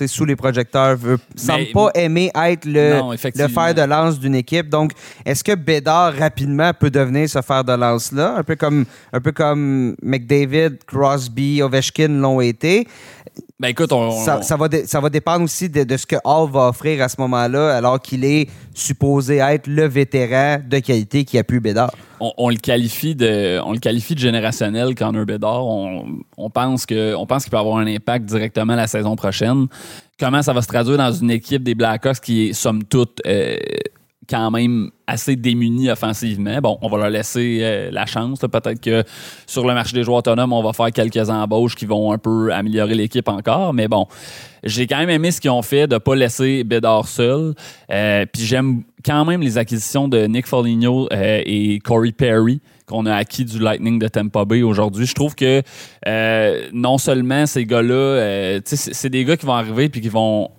sous 0.06 0.24
les 0.24 0.36
projecteurs, 0.36 0.96
veut 0.96 1.18
semble 1.36 1.66
pas 1.72 1.90
aimer 1.94 2.30
être 2.34 2.64
le, 2.64 3.00
le 3.12 3.48
fer 3.48 3.74
de 3.74 3.82
lance 3.82 4.18
d'une 4.18 4.34
équipe. 4.34 4.68
Donc, 4.68 4.92
est-ce 5.24 5.44
que 5.44 5.54
Bédard 5.54 6.14
rapidement 6.14 6.72
peut 6.72 6.90
devenir 6.90 7.28
ce 7.28 7.40
fer 7.42 7.62
de 7.64 7.72
lance-là, 7.72 8.36
un 8.36 8.42
peu 8.42 8.56
comme 8.56 8.84
un 9.12 9.20
peu 9.20 9.32
comme 9.32 9.94
McDavid, 10.02 10.78
Crosby, 10.86 11.62
Ovechkin 11.62 12.08
l'ont 12.08 12.40
été? 12.40 12.86
Ben 13.62 13.68
écoute, 13.68 13.90
ça, 14.24 14.56
va 14.56 14.66
ça 14.84 15.00
va 15.00 15.08
dépendre 15.08 15.44
aussi 15.44 15.68
de, 15.68 15.96
ce 15.96 16.04
que 16.04 16.16
Hall 16.24 16.50
va 16.50 16.70
offrir 16.70 17.00
à 17.00 17.08
ce 17.08 17.20
moment-là, 17.20 17.76
alors 17.76 18.02
qu'il 18.02 18.24
est 18.24 18.50
supposé 18.74 19.36
être 19.36 19.68
le 19.68 19.86
vétéran 19.86 20.58
de 20.68 20.80
qualité 20.80 21.24
qui 21.24 21.38
a 21.38 21.44
pu 21.44 21.60
Bédard. 21.60 21.92
On, 22.18 22.50
le 22.50 22.56
qualifie 22.56 23.14
de, 23.14 23.60
on 23.64 23.72
le 23.72 23.78
qualifie 23.78 24.16
de 24.16 24.18
générationnel, 24.18 24.96
Connor 24.96 25.26
Bédard. 25.26 25.64
On, 25.64 26.06
on 26.36 26.50
pense 26.50 26.86
que, 26.86 27.14
on 27.14 27.24
pense 27.24 27.44
qu'il 27.44 27.52
peut 27.52 27.56
avoir 27.56 27.76
un 27.76 27.86
impact 27.86 28.24
directement 28.24 28.74
la 28.74 28.88
saison 28.88 29.14
prochaine. 29.14 29.68
Comment 30.18 30.42
ça 30.42 30.52
va 30.52 30.60
se 30.60 30.66
traduire 30.66 30.98
dans 30.98 31.12
une 31.12 31.30
équipe 31.30 31.62
des 31.62 31.76
Blackhawks 31.76 32.18
qui 32.18 32.48
est 32.48 32.54
somme 32.54 32.82
toute 32.82 33.22
euh, 33.28 33.56
quand 34.28 34.50
même 34.50 34.90
assez 35.06 35.36
démunis 35.36 35.90
offensivement. 35.90 36.58
Bon, 36.60 36.78
on 36.80 36.88
va 36.88 36.98
leur 36.98 37.10
laisser 37.10 37.58
euh, 37.60 37.90
la 37.90 38.06
chance. 38.06 38.40
Peut-être 38.40 38.80
que 38.80 39.02
sur 39.46 39.66
le 39.66 39.74
marché 39.74 39.94
des 39.94 40.04
joueurs 40.04 40.18
autonomes, 40.18 40.52
on 40.52 40.62
va 40.62 40.72
faire 40.72 40.90
quelques 40.92 41.28
embauches 41.28 41.74
qui 41.74 41.86
vont 41.86 42.12
un 42.12 42.18
peu 42.18 42.52
améliorer 42.52 42.94
l'équipe 42.94 43.28
encore. 43.28 43.74
Mais 43.74 43.88
bon, 43.88 44.06
j'ai 44.62 44.86
quand 44.86 44.98
même 44.98 45.10
aimé 45.10 45.30
ce 45.30 45.40
qu'ils 45.40 45.50
ont 45.50 45.62
fait 45.62 45.86
de 45.86 45.94
ne 45.94 45.98
pas 45.98 46.14
laisser 46.14 46.64
Bédard 46.64 47.08
seul. 47.08 47.54
Euh, 47.90 48.24
puis 48.32 48.44
j'aime 48.44 48.82
quand 49.04 49.24
même 49.24 49.42
les 49.42 49.58
acquisitions 49.58 50.08
de 50.08 50.26
Nick 50.26 50.46
Foligno 50.46 51.08
euh, 51.12 51.42
et 51.44 51.80
Corey 51.80 52.12
Perry 52.12 52.60
qu'on 52.86 53.06
a 53.06 53.14
acquis 53.14 53.44
du 53.44 53.58
Lightning 53.58 53.98
de 53.98 54.08
Tampa 54.08 54.44
Bay 54.44 54.62
aujourd'hui. 54.62 55.06
Je 55.06 55.14
trouve 55.14 55.34
que 55.34 55.62
non 56.72 56.98
seulement 56.98 57.46
ces 57.46 57.64
gars-là, 57.64 58.58
c'est 58.64 59.08
des 59.08 59.24
gars 59.24 59.36
qui 59.36 59.46
vont 59.46 59.54
arriver 59.54 59.88
puis 59.88 60.00
qui 60.00 60.08
vont 60.08 60.50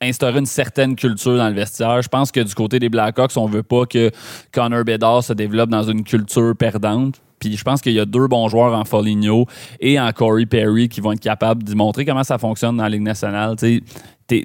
instaurer 0.00 0.38
une 0.38 0.46
certaine 0.46 0.96
culture 0.96 1.36
dans 1.36 1.48
le 1.48 1.54
vestiaire. 1.54 2.00
Je 2.02 2.08
pense 2.08 2.32
que 2.32 2.40
du 2.40 2.54
côté 2.54 2.78
des 2.78 2.88
Blackhawks, 2.88 3.36
on 3.36 3.46
veut 3.46 3.62
pas 3.62 3.86
que 3.86 4.10
Connor 4.52 4.84
Bedard 4.84 5.22
se 5.22 5.32
développe 5.32 5.70
dans 5.70 5.82
une 5.82 6.04
culture 6.04 6.56
perdante. 6.56 7.20
Puis 7.40 7.56
je 7.56 7.64
pense 7.64 7.80
qu'il 7.80 7.92
y 7.92 8.00
a 8.00 8.04
deux 8.04 8.28
bons 8.28 8.48
joueurs 8.48 8.74
en 8.74 8.84
Foligno 8.84 9.46
et 9.80 9.98
en 9.98 10.12
Corey 10.12 10.46
Perry 10.46 10.88
qui 10.88 11.00
vont 11.00 11.12
être 11.12 11.20
capables 11.20 11.64
de 11.64 11.74
montrer 11.74 12.04
comment 12.04 12.24
ça 12.24 12.38
fonctionne 12.38 12.76
dans 12.76 12.84
la 12.84 12.90
Ligue 12.90 13.02
nationale 13.02 13.56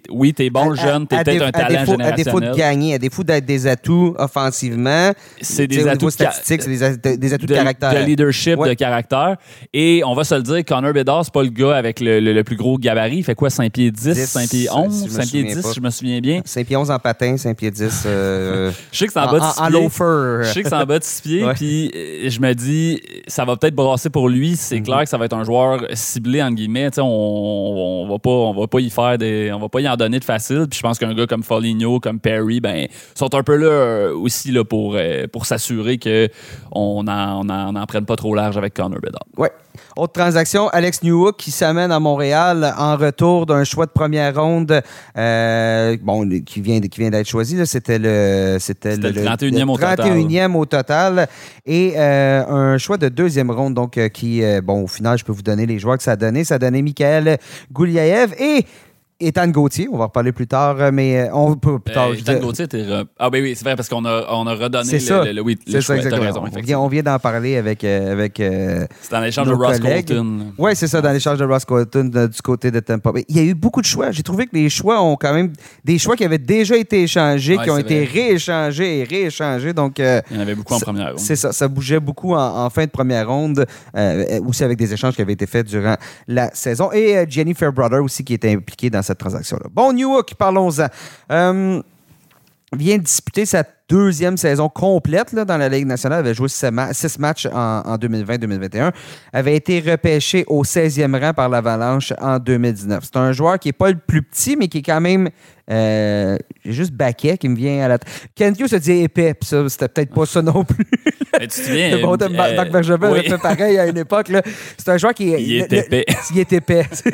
oui, 0.10 0.34
t'es 0.34 0.50
bon 0.50 0.76
jeune, 0.76 1.08
t'es 1.08 1.24
peut-être 1.24 1.44
un 1.44 1.52
talent 1.52 1.70
défaut, 1.70 1.92
générationnel. 1.92 2.14
À 2.14 2.16
défaut 2.16 2.40
de 2.40 2.58
gagner, 2.58 2.94
à 2.96 2.98
défaut 2.98 3.24
d'être 3.24 3.46
des 3.46 3.68
atouts 3.68 4.16
offensivement, 4.18 5.12
c'est 5.42 5.68
des 5.68 5.88
atouts 5.88 6.10
statistiques, 6.10 6.64
c'est 6.64 7.18
des, 7.18 7.34
atouts 7.34 7.46
de, 7.46 7.54
caractère. 7.54 7.94
De 7.94 8.06
leadership, 8.06 8.60
de 8.60 8.74
caractère. 8.74 9.38
Et 9.74 10.02
on 10.06 10.14
va 10.14 10.24
se 10.24 10.36
le 10.36 10.42
dire, 10.42 10.64
Connor 10.66 10.94
Bedard, 10.94 11.26
c'est 11.26 11.34
pas 11.34 11.44
le 11.44 11.50
gars 11.50 11.76
avec 11.76 12.00
le, 12.00 12.44
plus 12.44 12.56
gros 12.56 12.78
gabarit. 12.78 13.18
Il 13.18 13.24
fait 13.24 13.36
quoi, 13.36 13.50
5 13.50 13.72
pieds 13.72 13.92
10, 13.92 14.26
5 14.26 14.50
pieds 14.50 14.68
11, 14.72 15.10
5 15.10 15.28
pieds 15.28 15.44
10, 15.44 15.62
si 15.62 15.74
je 15.76 15.82
me 15.82 15.90
souviens 15.90 16.20
bien. 16.20 16.42
5 16.46 16.66
pieds 16.66 16.78
11 16.78 16.92
en 16.92 17.00
patin, 17.00 17.38
5 17.38 17.58
pieds 17.58 17.72
10 17.72 18.04
euh, 18.06 18.72
Je 18.92 18.98
sais 18.98 19.08
que 19.08 19.14
c'est 19.14 19.20
en, 19.20 19.32
bas 19.32 19.40
de 19.40 19.44
6 19.44 19.62
pieds. 19.62 19.90
Je 20.44 20.54
sais 20.54 20.64
que 20.64 20.70
c'est 20.70 20.76
en 20.76 20.86
bas 20.86 21.00
de 21.00 21.04
6 21.04 21.22
pieds, 21.22 21.46
puis 21.56 21.92
euh, 21.96 22.30
je 22.30 22.40
me 22.40 22.54
dis, 22.54 22.85
ça 23.28 23.46
va 23.46 23.58
peut-être 23.58 23.76
brasser 23.76 24.10
pour 24.10 24.30
lui, 24.30 24.56
c'est 24.56 24.78
mhm. 24.78 24.84
clair 24.84 25.00
que 25.02 25.10
ça 25.10 25.18
va 25.18 25.26
être 25.26 25.36
un 25.36 25.44
joueur 25.44 25.82
ciblé, 25.94 26.42
en 26.42 26.52
guillemets. 26.52 26.90
On, 27.00 27.04
on, 27.04 28.08
va 28.08 28.20
pas, 28.20 28.30
on 28.30 28.54
va 28.54 28.68
pas 28.68 28.80
y 28.80 28.90
faire 28.90 29.18
des. 29.18 29.52
On 29.54 29.60
va 29.60 29.70
pas 29.70 29.82
y 29.82 29.90
en 29.90 29.96
donner 29.96 30.20
de 30.20 30.24
facile. 30.24 30.66
Puis 30.70 30.78
je 30.78 30.84
pense 30.84 30.98
qu'un 30.98 31.14
gars 31.14 31.28
comme 31.28 31.44
Foligno, 31.44 32.00
comme 32.00 32.20
Perry, 32.20 32.60
ben, 32.60 32.88
sont 33.14 33.34
un 33.34 33.44
peu 33.44 33.56
là 33.56 33.68
euh, 33.68 34.16
aussi 34.16 34.52
là, 34.52 34.64
pour, 34.64 34.96
euh, 34.96 35.28
pour 35.28 35.46
s'assurer 35.46 35.98
qu'on 36.00 37.04
n'en 37.04 37.46
on 37.46 37.76
en, 37.76 37.86
prenne 37.86 38.06
pas 38.06 38.16
trop 38.16 38.36
large 38.36 38.58
avec 38.58 38.74
Connor 38.74 39.00
Bedard. 39.00 39.26
Ouais. 39.38 39.52
Autre 39.98 40.12
transaction, 40.12 40.68
Alex 40.70 41.04
Newhook 41.04 41.38
qui 41.38 41.52
s'amène 41.52 41.90
à 41.90 42.02
Montréal 42.02 42.74
en 42.78 42.98
retour 42.98 43.46
d'un 43.46 43.64
choix 43.64 43.86
de 43.86 43.92
première 43.92 44.36
ronde 44.36 44.82
euh, 45.18 45.98
bon, 46.02 46.28
qui 46.46 46.60
vient, 46.60 46.82
qui 46.82 47.00
vient 47.00 47.10
d'être 47.10 47.30
choisi. 47.30 47.66
C'était 47.66 47.98
le, 47.98 48.58
c'était 48.60 48.98
le, 48.98 49.12
31e, 49.12 49.70
au, 49.70 49.78
total. 49.78 50.52
au 50.54 50.66
total. 50.66 51.28
Et 51.66 51.94
euh, 51.96 52.46
un 52.46 52.78
choix 52.78 52.98
de 52.98 53.08
deuxième 53.08 53.50
ronde, 53.50 53.74
donc 53.74 53.98
euh, 53.98 54.10
qui, 54.10 54.44
bon, 54.64 54.84
au 54.84 54.88
final, 54.88 55.18
je 55.18 55.24
peux 55.24 55.32
vous 55.32 55.42
donner 55.42 55.66
les 55.66 55.80
joueurs 55.80 55.96
que 55.96 56.04
ça 56.04 56.12
a 56.12 56.16
donné. 56.18 56.44
Ça 56.44 56.56
a 56.56 56.60
donné 56.60 56.82
Michael 56.82 57.38
Gouliaev 57.72 58.34
et 58.38 58.66
Ethan 59.22 59.48
Gauthier, 59.48 59.88
on 59.90 59.98
va 59.98 60.04
en 60.04 60.08
reparler 60.08 60.34
plus 60.34 60.48
tard, 60.48 60.76
euh, 60.78 60.92
mais 60.92 61.22
euh, 61.22 61.34
on 61.34 61.56
peut 61.56 61.80
plus 61.80 61.94
tard. 61.94 62.10
Euh, 62.10 62.16
Ethan 62.16 62.38
Gauthier 62.40 62.66
était. 62.66 62.86
Ah, 63.18 63.30
ben 63.30 63.42
oui, 63.42 63.54
c'est 63.56 63.64
vrai, 63.64 63.78
parce 63.78 63.88
qu'on 63.88 64.04
a, 64.04 64.26
on 64.30 64.46
a 64.46 64.54
redonné 64.54 64.92
le, 64.92 65.00
ça. 65.00 65.24
le, 65.24 65.32
le, 65.32 65.42
oui, 65.42 65.58
C'est 65.66 65.80
ça, 65.80 65.96
exactement. 65.96 66.30
on 66.54 66.60
vient, 66.60 66.80
on 66.80 66.88
vient 66.90 67.02
d'en 67.02 67.18
parler 67.18 67.56
avec. 67.56 67.86
avec 67.86 68.34
c'est 68.38 69.12
dans 69.12 69.22
l'échange 69.22 69.48
de 69.48 69.54
Ross 69.54 69.80
Colton. 69.80 70.54
Oui, 70.58 70.72
c'est 70.76 70.88
ça, 70.88 71.02
dans 71.02 71.14
l'échange 71.14 71.38
de 71.38 71.46
Ross 71.46 71.64
Colton 71.64 72.10
du 72.10 72.42
côté 72.44 72.72
de 72.72 72.82
Tampa 72.82 73.14
Bay. 73.14 73.24
Il 73.30 73.38
y 73.38 73.40
a 73.40 73.44
eu 73.44 73.54
beaucoup 73.54 73.80
de 73.80 73.86
choix. 73.86 74.12
J'ai 74.12 74.24
trouvé 74.24 74.48
que 74.48 74.56
les 74.56 74.70
choix 74.70 75.02
ont 75.02 75.16
quand 75.16 75.34
même. 75.34 75.54
Des 75.86 75.98
choix 75.98 76.18
qui 76.18 76.26
avaient 76.26 76.38
déjà 76.38 76.76
été 76.76 77.04
échangés, 77.04 77.58
qui 77.58 77.70
ont 77.70 77.78
été 77.78 78.04
rééchangés 78.04 79.00
et 79.00 79.04
rééchangés. 79.06 79.72
Donc, 79.72 80.00
Il 80.00 80.22
y 80.32 80.38
en 80.38 80.42
avait 80.42 80.56
beaucoup 80.56 80.74
en 80.74 80.80
première 80.80 81.12
ronde. 81.12 81.20
C'est 81.20 81.38
ça, 81.38 81.54
ça 81.54 81.70
bougeait 81.70 82.02
beaucoup 82.02 82.36
en, 82.36 82.70
fin 82.70 82.84
de 82.84 82.92
première 82.92 83.30
ronde, 83.30 83.66
aussi 84.46 84.66
avec 84.66 84.78
des 84.78 84.92
échanges 84.92 85.16
qui 85.16 85.22
avaient 85.22 85.34
été 85.34 85.48
faits 85.48 85.68
durant 85.68 85.96
la 86.28 86.54
saison. 86.54 86.92
Et 86.92 87.26
Jenny 87.30 87.54
Fairbrother 87.54 88.04
aussi 88.04 88.26
qui 88.26 88.34
était 88.34 88.52
impliquée 88.52 88.90
dans 88.90 89.05
cette 89.06 89.20
transaction-là. 89.20 89.68
Bon, 89.72 89.94
Newhook, 89.94 90.36
parlons-en. 90.36 90.88
Euh, 91.32 91.82
vient 92.76 92.98
disputer 92.98 93.46
sa 93.46 93.64
deuxième 93.88 94.38
saison 94.38 94.68
complète 94.70 95.32
là, 95.34 95.46
dans 95.46 95.58
la 95.58 95.70
Ligue 95.70 95.86
nationale. 95.86 96.20
Il 96.20 96.28
avait 96.28 96.34
joué 96.34 96.48
six, 96.48 97.20
matchs 97.20 97.48
en, 97.52 97.98
2020-2021. 97.98 98.92
Avait 99.32 99.56
été 99.56 99.80
repêché 99.80 100.44
au 100.48 100.64
16e 100.64 101.20
rang 101.20 101.34
par 101.34 101.50
l'Avalanche 101.50 102.14
en 102.20 102.40
2019. 102.40 103.04
C'est 103.04 103.18
un 103.18 103.32
joueur 103.32 103.60
qui 103.60 103.70
n'est 103.70 103.74
pas 103.74 103.90
le 103.90 103.98
plus 103.98 104.22
petit, 104.22 104.56
mais 104.56 104.68
qui 104.68 104.80
est 104.80 104.84
quand 104.84 105.02
même. 105.02 105.30
Euh, 105.68 106.38
juste 106.64 106.92
baquet 106.92 107.40
qui 107.40 107.50
me 107.50 107.56
vient 107.56 107.84
à 107.84 107.88
la 107.88 107.98
tête. 107.98 108.60
Hughes 108.60 108.68
se 108.68 108.76
dit 108.76 109.02
épais, 109.02 109.34
puis 109.34 109.50
ça, 109.50 109.68
c'était 109.68 109.88
peut-être 109.88 110.14
pas 110.14 110.28
ça 110.28 110.44
non 110.44 110.64
plus. 110.64 110.86
Mais 111.40 111.48
tu 111.48 111.60
te 111.60 111.66
souviens. 111.66 111.98
bon, 111.98 112.16
euh, 112.22 112.30
Marc 112.30 112.70
Bergevin 112.70 113.12
oui. 113.12 113.28
fait 113.28 113.38
pareil 113.40 113.80
à 113.80 113.88
une 113.88 113.98
époque. 113.98 114.32
C'est 114.78 114.90
un 114.90 114.98
joueur 114.98 115.16
qui 115.16 115.34
est. 115.34 115.42
Il 115.42 115.54
est 115.56 115.74
épais. 115.74 116.06
il 116.32 116.40
est 116.40 116.54
épais. 116.54 116.86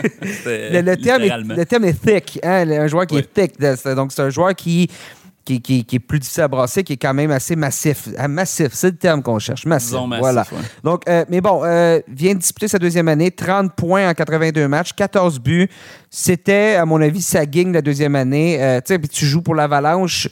le, 0.45 0.95
terme 0.95 1.23
est, 1.23 1.37
le 1.55 1.65
terme 1.65 1.85
est 1.85 2.01
thick. 2.01 2.39
Hein? 2.43 2.69
Un 2.69 2.87
joueur 2.87 3.07
qui 3.07 3.17
est 3.17 3.33
thick. 3.33 3.57
Donc, 3.95 4.11
c'est 4.11 4.21
un 4.21 4.29
joueur 4.29 4.53
qui 4.53 4.89
qui, 5.45 5.85
est 5.91 5.99
plus 5.99 6.19
difficile 6.19 6.43
à 6.43 6.47
brasser, 6.47 6.83
qui 6.83 6.93
est 6.93 6.97
quand 6.97 7.13
même 7.13 7.31
assez 7.31 7.55
massif. 7.55 8.09
Ah, 8.17 8.27
massif, 8.27 8.69
c'est 8.73 8.91
le 8.91 8.97
terme 8.97 9.21
qu'on 9.21 9.39
cherche. 9.39 9.65
Massif. 9.65 9.97
voilà. 10.19 10.45
Donc, 10.83 11.03
euh, 11.07 11.25
mais 11.29 11.41
bon, 11.41 11.61
euh, 11.63 11.99
vient 12.07 12.33
de 12.33 12.39
disputer 12.39 12.67
sa 12.67 12.79
deuxième 12.79 13.07
année, 13.07 13.31
30 13.31 13.73
points 13.75 14.09
en 14.09 14.13
82 14.13 14.67
matchs, 14.67 14.93
14 14.93 15.39
buts. 15.39 15.69
C'était, 16.09 16.75
à 16.75 16.85
mon 16.85 17.01
avis, 17.01 17.21
sa 17.21 17.45
gang 17.45 17.73
la 17.73 17.81
deuxième 17.81 18.15
année. 18.15 18.61
Euh, 18.61 18.79
tu 18.85 18.93
sais, 18.93 18.99
tu 18.99 19.25
joues 19.25 19.41
pour 19.41 19.55
l'Avalanche 19.55 20.29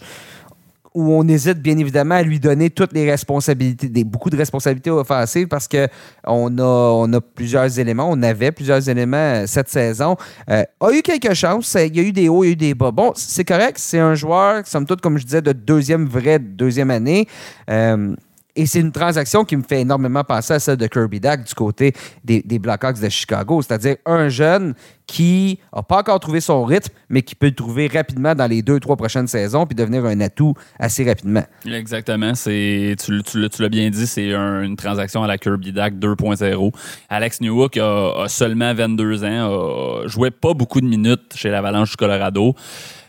où 0.99 1.13
on 1.13 1.27
hésite 1.27 1.59
bien 1.59 1.77
évidemment 1.77 2.15
à 2.15 2.23
lui 2.23 2.39
donner 2.39 2.69
toutes 2.69 2.91
les 2.93 3.09
responsabilités, 3.09 4.03
beaucoup 4.03 4.29
de 4.29 4.35
responsabilités 4.35 4.91
offensives 4.91 5.47
parce 5.47 5.67
qu'on 5.67 6.57
a, 6.57 6.63
on 6.63 7.13
a 7.13 7.21
plusieurs 7.21 7.79
éléments, 7.79 8.09
on 8.09 8.21
avait 8.21 8.51
plusieurs 8.51 8.87
éléments 8.89 9.17
euh, 9.17 9.43
cette 9.47 9.69
saison. 9.69 10.17
Euh, 10.49 10.63
a 10.79 10.91
eu 10.91 11.01
quelques 11.01 11.33
chances, 11.33 11.77
il 11.79 11.95
y 11.95 11.99
a 11.99 12.03
eu 12.03 12.11
des 12.11 12.27
hauts, 12.27 12.43
il 12.43 12.47
y 12.47 12.49
a 12.49 12.53
eu 12.53 12.55
des 12.57 12.73
bas. 12.73 12.91
Bon, 12.91 13.13
c'est 13.15 13.45
correct, 13.45 13.77
c'est 13.79 13.99
un 13.99 14.15
joueur, 14.15 14.67
somme 14.67 14.85
toute, 14.85 14.99
comme 14.99 15.17
je 15.17 15.23
disais, 15.23 15.41
de 15.41 15.53
deuxième, 15.53 16.05
vraie 16.05 16.39
deuxième 16.39 16.91
année. 16.91 17.27
Euh, 17.69 18.15
et 18.59 18.65
c'est 18.65 18.81
une 18.81 18.91
transaction 18.91 19.45
qui 19.45 19.55
me 19.55 19.63
fait 19.63 19.79
énormément 19.79 20.21
penser 20.25 20.55
à 20.55 20.59
celle 20.59 20.75
de 20.75 20.85
Kirby 20.85 21.21
Dack 21.21 21.45
du 21.45 21.53
côté 21.53 21.93
des, 22.25 22.41
des 22.41 22.59
Blackhawks 22.59 22.99
de 22.99 23.07
Chicago. 23.07 23.61
C'est-à-dire 23.61 23.95
un 24.05 24.27
jeune 24.27 24.73
qui 25.07 25.59
n'a 25.73 25.81
pas 25.81 25.99
encore 25.99 26.19
trouvé 26.19 26.41
son 26.41 26.65
rythme, 26.65 26.93
mais 27.07 27.21
qui 27.21 27.35
peut 27.35 27.47
le 27.47 27.55
trouver 27.55 27.87
rapidement 27.87 28.35
dans 28.35 28.47
les 28.47 28.61
deux, 28.61 28.81
trois 28.81 28.97
prochaines 28.97 29.27
saisons 29.27 29.65
puis 29.65 29.75
devenir 29.75 30.03
un 30.03 30.19
atout 30.19 30.55
assez 30.77 31.05
rapidement. 31.05 31.45
Exactement. 31.65 32.33
Tu, 32.33 32.95
tu, 32.97 33.61
l'as 33.61 33.69
bien 33.69 33.89
dit, 33.89 34.05
c'est 34.05 34.33
une 34.33 34.75
transaction 34.75 35.23
à 35.23 35.27
la 35.27 35.37
Kirby 35.37 35.71
Dack 35.71 35.93
2.0. 35.93 36.71
Alex 37.07 37.39
Newhook 37.39 37.77
a, 37.77 38.25
seulement 38.27 38.73
22 38.73 39.23
ans, 39.23 40.03
a 40.03 40.07
joué 40.07 40.31
pas 40.31 40.53
beaucoup 40.53 40.81
de 40.81 40.85
minutes 40.85 41.33
chez 41.33 41.49
l'Avalanche 41.49 41.91
du 41.91 41.97
Colorado. 41.97 42.55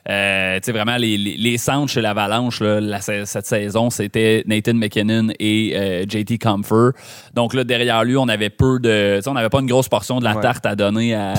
Euh, 0.09 0.57
tu 0.57 0.67
sais, 0.67 0.73
vraiment, 0.73 0.97
les, 0.97 1.17
les, 1.19 1.59
centres 1.59 1.93
chez 1.93 2.01
l'Avalanche 2.01 2.63
cette 3.25 3.47
saison, 3.47 3.91
c'était 3.91 4.43
Nathan 4.47 4.75
McKinnon 4.75 5.29
et 5.39 5.73
euh, 5.77 6.05
JT 6.09 6.39
Comfort. 6.39 6.93
Donc 7.35 7.55
là, 7.55 7.65
derrière 7.65 8.03
lui, 8.05 8.17
on 8.17 8.29
avait 8.29 8.51
peu 8.51 8.79
de. 8.79 9.21
On 9.27 9.35
n'avait 9.35 9.51
pas 9.51 9.61
une 9.61 9.67
grosse 9.67 9.89
portion 9.89 10.19
de 10.19 10.25
la 10.25 10.37
tarte 10.37 10.65
à 10.67 10.75
donner 10.75 11.15
à. 11.15 11.35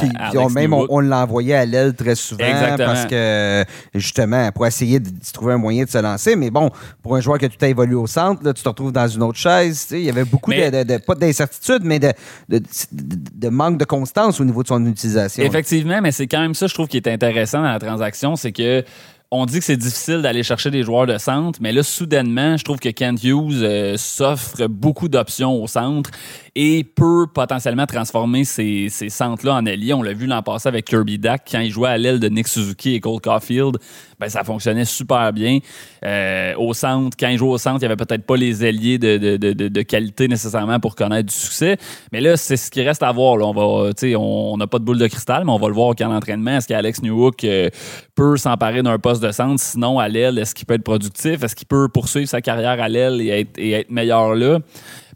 même, 0.54 0.74
on, 0.74 1.00
l'a 1.00 1.24
envoyé 1.24 1.56
à 1.56 1.66
l'aile 1.66 1.96
très 1.96 2.16
souvent 2.16 2.46
parce 2.78 3.06
que, 3.06 3.66
justement, 3.96 4.52
pour 4.52 4.68
essayer 4.68 5.00
de, 5.00 5.10
trouver 5.34 5.54
un 5.54 5.58
moyen 5.58 5.86
de 5.86 5.90
se 5.90 5.98
lancer. 5.98 6.36
Mais 6.36 6.52
bon, 6.52 6.70
pour 7.02 7.16
un 7.16 7.22
joueur 7.22 7.40
qui 7.40 7.46
a 7.46 7.50
tout 7.50 7.64
évolué 7.66 7.96
au 7.96 8.08
centre, 8.08 8.44
là, 8.44 8.54
tu 8.54 8.62
te 8.62 8.70
retrouves 8.70 8.92
dans 8.92 9.08
une 9.08 9.24
autre 9.24 9.40
chaise. 9.40 9.88
Il 9.92 10.02
y 10.02 10.10
avait 10.10 10.26
beaucoup 10.26 10.52
de, 10.52 10.98
Pas 10.98 11.16
d'incertitude, 11.16 11.82
mais 11.84 12.00
de, 12.00 12.12
de, 12.50 13.50
manque 13.50 13.78
de 13.78 13.86
constance 13.86 14.40
au 14.40 14.46
niveau 14.46 14.64
de 14.64 14.68
son 14.68 14.86
utilisation. 14.86 15.44
Effectivement, 15.44 16.00
mais 16.02 16.12
c'est 16.12 16.28
quand 16.28 16.42
même 16.42 16.54
ça, 16.54 16.68
je 16.68 16.74
trouve, 16.74 16.88
qui 16.88 16.98
est 16.98 17.08
intéressant 17.08 17.62
dans 17.62 17.72
la 17.72 17.80
transaction. 17.80 18.36
C'est 18.36 18.51
que 18.54 18.86
on 19.34 19.46
dit 19.46 19.60
que 19.60 19.66
c'est 19.66 19.78
difficile 19.78 20.22
d'aller 20.22 20.44
chercher 20.44 20.72
des 20.72 20.84
joueurs 20.84 21.08
de 21.08 21.18
centre, 21.18 21.58
mais 21.62 21.72
là, 21.72 21.84
soudainement, 21.84 22.58
je 22.58 22.66
trouve 22.66 22.80
que 22.80 22.90
Kent 22.90 23.24
Hughes 23.24 23.64
euh, 23.64 23.96
s'offre 23.96 24.68
beaucoup 24.68 25.08
d'options 25.08 25.64
au 25.64 25.68
centre 25.68 26.12
et 26.54 26.84
peut 26.84 27.28
potentiellement 27.34 27.86
transformer 27.86 28.44
ces, 28.44 28.90
ces 28.90 29.08
centres-là 29.08 29.56
en 29.56 29.66
alliés. 29.66 29.94
On 29.94 30.02
l'a 30.02 30.12
vu 30.12 30.26
l'an 30.26 30.44
passé 30.44 30.68
avec 30.68 30.86
Kirby 30.86 31.18
Dack 31.18 31.48
quand 31.50 31.62
il 31.62 31.72
jouait 31.72 31.90
à 31.90 31.98
l'aile 31.98 32.20
de 32.20 32.28
Nick 32.28 32.50
Suzuki 32.50 32.96
et 32.96 33.00
Cole 33.00 33.22
Caulfield. 33.22 33.78
Ben, 34.20 34.28
ça 34.30 34.44
fonctionnait 34.44 34.86
super 34.86 35.32
bien. 35.32 35.60
Euh, 36.06 36.54
au 36.58 36.74
centre, 36.74 37.16
quand 37.18 37.30
il 37.30 37.38
jouait 37.38 37.50
au 37.50 37.58
centre, 37.58 37.78
il 37.78 37.80
n'y 37.80 37.86
avait 37.86 37.96
peut-être 37.96 38.26
pas 38.26 38.36
les 38.36 38.64
alliés 38.64 38.98
de, 39.00 39.82
qualité 39.82 40.28
nécessairement 40.28 40.80
pour 40.80 40.96
connaître 40.96 41.30
du 41.30 41.34
succès. 41.34 41.78
Mais 42.12 42.20
là, 42.22 42.36
c'est 42.38 42.58
ce 42.58 42.70
qui 42.70 42.84
reste 42.84 43.02
à 43.02 43.12
voir. 43.12 43.38
On 43.38 43.54
va, 43.54 43.92
on 44.20 44.58
n'a 44.58 44.68
pas 44.68 44.78
de 44.78 44.84
boule 44.84 45.00
de 45.00 45.08
cristal, 45.08 45.46
mais 45.46 45.52
on 45.52 45.58
va 45.58 45.70
le 45.70 45.74
voir 45.74 45.88
au 45.88 45.94
camp 45.96 46.10
d'entraînement. 46.10 46.58
Est-ce 46.58 46.68
qu'Alex 46.68 47.02
Newhook 47.02 47.44
euh, 47.46 47.70
peut 48.14 48.38
s'emparer 48.38 48.84
d'un 48.84 49.00
poste 49.00 49.21
de 49.22 49.32
centre? 49.32 49.62
Sinon, 49.62 50.00
à 50.00 50.08
l'aile, 50.08 50.38
est-ce 50.38 50.54
qu'il 50.54 50.66
peut 50.66 50.74
être 50.74 50.84
productif? 50.84 51.44
Est-ce 51.44 51.56
qu'il 51.56 51.68
peut 51.68 51.88
poursuivre 51.88 52.28
sa 52.28 52.42
carrière 52.42 52.82
à 52.82 52.90
l'aile 52.90 53.22
et 53.22 53.42
être, 53.42 53.58
et 53.58 53.72
être 53.72 53.90
meilleur 53.90 54.36
là? 54.36 54.60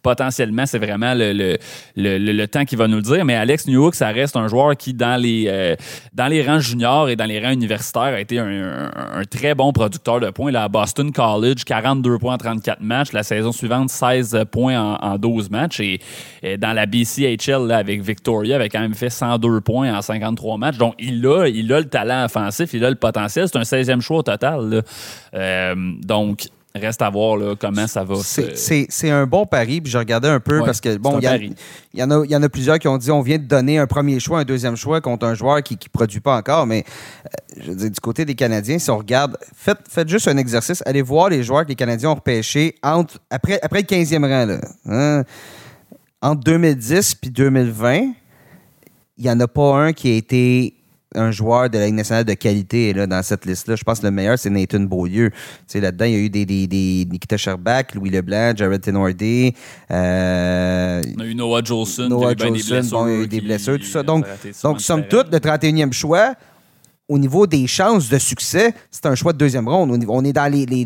Potentiellement, 0.06 0.68
c'est 0.68 0.78
vraiment 0.78 1.16
le, 1.16 1.34
le, 1.34 1.58
le, 2.18 2.48
temps 2.48 2.64
qui 2.64 2.76
va 2.76 2.88
nous 2.88 2.98
le 2.98 3.02
dire. 3.02 3.26
Mais 3.26 3.34
Alex 3.34 3.66
Newhook, 3.66 3.96
ça 3.96 4.10
reste 4.10 4.36
un 4.36 4.48
joueur 4.48 4.78
qui, 4.78 4.94
dans 4.94 5.20
les, 5.20 5.46
euh, 5.48 5.76
dans 6.14 6.28
les 6.28 6.46
rangs 6.46 6.60
juniors 6.60 7.10
et 7.10 7.16
dans 7.16 7.26
les 7.26 7.44
rangs 7.44 7.52
universitaires, 7.52 8.14
a 8.14 8.20
été 8.20 8.38
un, 8.38 8.92
très 9.32 9.56
bon 9.56 9.74
producteur 9.74 10.20
de 10.20 10.30
points. 10.30 10.52
Là, 10.52 10.66
à 10.66 10.70
Boston 10.70 11.12
College, 11.12 11.64
42 11.66 12.20
points 12.20 12.36
en 12.36 12.38
34 12.38 12.82
matchs. 12.82 13.14
La 13.14 13.24
saison 13.24 13.52
suivante, 13.52 13.90
16 13.90 14.46
points 14.52 14.80
en, 15.02 15.18
12 15.18 15.50
matchs. 15.50 15.80
Et, 15.80 16.00
dans 16.60 16.74
la 16.74 16.86
BCHL, 16.86 17.72
avec 17.72 18.04
Victoria, 18.04 18.58
avait 18.58 18.70
quand 18.70 18.82
même 18.82 18.94
fait 18.94 19.10
102 19.10 19.62
points 19.62 19.92
en 19.92 20.04
53 20.04 20.58
matchs. 20.60 20.78
Donc, 20.78 20.94
il 21.00 21.26
a, 21.26 21.48
il 21.48 21.74
a 21.74 21.80
le 21.80 21.90
talent 21.90 22.26
offensif, 22.26 22.74
il 22.74 22.86
a 22.86 22.92
le 22.92 22.96
potentiel. 22.96 23.48
C'est 23.48 23.58
un 23.58 23.62
16e 23.62 24.02
choix 24.02 24.18
au 24.18 24.24
total. 24.24 24.84
Euh, 25.34 25.76
donc, 26.04 26.46
Reste 26.76 27.02
à 27.02 27.10
voir 27.10 27.38
là, 27.38 27.56
comment 27.58 27.88
ça 27.88 28.04
va. 28.04 28.16
C'est 28.22 29.10
un 29.10 29.26
bon 29.26 29.46
pari. 29.46 29.80
Puis 29.80 29.92
je 29.92 29.98
regardais 29.98 30.28
un 30.28 30.42
peu 30.42 30.60
parce 30.60 30.82
que, 30.82 30.98
bon, 30.98 31.20
il 31.20 31.54
y, 31.94 32.04
en 32.04 32.12
a, 32.12 32.26
y 32.26 32.36
en 32.36 32.44
a 32.44 32.50
plusieurs 32.50 32.80
qui 32.80 32.90
ont 32.90 32.98
dit 32.98 33.12
on 33.12 33.22
vient 33.22 33.38
de 33.38 33.46
donner 33.46 33.80
un 33.80 33.88
premier 33.88 34.20
choix, 34.20 34.40
un 34.40 34.44
deuxième 34.44 34.76
choix 34.76 35.00
contre 35.00 35.26
un 35.26 35.36
joueur 35.36 35.64
qui 35.64 35.76
ne 35.76 35.90
produit 35.90 36.20
pas 36.20 36.36
encore. 36.36 36.68
Mais 36.68 36.84
euh, 37.26 37.62
je 37.62 37.72
veux 37.72 37.78
dire, 37.78 37.92
du 37.92 38.00
côté 38.02 38.26
des 38.26 38.36
Canadiens, 38.36 38.78
si 38.78 38.90
on 38.92 38.98
regarde, 38.98 39.38
faites, 39.56 39.88
faites 39.90 40.10
juste 40.10 40.28
un 40.28 40.36
exercice. 40.36 40.84
Allez 40.86 41.02
voir 41.02 41.30
les 41.30 41.44
joueurs 41.44 41.64
que 41.64 41.70
les 41.70 41.76
Canadiens 41.76 42.10
ont 42.10 42.16
repêchés 42.16 42.76
entre, 42.84 43.20
après, 43.30 43.58
après 43.62 43.80
le 43.80 43.88
15e 43.88 44.22
rang. 44.24 44.46
Là, 44.46 44.60
hein. 44.86 45.24
entre 46.22 46.44
2010 46.44 47.16
puis 47.16 47.32
2020, 47.32 48.12
il 49.18 49.24
n'y 49.24 49.30
en 49.30 49.40
a 49.40 49.48
pas 49.48 49.78
un 49.78 49.94
qui 49.94 50.12
a 50.12 50.16
été 50.16 50.75
un 51.16 51.32
joueur 51.32 51.70
de 51.70 51.78
la 51.78 51.86
Ligue 51.86 51.96
nationale 51.96 52.26
de 52.26 52.34
qualité 52.34 52.94
là, 52.94 53.08
dans 53.08 53.24
cette 53.24 53.46
liste-là. 53.46 53.76
Je 53.76 53.84
pense 53.84 54.00
que 54.00 54.06
le 54.06 54.12
meilleur, 54.12 54.38
c'est 54.38 54.50
Nathan 54.50 54.82
Beaulieu. 54.82 55.32
là-dedans, 55.74 56.06
il 56.06 56.12
y 56.12 56.16
a 56.16 56.20
eu 56.20 56.30
des, 56.30 56.46
des, 56.46 56.68
des 56.68 57.08
Nikita 57.10 57.38
Sherbach, 57.38 57.94
Louis 57.94 58.10
Leblanc, 58.10 58.54
Jared 58.56 58.82
Tenordi. 58.82 59.54
Euh, 59.92 61.02
on 61.18 61.22
a 61.22 61.26
eu 61.26 61.36
Noah 61.36 61.64
Jolson. 61.64 62.10
Noah 62.10 62.36
Jolson, 62.36 62.82
bon, 62.90 63.08
il 63.08 63.14
y 63.14 63.18
a 63.18 63.24
eu 63.24 63.28
des 63.28 63.42
blessures, 63.42 63.78
tout 63.78 63.86
ça. 63.86 64.04
Donc, 64.04 64.26
donc 64.64 64.82
somme 64.82 65.08
toute, 65.08 65.32
le 65.32 65.40
31e 65.40 65.92
choix, 65.92 66.36
au 67.08 67.20
niveau 67.20 67.46
des 67.46 67.68
chances 67.68 68.10
de 68.10 68.18
succès, 68.18 68.74
c'est 68.90 69.06
un 69.06 69.14
choix 69.14 69.32
de 69.32 69.38
deuxième 69.38 69.68
ronde. 69.68 70.04
On 70.08 70.26
est 70.26 70.34
dans 70.34 70.52
les, 70.52 70.66
les, 70.66 70.86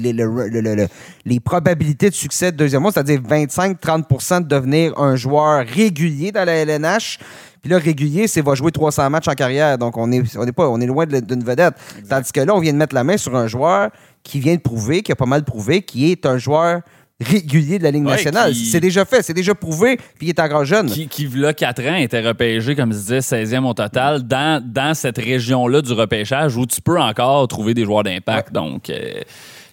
les, 1.25 1.39
probabilités 1.39 2.09
de 2.09 2.15
succès 2.15 2.51
de 2.51 2.57
deuxième 2.57 2.83
ronde, 2.83 2.93
c'est-à-dire 2.93 3.21
25-30 3.21 4.43
de 4.43 4.47
devenir 4.47 4.99
un 4.99 5.15
joueur 5.15 5.65
régulier 5.65 6.31
dans 6.31 6.43
la 6.43 6.53
LNH. 6.53 7.19
Puis 7.61 7.71
là, 7.71 7.77
régulier, 7.77 8.27
c'est 8.27 8.41
va 8.41 8.55
jouer 8.55 8.71
300 8.71 9.09
matchs 9.09 9.27
en 9.29 9.33
carrière. 9.33 9.77
Donc, 9.77 9.97
on 9.97 10.11
est, 10.11 10.37
on 10.37 10.45
est, 10.45 10.51
pas, 10.51 10.69
on 10.69 10.79
est 10.81 10.85
loin 10.85 11.05
d'une 11.05 11.43
vedette. 11.43 11.75
Tandis 12.09 12.31
que 12.31 12.41
là, 12.41 12.53
on 12.53 12.59
vient 12.59 12.73
de 12.73 12.77
mettre 12.77 12.95
la 12.95 13.03
main 13.03 13.17
sur 13.17 13.35
un 13.35 13.47
joueur 13.47 13.89
qui 14.23 14.39
vient 14.39 14.55
de 14.55 14.61
prouver, 14.61 15.01
qui 15.01 15.11
a 15.11 15.15
pas 15.15 15.25
mal 15.25 15.43
prouvé, 15.43 15.81
qui 15.81 16.11
est 16.11 16.25
un 16.25 16.37
joueur 16.37 16.81
régulier 17.19 17.79
de 17.79 17.83
la 17.83 17.91
Ligue 17.91 18.03
nationale. 18.03 18.53
C'est 18.55 18.79
déjà 18.79 19.05
fait, 19.05 19.21
c'est 19.21 19.33
déjà 19.33 19.53
prouvé, 19.53 19.97
puis 19.97 20.27
il 20.27 20.29
est 20.29 20.39
encore 20.39 20.65
jeune. 20.65 20.87
Qui, 20.87 21.07
qui 21.07 21.27
là, 21.27 21.53
4 21.53 21.81
ans, 21.87 21.95
était 21.95 22.25
repêché, 22.25 22.75
comme 22.75 22.93
je 22.93 22.97
disais, 22.97 23.19
16e 23.19 23.65
au 23.65 23.73
total, 23.73 24.23
dans, 24.23 24.63
dans 24.65 24.93
cette 24.93 25.17
région-là 25.17 25.81
du 25.81 25.93
repêchage 25.93 26.55
où 26.55 26.65
tu 26.65 26.81
peux 26.81 26.99
encore 26.99 27.47
trouver 27.47 27.73
des 27.73 27.83
joueurs 27.83 28.03
d'impact. 28.03 28.53
Donc, 28.53 28.89
euh, 28.89 29.21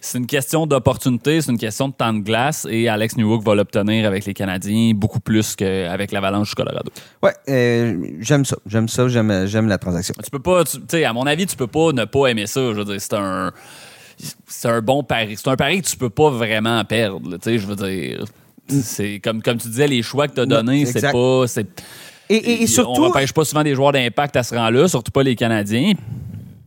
c'est 0.01 0.17
une 0.17 0.27
question 0.27 0.67
d'opportunité, 0.67 1.41
c'est 1.41 1.51
une 1.51 1.57
question 1.57 1.87
de 1.87 1.93
temps 1.93 2.13
de 2.13 2.19
glace, 2.19 2.67
et 2.69 2.89
Alex 2.89 3.17
Newhook 3.17 3.43
va 3.43 3.55
l'obtenir 3.55 4.05
avec 4.05 4.25
les 4.25 4.33
Canadiens 4.33 4.91
beaucoup 4.93 5.19
plus 5.19 5.55
qu'avec 5.55 6.11
l'Avalanche 6.11 6.49
du 6.49 6.55
Colorado. 6.55 6.91
Ouais, 7.23 7.33
euh, 7.49 7.97
j'aime 8.19 8.45
ça. 8.45 8.57
J'aime 8.65 8.87
ça, 8.87 9.07
j'aime 9.07 9.67
la 9.67 9.77
transaction. 9.77 10.13
Tu 10.23 10.29
peux 10.29 10.39
pas, 10.39 10.63
tu 10.65 10.79
sais, 10.89 11.05
à 11.05 11.13
mon 11.13 11.25
avis, 11.25 11.45
tu 11.45 11.55
peux 11.55 11.67
pas 11.67 11.91
ne 11.93 12.05
pas 12.05 12.27
aimer 12.27 12.47
ça. 12.47 12.59
Je 12.73 12.77
veux 12.77 12.85
dire, 12.85 12.99
c'est 12.99 13.13
un 13.13 13.51
c'est 14.47 14.69
un 14.69 14.81
bon 14.81 15.03
pari. 15.03 15.35
C'est 15.37 15.49
un 15.49 15.55
pari 15.55 15.81
que 15.81 15.87
tu 15.87 15.97
peux 15.97 16.09
pas 16.09 16.29
vraiment 16.29 16.83
perdre. 16.85 17.37
Tu 17.37 17.59
je 17.59 17.67
veux 17.67 17.75
dire, 17.75 18.25
c'est 18.69 19.19
comme, 19.19 19.41
comme 19.41 19.57
tu 19.57 19.67
disais, 19.67 19.87
les 19.87 20.01
choix 20.01 20.27
que 20.27 20.33
tu 20.33 20.41
as 20.41 20.45
donnés, 20.45 20.85
c'est 20.85 21.11
pas. 21.11 21.45
Et, 22.29 22.63
et, 22.63 22.67
surtout. 22.67 23.01
On 23.01 23.05
n'empêche 23.07 23.31
pas 23.31 23.45
souvent 23.45 23.63
des 23.63 23.73
joueurs 23.73 23.93
d'impact 23.93 24.35
à 24.35 24.43
ce 24.43 24.53
rang-là, 24.53 24.87
surtout 24.87 25.11
pas 25.11 25.23
les 25.23 25.35
Canadiens. 25.35 25.93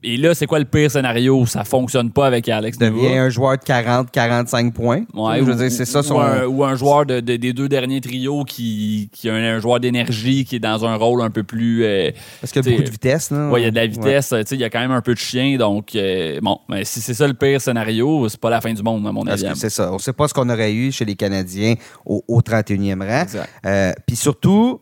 Et 0.03 0.17
là, 0.17 0.35
c'est 0.35 0.47
quoi 0.47 0.59
le 0.59 0.65
pire 0.65 0.91
scénario? 0.91 1.45
Ça 1.47 1.65
fonctionne 1.65 2.11
pas 2.11 2.27
avec 2.27 2.49
Alex 2.49 2.79
Devient 2.79 3.19
un 3.19 3.29
joueur 3.29 3.59
de 3.59 3.63
40-45 3.63 4.73
points. 4.73 5.03
Ouais, 5.13 5.41
ou, 5.41 5.53
c'est 5.69 5.85
ça 5.85 6.03
son... 6.03 6.17
ou, 6.49 6.65
un, 6.65 6.75
joueur 6.75 7.05
de, 7.05 7.21
des 7.21 7.53
deux 7.53 7.69
derniers 7.69 8.01
trios 8.01 8.45
qui, 8.45 9.11
qui 9.13 9.29
a 9.29 9.35
un, 9.35 9.61
joueur 9.61 9.79
d'énergie 9.79 10.45
qui 10.45 10.57
est 10.57 10.61
dans 10.61 10.85
un 10.87 10.97
rôle 10.97 11.21
un 11.21 11.31
peu 11.31 11.43
plus. 11.43 11.85
Euh, 11.85 12.11
Parce 12.41 12.53
qu'il 12.53 12.65
y 12.65 12.69
a 12.69 12.71
beaucoup 12.71 12.85
de 12.85 12.91
vitesse. 12.91 13.31
Oui, 13.31 13.61
il 13.61 13.65
y 13.65 13.67
a 13.67 13.71
de 13.71 13.77
la 13.77 13.87
vitesse. 13.87 14.35
Il 14.51 14.59
y 14.59 14.65
a 14.65 14.71
quand 14.71 14.81
même 14.81 14.91
un 14.91 15.03
peu 15.03 15.13
de 15.13 15.19
chien. 15.19 15.59
Donc, 15.59 15.95
euh, 15.95 16.41
bon, 16.43 16.59
mais 16.69 16.85
si 16.85 17.01
c'est 17.01 17.15
ça 17.15 17.27
le 17.27 17.35
pire 17.35 17.61
scénario, 17.61 18.29
c'est 18.29 18.41
pas 18.41 18.51
la 18.51 18.61
fin 18.61 18.73
du 18.73 18.83
monde, 18.83 19.07
à 19.07 19.13
mon 19.13 19.27
avis. 19.27 19.45
C'est 19.55 19.71
ça. 19.71 19.93
On 19.93 19.99
sait 19.99 20.15
pas 20.15 20.29
ce 20.29 20.35
qu'on 20.35 20.49
aurait 20.49 20.73
eu 20.73 20.93
chez 20.93 21.05
les 21.05 21.15
Canadiens 21.15 21.75
au, 22.07 22.41
31e 22.41 23.07
rang. 23.07 23.27
Euh, 23.67 23.93
puis 24.07 24.17
surtout 24.17 24.81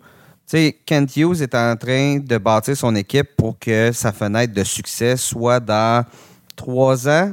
sais, 0.49 0.77
Kent 0.85 1.17
Hughes 1.17 1.43
est 1.43 1.55
en 1.55 1.77
train 1.77 2.19
de 2.19 2.39
bâtir 2.39 2.77
son 2.77 2.95
équipe 2.97 3.37
pour 3.37 3.59
que 3.59 3.93
sa 3.93 4.13
fenêtre 4.13 4.53
de 4.55 4.65
succès 4.65 5.17
soit 5.17 5.61
dans 5.61 6.05
trois 6.57 7.09
ans, 7.09 7.33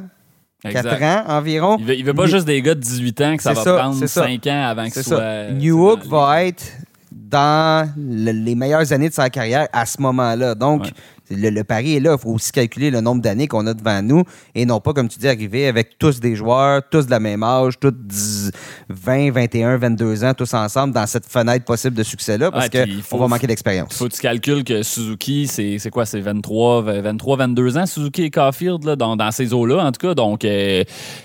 quatre 0.61 1.01
ans 1.01 1.24
environ. 1.28 1.78
Il 1.80 1.86
veut, 1.86 2.03
veut 2.03 2.13
pas 2.13 2.28
juste 2.28 2.45
des 2.45 2.61
gars 2.61 2.76
de 2.76 2.80
18 2.80 3.22
ans 3.22 3.38
que 3.38 3.43
ça 3.43 3.53
va 3.53 3.78
prendre 3.78 4.05
cinq 4.05 4.47
ans 4.47 4.63
avant 4.66 4.89
que 4.89 5.01
soit. 5.01 5.51
New 5.51 5.88
Hook 5.88 6.05
va 6.05 6.45
être 6.45 6.66
dans 7.11 7.89
les 7.97 8.55
meilleures 8.55 8.91
années 8.91 9.09
de 9.09 9.13
sa 9.13 9.30
carrière 9.30 9.68
à 9.72 9.86
ce 9.86 10.01
moment-là. 10.01 10.53
Donc, 10.53 10.88
le, 11.30 11.64
pari 11.64 11.96
est 11.96 12.00
là. 12.00 12.16
Il 12.18 12.22
faut 12.22 12.32
aussi 12.32 12.52
calculer 12.52 12.92
le 12.92 13.02
nombre 13.02 13.22
d'années 13.22 13.48
qu'on 13.48 13.66
a 13.68 13.74
devant 13.74 14.02
nous 14.02 14.24
et 14.54 14.66
non 14.66 14.80
pas, 14.80 14.94
comme 14.94 15.08
tu 15.08 15.20
dis, 15.20 15.28
arriver 15.28 15.68
avec 15.68 15.98
tous 15.98 16.20
des 16.20 16.36
joueurs, 16.36 16.82
tous 16.90 17.06
de 17.06 17.12
la 17.12 17.20
même 17.20 17.44
âge, 17.44 17.80
tous 17.80 18.52
20, 18.90 19.32
21, 19.32 19.78
22 19.78 20.24
ans, 20.24 20.34
tous 20.34 20.54
ensemble 20.54 20.94
dans 20.94 21.08
cette 21.08 21.26
fenêtre 21.26 21.66
possible 21.66 21.96
de 21.96 22.04
succès-là 22.04 22.52
parce 22.52 22.70
qu'on 22.70 23.18
va 23.18 23.28
manquer 23.28 23.48
d'expérience. 23.48 23.94
faut 23.96 24.08
que 24.08 24.14
tu 24.14 24.22
calcules 24.22 24.64
que 24.64 24.84
Suzuki, 24.84 25.48
c'est 25.48 25.90
quoi? 25.90 26.06
C'est 26.06 26.20
23, 26.20 26.82
23, 27.02 27.38
22 27.38 27.78
ans, 27.78 27.86
Suzuki 27.86 28.24
et 28.24 28.32
Caulfield, 28.32 28.84
là, 28.84 28.96
dans, 28.96 29.32
ces 29.32 29.54
eaux-là, 29.54 29.84
en 29.84 29.92
tout 29.92 30.08
cas. 30.08 30.14
Donc, 30.14 30.46
euh, 30.46 30.84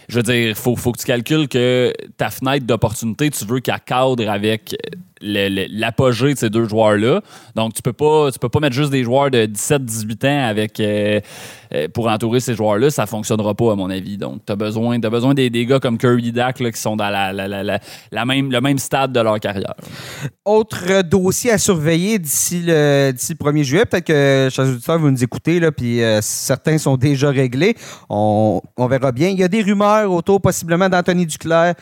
je 0.09 0.17
veux 0.17 0.23
dire, 0.23 0.49
il 0.49 0.55
faut, 0.55 0.77
faut 0.77 0.93
que 0.93 0.99
tu 0.99 1.07
calcules 1.07 1.49
que 1.49 1.93
ta 2.17 2.31
fenêtre 2.31 2.67
d'opportunité, 2.67 3.31
tu 3.31 3.45
veux 3.45 3.61
qu'elle 3.61 3.81
cadre 3.85 4.29
avec 4.29 4.75
l'apogée 5.21 6.35
de 6.35 6.39
ces 6.39 6.51
deux 6.51 6.69
joueurs-là. 6.69 7.21
Donc, 7.55 7.75
tu 7.75 7.83
peux 7.83 7.93
pas, 7.93 8.31
tu 8.33 8.39
peux 8.39 8.49
pas 8.49 8.61
mettre 8.61 8.75
juste 8.75 8.91
des 8.91 9.05
joueurs 9.05 9.31
de 9.31 9.47
17-18 9.47 10.27
ans 10.27 10.49
avec 10.49 10.81
euh, 10.81 11.21
pour 11.95 12.09
entourer 12.09 12.41
ces 12.41 12.55
joueurs-là. 12.55 12.91
Ça 12.91 13.07
fonctionnera 13.07 13.55
pas, 13.55 13.73
à 13.73 13.75
mon 13.75 13.91
avis. 13.91 14.17
Donc, 14.17 14.45
tu 14.47 14.53
as 14.53 14.57
besoin, 14.57 14.99
besoin 14.99 15.35
des, 15.35 15.51
gars 15.67 15.81
comme 15.81 15.99
Curry 15.99 16.33
Dak 16.33 16.57
qui 16.57 16.81
sont 16.81 16.97
dans 16.97 17.09
la, 17.09 17.33
la, 17.33 18.25
même, 18.25 18.51
le 18.51 18.61
même 18.61 18.79
stade 18.79 19.13
de 19.13 19.21
leur 19.21 19.39
carrière. 19.41 19.75
Autre 20.45 21.03
dossier 21.03 21.53
à 21.53 21.59
surveiller 21.59 22.19
d'ici 22.19 22.63
le, 22.65 23.13
d'ici 23.13 23.35
1er 23.35 23.63
juillet. 23.63 23.85
Peut-être 23.85 24.07
que, 24.07 24.49
chers 24.51 24.67
auditeurs, 24.67 24.99
vous 24.99 25.11
nous 25.11 25.23
écoutez, 25.23 25.61
là, 25.61 25.73
puis 25.73 26.03
euh, 26.03 26.21
certains 26.23 26.79
sont 26.79 26.97
déjà 26.97 27.31
réglés. 27.31 27.77
On, 28.09 28.61
verra 28.89 29.13
bien. 29.13 29.29
Il 29.29 29.39
y 29.39 29.45
a 29.45 29.49
des 29.49 29.63
rumeurs 29.63 30.11
autour 30.11 30.41
possiblement 30.41 30.89
d'Anthony 30.89 31.27
Duclair 31.27 31.75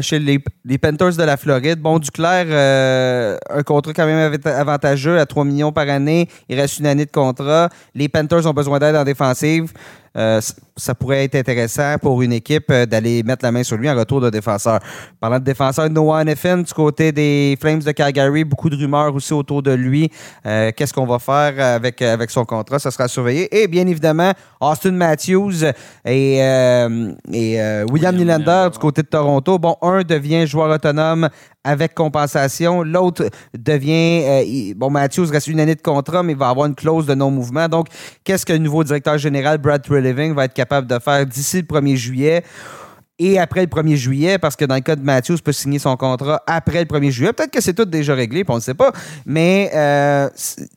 chez 0.00 0.18
les, 0.18 0.38
les, 0.64 0.78
Panthers 0.78 1.16
de 1.16 1.22
la 1.22 1.36
Floride. 1.36 1.80
Bon, 1.80 1.98
Duclair 1.98 2.46
euh, 2.48 3.36
un 3.50 3.62
contrat 3.62 3.92
quand 3.92 4.06
même 4.06 4.38
avantageux 4.44 5.18
à 5.18 5.26
3 5.26 5.44
millions 5.44 5.72
par 5.72 5.88
année. 5.88 6.28
Il 6.48 6.58
reste 6.58 6.78
une 6.78 6.86
année 6.86 7.06
de 7.06 7.10
contrat. 7.10 7.68
Les 7.94 8.08
Panthers 8.08 8.46
ont 8.46 8.52
besoin 8.52 8.78
d'aide 8.78 8.96
en 8.96 9.04
défensive. 9.34 9.72
Euh, 10.16 10.40
ça 10.76 10.94
pourrait 10.94 11.24
être 11.24 11.34
intéressant 11.34 11.96
pour 12.00 12.22
une 12.22 12.32
équipe 12.32 12.70
euh, 12.70 12.86
d'aller 12.86 13.22
mettre 13.22 13.44
la 13.44 13.50
main 13.50 13.62
sur 13.62 13.76
lui 13.76 13.90
en 13.90 13.96
retour 13.96 14.20
de 14.20 14.30
défenseur. 14.30 14.78
Parlant 15.20 15.38
de 15.38 15.44
défenseur, 15.44 15.90
Noah 15.90 16.24
Neffin, 16.24 16.58
du 16.58 16.72
côté 16.72 17.10
des 17.12 17.56
Flames 17.60 17.80
de 17.80 17.92
Calgary, 17.92 18.44
beaucoup 18.44 18.70
de 18.70 18.76
rumeurs 18.76 19.14
aussi 19.14 19.32
autour 19.32 19.62
de 19.62 19.72
lui. 19.72 20.10
Qu'est-ce 20.44 20.92
qu'on 20.92 21.06
va 21.06 21.18
faire 21.18 21.54
avec, 21.58 22.00
avec 22.02 22.30
son 22.30 22.44
contrat? 22.44 22.78
Ça 22.78 22.90
sera 22.90 23.08
surveillé. 23.08 23.54
Et 23.56 23.66
bien 23.66 23.86
évidemment, 23.86 24.32
Austin 24.60 24.92
Matthews 24.92 25.64
et, 26.04 26.36
et 26.38 27.84
William 27.90 28.16
Nylander 28.16 28.68
du 28.72 28.78
côté 28.78 29.02
de 29.02 29.08
Toronto. 29.08 29.58
Bon, 29.58 29.76
un 29.82 30.02
devient 30.02 30.46
joueur 30.46 30.70
autonome 30.70 31.28
avec 31.64 31.94
compensation. 31.94 32.82
L'autre 32.82 33.28
devient. 33.58 34.22
Euh, 34.24 34.74
bon, 34.76 34.90
Matthews 34.90 35.26
reste 35.32 35.46
une 35.48 35.60
année 35.60 35.74
de 35.74 35.80
contrat, 35.80 36.22
mais 36.22 36.32
il 36.32 36.38
va 36.38 36.50
avoir 36.50 36.66
une 36.66 36.74
clause 36.74 37.06
de 37.06 37.14
non-mouvement. 37.14 37.68
Donc, 37.68 37.88
qu'est-ce 38.22 38.44
que 38.44 38.52
le 38.52 38.58
nouveau 38.58 38.84
directeur 38.84 39.18
général, 39.18 39.58
Brad 39.58 39.82
Treliving, 40.12 40.34
va 40.34 40.44
être 40.44 40.54
capable 40.54 40.86
de 40.86 40.98
faire 40.98 41.24
d'ici 41.26 41.58
le 41.58 41.62
1er 41.62 41.96
juillet? 41.96 42.44
Et 43.16 43.38
après 43.38 43.60
le 43.60 43.68
1er 43.68 43.94
juillet, 43.94 44.38
parce 44.38 44.56
que 44.56 44.64
dans 44.64 44.74
le 44.74 44.80
cas 44.80 44.96
de 44.96 45.02
Matthews, 45.02 45.38
peut 45.38 45.52
signer 45.52 45.78
son 45.78 45.96
contrat 45.96 46.42
après 46.48 46.80
le 46.80 46.86
1er 46.86 47.10
juillet. 47.10 47.32
Peut-être 47.32 47.52
que 47.52 47.60
c'est 47.60 47.72
tout 47.72 47.84
déjà 47.84 48.12
réglé, 48.12 48.42
on 48.48 48.56
ne 48.56 48.60
sait 48.60 48.74
pas. 48.74 48.92
Mais 49.24 49.70
euh, 49.72 50.28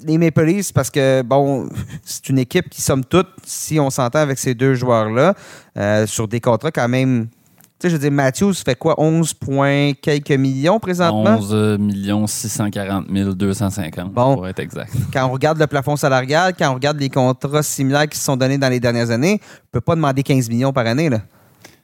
les 0.06 0.20
Maple 0.20 0.44
Leafs, 0.44 0.72
parce 0.72 0.92
que, 0.92 1.24
bon, 1.24 1.68
c'est 2.04 2.30
une 2.30 2.38
équipe 2.38 2.70
qui, 2.70 2.82
somme 2.82 3.04
toute, 3.04 3.30
si 3.44 3.80
on 3.80 3.90
s'entend 3.90 4.20
avec 4.20 4.38
ces 4.38 4.54
deux 4.54 4.76
joueurs-là, 4.76 5.34
euh, 5.78 6.06
sur 6.06 6.28
des 6.28 6.40
contrats 6.40 6.72
quand 6.72 6.88
même 6.88 7.28
sais, 7.80 7.90
je 7.90 7.96
veux 7.96 8.02
dire, 8.02 8.12
Matthews 8.12 8.54
fait 8.66 8.76
quoi? 8.76 8.96
11 9.00 9.34
points 9.34 9.94
quelques 9.94 10.32
millions 10.32 10.80
présentement? 10.80 11.38
11 11.38 11.80
millions 11.80 12.28
640 12.28 13.08
250 13.08 14.12
bon, 14.12 14.36
pour 14.36 14.48
être 14.48 14.60
exact. 14.60 14.94
Quand 15.14 15.28
on 15.28 15.32
regarde 15.32 15.60
le 15.60 15.68
plafond 15.68 15.96
salarial, 15.96 16.54
quand 16.58 16.72
on 16.72 16.76
regarde 16.76 17.00
les 17.00 17.10
contrats 17.10 17.64
similaires 17.64 18.08
qui 18.08 18.18
se 18.18 18.24
sont 18.24 18.38
donnés 18.38 18.58
dans 18.58 18.70
les 18.70 18.80
dernières 18.80 19.12
années, 19.12 19.40
on 19.42 19.56
ne 19.56 19.72
peut 19.72 19.82
pas 19.82 19.96
demander 19.96 20.24
15 20.24 20.50
millions 20.50 20.74
par 20.74 20.88
année. 20.88 21.10
Là. 21.10 21.22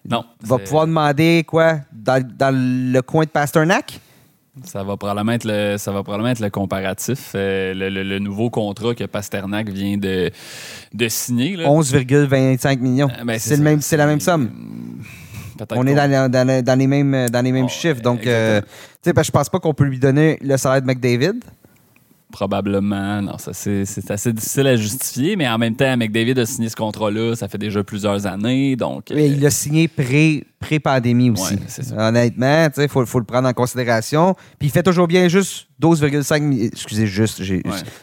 Non. 0.08 0.24
Il 0.42 0.48
va 0.48 0.58
pouvoir 0.58 0.88
demander 0.88 1.44
quoi? 1.48 1.78
Dans, 1.92 2.22
le 2.54 3.02
coin 3.02 3.24
de 3.24 3.30
Pasternak? 3.30 4.00
Ça 4.66 4.84
va 4.84 4.98
probablement 4.98 5.32
être 5.32 5.46
le, 5.46 5.78
ça 5.78 5.92
va 5.92 6.04
probablement 6.04 6.30
être 6.30 6.40
le 6.40 6.52
comparatif. 6.52 7.32
Euh, 7.34 7.74
le, 7.74 8.20
nouveau 8.20 8.52
contrat 8.52 8.94
que 8.94 9.06
Pasternak 9.06 9.70
vient 9.70 9.98
de, 9.98 10.30
de 10.94 11.08
signer. 11.08 11.58
11,25 11.58 12.80
millions. 12.80 13.10
Euh, 13.10 13.24
ben, 13.24 13.40
c'est, 13.40 13.98
la 13.98 14.06
même 14.06 14.20
somme. 14.20 14.52
On 15.72 15.88
est 15.88 15.96
dans, 15.96 16.30
dans, 16.30 16.80
les 16.80 16.88
mêmes, 16.88 17.30
dans 17.30 17.42
les 17.42 17.52
mêmes 17.52 17.70
chiffres. 17.70 18.02
Donc, 18.02 18.26
euh, 18.26 18.62
je 19.06 19.32
pense 19.32 19.50
pas 19.50 19.60
qu'on 19.60 19.74
peut 19.74 19.86
lui 19.86 20.00
donner 20.00 20.38
le 20.42 20.58
salaire 20.58 20.82
de 20.82 20.88
McDavid. 20.88 21.40
Probablement. 22.34 23.22
Non, 23.22 23.38
ça 23.38 23.54
c'est 23.54 24.10
assez 24.10 24.34
difficile 24.34 24.66
à 24.66 24.76
justifier, 24.76 25.36
mais 25.36 25.48
en 25.48 25.60
même 25.60 25.76
temps, 25.76 25.96
McDavid 25.96 26.40
a 26.40 26.48
signé 26.48 26.68
ce 26.68 26.76
contrat-là, 26.76 27.36
ça 27.36 27.48
fait 27.48 27.60
déjà 27.60 27.84
plusieurs 27.84 28.26
années. 28.26 28.76
Donc, 28.76 29.04
oui, 29.12 29.28
il 29.28 29.40
l'a 29.40 29.52
signé 29.52 29.88
pré-pandémie 29.88 31.30
aussi. 31.30 31.60
Honnêtement, 31.96 32.70
il 32.76 32.88
faut, 32.90 33.06
faut, 33.06 33.20
le 33.20 33.26
prendre 33.26 33.48
en 33.48 33.54
considération. 33.54 34.34
Puis 34.58 34.70
il 34.70 34.72
fait 34.72 34.82
toujours 34.82 35.08
bien 35.08 35.28
juste 35.28 35.68
12,5 35.80 36.70
Excusez, 36.74 37.06
juste, 37.06 37.44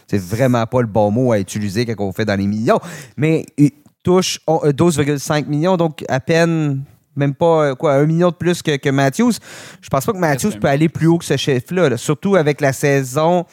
c'est 0.07 0.21
vraiment 0.21 0.65
pas 0.65 0.81
le 0.81 0.87
bon 0.87 1.11
mot 1.11 1.33
à 1.33 1.41
utiliser 1.41 1.85
quand 1.85 1.97
on 1.99 2.13
fait 2.13 2.25
dans 2.25 2.39
les 2.39 2.47
millions. 2.47 2.79
Mais 3.17 3.45
il 3.59 3.73
touche 4.05 4.39
12,5 4.47 5.47
millions, 5.47 5.77
donc 5.77 6.05
à 6.09 6.21
peine 6.21 6.85
même 7.17 7.35
pas 7.35 7.71
euh, 7.71 7.75
quoi, 7.75 7.95
un 7.95 8.07
million 8.07 8.31
de 8.31 8.35
plus 8.35 8.63
que, 8.63 8.77
que 8.77 8.91
Matthews. 8.91 9.33
Je 9.81 9.89
pense 9.89 10.05
pas 10.05 10.13
que 10.13 10.19
Matthews 10.19 10.53
peut 10.61 10.69
aller 10.69 10.89
plus 10.89 11.07
haut 11.07 11.19
que 11.19 11.25
ce 11.25 11.37
chef-là, 11.37 11.97
surtout 11.97 12.37
avec 12.37 12.61
la 12.61 12.73
saison 12.73 13.47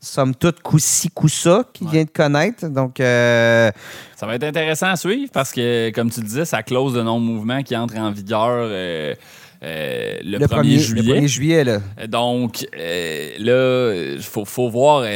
somme 0.00 0.34
toute 0.34 0.60
coup-ci, 0.60 1.08
coup-ça 1.08 1.64
qu'il 1.72 1.88
vient 1.88 2.04
de 2.04 2.10
connaître. 2.10 2.68
Donc, 2.68 3.00
euh, 3.00 3.70
Ça 4.16 4.26
va 4.26 4.34
être 4.34 4.44
intéressant 4.44 4.88
à 4.88 4.96
suivre 4.96 5.30
parce 5.32 5.50
que, 5.50 5.90
comme 5.90 6.10
tu 6.10 6.20
disais, 6.20 6.44
sa 6.44 6.62
clause 6.62 6.92
de 6.92 7.02
non-mouvement 7.02 7.62
qui 7.62 7.74
entre 7.74 7.96
en 7.96 8.10
vigueur. 8.10 8.50
Euh, 8.50 9.14
le, 9.62 10.38
1er 10.40 10.78
juillet. 10.78 11.14
Le 11.14 11.20
1er 11.20 11.26
juillet, 11.26 11.64
là. 11.64 11.80
Donc, 12.06 12.66
là, 12.74 13.94
il 13.94 14.22
faut, 14.22 14.44
faut, 14.44 14.68
voir. 14.68 15.06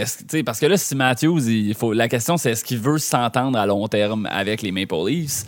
Parce 0.47 0.59
que 0.59 0.65
là, 0.65 0.79
si 0.79 0.97
Matthews, 0.97 1.47
il 1.51 1.75
faut, 1.75 1.93
la 1.93 2.09
question, 2.09 2.39
c'est 2.39 2.53
est-ce 2.53 2.65
qu'il 2.65 2.79
veut 2.79 2.97
s'entendre 2.97 3.59
à 3.59 3.66
long 3.66 3.87
terme 3.89 4.27
avec 4.31 4.62
les 4.62 4.73
Maple 4.73 5.07
Leafs? 5.07 5.45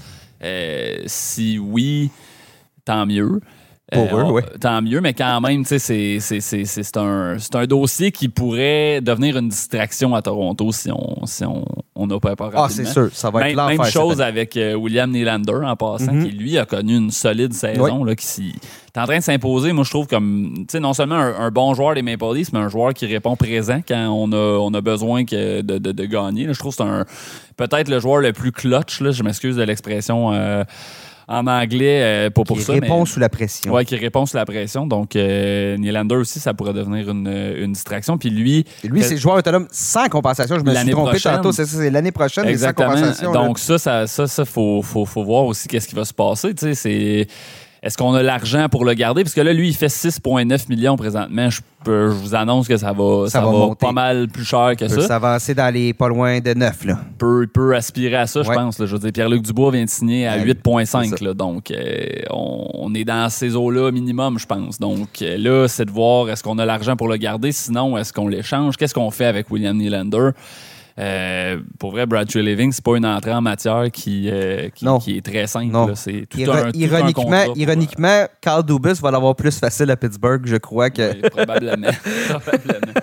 si 1.07 1.59
oui, 1.59 2.11
tant 2.85 3.07
mieux. 3.07 3.41
Pour 3.93 4.19
eux, 4.19 4.25
oui. 4.31 4.43
Tant 4.61 4.81
mieux, 4.83 5.01
mais 5.01 5.15
quand 5.15 5.41
même, 5.41 5.65
c'est 5.65 6.97
un, 6.97 7.37
un 7.55 7.67
dossier 7.67 8.13
qui 8.13 8.29
pourrait 8.29 9.01
devenir 9.01 9.37
une 9.37 9.49
distraction 9.49 10.15
à 10.15 10.23
Toronto 10.23 10.71
si 10.71 10.91
on 10.93 11.27
si 11.27 11.45
on, 11.45 11.65
on 11.97 12.07
n'a 12.07 12.21
pas 12.21 12.31
rapidement. 12.31 12.65
Ah, 12.65 12.69
c'est 12.69 12.85
sûr, 12.85 13.11
ça 13.13 13.31
va 13.31 13.49
être 13.49 13.57
Même, 13.57 13.79
même 13.79 13.85
chose 13.87 14.21
avec 14.21 14.57
euh, 14.57 14.75
William 14.75 15.11
Nylander 15.11 15.65
en 15.65 15.77
passant, 15.77 16.13
mm-hmm. 16.13 16.25
qui 16.25 16.31
lui 16.31 16.59
a 16.59 16.67
connu 16.67 16.97
une 16.97 17.11
solide 17.11 17.53
saison, 17.53 18.05
là, 18.05 18.15
qui 18.15 18.55
est 18.95 18.99
en 18.99 19.05
train 19.05 19.19
de 19.19 19.23
s'imposer, 19.23 19.73
moi 19.73 19.85
je 19.85 19.91
trouve 19.91 20.07
comme, 20.07 20.55
tu 20.61 20.67
sais, 20.71 20.81
non 20.81 20.95
seulement 20.95 21.17
un, 21.17 21.51
bon 21.51 21.75
joueur 21.75 21.95
des 21.95 22.03
Maple 22.03 22.35
Leafs, 22.35 22.53
mais 22.53 22.61
un 22.61 22.69
joueur 22.69 22.95
qui 22.95 23.07
répond 23.07 23.37
présent 23.37 23.81
quand 23.87 24.09
on 24.09 24.33
a, 24.33 24.59
on 24.59 24.73
a 24.73 24.81
besoin 24.81 25.25
que 25.25 25.63
de, 25.63 25.79
de, 25.79 26.05
gagner. 26.07 26.47
je 26.53 26.59
trouve 26.59 26.75
que 26.75 26.83
c'est 26.85 27.57
peut-être 27.57 27.89
le 27.89 28.01
joueur 28.01 28.21
le 28.21 28.33
plus 28.33 28.53
clutch, 28.53 29.01
là, 29.01 29.11
je 29.11 29.23
m'excuse 29.23 29.57
de 29.57 29.63
l'expression. 29.63 30.33
Euh, 30.33 30.65
en 31.31 31.47
anglais 31.47 32.03
euh, 32.03 32.31
pour, 32.31 32.45
pour 32.45 32.57
qui 32.57 32.65
ça. 32.65 32.73
répond 32.73 33.05
sous 33.05 33.21
la 33.21 33.29
pression. 33.29 33.73
Oui, 33.73 33.85
qui 33.85 33.95
répond 33.95 34.27
sous 34.27 34.37
la 34.37 34.45
pression. 34.45 34.87
Donc, 34.87 35.15
euh, 35.15 35.77
Nylander 35.77 36.17
aussi, 36.17 36.41
ça 36.41 36.55
pourrait 36.55 36.73
devenir 36.73 37.09
une, 37.09 37.29
une 37.57 37.73
distraction. 37.73 38.19
Puis 38.19 38.31
lui. 38.31 38.65
lui, 38.83 39.03
c'est 39.05 39.17
joueur 39.17 39.37
autonome 39.37 39.69
sans 39.71 40.09
compensation. 40.09 40.59
Je 40.59 40.65
me 40.65 40.75
suis 40.75 40.91
trompé 40.91 41.21
tantôt. 41.21 41.53
C'est 41.53 41.91
l'année 41.91 42.11
prochaine, 42.11 42.47
Exactement. 42.47 42.91
sans 42.91 42.95
compensation. 42.97 43.33
Donc, 43.33 43.59
ça, 43.61 43.79
ça, 43.79 44.07
ça, 44.09 44.27
ça, 44.27 44.45
faut, 44.45 44.83
faut, 44.83 45.07
faut 45.07 45.23
voir 45.25 45.45
aussi 45.45 45.69
qu'est-ce 45.69 45.87
qui 45.87 45.95
va 45.95 46.05
se 46.05 46.13
passer. 46.13 46.53
Tu 46.53 46.67
sais, 46.67 46.75
c'est 46.75 47.27
est-ce 47.83 47.97
qu'on 47.97 48.13
a 48.13 48.23
l'argent 48.23 48.69
pour 48.69 48.85
le 48.85 48.93
garder? 48.93 49.23
Parce 49.23 49.35
que 49.35 49.41
là, 49.41 49.55
lui, 49.55 49.69
il 49.69 49.75
fait 49.75 49.87
6,9 49.87 50.69
millions 50.69 50.97
présentement. 50.97 51.49
Je, 51.49 51.63
peux, 51.83 52.11
je, 52.11 52.15
vous 52.15 52.35
annonce 52.35 52.69
que 52.69 52.77
ça 52.77 52.93
va, 52.93 53.27
ça, 53.29 53.41
va, 53.41 53.75
pas 53.75 53.93
mal 53.93 54.29
plus 54.29 54.45
cher 54.45 54.73
que 54.79 54.87
ça. 54.87 55.01
Ça 55.01 55.19
va 55.19 55.39
dans 55.39 55.75
les 55.75 55.95
pas 55.95 56.09
loin 56.09 56.41
de 56.41 56.53
9. 56.53 56.85
Là. 56.85 56.99
Peut, 57.17 57.47
peut 57.47 57.75
aspirer 57.75 58.17
à 58.17 58.27
ça, 58.27 58.43
je 58.43 58.51
pense. 58.51 58.85
Je 58.85 58.85
veux 58.85 58.99
dire, 58.99 59.13
Pierre-Luc 59.13 59.43
Dubois 59.43 59.71
vient 59.71 59.85
de 59.85 59.89
signer 59.89 60.29
à 60.29 60.39
8,5. 60.39 61.33
Donc, 61.33 61.71
euh, 61.71 62.05
on, 62.29 62.93
est 62.95 63.05
dans 63.05 63.31
ces 63.31 63.57
eaux-là 63.57 63.91
minimum, 63.93 64.39
je 64.39 64.47
pense. 64.47 64.79
Donc, 64.79 65.23
euh, 65.23 65.39
là, 65.39 65.67
c'est 65.67 65.87
de 65.87 65.91
voir 65.91 66.29
est-ce 66.29 66.43
qu'on 66.43 66.59
a 66.59 66.67
l'argent 66.67 66.97
pour 66.97 67.09
le 67.09 67.17
garder? 67.17 67.51
Sinon, 67.51 67.97
est-ce 67.97 68.13
qu'on 68.13 68.29
l'échange? 68.29 68.77
Qu'est-ce 68.77 68.95
qu'on 68.95 69.11
fait 69.11 69.27
avec 69.27 69.51
William 69.51 69.77
Nylander? 69.77 70.31
Euh, 71.01 71.59
pour 71.79 71.93
vrai, 71.93 72.05
Bradshaw 72.05 72.41
Living, 72.41 72.73
c'est 72.73 72.85
pas 72.85 72.97
une 72.97 73.07
entrée 73.07 73.33
en 73.33 73.41
matière 73.41 73.87
qui, 73.91 74.29
euh, 74.31 74.69
qui, 75.01 75.17
est 75.17 75.25
très 75.25 75.47
simple. 75.47 75.93
C'est 75.95 76.27
tout, 76.29 76.39
un, 76.51 76.71
ironiquement, 76.75 77.55
ironiquement, 77.55 78.27
Carl 78.41 78.65
Dubus 78.65 79.01
va 79.01 79.11
l'avoir 79.11 79.35
plus 79.35 79.59
facile 79.59 79.91
à 79.91 79.97
Pittsburgh, 79.97 80.43
je 80.45 80.57
crois 80.57 80.91
que. 80.91 81.29
probablement. 81.31 81.91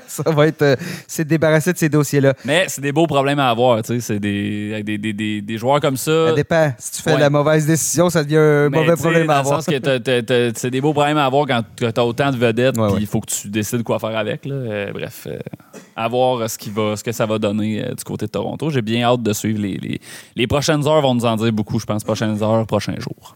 Ça 0.07 0.29
va 0.29 0.47
être. 0.47 0.61
Euh, 0.61 0.75
c'est 1.07 1.25
débarrasser 1.25 1.73
de 1.73 1.77
ces 1.77 1.89
dossiers-là. 1.89 2.33
Mais 2.45 2.65
c'est 2.67 2.81
des 2.81 2.91
beaux 2.91 3.07
problèmes 3.07 3.39
à 3.39 3.49
avoir, 3.49 3.81
tu 3.81 3.95
sais. 3.95 3.99
C'est 3.99 4.19
des, 4.19 4.83
des, 4.83 4.97
des, 4.97 5.41
des, 5.41 5.57
joueurs 5.57 5.79
comme 5.79 5.97
ça. 5.97 6.27
Ça 6.27 6.33
dépend. 6.33 6.73
Si 6.77 6.91
tu 6.91 7.01
fais 7.01 7.17
la 7.17 7.29
mauvaise 7.29 7.65
décision, 7.65 8.09
ça 8.09 8.23
devient 8.23 8.37
un 8.37 8.69
mauvais 8.69 8.95
problème 8.95 9.29
à 9.29 9.39
avoir. 9.39 9.63
c'est 9.63 10.69
des 10.69 10.81
beaux 10.81 10.93
problèmes 10.93 11.17
à 11.17 11.25
avoir 11.25 11.47
quand 11.47 11.63
tu 11.75 11.85
as 11.85 12.05
autant 12.05 12.31
de 12.31 12.37
vedettes, 12.37 12.75
il 12.99 13.07
faut 13.07 13.21
que 13.21 13.31
tu 13.31 13.49
décides 13.49 13.83
quoi 13.83 13.97
faire 13.97 14.15
avec. 14.17 14.45
Là. 14.45 14.91
bref, 14.93 15.27
à 15.95 16.07
voir 16.07 16.49
ce, 16.49 16.57
qui 16.57 16.69
va, 16.69 16.95
ce 16.95 17.03
que 17.03 17.11
ça 17.11 17.25
va 17.25 17.39
donner 17.39 17.83
euh, 17.83 17.93
du 17.93 18.03
côté 18.03 18.25
de 18.25 18.31
Toronto. 18.31 18.69
J'ai 18.69 18.81
bien 18.81 19.03
hâte 19.03 19.23
de 19.23 19.33
suivre 19.33 19.59
les, 19.59 19.99
les, 20.35 20.47
prochaines 20.47 20.87
heures, 20.87 21.01
vont 21.01 21.15
nous 21.15 21.25
en 21.25 21.35
dire 21.35 21.51
beaucoup, 21.51 21.79
je 21.79 21.85
pense, 21.85 22.03
prochaines 22.03 22.41
heures, 22.43 22.65
prochains 22.65 22.99
jours. 22.99 23.35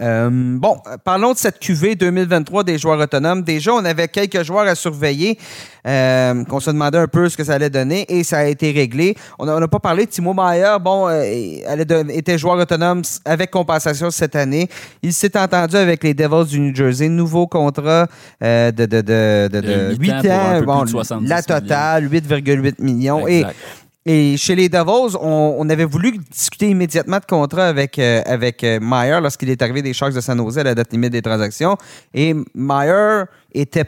Euh, 0.00 0.30
bon, 0.32 0.78
parlons 1.04 1.32
de 1.32 1.38
cette 1.38 1.58
QV 1.58 1.94
2023 1.94 2.64
des 2.64 2.78
joueurs 2.78 2.98
autonomes. 2.98 3.42
Déjà, 3.42 3.72
on 3.74 3.84
avait 3.84 4.08
quelques 4.08 4.42
joueurs 4.42 4.66
à 4.66 4.74
surveiller, 4.74 5.38
euh, 5.86 6.42
qu'on 6.44 6.58
se 6.58 6.70
demandait 6.70 6.98
un 6.98 7.06
peu 7.06 7.28
ce 7.28 7.36
que 7.36 7.44
ça 7.44 7.54
allait 7.54 7.68
donner 7.68 8.06
et 8.08 8.24
ça 8.24 8.38
a 8.38 8.44
été 8.44 8.70
réglé. 8.72 9.14
On 9.38 9.44
n'a 9.44 9.68
pas 9.68 9.78
parlé 9.78 10.06
de 10.06 10.10
Timo 10.10 10.32
Meyer. 10.34 10.76
Bon, 10.80 11.08
elle 11.10 11.86
était 12.10 12.38
joueur 12.38 12.56
autonome 12.58 13.02
avec 13.24 13.50
compensation 13.50 14.10
cette 14.10 14.36
année. 14.36 14.68
Il 15.02 15.12
s'est 15.12 15.36
entendu 15.38 15.76
avec 15.76 16.02
les 16.02 16.14
Devils 16.14 16.50
du 16.50 16.60
New 16.60 16.74
Jersey. 16.74 17.08
Nouveau 17.08 17.46
contrat 17.46 18.06
de, 18.40 18.70
de, 18.70 19.00
de, 19.02 19.96
8, 19.98 20.12
ans. 20.30 20.62
bon, 20.62 20.84
la 21.22 21.42
totale, 21.42 22.08
8,8 22.08 22.74
millions. 22.80 23.28
Et 23.28 23.44
et 24.06 24.36
chez 24.36 24.54
les 24.54 24.68
Devils, 24.68 25.16
on, 25.18 25.66
avait 25.70 25.86
voulu 25.86 26.18
discuter 26.30 26.68
immédiatement 26.68 27.18
de 27.20 27.24
contrat 27.24 27.68
avec, 27.68 27.98
euh, 27.98 28.22
avec 28.26 28.62
euh, 28.62 28.78
Meyer 28.80 29.18
lorsqu'il 29.22 29.48
est 29.48 29.62
arrivé 29.62 29.80
des 29.80 29.94
Sharks 29.94 30.12
de 30.12 30.20
San 30.20 30.36
Jose 30.36 30.58
à 30.58 30.62
la 30.62 30.74
date 30.74 30.92
limite 30.92 31.12
des 31.12 31.22
transactions. 31.22 31.78
Et 32.12 32.34
Meyer 32.54 33.24
était 33.54 33.86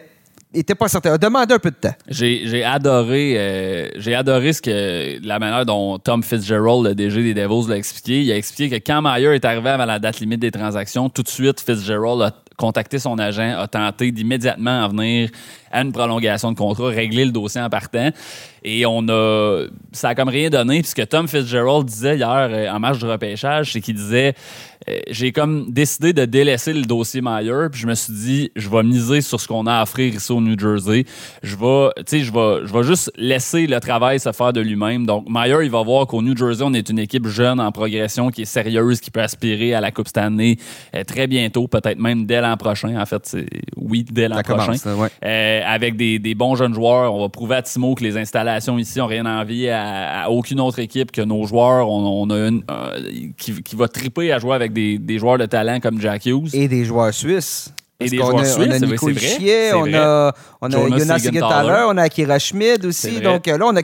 était 0.59 0.75
pas 0.75 0.89
certain. 0.89 1.15
A 1.15 1.15
un 1.15 1.59
peu 1.59 1.71
de 1.71 1.77
temps. 1.77 1.95
J'ai 2.09 2.65
adoré, 2.65 3.35
euh, 3.37 3.89
j'ai 3.97 4.15
adoré 4.15 4.53
ce 4.53 4.63
que 4.63 5.25
la 5.27 5.39
manière 5.39 5.67
dont 5.67 5.99
Tom 5.99 6.23
Fitzgerald, 6.23 6.87
le 6.87 6.95
DG 6.95 7.23
des 7.23 7.35
Devils, 7.35 7.69
l'a 7.69 7.77
expliqué. 7.77 8.23
Il 8.23 8.33
a 8.33 8.37
expliqué 8.37 8.81
que 8.81 8.87
quand 8.87 9.03
Meyer 9.03 9.35
est 9.35 9.45
arrivé 9.45 9.71
à 9.71 9.87
la 9.87 9.99
date 9.99 10.21
limite 10.21 10.41
des 10.41 10.51
transactions, 10.51 11.09
tout 11.09 11.23
de 11.23 11.29
suite 11.29 11.61
Fitzgerald 11.61 12.23
a 12.23 12.33
contacté 12.57 12.99
son 12.99 13.19
agent, 13.19 13.59
a 13.59 13.69
tenté 13.69 14.11
d'immédiatement 14.11 14.85
en 14.85 14.89
venir 14.89 15.31
à 15.71 15.83
une 15.83 15.93
prolongation 15.93 16.53
de 16.53 16.57
contrat, 16.57 16.89
régler 16.89 17.25
le 17.27 17.33
dossier 17.33 17.61
en 17.61 17.69
partant. 17.69 18.11
Et 18.63 18.87
on 18.87 19.07
a. 19.09 19.67
Ça 19.93 20.11
a 20.11 20.15
comme 20.15 20.29
rien 20.29 20.49
donné, 20.49 20.81
puisque 20.81 21.07
Tom 21.09 21.29
Fitzgerald 21.29 21.85
disait 21.87 22.17
hier 22.17 22.49
euh, 22.51 22.71
en 22.71 22.81
marge 22.81 22.99
de 22.99 23.07
repêchage, 23.07 23.73
c'est 23.73 23.81
qu'il 23.81 23.95
disait 23.95 24.35
J'ai 25.11 25.33
comme 25.33 25.71
décidé 25.71 26.13
de 26.13 26.25
délaisser 26.25 26.73
le 26.73 26.83
dossier 26.83 27.21
Meyer, 27.21 27.69
puis 27.71 27.81
je 27.81 27.87
me 27.87 27.95
suis 27.95 28.13
dit, 28.13 28.53
je 28.57 28.69
vais 28.69 28.83
miser 28.83 29.21
sur 29.21 29.41
ce 29.41 29.49
qu'on 29.49 29.67
a 29.67 29.75
à 29.75 29.83
offrir 29.83 30.15
ici 30.15 30.33
au 30.33 30.41
New 30.41 30.59
Jersey. 30.59 31.05
Je 31.43 31.57
vais, 31.57 31.91
tu 31.99 32.03
sais, 32.07 32.21
je 32.21 32.33
vais, 32.33 32.67
je 32.67 32.73
vais 32.73 32.83
juste 32.83 33.11
laisser 33.17 33.67
le 33.67 33.81
travail 33.81 34.21
se 34.21 34.33
faire 34.33 34.53
de 34.53 34.61
lui-même. 34.61 35.07
Donc, 35.07 35.27
Meyer, 35.29 35.59
il 35.63 35.71
va 35.71 35.83
voir 35.83 36.07
qu'au 36.07 36.23
New 36.23 36.37
Jersey, 36.37 36.63
on 36.65 36.73
est 36.73 36.89
une 36.89 36.99
équipe 36.99 37.27
jeune 37.27 37.61
en 37.61 37.73
progression 37.73 38.31
qui 38.31 38.43
est 38.43 38.47
sérieuse, 38.47 39.01
qui 39.01 39.11
peut 39.11 39.23
aspirer 39.23 39.75
à 39.75 39.81
la 39.81 39.91
Coupe 39.91 40.09
Stanley 40.09 40.57
euh, 40.95 41.05
très 41.05 41.27
bientôt, 41.27 41.67
peut-être 41.69 41.99
même 41.99 42.27
dès 42.27 42.41
l'an 42.41 42.57
prochain. 42.57 43.01
En 43.01 43.07
fait, 43.07 43.25
c'est 43.25 43.47
oui, 43.77 44.05
dès 44.11 44.29
l'an 44.29 44.43
prochain. 44.43 44.75
avec 45.23 45.97
des, 45.97 46.19
des 46.19 46.35
bons 46.35 46.55
jeunes 46.55 46.75
joueurs, 46.75 47.15
on 47.15 47.23
va 47.23 47.29
prouver 47.29 47.57
à 47.57 47.63
Timo 47.63 47.95
que 47.95 48.05
les 48.05 48.17
installations 48.17 48.79
ici 48.79 48.99
n'ont 48.99 49.07
rien 49.07 49.27
envie 49.27 49.69
à, 49.69 50.25
à, 50.25 50.31
aucune 50.31 50.61
autre 50.61 50.79
équipe 50.79 51.13
que 51.13 51.23
nos 51.23 51.47
joueurs. 51.47 51.89
On, 51.89 52.29
a 52.31 52.49
une 52.49 52.63
euh, 52.71 52.99
qui, 53.37 53.77
va 53.77 53.89
triper 53.89 54.33
à 54.33 54.39
jouer 54.39 54.55
avec 54.55 54.73
des, 54.99 55.19
joueurs 55.19 55.39
de 55.39 55.47
talent 55.47 55.81
comme 55.81 56.01
Jack 56.01 56.27
Hughes. 56.27 56.51
Et 56.55 56.69
des 56.69 56.85
joueurs 56.85 57.13
suisses. 57.13 57.73
Et 57.99 58.11
des 58.11 58.19
joueurs 58.19 58.45
suisses, 58.45 58.69
on 58.69 58.71
a 58.71 58.79
Nico 58.79 59.11
Chier, 59.15 59.73
on 59.73 59.95
a, 59.95 60.35
on 60.61 60.67
a 60.67 60.99
Jonas 60.99 61.19
Siegenthaler, 61.19 61.87
on 61.89 61.97
a 61.97 62.03
Akira 62.03 62.39
Schmid 62.39 62.85
aussi. 62.85 63.21
Donc 63.21 63.49
euh, 63.49 63.57
là, 63.57 63.67
on 63.69 63.77
a 63.77 63.81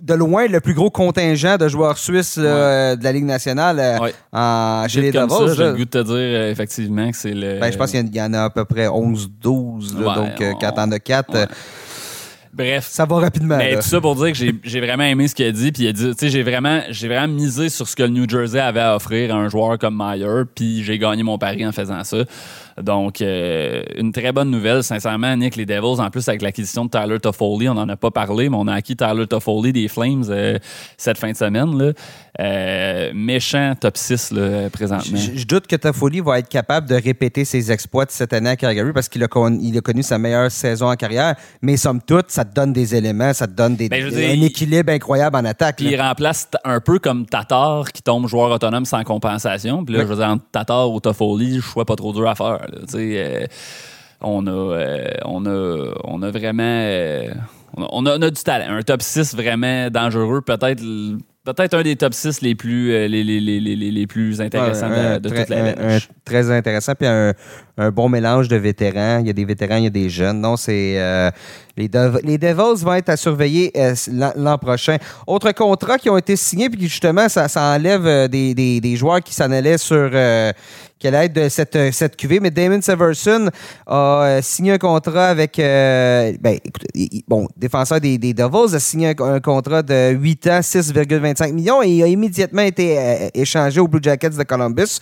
de 0.00 0.14
loin 0.14 0.48
le 0.48 0.60
plus 0.60 0.74
gros 0.74 0.90
contingent 0.90 1.56
de 1.56 1.68
joueurs 1.68 1.98
suisses 1.98 2.36
euh, 2.36 2.96
de 2.96 3.04
la 3.04 3.12
Ligue 3.12 3.24
nationale 3.24 4.12
en, 4.32 4.86
chez 4.88 5.02
les 5.02 5.12
Davos. 5.12 5.54
J'ai 5.54 5.62
le 5.62 5.72
goût 5.74 5.84
de 5.84 5.90
te 5.90 6.02
dire 6.02 6.42
effectivement 6.46 7.08
que 7.12 7.16
c'est 7.16 7.34
le. 7.34 7.60
Ben, 7.60 7.70
je 7.70 7.78
pense 7.78 7.92
qu'il 7.92 8.12
y, 8.12 8.20
en 8.20 8.34
a 8.34 8.44
à 8.44 8.50
peu 8.50 8.64
près 8.64 8.88
11-12, 8.88 9.94
donc 9.94 10.58
4 10.58 10.78
ans 10.80 10.88
de 10.88 10.96
4. 10.96 11.48
Bref. 12.52 12.86
Ça 12.88 13.06
va 13.06 13.16
rapidement. 13.16 13.56
Mais 13.56 13.76
tout 13.76 13.82
ça 13.82 14.00
pour 14.00 14.14
dire 14.14 14.32
que 14.32 14.38
j'ai 14.62 14.80
vraiment 14.80 15.04
aimé 15.04 15.26
ce 15.26 15.34
qu'il 15.34 15.46
a 15.46 15.52
dit. 15.52 15.72
Puis 15.72 15.84
il 15.84 15.88
a 15.88 15.92
dit, 15.92 16.10
tu 16.10 16.14
sais, 16.18 16.28
j'ai 16.28 16.42
vraiment, 16.42 16.80
vraiment 16.90 17.28
misé 17.28 17.68
sur 17.70 17.88
ce 17.88 17.96
que 17.96 18.02
le 18.02 18.10
New 18.10 18.28
Jersey 18.28 18.60
avait 18.60 18.80
à 18.80 18.96
offrir 18.96 19.34
à 19.34 19.38
un 19.38 19.48
joueur 19.48 19.78
comme 19.78 19.96
Meyer. 19.96 20.42
Puis 20.54 20.84
j'ai 20.84 20.98
gagné 20.98 21.22
mon 21.22 21.38
pari 21.38 21.66
en 21.66 21.72
faisant 21.72 22.04
ça. 22.04 22.18
Donc, 22.80 23.20
euh, 23.20 23.82
une 23.96 24.12
très 24.12 24.32
bonne 24.32 24.50
nouvelle, 24.50 24.82
sincèrement, 24.82 25.36
Nick, 25.36 25.56
les 25.56 25.66
Devils, 25.66 26.00
en 26.00 26.10
plus 26.10 26.28
avec 26.28 26.42
l'acquisition 26.42 26.84
de 26.84 26.90
Tyler 26.90 27.18
Toffoli, 27.20 27.68
on 27.68 27.74
n'en 27.74 27.88
a 27.88 27.96
pas 27.96 28.10
parlé, 28.10 28.48
mais 28.48 28.56
on 28.58 28.66
a 28.66 28.74
acquis 28.74 28.96
Tyler 28.96 29.26
Toffoli 29.26 29.72
des 29.72 29.88
Flames 29.88 30.24
euh, 30.28 30.58
cette 30.96 31.18
fin 31.18 31.30
de 31.32 31.36
semaine. 31.36 31.76
Là. 31.76 31.92
Euh, 32.40 33.10
méchant 33.14 33.74
top 33.78 33.98
6 33.98 34.30
là, 34.32 34.70
présentement. 34.70 35.18
Je, 35.18 35.44
doute 35.44 35.66
que 35.66 35.76
Toffoli 35.76 36.20
va 36.20 36.38
être 36.38 36.48
capable 36.48 36.88
de 36.88 36.94
répéter 36.94 37.44
ses 37.44 37.70
exploits 37.70 38.06
de 38.06 38.10
cette 38.10 38.32
année 38.32 38.50
à 38.50 38.56
Calgary 38.56 38.92
parce 38.94 39.10
qu'il 39.10 39.22
a, 39.22 39.28
il 39.60 39.76
a 39.76 39.80
connu 39.82 40.02
sa 40.02 40.16
meilleure 40.16 40.50
saison 40.50 40.90
en 40.90 40.96
carrière, 40.96 41.34
mais 41.60 41.76
somme 41.76 42.00
toute, 42.00 42.30
ça 42.30 42.46
te 42.46 42.54
donne 42.54 42.72
des 42.72 42.94
éléments, 42.94 43.34
ça 43.34 43.46
te 43.46 43.52
donne 43.52 43.76
des, 43.76 43.90
ben, 43.90 44.06
un 44.06 44.40
équilibre 44.40 44.90
incroyable 44.92 45.36
en 45.36 45.44
attaque. 45.44 45.76
Puis 45.76 45.90
il 45.90 46.00
remplace 46.00 46.48
un 46.64 46.80
peu 46.80 46.98
comme 46.98 47.26
Tatar 47.26 47.92
qui 47.92 48.00
tombe 48.00 48.26
joueur 48.26 48.50
autonome 48.50 48.86
sans 48.86 49.04
compensation. 49.04 49.84
Puis 49.84 49.94
là, 49.94 50.00
je 50.00 50.06
veux 50.06 50.16
dire, 50.16 50.34
Tatar 50.52 50.90
ou 50.90 51.00
Toffoli, 51.00 51.56
je 51.56 51.70
vois 51.74 51.84
pas 51.84 51.96
trop 51.96 52.14
dur 52.14 52.26
à 52.26 52.34
faire. 52.34 52.61
Euh, 52.94 53.46
on, 54.20 54.46
a, 54.46 54.50
euh, 54.50 55.10
on, 55.24 55.46
a, 55.46 55.94
on 56.04 56.22
a 56.22 56.30
vraiment. 56.30 56.62
Euh, 56.62 57.30
on 57.76 58.06
a, 58.06 58.16
on 58.16 58.22
a, 58.22 58.30
du 58.30 58.42
talent. 58.42 58.76
Un 58.76 58.82
top 58.82 59.02
6 59.02 59.34
vraiment 59.34 59.90
dangereux, 59.90 60.42
peut-être 60.42 60.82
peut-être 61.44 61.74
un 61.74 61.82
des 61.82 61.96
top 61.96 62.14
6 62.14 62.40
les 62.42 62.54
plus, 62.54 62.90
les, 62.90 63.24
les, 63.24 63.40
les, 63.40 63.60
les, 63.60 64.06
plus 64.06 64.40
intéressants 64.40 64.88
de, 64.88 65.28
toute 65.28 65.48
la 65.48 65.98
Très 66.24 66.50
intéressant, 66.52 66.92
puis 66.94 67.08
un, 67.08 67.34
un, 67.78 67.90
bon 67.90 68.08
mélange 68.08 68.46
de 68.46 68.54
vétérans. 68.54 69.18
Il 69.18 69.26
y 69.26 69.30
a 69.30 69.32
des 69.32 69.44
vétérans, 69.44 69.78
il 69.78 69.84
y 69.84 69.86
a 69.88 69.90
des 69.90 70.08
jeunes. 70.08 70.40
Non, 70.40 70.56
c'est 70.56 70.94
les, 71.76 71.90
les 72.22 72.38
Devils 72.38 72.84
vont 72.84 72.94
être 72.94 73.08
à 73.08 73.16
surveiller 73.16 73.72
l'an 74.36 74.58
prochain. 74.58 74.98
Autre 75.26 75.50
contrat 75.50 75.98
qui 75.98 76.10
ont 76.10 76.18
été 76.18 76.36
signés, 76.36 76.70
puis 76.70 76.82
justement, 76.82 77.28
ça, 77.28 77.48
ça 77.48 77.74
enlève 77.74 78.28
des, 78.28 78.54
des, 78.54 78.80
des, 78.80 78.96
joueurs 78.96 79.20
qui 79.20 79.34
s'en 79.34 79.50
allaient 79.50 79.78
sur 79.78 80.10
qu'elle 81.02 81.14
aide 81.16 81.32
de 81.32 81.48
cette, 81.48 81.76
cette 81.92 82.16
QV. 82.16 82.38
Mais 82.40 82.50
Damon 82.50 82.80
Severson 82.80 83.50
a 83.86 84.38
signé 84.40 84.72
un 84.72 84.78
contrat 84.78 85.26
avec. 85.26 85.56
ben, 85.56 86.58
bon, 87.26 87.48
défenseur 87.56 88.00
des, 88.00 88.18
des, 88.18 88.32
Devils, 88.32 88.74
a 88.74 88.78
signé 88.78 89.14
un, 89.18 89.40
contrat 89.40 89.82
de 89.82 90.12
8 90.12 90.46
ans, 90.46 90.60
6,25 90.60 91.52
millions 91.52 91.82
et 91.82 91.88
il 91.88 92.02
a 92.02 92.06
immédiatement 92.06 92.62
été 92.62 93.30
échangé 93.34 93.80
aux 93.80 93.88
Blue 93.88 94.00
Jackets 94.02 94.30
de 94.30 94.42
Columbus. 94.44 95.00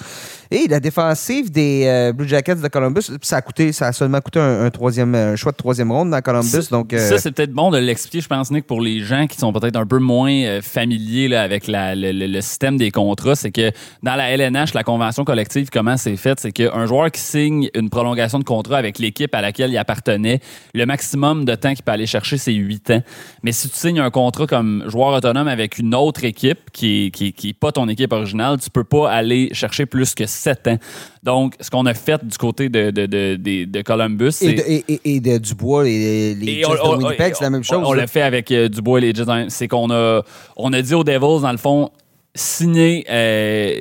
Et 0.51 0.67
la 0.67 0.81
défensive 0.81 1.51
des 1.51 2.11
Blue 2.15 2.27
Jackets 2.27 2.57
de 2.57 2.69
Columbus, 2.69 3.11
ça 3.23 3.37
a 3.37 3.43
coûté, 3.43 3.73
ça 3.73 3.89
a 3.89 3.93
seulement 3.93 4.21
coûté 4.21 4.41
un, 4.41 4.71
troisième 4.71 5.37
choix 5.37 5.53
de 5.53 5.57
troisième 5.57 5.93
ronde 5.93 6.11
dans 6.11 6.21
Columbus. 6.21 6.69
Donc, 6.71 6.95
ça, 6.97 7.19
c'est 7.19 7.33
peut-être 7.33 7.53
bon 7.53 7.71
de 7.71 7.79
l'expliquer, 7.79 8.21
je 8.21 8.29
pense, 8.29 8.51
Nick, 8.51 8.67
pour 8.67 8.81
les 8.81 9.01
gens 9.01 9.27
qui 9.27 9.37
sont 9.37 9.53
peut-être 9.53 9.77
un 9.77 9.87
peu 9.87 9.99
moins 9.99 10.61
familiers 10.63 11.29
là, 11.29 11.43
avec 11.43 11.67
la, 11.67 11.95
le, 11.95 12.41
système 12.41 12.77
des 12.77 12.91
contrats. 12.91 13.35
C'est 13.35 13.51
que 13.51 13.71
dans 14.03 14.15
la 14.15 14.31
LNH, 14.31 14.75
la 14.75 14.83
convention 14.83 15.25
collective, 15.25 15.69
comment 15.91 15.97
c'est 15.97 16.17
fait, 16.17 16.39
c'est 16.39 16.53
qu'un 16.53 16.87
joueur 16.87 17.11
qui 17.11 17.21
signe 17.21 17.69
une 17.75 17.91
prolongation 17.91 18.39
de 18.39 18.45
contrat 18.45 18.79
avec 18.79 18.99
l'équipe 18.99 19.35
à 19.35 19.41
laquelle 19.41 19.71
il 19.71 19.79
appartenait, 19.79 20.41
le 20.75 20.87
maximum 20.87 21.45
de 21.45 21.55
temps 21.55 21.75
qu'il 21.75 21.83
peut 21.83 21.93
aller 21.93 22.07
chercher, 22.07 22.39
c'est 22.39 22.53
8 22.53 22.91
ans. 22.91 23.03
Mais 23.43 23.53
si 23.53 23.69
tu 23.69 23.77
signes 23.77 24.01
un 24.01 24.11
contrat 24.11 24.47
comme 24.47 24.85
joueur 24.87 25.15
autonome 25.15 25.49
avec 25.49 25.79
une 25.79 25.95
autre 25.95 26.25
équipe 26.25 26.71
qui 26.73 27.05
n'est 27.05 27.11
qui, 27.11 27.33
qui 27.33 27.53
pas 27.53 27.73
ton 27.73 27.89
équipe 27.89 28.13
originale, 28.13 28.59
tu 28.61 28.71
peux 28.71 28.85
pas 28.85 29.11
aller 29.11 29.51
chercher 29.53 29.87
plus 29.87 30.15
que 30.15 30.27
7 30.27 30.69
ans. 30.69 30.79
Donc, 31.23 31.55
ce 31.61 31.71
qu'on 31.71 31.87
a 31.87 31.95
fait 31.95 32.25
du 32.25 32.39
côté 32.39 32.69
de, 32.69 32.91
de, 32.91 33.07
de, 33.07 33.65
de 33.65 33.83
Columbus, 33.83 34.33
c'est... 34.33 34.47
Et, 34.47 34.85
et, 34.89 35.17
et, 35.17 35.21
de 35.21 35.39
Dubois 35.39 35.89
et 35.89 36.35
les 36.35 36.63
Jets 36.63 36.69
de 36.69 36.97
Winnipeg, 36.97 37.35
c'est 37.35 37.45
la 37.45 37.51
même 37.51 37.65
chose. 37.65 37.83
On, 37.85 37.93
l'a 37.93 38.07
fait 38.07 38.23
avec 38.23 38.51
euh, 38.53 38.69
Dubois 38.69 38.99
et 38.99 39.03
les 39.03 39.15
Jets. 39.15 39.25
C'est 39.49 39.69
qu'on 39.69 39.91
a, 39.91 40.23
on 40.57 40.73
a 40.73 40.83
dit 40.83 40.95
aux 40.95 41.05
Devils, 41.05 41.43
dans 41.43 41.53
le 41.53 41.59
fond, 41.59 41.91
signer 42.35 43.05
euh, 43.11 43.81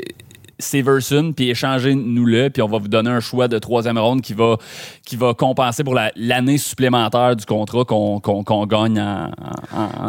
Severson, 0.60 1.34
puis 1.36 1.50
échangez-nous-le, 1.50 2.50
puis 2.50 2.62
on 2.62 2.68
va 2.68 2.78
vous 2.78 2.88
donner 2.88 3.10
un 3.10 3.20
choix 3.20 3.48
de 3.48 3.58
troisième 3.58 3.98
ronde 3.98 4.22
qui 4.22 4.34
va, 4.34 4.58
qui 5.06 5.16
va 5.16 5.34
compenser 5.34 5.84
pour 5.84 5.98
l'année 6.16 6.58
supplémentaire 6.58 7.36
du 7.36 7.46
contrat 7.46 7.86
qu'on 7.86 8.66
gagne 8.68 9.00
en. 9.00 9.32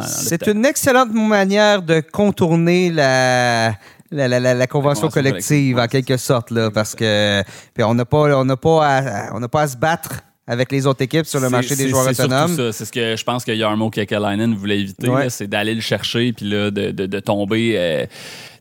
C'est 0.03 0.47
une 0.49 0.65
excellente 0.65 1.13
manière 1.13 1.83
de 1.83 2.01
contourner 2.01 2.91
la. 2.91 3.75
La, 4.13 4.27
la, 4.27 4.41
la, 4.41 4.67
convention, 4.67 5.09
collective, 5.09 5.79
en 5.79 5.87
quelque 5.87 6.17
sorte, 6.17 6.51
là, 6.51 6.69
parce 6.73 6.97
que 6.97 7.45
on 7.79 7.95
n'a 7.95 8.05
pas, 8.05 8.37
on 8.37 8.57
pas, 8.57 9.29
on 9.33 9.41
pas 9.47 9.63
à 9.63 9.69
se 9.69 9.77
battre 9.77 10.25
avec 10.51 10.73
les 10.73 10.85
autres 10.85 11.03
équipes 11.03 11.27
sur 11.27 11.39
le 11.39 11.49
marché 11.49 11.77
des 11.77 11.89
joueurs 11.89 12.09
autonomes. 12.09 12.73
C'est 12.73 12.85
ce 12.85 12.91
que 12.91 13.15
je 13.15 13.23
pense 13.23 13.45
que 13.45 13.53
Yarmo 13.53 13.89
Kekalainen 13.89 14.53
voulait 14.57 14.81
éviter, 14.81 15.09
c'est 15.29 15.47
d'aller 15.47 15.77
le 15.77 15.81
chercher 15.81 16.33
puis 16.33 16.51
là, 16.51 16.73
de, 16.73 16.91
de, 16.91 17.07
de 17.07 17.21
tomber. 17.21 17.75
Euh, 17.77 18.07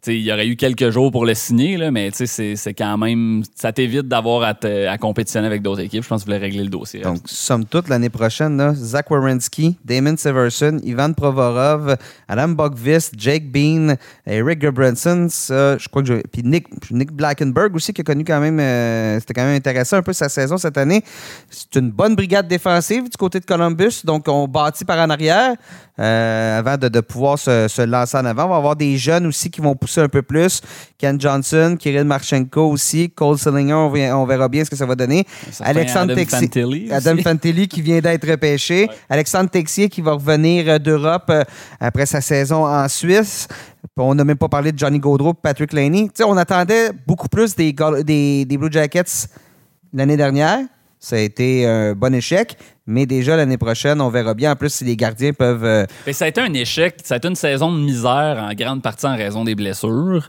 il 0.07 0.21
y 0.21 0.31
aurait 0.31 0.47
eu 0.47 0.55
quelques 0.55 0.89
jours 0.89 1.11
pour 1.11 1.25
le 1.25 1.33
signer, 1.33 1.77
mais 1.91 2.11
c'est 2.11 2.73
quand 2.73 2.97
même. 2.97 3.43
Ça 3.55 3.71
t'évite 3.71 4.07
d'avoir 4.07 4.43
à, 4.43 4.97
compétitionner 4.97 5.47
avec 5.47 5.61
d'autres 5.61 5.81
équipes. 5.81 6.03
Je 6.03 6.07
pense 6.07 6.21
que 6.21 6.29
vous 6.29 6.33
voulez 6.33 6.45
régler 6.45 6.63
le 6.63 6.69
dossier. 6.69 7.01
Donc, 7.01 7.19
somme 7.25 7.65
toute, 7.65 7.89
l'année 7.89 8.09
prochaine, 8.09 8.73
Zach 8.75 9.11
Wierenski, 9.11 9.77
Damon 9.83 10.15
Severson, 10.17 10.79
Ivan 10.83 11.13
Provorov, 11.13 11.97
Adam 12.27 12.49
Bogvis, 12.49 13.09
Jake 13.15 13.51
Bean, 13.51 13.95
Eric 14.25 14.61
Gerbranson, 14.61 15.27
je 15.29 15.89
crois 15.89 16.03
que. 16.03 16.23
Puis 16.31 16.43
Nick, 16.43 16.67
Nick 16.91 17.11
Blackenberg 17.11 17.75
aussi, 17.75 17.93
qui 17.93 18.01
a 18.01 18.03
connu 18.03 18.23
quand 18.23 18.39
même. 18.39 18.59
Euh, 18.59 19.19
c'était 19.19 19.33
quand 19.33 19.45
même 19.45 19.55
intéressant 19.55 19.97
un 19.97 20.03
peu 20.03 20.13
sa 20.13 20.29
saison 20.29 20.57
cette 20.57 20.77
année. 20.77 21.03
C'est 21.49 21.75
une 21.75 21.91
bonne 21.91 22.15
brigade 22.15 22.47
défensive 22.47 23.03
du 23.09 23.17
côté 23.17 23.39
de 23.39 23.45
Columbus. 23.45 24.01
Donc, 24.03 24.27
on 24.27 24.47
bâtit 24.47 24.85
par 24.85 24.99
en 24.99 25.09
arrière. 25.09 25.55
Euh, 25.99 26.59
avant 26.59 26.77
de, 26.77 27.01
pouvoir 27.01 27.37
se, 27.37 27.81
lancer 27.81 28.17
en 28.17 28.23
avant. 28.23 28.45
On 28.45 28.49
va 28.49 28.55
avoir 28.55 28.75
des 28.77 28.97
jeunes 28.97 29.25
aussi 29.25 29.51
qui 29.51 29.59
vont 29.59 29.75
pousser 29.75 29.88
un 29.97 30.07
peu 30.07 30.21
plus. 30.21 30.61
Ken 30.97 31.19
Johnson, 31.19 31.75
Kirill 31.79 32.03
Marchenko 32.03 32.69
aussi, 32.71 33.09
Cole 33.09 33.37
Sillinger, 33.37 33.73
on, 34.13 34.25
verra 34.25 34.47
bien 34.47 34.63
ce 34.63 34.69
que 34.69 34.75
ça 34.75 34.85
va 34.85 34.95
donner. 34.95 35.25
Alexandre 35.61 36.13
Adam 36.13 36.25
Fantilli, 36.25 36.91
Adam 36.91 37.17
Fantilli 37.17 37.67
qui 37.67 37.81
vient 37.81 37.99
d'être 37.99 38.29
repêché. 38.29 38.89
Alexandre 39.09 39.49
Texier 39.49 39.89
qui 39.89 40.01
va 40.01 40.13
revenir 40.13 40.65
euh, 40.67 40.79
d'Europe 40.79 41.29
euh, 41.29 41.43
après 41.79 42.05
sa 42.05 42.21
saison 42.21 42.65
en 42.65 42.87
Suisse. 42.87 43.47
On 43.97 44.15
n'a 44.15 44.23
même 44.23 44.37
pas 44.37 44.49
parlé 44.49 44.71
de 44.71 44.77
Johnny 44.77 44.99
Gaudreau 44.99 45.33
Patrick 45.33 45.73
Laney. 45.73 46.09
on 46.23 46.37
attendait 46.37 46.91
beaucoup 47.07 47.27
plus 47.27 47.55
des, 47.55 47.73
des, 48.03 48.45
des 48.45 48.57
Blue 48.57 48.71
Jackets 48.71 49.27
l'année 49.93 50.17
dernière. 50.17 50.59
Ça 51.01 51.15
a 51.15 51.19
été 51.19 51.65
un 51.65 51.93
bon 51.95 52.13
échec, 52.13 52.57
mais 52.85 53.05
déjà 53.05 53.37
l'année 53.37 53.57
prochaine, 53.57 54.01
on 54.01 54.09
verra 54.09 54.33
bien. 54.33 54.51
En 54.51 54.55
plus, 54.57 54.73
si 54.73 54.83
les 54.83 54.97
gardiens 54.97 55.31
peuvent. 55.31 55.63
Euh, 55.63 55.85
ça 56.11 56.25
a 56.25 56.27
été 56.27 56.41
un 56.41 56.53
échec. 56.53 56.97
Ça 57.05 57.13
a 57.13 57.17
été 57.17 57.29
une 57.29 57.35
saison 57.35 57.71
de 57.71 57.79
misère 57.79 58.37
en 58.37 58.53
grande 58.53 58.81
partie 58.81 59.05
en 59.05 59.15
raison 59.15 59.45
des 59.45 59.55
blessures. 59.55 60.27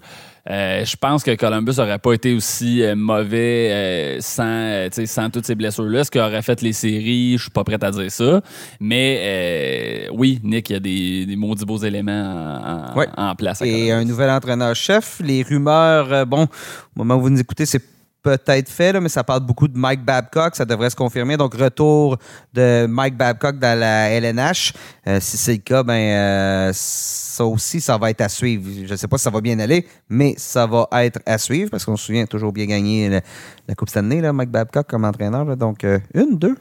Euh, 0.49 0.85
je 0.85 0.97
pense 0.97 1.25
que 1.25 1.35
Columbus 1.35 1.75
n'aurait 1.77 1.99
pas 1.99 2.13
été 2.13 2.33
aussi 2.33 2.83
euh, 2.83 2.95
mauvais 2.95 4.19
sans, 4.21 4.89
sans 5.07 5.29
toutes 5.29 5.45
ces 5.45 5.57
blessures-là. 5.57 6.05
Ce 6.05 6.11
qu'il 6.11 6.21
aurait 6.21 6.41
fait 6.41 6.63
les 6.63 6.73
séries, 6.73 7.37
je 7.37 7.43
suis 7.43 7.51
pas 7.51 7.65
prêt 7.65 7.83
à 7.83 7.91
dire 7.91 8.11
ça. 8.11 8.41
Mais 8.79 10.09
oui, 10.13 10.41
Nick, 10.45 10.71
il 10.71 10.75
y 10.75 10.77
a 10.77 10.81
des, 10.81 11.27
des 11.27 11.37
maudits 11.37 11.65
beaux 11.65 11.79
éléments 11.79 12.95
en, 13.17 13.35
place. 13.35 13.61
Et 13.63 13.91
un 13.91 14.05
nouvel 14.05 14.31
entraîneur-chef. 14.31 15.21
Les 15.25 15.43
rumeurs, 15.43 16.27
bon, 16.27 16.45
au 16.45 16.49
moment 16.95 17.17
où 17.17 17.23
vous 17.23 17.31
nous 17.31 17.41
écoutez, 17.41 17.67
c'est 17.67 17.83
peut-être 18.23 18.69
fait, 18.69 18.99
mais 19.01 19.09
ça 19.09 19.25
parle 19.25 19.41
beaucoup 19.41 19.69
de 19.69 19.77
Mike 19.77 20.05
Babcock. 20.05 20.55
Ça 20.55 20.65
devrait 20.65 20.91
se 20.91 20.97
confirmer. 20.97 21.37
Donc, 21.37 21.55
retour 21.55 22.19
de 22.53 22.87
Mike 22.87 23.17
Babcock 23.17 23.59
dans 23.59 23.79
la 23.79 24.11
LNH. 24.11 24.73
Euh, 25.07 25.19
si 25.21 25.37
c'est 25.37 25.53
le 25.53 25.59
cas, 25.59 25.83
ben, 25.83 25.95
euh, 25.95 26.71
ça 26.75 27.45
aussi, 27.45 27.81
ça 27.81 27.97
va 27.99 28.11
être 28.11 28.21
à 28.21 28.29
suivre. 28.29 28.65
Je 28.87 28.93
ne 28.93 28.97
sais 28.97 29.09
pas 29.09 29.19
si 29.19 29.25
ça 29.25 29.31
va 29.31 29.41
bien 29.41 29.59
aller, 29.59 29.87
mais 30.09 30.35
ça 30.37 30.67
va 30.67 30.89
être 31.05 31.21
à 31.27 31.39
suivre 31.39 31.71
parce 31.71 31.85
qu'on 31.85 31.97
se 31.97 32.07
souvient 32.07 32.27
toujours 32.27 32.53
bien 32.53 32.67
gagner 32.67 33.09
la, 33.09 33.75
Coupe 33.75 33.89
Stanley, 33.89 34.21
là, 34.21 34.33
Mike 34.33 34.51
Babcock 34.51 34.87
comme 34.89 35.05
entraîneur. 35.05 35.57
Donc, 35.57 35.85
euh, 35.85 35.99
une, 36.15 36.37
deux. 36.39 36.57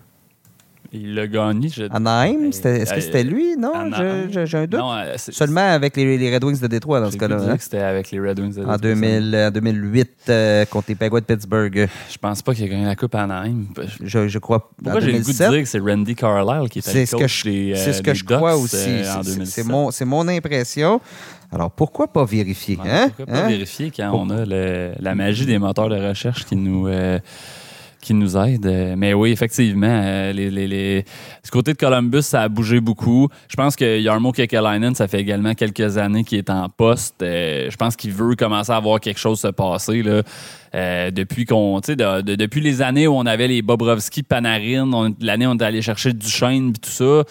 Il 0.92 1.14
l'a 1.14 1.28
gagné. 1.28 1.70
Je... 1.70 1.84
Anaheim, 1.92 2.50
est-ce 2.50 2.94
que 2.94 3.02
c'était 3.02 3.24
lui? 3.24 3.56
Non, 3.58 3.74
j'ai 4.30 4.58
un 4.58 4.66
doute. 4.66 4.80
Euh, 4.82 5.16
Seulement 5.18 5.62
avec 5.72 5.96
les, 5.96 6.34
Red 6.34 6.44
Wings 6.44 6.60
de 6.60 6.68
Détroit 6.68 7.00
dans 7.00 7.12
ce 7.12 7.18
cas-là. 7.18 7.38
Hein? 7.42 7.58
c'était 7.60 7.80
avec 7.80 8.10
les 8.12 8.20
Red 8.20 8.40
Wings 8.40 8.54
de 8.54 8.60
Détroit. 8.60 8.76
En 8.76 8.78
2000, 8.78 9.52
2008, 9.54 10.10
euh, 10.30 10.66
contre 10.66 10.88
les 10.90 10.96
Penguins 10.96 11.20
de 11.20 11.26
Pittsburgh. 11.26 11.90
Je 12.12 12.18
pense 12.18 12.42
pas 12.42 12.54
qu'il 12.56 12.66
a 12.66 12.68
gagné 12.68 12.86
la 12.86 12.96
Coupe 12.96 13.14
à 13.16 13.24
Anaheim. 13.24 13.66
Je, 14.02 14.28
je 14.28 14.40
crois. 14.40 14.72
Pourquoi 14.84 15.00
j'ai 15.00 15.12
le 15.12 15.20
goût 15.20 15.32
de 15.32 15.38
dire 15.38 15.52
que 15.52 15.66
c'est 15.66 15.80
Randy 15.80 16.16
Carlisle 16.16 16.70
qui 16.70 16.80
était 16.80 17.06
le 17.06 17.18
coach 17.18 17.44
des 17.44 17.74
C'est 17.76 17.94
ce 17.94 18.02
que 18.02 18.14
je 18.14 18.24
crois 18.24 18.58
aussi. 18.58 19.04
C'est 19.46 19.64
mon, 19.64 19.90
mon 20.06 20.28
impression. 20.28 21.02
Alors, 21.52 21.72
pourquoi 21.72 22.08
pas 22.08 22.26
vérifier? 22.26 22.78
Hein? 22.86 23.08
Pourquoi 23.08 23.26
pas 23.26 23.46
hein? 23.46 23.48
vérifier 23.48 23.92
quand 23.96 24.12
on 24.14 24.30
a 24.30 24.46
la 24.46 25.16
magie 25.16 25.46
des 25.46 25.58
moteurs 25.58 25.90
de 25.90 25.96
recherche 25.96 26.46
qui 26.46 26.56
nous, 26.56 26.88
euh, 26.88 27.20
qui 28.02 28.14
nous 28.14 28.38
aide. 28.38 28.66
Euh, 28.66 28.96
mais 28.98 29.14
oui, 29.14 29.32
effectivement, 29.32 29.88
euh, 30.04 30.32
les, 30.32 31.04
du 31.44 31.52
côté 31.52 31.74
de 31.74 31.78
Columbus, 31.78 32.22
ça 32.22 32.44
a 32.44 32.50
bougé 32.50 32.80
beaucoup. 32.80 33.28
Je 33.50 33.56
pense 33.56 33.76
que 33.76 34.00
Yarmo 34.00 34.32
Kekalainen, 34.32 34.96
ça 34.96 35.08
fait 35.08 35.20
également 35.20 35.54
quelques 35.54 35.98
années 35.98 36.24
qu'il 36.24 36.38
est 36.38 36.50
en 36.50 36.70
poste. 36.70 37.22
Euh, 37.22 37.70
je 37.70 37.76
pense 37.76 37.96
qu'il 37.96 38.12
veut 38.12 38.36
commencer 38.36 38.72
à 38.72 38.80
voir 38.80 39.00
quelque 39.00 39.20
chose 39.20 39.40
se 39.40 39.48
passer. 39.48 40.02
Là. 40.04 40.22
depuis 41.12 41.46
qu'on, 41.46 41.80
de, 41.80 42.36
depuis 42.36 42.62
les 42.62 42.82
années 42.82 43.08
où 43.08 43.14
on 43.14 43.26
avait 43.26 43.48
les 43.48 43.62
Bobrovski, 43.62 44.24
Panarin, 44.24 45.14
l'année 45.20 45.48
où 45.48 45.52
on 45.52 45.58
est 45.58 45.64
allé 45.64 45.82
chercher 45.82 46.14
Duchesne 46.14 46.70
et 46.70 46.80
tout 46.80 46.90
ça, 46.90 47.24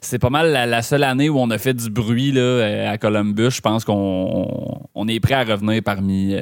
c'est 0.00 0.18
pas 0.18 0.30
mal 0.30 0.52
la, 0.52 0.82
seule 0.82 1.04
année 1.04 1.28
où 1.28 1.38
on 1.38 1.50
a 1.50 1.58
fait 1.58 1.74
du 1.74 1.90
bruit 1.90 2.32
là, 2.32 2.90
à 2.90 2.98
Columbus. 2.98 3.50
Je 3.50 3.60
pense 3.60 3.84
qu'on 3.84 4.88
on 4.94 5.08
est 5.08 5.20
prêt 5.20 5.34
à 5.34 5.44
revenir 5.44 5.82
parmi 5.84 6.34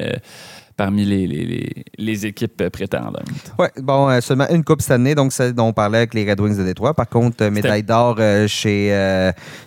parmi 0.77 1.05
les, 1.05 1.27
les, 1.27 1.85
les, 1.97 2.25
équipes 2.25 2.69
prétendantes. 2.69 3.23
Oui, 3.57 3.67
bon, 3.81 4.09
euh, 4.09 4.21
seulement 4.21 4.47
une 4.49 4.63
coupe 4.63 4.81
cette 4.81 4.91
année, 4.91 5.15
donc 5.15 5.31
celle 5.31 5.53
dont 5.53 5.67
on 5.67 5.73
parlait 5.73 5.99
avec 5.99 6.13
les 6.13 6.29
Red 6.29 6.39
Wings 6.39 6.57
de 6.57 6.63
Détroit. 6.63 6.93
Par 6.93 7.07
contre, 7.07 7.43
euh, 7.43 7.51
médaille 7.51 7.83
d'or 7.83 8.17
euh, 8.19 8.47
chez, 8.47 8.89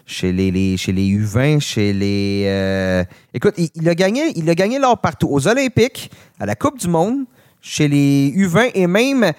chez, 0.06 0.32
les, 0.32 0.76
chez 0.76 0.92
les 0.92 1.08
U20, 1.08 1.60
chez 1.60 1.92
les. 1.92 3.04
Écoute, 3.32 3.54
il, 3.56 3.88
a 3.88 3.94
gagné, 3.94 4.32
il 4.36 4.48
a 4.50 4.54
gagné 4.54 4.78
l'or 4.78 4.98
partout. 4.98 5.28
Aux 5.30 5.46
Olympiques, 5.48 6.10
à 6.38 6.46
la 6.46 6.54
Coupe 6.54 6.78
du 6.78 6.88
Monde, 6.88 7.24
chez 7.60 7.88
les 7.88 8.32
U20 8.36 8.70
et 8.74 8.86
même. 8.86 9.32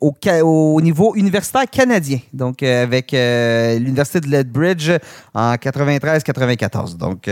Au, 0.00 0.12
au, 0.42 0.80
niveau 0.82 1.14
universitaire 1.14 1.64
canadien, 1.70 2.18
donc 2.34 2.62
avec 2.62 3.12
l'Université 3.12 4.20
de 4.20 4.26
Lethbridge 4.26 4.90
en 5.32 5.54
93-94. 5.54 6.98
Donc, 6.98 7.26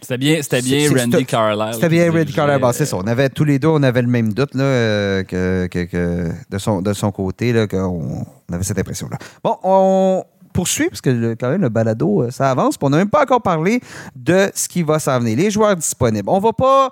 c'était 0.00 0.18
bien, 0.18 0.42
c'était 0.42 0.62
bien 0.62 0.88
Randy 0.90 1.24
Carlisle. 1.24 1.74
C'était 1.74 1.88
bien 1.88 2.10
Randy 2.10 2.32
Carlisle. 2.32 2.72
c'est 2.72 2.86
ça. 2.86 2.96
On 2.96 3.06
avait 3.06 3.28
tous 3.28 3.44
les 3.44 3.58
deux, 3.58 3.68
on 3.68 3.82
avait 3.82 4.02
le 4.02 4.08
même 4.08 4.32
doute 4.32 4.54
là, 4.54 4.64
euh, 4.64 5.22
que, 5.24 5.66
que, 5.66 6.28
de, 6.50 6.58
son, 6.58 6.82
de 6.82 6.92
son 6.92 7.10
côté, 7.10 7.52
là, 7.52 7.66
qu'on 7.66 8.24
on 8.48 8.54
avait 8.54 8.64
cette 8.64 8.78
impression-là. 8.78 9.18
Bon, 9.42 9.56
on 9.62 10.24
poursuit, 10.52 10.88
parce 10.88 11.00
que 11.00 11.34
quand 11.34 11.50
même, 11.50 11.60
le 11.60 11.68
balado, 11.68 12.22
euh, 12.22 12.30
ça 12.30 12.50
avance. 12.50 12.76
on 12.80 12.90
n'a 12.90 12.96
même 12.98 13.10
pas 13.10 13.22
encore 13.22 13.42
parlé 13.42 13.80
de 14.16 14.50
ce 14.54 14.68
qui 14.68 14.82
va 14.82 14.98
s'en 14.98 15.18
venir. 15.20 15.36
Les 15.36 15.50
joueurs 15.50 15.76
disponibles. 15.76 16.28
On 16.28 16.40
va 16.40 16.52
pas 16.52 16.90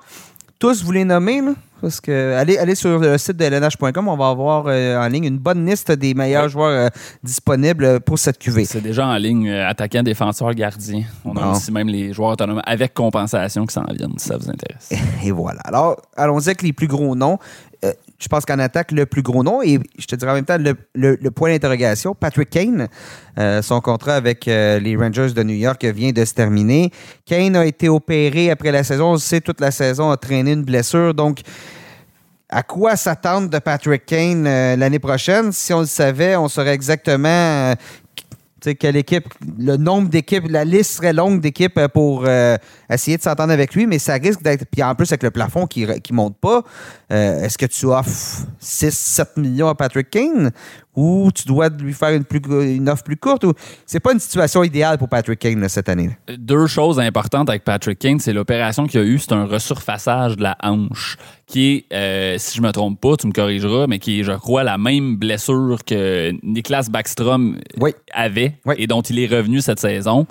tous 0.59 0.83
vous 0.83 0.93
les 0.93 1.05
nommer, 1.05 1.41
là? 1.41 1.53
Parce 1.81 2.01
que 2.01 2.35
allez, 2.35 2.57
allez 2.57 2.75
sur 2.75 2.99
le 2.99 3.19
site 3.19 3.37
de 3.37 3.45
lnh.com, 3.45 4.09
on 4.09 4.17
va 4.17 4.29
avoir 4.29 4.65
euh, 4.67 4.99
en 4.99 5.09
ligne 5.09 5.25
une 5.25 5.37
bonne 5.37 5.67
liste 5.67 5.93
des 5.93 6.15
meilleurs 6.15 6.49
joueurs 6.49 6.87
euh, 6.87 6.89
disponibles 7.23 8.01
pour 8.01 8.19
cette 8.19 8.39
QV. 8.39 8.65
C'est 8.65 8.81
déjà 8.81 9.07
en 9.07 9.17
ligne, 9.17 9.51
euh, 9.51 9.69
attaquant, 9.69 10.03
défenseur, 10.03 10.55
gardien. 10.55 11.03
On 11.25 11.37
a 11.37 11.53
aussi 11.53 11.71
même 11.71 11.89
les 11.89 12.15
joueurs 12.15 12.31
autonomes 12.31 12.63
avec 12.65 12.95
compensation 12.95 13.67
qui 13.67 13.75
s'en 13.75 13.85
viennent, 13.93 14.19
si 14.19 14.29
ça 14.29 14.39
vous 14.39 14.49
intéresse. 14.49 14.91
Et 15.23 15.31
voilà. 15.31 15.61
Alors, 15.65 16.01
allons-y 16.17 16.47
avec 16.47 16.63
les 16.63 16.73
plus 16.73 16.87
gros 16.87 17.15
noms. 17.15 17.39
Je 18.19 18.29
pense 18.29 18.45
qu'en 18.45 18.59
attaque, 18.59 18.93
le 18.93 19.07
plus 19.07 19.23
gros 19.23 19.43
nom, 19.43 19.63
et 19.63 19.79
je 19.99 20.07
te 20.07 20.17
dirais 20.17 20.33
en 20.33 20.35
même 20.35 20.45
temps 20.45 20.59
le, 20.59 21.31
point 21.31 21.51
d'interrogation, 21.51 22.15
Patrick 22.15 22.51
Kane. 22.51 22.89
son 23.63 23.81
contrat 23.81 24.15
avec 24.15 24.47
les 24.47 24.97
Rangers 24.97 25.33
de 25.35 25.43
New 25.43 25.55
York 25.55 25.85
vient 25.85 26.13
de 26.13 26.25
se 26.25 26.35
terminer. 26.35 26.91
Kane 27.25 27.57
a 27.57 27.67
été 27.67 27.89
opéré 27.89 28.51
après 28.51 28.73
la 28.73 28.85
saison. 28.85 29.13
On 29.13 29.19
sait, 29.19 29.41
toute 29.41 29.61
la 29.61 29.71
saison 29.71 30.11
a 30.11 30.17
traîné 30.17 30.53
une 30.53 30.65
blessure. 30.65 31.15
Donc, 31.15 31.41
à 32.49 32.63
quoi 32.63 32.95
s'attendre 32.97 33.51
de 33.51 33.59
Patrick 33.59 34.07
Kane 34.07 34.47
euh, 34.47 34.77
l'année 34.77 35.01
prochaine? 35.01 35.51
Si 35.51 35.73
on 35.73 35.81
le 35.81 35.87
savait, 35.87 36.37
on 36.37 36.47
saurait 36.47 36.75
exactement 36.75 37.29
euh, 37.29 37.75
quelle 38.73 38.97
équipe, 38.97 39.27
le 39.59 39.77
nombre 39.77 40.09
d'équipes, 40.09 40.49
la 40.49 40.65
liste 40.65 40.93
serait 40.93 41.13
longue 41.13 41.41
d'équipes 41.41 41.79
euh, 41.79 41.89
pour 41.89 42.27
essayer 42.91 43.17
de 43.17 43.23
s'entendre 43.23 43.53
avec 43.53 43.75
lui, 43.75 43.87
mais 43.87 43.99
ça 43.99 44.15
risque 44.15 44.43
d'être. 44.43 44.65
Puis 44.71 44.83
en 44.83 44.95
plus, 44.95 45.11
avec 45.11 45.23
le 45.23 45.31
plafond 45.31 45.67
qui 45.67 45.87
ne 45.87 46.15
monte 46.15 46.37
pas, 46.39 46.63
est-ce 47.11 47.59
que 47.59 47.67
tu 47.67 47.87
offres 47.87 48.47
6-7 48.63 49.41
millions 49.41 49.69
à 49.69 49.75
Patrick 49.75 50.11
Kane 50.11 50.51
ou 50.97 51.31
tu 51.33 51.47
dois 51.47 51.69
lui 51.69 51.93
faire 51.93 52.11
une, 52.11 52.25
plus, 52.25 52.41
une 52.49 52.89
offre 52.89 53.05
plus 53.05 53.17
courte? 53.17 53.45
Ou... 53.45 53.53
C'est 53.85 54.01
pas 54.01 54.13
une 54.13 54.19
situation 54.19 54.65
idéale 54.65 54.99
pour 54.99 55.09
Patrick 55.09 55.39
Kane 55.39 55.69
cette 55.69 55.89
année. 55.89 56.11
Deux 56.39 56.67
choses 56.67 56.99
importantes 56.99 57.49
avec 57.51 57.63
Patrick 57.65 57.99
Kane, 57.99 58.19
c'est 58.19 58.33
l'opération 58.33 58.87
qu'il 58.87 59.01
a 59.01 59.05
eue, 59.05 59.19
c'est 59.19 59.33
un 59.33 59.45
resurfaçage 59.45 60.37
de 60.37 60.43
la 60.43 60.57
hanche, 60.63 61.17
qui 61.47 61.87
est, 61.91 61.93
euh, 61.93 62.39
si 62.39 62.57
je 62.57 62.63
me 62.63 62.73
trompe 62.73 63.01
pas, 63.01 63.17
tu 63.17 63.27
me 63.27 63.33
corrigeras, 63.33 63.87
mais 63.87 63.99
qui 63.99 64.21
est, 64.21 64.25
je 64.25 64.33
crois, 64.33 64.65
la 64.65 64.79
même 64.79 65.17
blessure 65.17 65.85
que 65.85 66.33
Niklas 66.43 66.89
Backstrom 66.91 67.59
avait 68.13 68.55
et 68.77 68.87
dont 68.87 69.03
il 69.03 69.19
est 69.19 69.27
revenu 69.27 69.61
cette 69.61 69.81
saison 69.81 70.27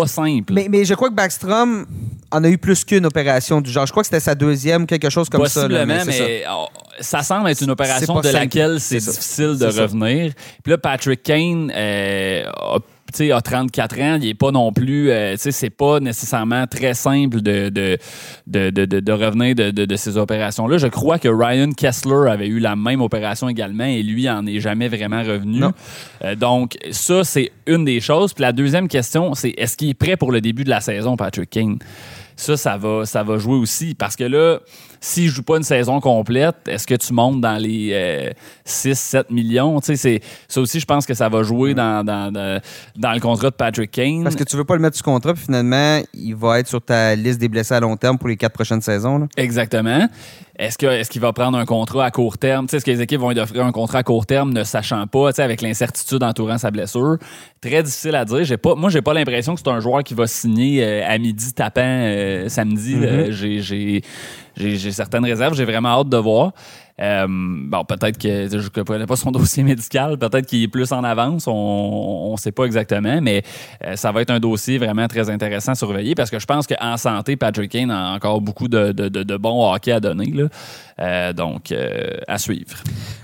pas 0.00 0.06
simple. 0.06 0.52
Mais, 0.52 0.66
mais, 0.68 0.84
je 0.84 0.94
crois 0.94 1.08
que 1.08 1.14
Backstrom 1.14 1.86
en 2.30 2.44
a 2.44 2.48
eu 2.48 2.58
plus 2.58 2.84
qu'une 2.84 3.06
opération 3.06 3.60
du 3.60 3.70
genre. 3.70 3.86
Je 3.86 3.92
crois 3.92 4.02
que 4.02 4.08
c'était 4.08 4.20
sa 4.20 4.34
deuxième, 4.34 4.86
quelque 4.86 5.10
chose 5.10 5.28
comme 5.28 5.46
ça. 5.46 5.62
Possiblement, 5.62 6.04
mais, 6.06 6.44
oh, 6.50 6.66
ça. 7.00 7.22
semble 7.22 7.48
être 7.48 7.62
une 7.62 7.70
opération 7.70 8.20
de 8.20 8.28
laquelle 8.28 8.80
c'est 8.80 8.98
difficile 8.98 9.56
de 9.58 9.66
revenir. 9.66 10.32
Puis 10.62 10.70
là, 10.70 10.78
Patrick 10.78 11.22
Kane 11.22 11.72
euh, 11.74 12.44
a 12.50 12.78
sais, 13.16 13.32
a 13.32 13.40
34 13.40 14.00
ans, 14.00 14.18
il 14.20 14.28
est 14.28 14.34
pas 14.34 14.50
non 14.50 14.72
plus, 14.72 15.10
euh, 15.10 15.32
tu 15.32 15.38
sais, 15.38 15.50
c'est 15.52 15.70
pas 15.70 16.00
nécessairement 16.00 16.66
très 16.66 16.94
simple 16.94 17.40
de, 17.40 17.68
de, 17.68 17.98
de, 18.46 18.70
de, 18.70 19.12
revenir 19.12 19.54
de, 19.54 19.70
de, 19.70 19.96
ces 19.96 20.16
opérations-là. 20.16 20.78
Je 20.78 20.86
crois 20.86 21.18
que 21.18 21.28
Ryan 21.28 21.70
Kessler 21.72 22.30
avait 22.30 22.48
eu 22.48 22.58
la 22.58 22.76
même 22.76 23.00
opération 23.00 23.48
également 23.48 23.84
et 23.84 24.02
lui 24.02 24.28
en 24.28 24.46
est 24.46 24.60
jamais 24.60 24.88
vraiment 24.88 25.22
revenu. 25.22 25.62
Euh, 26.24 26.34
donc, 26.34 26.76
ça, 26.90 27.24
c'est 27.24 27.52
une 27.66 27.84
des 27.84 28.00
choses. 28.00 28.34
Puis 28.34 28.42
la 28.42 28.52
deuxième 28.52 28.88
question, 28.88 29.34
c'est 29.34 29.54
est-ce 29.56 29.76
qu'il 29.76 29.90
est 29.90 29.94
prêt 29.94 30.16
pour 30.16 30.32
le 30.32 30.40
début 30.40 30.64
de 30.64 30.70
la 30.70 30.80
saison, 30.80 31.16
Patrick 31.16 31.50
King? 31.50 31.78
Ça, 32.36 32.56
ça 32.56 32.76
va, 32.76 33.06
ça 33.06 33.22
va 33.22 33.38
jouer 33.38 33.56
aussi 33.56 33.94
parce 33.94 34.16
que 34.16 34.24
là, 34.24 34.58
s'il 35.04 35.24
ne 35.24 35.30
joue 35.30 35.42
pas 35.42 35.58
une 35.58 35.64
saison 35.64 36.00
complète, 36.00 36.56
est-ce 36.66 36.86
que 36.86 36.94
tu 36.94 37.12
montes 37.12 37.38
dans 37.38 37.58
les 37.58 38.32
6-7 38.66 39.16
euh, 39.16 39.22
millions? 39.28 39.78
Tu 39.82 39.98
sais, 39.98 40.22
ça 40.48 40.60
aussi, 40.62 40.80
je 40.80 40.86
pense 40.86 41.04
que 41.04 41.12
ça 41.12 41.28
va 41.28 41.42
jouer 41.42 41.74
dans, 41.74 42.02
dans, 42.02 42.32
dans, 42.32 43.12
le 43.12 43.20
contrat 43.20 43.50
de 43.50 43.54
Patrick 43.54 43.90
Kane. 43.90 44.22
Parce 44.22 44.34
que 44.34 44.44
tu 44.44 44.56
veux 44.56 44.64
pas 44.64 44.76
le 44.76 44.80
mettre 44.80 44.96
sur 44.96 45.04
contrat, 45.04 45.34
puis 45.34 45.44
finalement, 45.44 46.00
il 46.14 46.34
va 46.34 46.58
être 46.58 46.68
sur 46.68 46.80
ta 46.80 47.14
liste 47.16 47.38
des 47.38 47.50
blessés 47.50 47.74
à 47.74 47.80
long 47.80 47.98
terme 47.98 48.16
pour 48.16 48.28
les 48.28 48.38
quatre 48.38 48.54
prochaines 48.54 48.80
saisons. 48.80 49.28
Exactement. 49.36 50.08
Est-ce 50.58 50.78
qu'il 50.78 50.88
est 50.88 51.08
qu'il 51.08 51.20
va 51.20 51.32
prendre 51.32 51.58
un 51.58 51.66
contrat 51.66 52.06
à 52.06 52.10
court 52.10 52.38
terme? 52.38 52.66
Est-ce 52.72 52.84
que 52.84 52.90
les 52.90 53.02
équipes 53.02 53.20
vont 53.20 53.30
lui 53.30 53.40
offrir 53.40 53.66
un 53.66 53.72
contrat 53.72 53.98
à 53.98 54.02
court 54.04 54.24
terme 54.24 54.52
ne 54.52 54.62
sachant 54.62 55.06
pas, 55.06 55.38
avec 55.38 55.60
l'incertitude 55.60 56.22
entourant 56.22 56.56
sa 56.56 56.70
blessure? 56.70 57.18
Très 57.60 57.82
difficile 57.82 58.14
à 58.14 58.24
dire. 58.24 58.44
J'ai 58.44 58.56
pas, 58.56 58.74
moi, 58.74 58.88
j'ai 58.88 59.02
pas 59.02 59.12
l'impression 59.12 59.54
que 59.54 59.60
c'est 59.62 59.70
un 59.70 59.80
joueur 59.80 60.02
qui 60.02 60.14
va 60.14 60.26
signer 60.26 60.82
euh, 60.82 61.02
à 61.06 61.18
midi 61.18 61.52
tapant 61.52 61.82
euh, 61.84 62.48
samedi. 62.48 62.94
Mm-hmm. 62.94 63.60
J'ai 63.60 64.02
j'ai 64.56 64.92
certaines 64.92 65.24
réserves. 65.24 65.54
J'ai 65.54 65.64
vraiment 65.64 66.00
hâte 66.00 66.08
de 66.08 66.16
voir. 66.16 66.52
Euh, 67.00 67.26
bon, 67.28 67.84
peut-être 67.84 68.18
que 68.18 68.48
je 68.48 68.56
ne 68.56 68.82
connais 68.84 69.06
pas 69.06 69.16
son 69.16 69.30
dossier 69.32 69.64
médical, 69.64 70.16
peut-être 70.16 70.46
qu'il 70.46 70.62
est 70.62 70.68
plus 70.68 70.92
en 70.92 71.02
avance, 71.02 71.46
on 71.48 72.30
ne 72.32 72.36
sait 72.36 72.52
pas 72.52 72.64
exactement, 72.64 73.20
mais 73.20 73.42
euh, 73.84 73.96
ça 73.96 74.12
va 74.12 74.22
être 74.22 74.30
un 74.30 74.38
dossier 74.38 74.78
vraiment 74.78 75.08
très 75.08 75.28
intéressant 75.28 75.72
à 75.72 75.74
surveiller 75.74 76.14
parce 76.14 76.30
que 76.30 76.38
je 76.38 76.46
pense 76.46 76.68
qu'en 76.68 76.96
santé, 76.96 77.34
Patrick 77.34 77.72
Kane 77.72 77.90
a 77.90 78.12
encore 78.12 78.40
beaucoup 78.40 78.68
de, 78.68 78.92
de, 78.92 79.08
de, 79.08 79.36
bons 79.36 79.72
hockey 79.72 79.90
à 79.90 79.98
donner. 79.98 80.30
Là. 80.30 80.44
Euh, 81.00 81.32
donc, 81.32 81.74
à 82.28 82.38
suivre. 82.38 82.76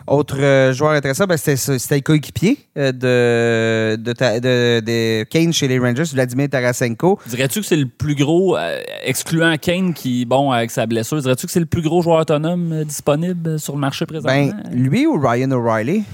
Autre 0.06 0.72
joueur 0.72 0.90
intéressant, 0.92 1.26
ben, 1.26 1.36
c'était 1.36 1.96
le 1.96 2.00
coéquipier 2.00 2.58
de, 2.74 3.94
de, 3.96 5.22
Kane 5.24 5.52
chez 5.52 5.68
les 5.68 5.78
Rangers, 5.78 6.02
Vladimir 6.12 6.48
Tarasenko. 6.48 7.20
Dirais-tu 7.26 7.60
que 7.60 7.66
c'est 7.66 7.76
le 7.76 7.86
plus 7.86 8.16
gros, 8.16 8.58
excluant 9.04 9.56
Kane 9.56 9.94
qui, 9.94 10.24
bon, 10.24 10.50
avec 10.50 10.72
sa 10.72 10.86
blessure, 10.86 11.20
dirais-tu 11.20 11.46
que 11.46 11.52
c'est 11.52 11.60
le 11.60 11.66
plus 11.66 11.82
gros 11.82 12.02
joueur 12.02 12.20
autonome 12.20 12.82
disponible 12.84 13.60
sur 13.60 13.74
le 13.74 13.80
marché 13.80 14.04
présentement? 14.04 14.32
Ben, 14.32 14.62
lui 14.72 15.06
ou 15.06 15.20
Ryan 15.20 15.52
O'Reilly? 15.52 16.04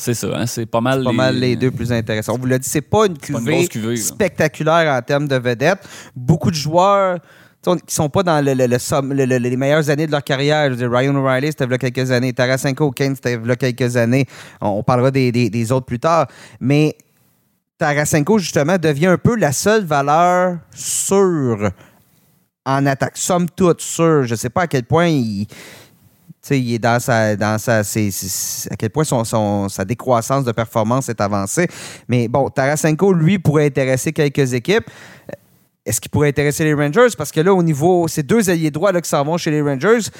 C'est 0.00 0.14
ça, 0.14 0.28
hein, 0.32 0.46
c'est 0.46 0.64
pas 0.64 0.80
mal, 0.80 1.00
les... 1.00 1.04
pas 1.04 1.12
mal 1.12 1.38
les 1.38 1.56
deux 1.56 1.70
plus 1.70 1.92
intéressants. 1.92 2.34
On 2.34 2.38
vous 2.38 2.46
l'a 2.46 2.58
dit, 2.58 2.66
c'est 2.66 2.80
pas 2.80 3.04
une 3.04 3.18
cuvée, 3.18 3.96
spectaculaire 3.96 4.94
en 4.94 5.02
termes 5.02 5.28
de 5.28 5.36
vedettes. 5.36 5.86
Beaucoup 6.16 6.50
de 6.50 6.56
joueurs 6.56 7.18
qui 7.62 7.94
sont 7.94 8.08
pas 8.08 8.22
dans 8.22 8.44
le, 8.44 8.52
les 8.54 9.56
meilleures 9.56 9.90
années 9.90 10.06
de 10.06 10.12
leur 10.12 10.24
carrière. 10.24 10.70
Ryan 10.70 11.14
O'Reilly, 11.14 11.48
c'était 11.48 11.64
il 11.64 11.70
y 11.70 11.74
a 11.74 11.78
quelques 11.78 12.10
années. 12.10 12.32
Tarasenko 12.32 12.90
Kane, 12.90 13.14
c'était 13.14 13.34
il 13.34 13.46
y 13.46 13.50
a 13.50 13.56
quelques 13.56 13.96
années. 13.96 14.26
On, 14.60 14.82
parlera 14.82 15.10
des, 15.10 15.72
autres 15.72 15.86
plus 15.86 15.98
tard. 15.98 16.26
Mais 16.58 16.96
Tarasenko, 17.78 18.38
justement, 18.38 18.78
devient 18.78 19.08
un 19.08 19.18
peu 19.18 19.36
la 19.36 19.52
seule 19.52 19.84
valeur 19.84 20.58
sûre 20.74 21.70
en 22.64 22.86
attaque. 22.86 23.16
Somme 23.16 23.48
toute 23.50 23.82
sûre. 23.82 24.24
Je 24.24 24.34
sais 24.34 24.50
pas 24.50 24.62
à 24.62 24.66
quel 24.66 24.84
point 24.84 25.08
il 25.08 25.46
il 26.48 26.74
est 26.74 26.78
dans 26.78 26.98
sa. 26.98 27.36
Dans 27.36 27.58
sa 27.58 27.80
à 27.80 28.76
quel 28.78 28.90
point 28.90 29.04
son, 29.04 29.68
sa 29.68 29.84
décroissance 29.84 30.44
de 30.44 30.52
performance 30.52 31.10
est 31.10 31.20
avancée. 31.20 31.68
Mais 32.08 32.26
bon, 32.28 32.48
Tarasenko, 32.48 33.12
lui, 33.12 33.38
pourrait 33.38 33.66
intéresser 33.66 34.12
quelques 34.12 34.54
équipes. 34.54 34.88
Est-ce 35.86 36.00
qu'il 36.00 36.10
pourrait 36.10 36.28
intéresser 36.28 36.64
les 36.64 36.74
Rangers? 36.74 37.08
Parce 37.16 37.32
que 37.32 37.40
là, 37.40 37.54
au 37.54 37.62
niveau. 37.62 38.06
Ces 38.08 38.22
deux 38.22 38.50
alliés 38.50 38.70
droits 38.70 38.92
là, 38.92 39.00
qui 39.00 39.08
s'en 39.08 39.24
vont 39.24 39.38
chez 39.38 39.50
les 39.50 39.62
Rangers, 39.62 40.10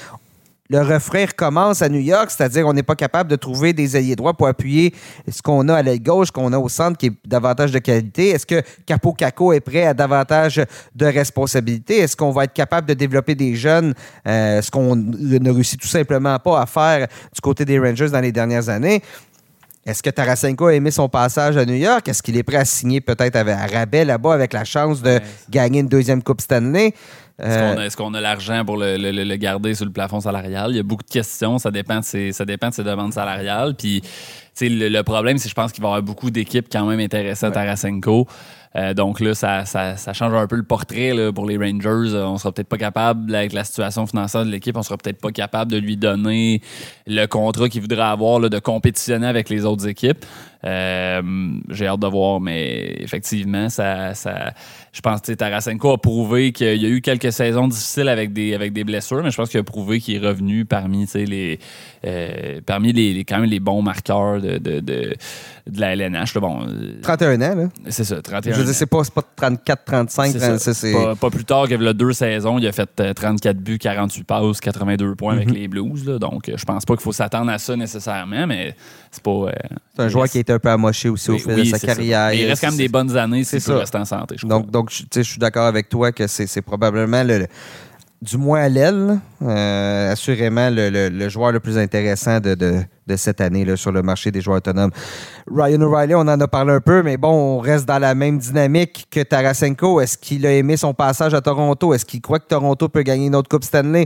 le 0.71 0.79
refrain 0.79 1.25
commence 1.35 1.81
à 1.81 1.89
New 1.89 1.99
York, 1.99 2.31
c'est-à-dire 2.31 2.65
on 2.65 2.71
n'est 2.71 2.81
pas 2.81 2.95
capable 2.95 3.29
de 3.29 3.35
trouver 3.35 3.73
des 3.73 3.97
alliés 3.97 4.15
droits 4.15 4.33
pour 4.33 4.47
appuyer 4.47 4.95
ce 5.29 5.41
qu'on 5.41 5.67
a 5.67 5.75
à 5.75 5.81
l'aile 5.81 6.01
gauche, 6.01 6.31
qu'on 6.31 6.53
a 6.53 6.57
au 6.57 6.69
centre, 6.69 6.97
qui 6.97 7.07
est 7.07 7.13
davantage 7.27 7.73
de 7.73 7.79
qualité. 7.79 8.29
Est-ce 8.29 8.45
que 8.45 8.61
Capo 8.85 9.11
Caco 9.11 9.51
est 9.51 9.59
prêt 9.59 9.85
à 9.85 9.93
davantage 9.93 10.63
de 10.95 11.05
responsabilités? 11.05 11.97
Est-ce 11.97 12.15
qu'on 12.15 12.31
va 12.31 12.45
être 12.45 12.53
capable 12.53 12.87
de 12.87 12.93
développer 12.93 13.35
des 13.35 13.53
jeunes, 13.55 13.93
euh, 14.25 14.61
ce 14.61 14.71
qu'on 14.71 14.95
ne 14.95 15.51
réussit 15.51 15.79
tout 15.79 15.89
simplement 15.89 16.39
pas 16.39 16.61
à 16.61 16.65
faire 16.65 17.07
du 17.33 17.41
côté 17.41 17.65
des 17.65 17.77
Rangers 17.77 18.09
dans 18.09 18.21
les 18.21 18.31
dernières 18.31 18.69
années? 18.69 19.01
Est-ce 19.85 20.03
que 20.03 20.11
Tarasenko 20.11 20.67
a 20.67 20.75
aimé 20.75 20.91
son 20.91 21.09
passage 21.09 21.57
à 21.57 21.65
New 21.65 21.75
York? 21.75 22.07
Est-ce 22.07 22.21
qu'il 22.21 22.37
est 22.37 22.43
prêt 22.43 22.57
à 22.57 22.65
signer 22.65 23.01
peut-être 23.01 23.35
à 23.35 23.43
rabais 23.65 24.05
là-bas 24.05 24.33
avec 24.33 24.53
la 24.53 24.63
chance 24.63 25.01
de 25.01 25.19
gagner 25.49 25.79
une 25.79 25.87
deuxième 25.87 26.21
Coupe 26.21 26.41
Stanley? 26.41 26.93
Est-ce 27.39 27.97
qu'on 27.97 28.13
a, 28.13 28.21
l'argent 28.21 28.63
pour 28.63 28.77
le, 28.77 29.35
garder 29.37 29.73
sur 29.73 29.85
le 29.85 29.91
plafond 29.91 30.19
salarial? 30.19 30.71
Il 30.71 30.77
y 30.77 30.79
a 30.79 30.83
beaucoup 30.83 31.03
de 31.03 31.09
questions. 31.09 31.57
Ça 31.57 31.71
dépend 31.71 31.99
de 31.99 32.05
ses, 32.05 32.31
ça 32.31 32.45
dépend 32.45 32.69
de 32.69 32.73
ses 32.75 32.83
demandes 32.83 33.13
salariales. 33.13 33.73
Puis, 33.75 34.03
le, 34.61 34.89
le 34.89 35.03
problème, 35.03 35.39
c'est 35.39 35.45
que 35.45 35.49
je 35.49 35.55
pense 35.55 35.71
qu'il 35.71 35.81
va 35.81 35.87
y 35.87 35.91
avoir 35.91 36.03
beaucoup 36.03 36.29
d'équipes 36.29 36.67
quand 36.71 36.85
même 36.85 36.99
intéressées 36.99 37.47
à 37.47 37.51
Tarasenko. 37.51 38.27
Euh, 38.75 38.93
donc 38.93 39.19
là, 39.19 39.33
ça, 39.35 39.65
change 40.13 40.33
un 40.33 40.47
peu 40.47 40.55
le 40.55 40.63
portrait 40.63 41.13
pour 41.33 41.45
les 41.45 41.57
Rangers. 41.57 42.15
On 42.15 42.37
sera 42.37 42.51
peut-être 42.51 42.69
pas 42.69 42.77
capable, 42.77 43.33
avec 43.35 43.53
la 43.53 43.63
situation 43.63 44.07
financière 44.07 44.45
de 44.45 44.49
l'équipe, 44.49 44.77
on 44.77 44.83
sera 44.83 44.97
peut-être 44.97 45.19
pas 45.19 45.31
capable 45.31 45.71
de 45.71 45.77
lui 45.77 45.97
donner 45.97 46.61
le 47.05 47.25
contrat 47.25 47.69
qu'il 47.69 47.81
voudrait 47.81 48.01
avoir 48.01 48.39
de 48.39 48.59
compétitionner 48.59 49.27
avec 49.27 49.49
les 49.49 49.65
autres 49.65 49.87
équipes. 49.87 50.25
Euh, 50.63 51.21
j'ai 51.69 51.87
hâte 51.87 51.99
de 51.99 52.07
voir, 52.07 52.39
mais 52.39 52.95
effectivement, 52.99 53.69
ça, 53.69 54.13
ça 54.13 54.53
je 54.93 54.99
pense 54.99 55.21
que 55.21 55.31
Tarasenko 55.31 55.93
a 55.93 55.97
prouvé 55.97 56.51
qu'il 56.51 56.81
y 56.81 56.85
a 56.85 56.89
eu 56.89 56.99
quelques 56.99 57.31
saisons 57.31 57.69
difficiles 57.69 58.09
avec 58.09 58.33
des, 58.33 58.53
avec 58.53 58.73
des 58.73 58.83
blessures, 58.83 59.23
mais 59.23 59.31
je 59.31 59.37
pense 59.37 59.49
qu'il 59.49 59.59
a 59.59 59.63
prouvé 59.63 60.01
qu'il 60.01 60.15
est 60.15 60.27
revenu 60.27 60.65
parmi 60.65 61.07
les, 61.13 61.59
euh, 62.05 62.59
parmi 62.65 62.91
les, 62.91 63.23
quand 63.23 63.39
même 63.39 63.49
les 63.49 63.61
bons 63.61 63.81
marqueurs 63.81 64.41
de, 64.41 64.57
de, 64.57 64.81
de, 64.81 65.15
la 65.77 65.93
LNH. 65.95 66.35
Là, 66.35 66.41
bon, 66.41 66.67
31 67.03 67.41
ans, 67.41 67.55
là. 67.55 67.69
C'est 67.87 68.03
ça, 68.03 68.21
31 68.21 68.51
Je 68.51 68.57
veux 68.57 68.65
dire, 68.65 68.73
c'est 68.73 68.85
pas, 68.85 69.01
pas 69.15 69.23
34, 69.37 69.85
35, 69.85 70.35
c'est 70.57 70.91
pas, 70.91 71.15
pas, 71.15 71.29
plus 71.29 71.45
tard 71.45 71.69
que 71.69 71.75
le 71.75 71.93
deux 71.93 72.11
saisons, 72.11 72.59
il 72.59 72.67
a 72.67 72.73
fait 72.73 73.13
34 73.13 73.57
buts, 73.57 73.79
48 73.79 74.23
passes, 74.25 74.59
82 74.59 75.15
points 75.15 75.35
avec 75.35 75.47
mhm. 75.47 75.55
les 75.55 75.67
Blues. 75.69 76.05
Là, 76.05 76.19
donc, 76.19 76.51
je 76.53 76.65
pense 76.65 76.83
pas 76.83 76.95
qu'il 76.95 77.03
faut 77.03 77.13
s'attendre 77.13 77.49
à 77.49 77.59
ça 77.59 77.77
nécessairement, 77.77 78.45
mais 78.45 78.75
c'est 79.09 79.23
pas. 79.23 79.31
Euh, 79.31 79.51
c'est 79.95 80.01
un 80.01 80.09
joueur 80.09 80.27
qui 80.27 80.37
a 80.37 80.41
été 80.41 80.51
un 80.51 80.59
peu 80.59 80.69
amoché 80.69 81.07
aussi 81.07 81.31
au 81.31 81.37
fil 81.37 81.55
de 81.55 81.63
sa 81.63 81.79
carrière. 81.79 82.33
il 82.33 82.45
reste 82.45 82.61
quand 82.61 82.69
même 82.71 82.77
des 82.77 82.89
bonnes 82.89 83.15
années 83.15 83.45
s'il 83.45 83.61
peut 83.61 83.75
rester 83.75 83.97
en 83.97 84.05
santé. 84.05 84.35
donc, 84.43 84.69
donc 84.69 84.80
je 84.89 85.21
suis 85.21 85.39
d'accord 85.39 85.65
avec 85.65 85.89
toi 85.89 86.11
que 86.11 86.27
c'est 86.27 86.61
probablement 86.61 87.23
le 87.23 87.47
du 88.21 88.37
moins 88.37 88.61
à 88.61 88.69
l'aile, 88.69 89.19
euh, 89.41 90.11
assurément 90.11 90.69
le, 90.71 91.27
joueur 91.29 91.51
le 91.51 91.59
plus 91.59 91.77
intéressant 91.77 92.39
de, 92.39 92.85
cette 93.15 93.41
année 93.41 93.75
sur 93.75 93.91
le 93.91 94.03
marché 94.03 94.31
des 94.31 94.41
joueurs 94.41 94.57
autonomes. 94.57 94.91
Ryan 95.51 95.81
O'Reilly, 95.81 96.15
on 96.15 96.19
en 96.19 96.39
a 96.39 96.47
parlé 96.47 96.73
un 96.73 96.79
peu, 96.79 97.01
mais 97.01 97.17
bon, 97.17 97.29
on 97.29 97.59
reste 97.59 97.87
dans 97.87 97.97
la 97.97 98.13
même 98.13 98.37
dynamique 98.37 99.07
que 99.09 99.21
Tarasenko. 99.21 100.01
Est-ce 100.01 100.17
qu'il 100.17 100.45
a 100.45 100.53
aimé 100.53 100.77
son 100.77 100.93
passage 100.93 101.33
à 101.33 101.41
Toronto? 101.41 101.93
Est-ce 101.93 102.05
qu'il 102.05 102.21
croit 102.21 102.39
que 102.39 102.47
Toronto 102.47 102.89
peut 102.89 103.01
gagner 103.01 103.25
une 103.25 103.35
autre 103.35 103.49
Coupe 103.49 103.63
Stanley? 103.63 104.05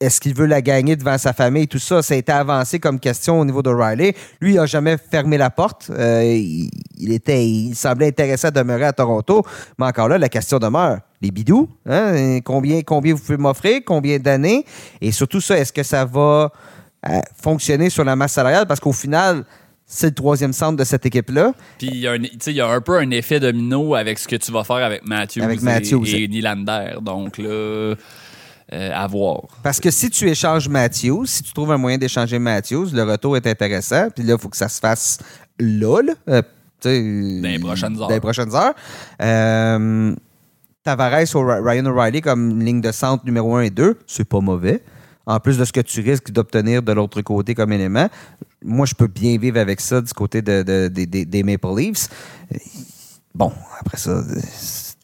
Est-ce 0.00 0.20
qu'il 0.20 0.32
veut 0.32 0.46
la 0.46 0.62
gagner 0.62 0.94
devant 0.94 1.18
sa 1.18 1.32
famille? 1.32 1.66
Tout 1.66 1.80
ça, 1.80 2.02
ça 2.02 2.14
a 2.14 2.16
été 2.16 2.30
avancé 2.30 2.78
comme 2.78 3.00
question 3.00 3.40
au 3.40 3.44
niveau 3.44 3.62
de 3.62 3.70
Riley. 3.70 4.14
Lui, 4.40 4.52
il 4.52 4.56
n'a 4.56 4.66
jamais 4.66 4.96
fermé 4.96 5.36
la 5.36 5.50
porte. 5.50 5.90
Euh, 5.90 6.22
il, 6.24 7.12
était, 7.12 7.44
il 7.44 7.74
semblait 7.74 8.06
intéressé 8.06 8.46
à 8.46 8.50
demeurer 8.52 8.84
à 8.84 8.92
Toronto. 8.92 9.42
Mais 9.76 9.86
encore 9.86 10.08
là, 10.08 10.16
la 10.16 10.28
question 10.28 10.58
demeure. 10.58 10.98
Les 11.20 11.32
bidous, 11.32 11.68
hein? 11.84 12.38
combien, 12.44 12.82
combien 12.82 13.12
vous 13.12 13.20
pouvez 13.20 13.38
m'offrir? 13.38 13.80
Combien 13.84 14.20
d'années? 14.20 14.64
Et 15.00 15.10
surtout 15.10 15.40
ça, 15.40 15.58
est-ce 15.58 15.72
que 15.72 15.82
ça 15.82 16.04
va 16.04 16.52
euh, 17.08 17.18
fonctionner 17.42 17.90
sur 17.90 18.04
la 18.04 18.14
masse 18.14 18.34
salariale? 18.34 18.66
Parce 18.68 18.78
qu'au 18.78 18.92
final, 18.92 19.44
c'est 19.84 20.06
le 20.06 20.14
troisième 20.14 20.52
centre 20.52 20.76
de 20.76 20.84
cette 20.84 21.06
équipe-là. 21.06 21.54
Puis 21.78 21.88
il 21.88 21.96
y, 21.96 22.60
a 22.60 22.68
un 22.68 22.80
peu 22.80 22.98
un 22.98 23.10
effet 23.10 23.40
domino 23.40 23.96
avec 23.96 24.20
ce 24.20 24.28
que 24.28 24.36
tu 24.36 24.52
vas 24.52 24.62
faire 24.62 24.76
avec 24.76 25.04
Matthews, 25.04 25.42
avec 25.42 25.60
Matthews 25.60 26.06
et, 26.06 26.22
et 26.22 26.28
Nylander. 26.28 26.98
Donc 27.02 27.38
là... 27.38 27.96
Euh, 28.74 28.90
à 28.92 29.06
voir. 29.06 29.44
Parce 29.62 29.80
que 29.80 29.90
si 29.90 30.10
tu 30.10 30.28
échanges 30.28 30.68
Matthews, 30.68 31.24
si 31.24 31.42
tu 31.42 31.54
trouves 31.54 31.72
un 31.72 31.78
moyen 31.78 31.96
d'échanger 31.96 32.38
Matthews, 32.38 32.88
le 32.92 33.02
retour 33.02 33.34
est 33.34 33.46
intéressant. 33.46 34.10
Puis 34.14 34.22
là, 34.24 34.34
il 34.34 34.38
faut 34.38 34.50
que 34.50 34.58
ça 34.58 34.68
se 34.68 34.78
fasse 34.78 35.18
là, 35.58 36.02
là 36.02 36.12
euh, 36.28 36.42
dans 36.84 37.48
les 37.48 37.58
prochaines 37.58 37.98
heures. 37.98 38.08
Dans 38.08 38.14
les 38.14 38.20
prochaines 38.20 38.54
heures. 38.54 38.74
Euh, 39.22 40.14
Tavares 40.84 41.34
ou 41.34 41.46
Ryan 41.46 41.86
O'Reilly 41.86 42.20
comme 42.20 42.60
ligne 42.60 42.82
de 42.82 42.92
centre 42.92 43.24
numéro 43.24 43.56
1 43.56 43.62
et 43.62 43.70
2, 43.70 43.98
c'est 44.06 44.28
pas 44.28 44.40
mauvais. 44.40 44.82
En 45.24 45.40
plus 45.40 45.56
de 45.56 45.64
ce 45.64 45.72
que 45.72 45.80
tu 45.80 46.02
risques 46.02 46.30
d'obtenir 46.30 46.82
de 46.82 46.92
l'autre 46.92 47.22
côté 47.22 47.54
comme 47.54 47.72
élément, 47.72 48.10
moi, 48.62 48.84
je 48.84 48.94
peux 48.94 49.06
bien 49.06 49.38
vivre 49.38 49.58
avec 49.58 49.80
ça 49.80 50.02
du 50.02 50.12
côté 50.12 50.42
de, 50.42 50.88
des 50.88 51.42
Maple 51.42 51.74
Leafs. 51.74 52.08
Bon, 53.34 53.50
après 53.80 53.96
ça, 53.96 54.22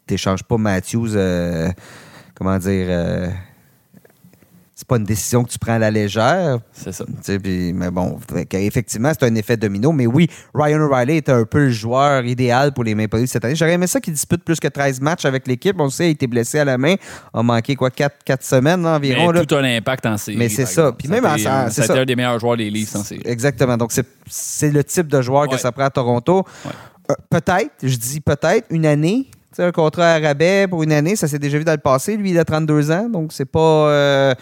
tu 0.06 0.12
n'échanges 0.12 0.42
pas 0.42 0.58
Matthews, 0.58 1.16
comment 2.34 2.58
dire 2.58 3.32
c'est 4.84 4.88
pas 4.88 4.96
une 4.96 5.04
décision 5.04 5.42
que 5.44 5.48
tu 5.48 5.58
prends 5.58 5.72
à 5.72 5.78
la 5.78 5.90
légère. 5.90 6.58
C'est 6.72 6.92
ça. 6.92 7.06
mais 7.42 7.90
bon, 7.90 8.18
effectivement, 8.52 9.12
c'est 9.18 9.24
un 9.24 9.34
effet 9.34 9.56
domino. 9.56 9.92
Mais 9.92 10.06
oui, 10.06 10.28
Ryan 10.54 10.80
O'Reilly 10.80 11.16
était 11.16 11.32
un 11.32 11.44
peu 11.44 11.60
le 11.60 11.70
joueur 11.70 12.22
idéal 12.26 12.74
pour 12.74 12.84
les 12.84 12.94
Maple 12.94 13.16
Leafs 13.16 13.30
cette 13.30 13.46
année. 13.46 13.56
J'aurais 13.56 13.72
aimé 13.72 13.86
ça 13.86 13.98
qu'il 13.98 14.12
dispute 14.12 14.44
plus 14.44 14.60
que 14.60 14.68
13 14.68 15.00
matchs 15.00 15.24
avec 15.24 15.46
l'équipe. 15.46 15.74
On 15.78 15.88
sait, 15.88 16.08
il 16.08 16.10
était 16.10 16.26
blessé 16.26 16.58
à 16.58 16.66
la 16.66 16.76
main. 16.76 16.96
A 17.32 17.42
manqué 17.42 17.76
quoi, 17.76 17.90
4, 17.90 18.24
4 18.26 18.44
semaines 18.44 18.84
environ. 18.84 19.32
Mais 19.32 19.46
tout 19.46 19.54
un 19.54 19.64
impact 19.64 20.04
en 20.04 20.18
série. 20.18 20.36
Mais 20.36 20.50
c'est 20.50 20.66
ça. 20.66 20.92
Puis 20.92 21.08
même 21.08 21.24
en 21.24 21.38
c'est 21.70 21.90
un 21.90 22.04
des 22.04 22.16
meilleurs 22.16 22.38
joueurs 22.38 22.58
des 22.58 22.68
Leafs 22.68 22.94
en 22.94 23.02
série. 23.02 23.22
Exactement. 23.24 23.78
Donc, 23.78 23.90
c'est 24.26 24.70
le 24.70 24.84
type 24.84 25.06
de 25.06 25.22
joueur 25.22 25.48
que 25.48 25.56
ça 25.56 25.72
prend 25.72 25.84
à 25.84 25.90
Toronto. 25.90 26.44
Euh, 27.10 27.14
peut-être, 27.30 27.72
je 27.82 27.96
dis 27.96 28.20
peut-être, 28.20 28.66
une 28.70 28.86
année 28.86 29.28
un 29.62 29.72
contrat 29.72 30.14
à 30.14 30.18
rabais 30.18 30.66
pour 30.68 30.82
une 30.82 30.92
année, 30.92 31.16
ça 31.16 31.28
s'est 31.28 31.38
déjà 31.38 31.58
vu 31.58 31.64
dans 31.64 31.72
le 31.72 31.78
passé. 31.78 32.16
Lui, 32.16 32.30
il 32.30 32.38
a 32.38 32.44
32 32.44 32.90
ans, 32.90 33.08
donc 33.08 33.32
c'est 33.32 33.44
pas, 33.44 33.88
euh, 33.88 34.34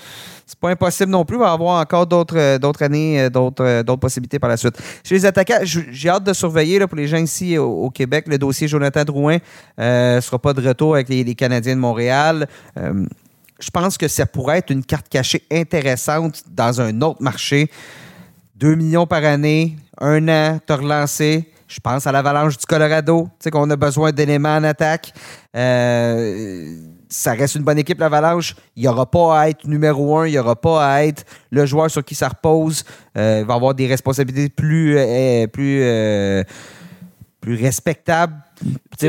pas 0.60 0.70
impossible 0.70 1.10
non 1.10 1.24
plus. 1.24 1.36
Il 1.36 1.40
va 1.40 1.52
avoir 1.52 1.80
encore 1.80 2.06
d'autres, 2.06 2.38
euh, 2.38 2.58
d'autres 2.58 2.82
années, 2.82 3.22
euh, 3.22 3.30
d'autres, 3.30 3.82
d'autres 3.82 4.00
possibilités 4.00 4.38
par 4.38 4.50
la 4.50 4.56
suite. 4.56 4.76
Chez 5.04 5.14
les 5.14 5.26
attaquants, 5.26 5.60
j'ai 5.62 6.08
hâte 6.08 6.24
de 6.24 6.32
surveiller 6.32 6.78
là, 6.78 6.86
pour 6.86 6.96
les 6.96 7.06
gens 7.06 7.18
ici 7.18 7.58
au, 7.58 7.90
Québec. 7.90 8.26
Le 8.28 8.38
dossier 8.38 8.68
Jonathan 8.68 9.04
Drouin 9.04 9.38
ne 9.78 10.18
sera 10.20 10.38
pas 10.38 10.52
de 10.52 10.66
retour 10.66 10.94
avec 10.94 11.08
les, 11.08 11.34
Canadiens 11.34 11.74
de 11.74 11.80
Montréal. 11.80 12.46
je 12.76 13.70
pense 13.72 13.98
que 13.98 14.08
ça 14.08 14.26
pourrait 14.26 14.58
être 14.58 14.70
une 14.70 14.84
carte 14.84 15.08
cachée 15.08 15.42
intéressante 15.50 16.42
dans 16.50 16.80
un 16.80 17.00
autre 17.02 17.22
marché. 17.22 17.70
2 18.56 18.74
millions 18.76 19.06
par 19.06 19.24
année, 19.24 19.76
un 20.00 20.28
an, 20.28 20.58
te 20.64 20.72
relancer 20.72 21.51
je 21.72 21.80
pense 21.80 22.06
à 22.06 22.12
l'Avalanche 22.12 22.58
du 22.58 22.66
Colorado, 22.66 23.28
tu 23.38 23.44
sais 23.44 23.50
qu'on 23.50 23.68
a 23.70 23.76
besoin 23.76 24.12
d'éléments 24.12 24.56
en 24.56 24.64
attaque. 24.64 25.14
Euh, 25.56 26.76
ça 27.08 27.32
reste 27.32 27.54
une 27.54 27.62
bonne 27.62 27.78
équipe, 27.78 27.98
l'Avalanche. 27.98 28.54
Il 28.76 28.82
n'y 28.82 28.88
aura 28.88 29.10
pas 29.10 29.40
à 29.40 29.48
être 29.48 29.66
numéro 29.66 30.18
un, 30.18 30.26
il 30.26 30.32
n'y 30.32 30.38
aura 30.38 30.54
pas 30.54 30.86
à 30.86 31.04
être 31.04 31.24
le 31.50 31.64
joueur 31.64 31.90
sur 31.90 32.04
qui 32.04 32.14
ça 32.14 32.28
repose. 32.28 32.84
Euh, 33.16 33.38
il 33.40 33.46
va 33.46 33.54
avoir 33.54 33.74
des 33.74 33.86
responsabilités 33.86 34.50
plus, 34.50 34.98
euh, 34.98 35.46
plus, 35.46 36.44
plus 37.40 37.54
respectables 37.54 38.34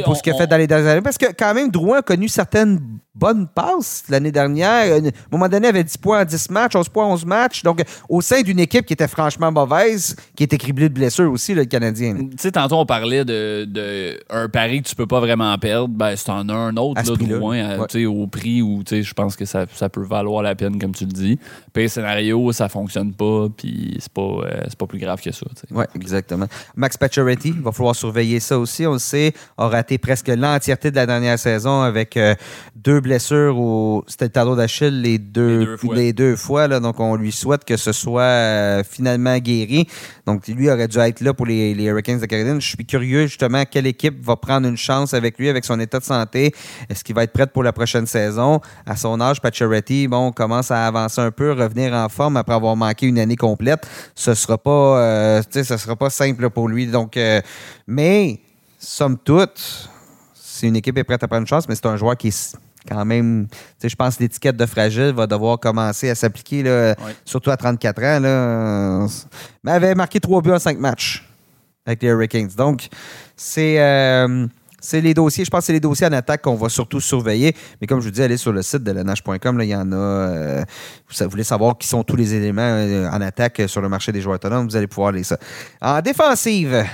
pour 0.06 0.16
ce 0.16 0.24
qu'il 0.24 0.34
a 0.34 0.38
fait 0.38 0.48
dans 0.48 0.58
les 0.58 0.68
dernières 0.68 0.92
années. 0.92 1.02
Parce 1.02 1.18
que 1.18 1.34
quand 1.38 1.54
même, 1.54 1.70
Drouin 1.70 2.00
a 2.00 2.02
connu 2.02 2.30
certaines 2.30 2.80
bonne 3.16 3.48
passe 3.48 4.04
l'année 4.10 4.32
dernière. 4.32 4.96
À 4.96 4.98
un 4.98 5.12
moment 5.32 5.48
donné, 5.48 5.68
il 5.68 5.70
avait 5.70 5.84
10 5.84 5.98
points 5.98 6.22
en 6.22 6.26
10 6.26 6.50
matchs, 6.50 6.76
11 6.76 6.90
points 6.90 7.06
en 7.06 7.14
11 7.14 7.26
matchs. 7.26 7.64
Donc, 7.64 7.84
au 8.10 8.22
sein 8.22 8.42
d'une 8.42 8.60
équipe 8.60 8.86
qui 8.86 8.94
était 8.94 9.08
franchement 9.08 9.52
mauvaise, 9.52 10.16
qui 10.36 10.44
était 10.44 10.58
criblée 10.58 10.90
de 10.90 10.94
blessures 10.94 11.32
aussi, 11.32 11.54
le 11.54 11.66
Canadien. 11.66 12.16
Tu 12.16 12.30
sais, 12.38 12.52
tantôt, 12.52 12.78
on 12.78 12.86
parlait 12.86 13.24
de, 13.24 13.66
de, 13.66 14.20
un 14.30 14.50
pari 14.50 14.82
que 14.82 14.90
tu 14.90 14.96
peux 14.96 15.06
pas 15.06 15.20
vraiment 15.20 15.56
perdre. 15.60 15.90
Ben, 15.90 16.16
c'est 16.16 16.30
en 16.32 16.50
un 16.50 16.76
autre, 16.78 17.02
là, 17.02 17.16
de 17.16 18.06
au 18.06 18.28
prix 18.28 18.62
où 18.62 18.82
je 18.90 19.14
pense 19.14 19.36
que 19.36 19.46
ça, 19.46 19.66
ça, 19.74 19.90
peut 19.90 20.04
valoir 20.04 20.42
la 20.42 20.56
peine, 20.56 20.80
comme 20.80 20.94
tu 20.94 21.06
le 21.06 21.12
dis. 21.12 21.40
Puis, 21.72 21.90
scénario, 21.90 22.52
ça 22.52 22.68
fonctionne 22.68 23.14
pas, 23.14 23.48
puis 23.56 23.98
c'est 24.00 24.12
pas, 24.12 24.22
euh, 24.22 24.64
pas 24.78 24.88
plus 24.88 25.00
grave 25.00 25.22
que 25.22 25.32
ça. 25.32 25.46
Oui, 25.70 25.86
exactement. 25.96 26.48
Max 26.76 26.98
Pacioretty, 26.98 27.50
il 27.50 27.62
va 27.62 27.72
falloir 27.72 27.96
surveiller 27.96 28.40
ça 28.40 28.58
aussi. 28.58 28.88
On 28.88 28.94
le 28.94 29.00
sait, 29.00 29.34
a 29.58 29.68
raté 29.68 29.98
presque 30.00 30.30
l'entièreté 30.30 30.90
de 30.90 30.96
la 30.96 31.06
dernière 31.06 31.38
saison 31.38 31.82
avec 31.82 32.18
euh, 32.18 32.34
deux 32.76 33.03
blessure 33.04 33.60
ou 33.60 34.04
c'était 34.08 34.44
le 34.44 34.56
d'Achille 34.56 35.02
les 35.02 35.20
deux, 35.20 35.78
les 35.94 36.14
deux 36.14 36.36
fois. 36.36 36.68
là, 36.68 36.80
donc, 36.80 37.00
on 37.00 37.16
lui 37.16 37.32
souhaite 37.32 37.64
que 37.66 37.78
ce 37.78 37.92
soit 37.92 38.22
euh, 38.24 38.84
finalement 38.84 39.38
guéri. 39.38 39.88
Donc, 40.26 40.48
lui 40.48 40.70
aurait 40.72 40.88
dû 40.88 40.98
être 40.98 41.22
là 41.22 41.34
pour 41.34 41.46
les, 41.46 41.76
les 41.76 41.84
Hurricanes 41.84 42.20
de 42.20 42.26
Caroline. 42.26 42.60
Je 42.60 42.68
suis 42.68 42.86
curieux, 42.86 43.28
justement, 43.28 43.64
quelle 43.70 43.86
équipe 43.86 44.26
va 44.26 44.36
prendre 44.36 44.68
une 44.68 44.78
chance 44.78 45.14
avec 45.14 45.38
lui, 45.38 45.50
avec 45.50 45.66
son 45.66 45.80
état 45.80 46.00
de 46.00 46.04
santé. 46.04 46.54
Est-ce 46.90 47.04
qu'il 47.04 47.14
va 47.14 47.24
être 47.24 47.34
prêt 47.34 47.46
pour 47.46 47.64
la 47.64 47.74
prochaine 47.74 48.08
saison? 48.08 48.62
À 48.86 48.96
son 48.96 49.22
âge, 49.22 49.40
Pacioretty, 49.42 50.08
bon, 50.08 50.32
commence 50.32 50.72
à 50.72 50.88
avancer 50.88 51.22
un 51.22 51.32
peu, 51.32 51.52
revenir 51.52 51.94
en 51.94 52.10
forme 52.10 52.38
après 52.38 52.56
avoir 52.56 52.76
manqué 52.76 53.06
une 53.06 53.20
année 53.20 53.36
complète. 53.36 53.86
Ce 54.16 54.34
sera 54.34 54.58
pas, 54.58 55.00
euh, 55.00 55.42
ce 55.52 55.64
sera 55.64 55.96
pas 55.96 56.10
simple 56.10 56.50
pour 56.50 56.68
lui. 56.70 56.88
Donc, 56.88 57.18
euh, 57.18 57.42
mais, 57.88 58.40
somme 58.80 59.18
toute, 59.18 59.90
si 60.34 60.68
une 60.68 60.76
équipe 60.76 60.98
est 60.98 61.04
prête 61.04 61.24
à 61.24 61.28
prendre 61.28 61.42
une 61.42 61.48
chance, 61.48 61.68
mais 61.68 61.76
c'est 61.76 61.88
un 61.88 61.98
joueur 61.98 62.16
qui 62.16 62.30
est 62.30 62.56
quand 62.88 63.06
même, 63.06 63.48
je 63.84 63.96
pense 63.96 64.18
que 64.18 64.24
l'étiquette 64.24 64.58
de 64.58 64.66
fragile 64.66 65.14
va 65.16 65.28
devoir 65.28 65.60
commencer 65.60 66.10
à 66.10 66.16
s'appliquer, 66.16 66.94
surtout 67.26 67.52
à 67.52 67.58
34 67.58 68.04
ans. 68.04 68.20
Là. 68.20 69.08
Mais 69.64 69.72
elle 69.72 69.84
avait 69.84 69.96
marqué 69.96 70.20
3 70.20 70.42
buts 70.42 70.52
en 70.52 70.60
5 70.60 70.78
matchs 70.80 71.28
avec 71.86 72.02
les 72.02 72.10
Hurricanes. 72.10 72.52
Donc, 72.56 72.88
c'est. 73.36 73.80
Euh, 73.80 74.48
c'est 74.86 75.00
les 75.00 75.14
dossiers, 75.14 75.46
je 75.46 75.50
pense 75.50 75.62
que 75.62 75.66
c'est 75.68 75.74
les 75.74 75.80
dossiers 75.80 76.08
en 76.08 76.12
attaque 76.12 76.42
qu'on 76.42 76.56
va 76.56 76.68
surtout 76.68 77.00
surveiller. 77.00 77.56
Mais 77.80 77.88
comme 77.88 78.02
je 78.02 78.06
vous 78.06 78.12
dis, 78.12 78.22
allez 78.22 78.36
sur 78.36 78.52
le 78.52 78.62
site 78.62 78.84
de 78.84 78.92
lenage.com, 78.92 79.62
il 79.62 79.70
y 79.70 79.76
en 79.76 79.90
a. 79.94 79.96
Euh, 79.96 80.64
vous 81.22 81.30
voulez 81.30 81.46
savoir 81.46 81.78
qui 81.78 81.88
sont 81.88 82.04
tous 82.04 82.18
les 82.18 82.34
éléments 82.34 82.62
euh, 82.62 83.08
en 83.10 83.22
attaque 83.22 83.62
sur 83.68 83.80
le 83.80 83.88
marché 83.88 84.12
des 84.12 84.20
joueurs 84.20 84.36
autonomes, 84.36 84.68
vous 84.68 84.76
allez 84.76 84.88
pouvoir 84.88 85.14
lire 85.14 85.26
ça. 85.26 85.38
En 85.82 86.02
défensive, 86.02 86.86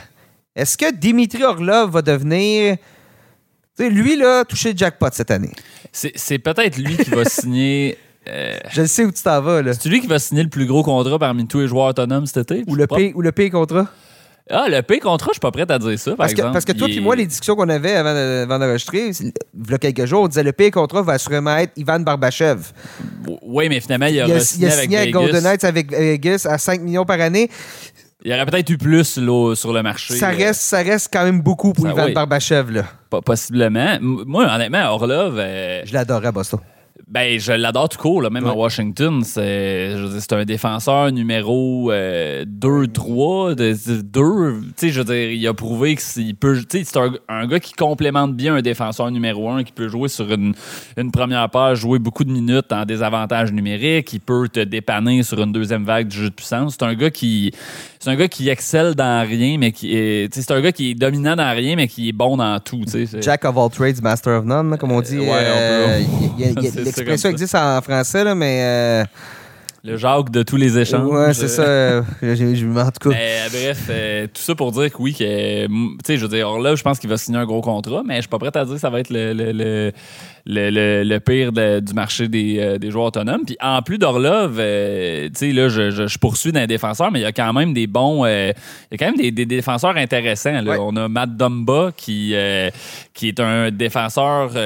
est-ce 0.56 0.78
que 0.78 0.94
Dimitri 0.94 1.44
Orlov 1.44 1.90
va 1.90 2.04
devenir 2.04 2.78
lui, 3.84 4.16
là, 4.16 4.40
a 4.40 4.46
touché 4.46 4.72
le 4.74 4.78
jackpot 4.78 5.08
cette 5.12 5.32
année. 5.32 5.52
C'est 5.92 6.40
peut-être 6.40 6.78
lui 6.78 6.98
qui 6.98 7.10
va 7.10 7.26
signer. 7.26 7.98
Euh, 8.28 8.58
je 8.72 8.86
sais 8.86 9.06
où 9.06 9.12
tu 9.12 9.24
t'en 9.24 9.42
vas. 9.42 9.62
là. 9.62 9.74
C'est 9.74 9.90
lui 9.90 10.02
qui 10.02 10.08
va 10.08 10.20
signer 10.20 10.44
le 10.44 10.50
plus 10.50 10.66
gros 10.66 10.84
contrat 10.84 11.18
parmi 11.18 11.48
tous 11.48 11.62
les 11.62 11.68
joueurs 11.68 11.88
autonomes 11.88 12.26
cet 12.26 12.52
été? 12.52 12.64
Ou 12.68 12.76
le, 12.76 12.86
pay, 12.86 13.14
ou 13.16 13.22
le 13.22 13.32
pay 13.32 13.50
contrat? 13.50 13.88
Ah, 14.52 14.66
le 14.68 14.82
pay 14.82 15.00
contrat, 15.00 15.28
je 15.30 15.34
suis 15.34 15.40
pas 15.40 15.52
prêt 15.52 15.66
à 15.70 15.78
dire 15.78 16.00
ça, 16.00 16.12
par 16.12 16.18
parce 16.18 16.32
exemple. 16.32 16.50
Que, 16.50 16.54
parce 16.54 16.66
que 16.66 16.72
toi 16.72 16.88
et 16.90 17.00
moi, 17.00 17.16
les 17.16 17.28
discussions 17.28 17.56
qu'on 17.56 17.70
avait 17.70 17.94
avant, 17.94 18.60
d'enregistrer, 18.60 19.12
il 19.20 19.32
y 19.70 19.74
a 19.74 19.78
quelques 19.78 20.06
jours, 20.06 20.24
on 20.24 20.28
disait 20.28 20.44
le 20.44 20.54
pay 20.54 20.72
contrat 20.72 21.04
va 21.04 21.14
assurément 21.14 21.56
être 21.56 21.72
Ivan 21.78 22.00
Barbachev. 22.00 22.60
Oui, 23.44 23.70
mais 23.70 23.80
finalement, 23.80 24.08
il 24.08 24.20
a, 24.20 24.28
il 24.28 24.34
a, 24.34 24.40
signé, 24.40 24.72
avec, 24.72 24.94
avec 24.94 25.12
Golden 25.12 25.44
Knights 25.44 25.64
avec 25.64 25.92
Vegas 25.92 26.48
à 26.50 26.58
5 26.58 26.82
millions 26.82 27.06
par 27.06 27.22
année. 27.22 27.50
Il 28.24 28.32
y 28.32 28.34
aurait 28.34 28.46
peut-être 28.46 28.70
eu 28.70 28.78
plus 28.78 29.06
sur 29.56 29.74
le 29.74 29.82
marché. 29.82 30.16
Ça 30.16 30.30
reste, 30.30 30.62
ça 30.62 30.80
reste 30.80 31.10
quand 31.12 31.24
même 31.24 31.42
beaucoup 31.42 31.72
pour 31.72 31.88
Ivan 31.88 32.10
Barbachev. 32.12 32.72
Là. 32.72 32.84
Possiblement. 33.22 33.98
Moi, 34.02 34.46
honnêtement, 34.46 34.90
Orlov. 34.90 35.38
Euh, 35.40 35.84
je 35.86 35.94
l'adorais 35.94 36.28
à 36.28 36.32
Boston. 36.34 36.60
Ben, 37.10 37.40
je 37.40 37.54
l'adore 37.54 37.90
tout 37.90 37.98
court, 37.98 38.22
là, 38.22 38.30
même 38.30 38.46
à 38.46 38.54
Washington. 38.54 39.24
C'est 39.24 39.96
un 40.32 40.46
défenseur 40.46 41.12
numéro 41.12 41.92
2-3. 41.92 43.56
Euh, 43.60 44.64
je 44.80 45.02
veux 45.02 45.04
dire, 45.04 45.32
il 45.32 45.48
a 45.48 45.54
prouvé 45.56 45.96
qu'il 45.96 46.36
peut. 46.36 46.62
C'est 46.70 46.98
un, 46.98 47.14
un, 47.28 47.48
gars 47.48 47.60
qui 47.60 47.74
complémente 47.74 48.36
bien 48.36 48.54
un 48.54 48.62
défenseur 48.62 49.10
numéro 49.10 49.50
1, 49.50 49.64
qui 49.64 49.72
peut 49.72 49.88
jouer 49.88 50.08
sur 50.08 50.32
une, 50.32 50.54
une, 50.98 51.12
première 51.12 51.50
page, 51.50 51.80
jouer 51.80 51.98
beaucoup 51.98 52.24
de 52.24 52.32
minutes 52.32 52.72
en 52.72 52.86
désavantage 52.86 53.52
numérique, 53.52 54.14
il 54.14 54.20
peut 54.20 54.48
te 54.48 54.60
dépanner 54.60 55.24
sur 55.24 55.42
une 55.42 55.52
deuxième 55.52 55.86
vague 55.86 56.10
du 56.10 56.18
jeu 56.18 56.30
de 56.30 56.36
puissance. 56.36 56.76
C'est 56.80 56.86
un 56.86 56.94
gars 56.94 57.10
qui. 57.10 57.52
C'est 58.00 58.12
un 58.12 58.16
gars 58.16 58.28
qui 58.28 58.50
excelle 58.50 58.94
dans 58.94 59.28
rien, 59.28 59.58
mais 59.58 59.72
qui 59.72 59.98
est. 59.98 60.32
C'est 60.32 60.52
un 60.52 60.62
gars 60.62 60.72
qui 60.72 60.92
est 60.92 60.96
dominant 60.96 61.36
dans 61.36 61.52
rien, 61.56 61.76
mais 61.76 61.88
qui 61.88 62.10
est 62.10 62.14
bon 62.14 62.38
dans 62.38 62.60
tout. 62.60 62.84
Jack 63.20 63.46
of 63.46 63.58
all 63.58 63.70
trades, 63.72 64.02
master 64.04 64.40
of 64.40 64.46
none, 64.46 64.78
comme 64.78 64.92
on 64.92 65.02
dit. 65.02 65.18
Euh, 65.20 66.02
il, 66.38 66.99
l'expression 67.00 67.30
existe 67.30 67.56
en 67.56 67.82
français, 67.82 68.24
là, 68.24 68.36
mais. 68.36 69.06
Euh, 69.90 69.94
le 69.94 69.98
Jacques 69.98 70.30
de 70.32 70.44
tous 70.44 70.56
les 70.56 70.78
échanges. 70.78 71.08
Ouais, 71.08 71.34
c'est 71.34 71.48
ça. 71.48 71.64
Euh, 71.70 72.36
je, 72.36 72.66
en 72.66 72.92
tout 72.92 73.10
cas. 73.10 73.16
bref, 73.52 73.88
euh, 73.90 74.28
tout 74.28 74.42
ça 74.42 74.56
pour 74.56 74.72
dire 74.72 74.92
que 74.92 74.98
oui, 75.02 75.14
que, 75.14 75.66
tu 75.68 75.96
sais, 76.06 76.18
je 76.18 76.26
veux 76.26 76.36
dire, 76.36 76.50
là, 76.60 76.76
je 76.76 76.84
pense 76.84 77.00
qu'il 77.00 77.10
va 77.10 77.18
signer 77.18 77.38
un 77.38 77.46
gros 77.46 77.62
contrat, 77.62 78.02
mais 78.06 78.16
je 78.16 78.22
suis 78.22 78.30
pas 78.30 78.40
prêt 78.40 78.52
à 78.56 78.66
dire 78.66 78.74
que 78.74 78.80
ça 78.80 78.90
va 78.90 79.00
être 79.00 79.10
le, 79.10 79.34
le, 79.34 79.92
le, 80.46 81.04
le 81.04 81.20
pire 81.20 81.52
du 81.52 81.94
marché 81.94 82.28
des, 82.28 82.58
euh, 82.60 82.78
des, 82.78 82.92
joueurs 82.92 83.06
autonomes. 83.06 83.44
Puis 83.46 83.58
en 83.62 83.82
plus 83.82 83.98
d'Orlov, 83.98 84.56
tu 84.56 85.32
sais, 85.34 85.52
là, 85.52 85.70
je, 85.70 85.92
je, 85.92 86.18
poursuis 86.18 86.52
d'un 86.52 86.68
défenseur, 86.68 87.12
mais 87.12 87.20
il 87.20 87.24
y 87.24 87.26
a 87.26 87.32
quand 87.32 87.54
même 87.54 87.74
des 87.74 87.88
bons. 87.88 88.26
il 88.26 88.54
y 88.92 88.96
a 88.96 88.98
quand 88.98 89.08
même 89.08 89.18
des, 89.18 89.32
des 89.32 89.46
défenseurs 89.46 89.96
intéressants. 89.96 90.62
Là. 90.62 90.78
On 90.80 90.96
a 90.96 91.08
Matt 91.08 91.36
Dumba 91.36 91.92
qui, 91.96 92.34
qui 93.14 93.28
est 93.28 93.40
un 93.40 93.72
défenseur, 93.72 94.50
tu 94.50 94.58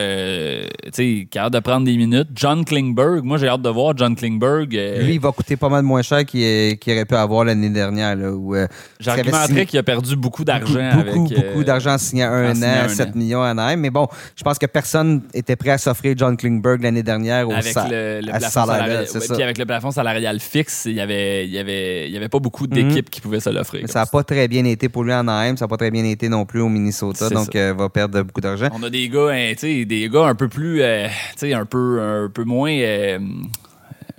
sais, 0.92 1.28
qui 1.30 1.38
a 1.38 1.46
hâte 1.46 1.54
de 1.54 1.60
prendre 1.60 1.86
des 1.86 1.98
minutes. 1.98 2.30
John 2.36 2.66
Klingberg, 2.66 3.24
moi, 3.24 3.38
j'ai 3.38 3.48
hâte 3.48 3.62
de 3.62 3.70
voir 3.70 3.94
John 3.96 4.16
Klingberg 4.16 4.74
lui, 5.04 5.13
il 5.14 5.20
va 5.20 5.32
coûter 5.32 5.56
pas 5.56 5.70
mal 5.70 5.84
moins 5.84 6.02
cher 6.02 6.26
qu'il 6.26 6.78
aurait 6.88 7.06
pu 7.06 7.16
avoir 7.16 7.46
l'année 7.46 7.70
dernière. 7.70 8.16
Là, 8.16 8.26
euh, 8.26 8.68
J'argumenterais 9.00 9.66
qu'il 9.66 9.80
a 9.80 9.84
perdu 9.84 10.16
beaucoup 10.16 10.44
d'argent. 10.44 10.80
Beaucoup, 10.96 11.20
beaucoup, 11.20 11.36
beaucoup 11.36 11.62
euh, 11.62 11.64
d'argent 11.64 11.94
en 11.94 11.98
signant 11.98 12.32
un 12.32 12.62
an, 12.62 12.90
7 12.90 13.16
millions 13.16 13.42
à 13.42 13.50
Anaheim. 13.50 13.78
Mais 13.78 13.90
bon, 13.90 14.08
je 14.36 14.44
pense 14.44 14.58
que 14.58 14.66
personne 14.66 15.22
était 15.34 15.56
prêt 15.56 15.72
à 15.72 15.78
s'offrir 15.78 16.16
John 16.18 16.38
Klingberg 16.38 16.82
l'année 16.82 17.04
dernière 17.04 17.48
au 17.48 17.52
avec 17.52 17.76
le, 17.76 18.22
le 18.22 18.32
plafond 18.32 18.50
salarial. 18.50 19.06
Puis 19.06 19.44
avec 19.44 19.58
le 19.58 19.66
plafond 19.66 19.92
salarial 19.92 20.40
fixe, 20.40 20.84
il 20.86 20.96
n'y 20.96 21.02
avait, 21.02 21.46
il 21.46 21.52
y 21.52 21.60
avait, 21.60 22.08
il 22.08 22.14
y 22.14 22.18
avait 22.18 22.30
pas 22.30 22.40
beaucoup 22.40 22.68
d'équipes 22.68 23.06
mhm. 23.06 23.10
qui 23.10 23.22
pouvaient 23.22 23.40
se 23.40 23.50
l'offrir. 23.50 23.88
Ça 23.90 24.00
n'a 24.00 24.06
pas 24.06 24.24
très 24.24 24.48
bien 24.48 24.66
été 24.66 24.90
pour 24.90 25.04
lui 25.04 25.14
en 25.14 25.28
Anaheim. 25.28 25.58
Ça 25.58 25.66
n'a 25.66 25.70
pas 25.70 25.78
très 25.78 25.92
bien 25.92 26.04
été 26.06 26.30
non 26.30 26.46
plus 26.46 26.62
au 26.62 26.70
Minnesota. 26.70 27.30
Donc, 27.30 27.50
il 27.54 27.60
euh, 27.60 27.74
va 27.74 27.90
perdre 27.90 28.22
beaucoup 28.22 28.42
d'argent. 28.42 28.68
On 28.74 28.84
a 28.84 28.90
des 28.90 29.10
gars, 29.10 29.30
hein, 29.32 29.54
des 29.62 30.10
gars 30.12 30.26
un 30.26 30.36
peu 30.36 30.48
plus, 30.48 30.84
un 30.84 31.66
peu, 31.66 32.02
un 32.02 32.30
peu 32.30 32.44
moins 32.44 32.72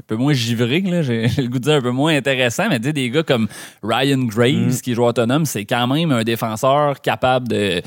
un 0.04 0.06
peu 0.06 0.16
moins 0.16 0.34
givré, 0.34 0.82
là, 0.82 1.02
j'ai 1.02 1.28
le 1.38 1.48
goût 1.48 1.58
de 1.58 1.64
dire 1.64 1.74
un 1.74 1.80
peu 1.80 1.90
moins 1.90 2.14
intéressant, 2.14 2.68
mais 2.68 2.78
des 2.78 3.10
gars 3.10 3.22
comme 3.22 3.48
Ryan 3.82 4.18
Graves, 4.18 4.74
mm. 4.74 4.80
qui 4.82 4.94
joue 4.94 5.04
autonome, 5.04 5.46
c'est 5.46 5.64
quand 5.64 5.86
même 5.86 6.12
un 6.12 6.24
défenseur 6.24 7.00
capable 7.00 7.48
de 7.48 7.80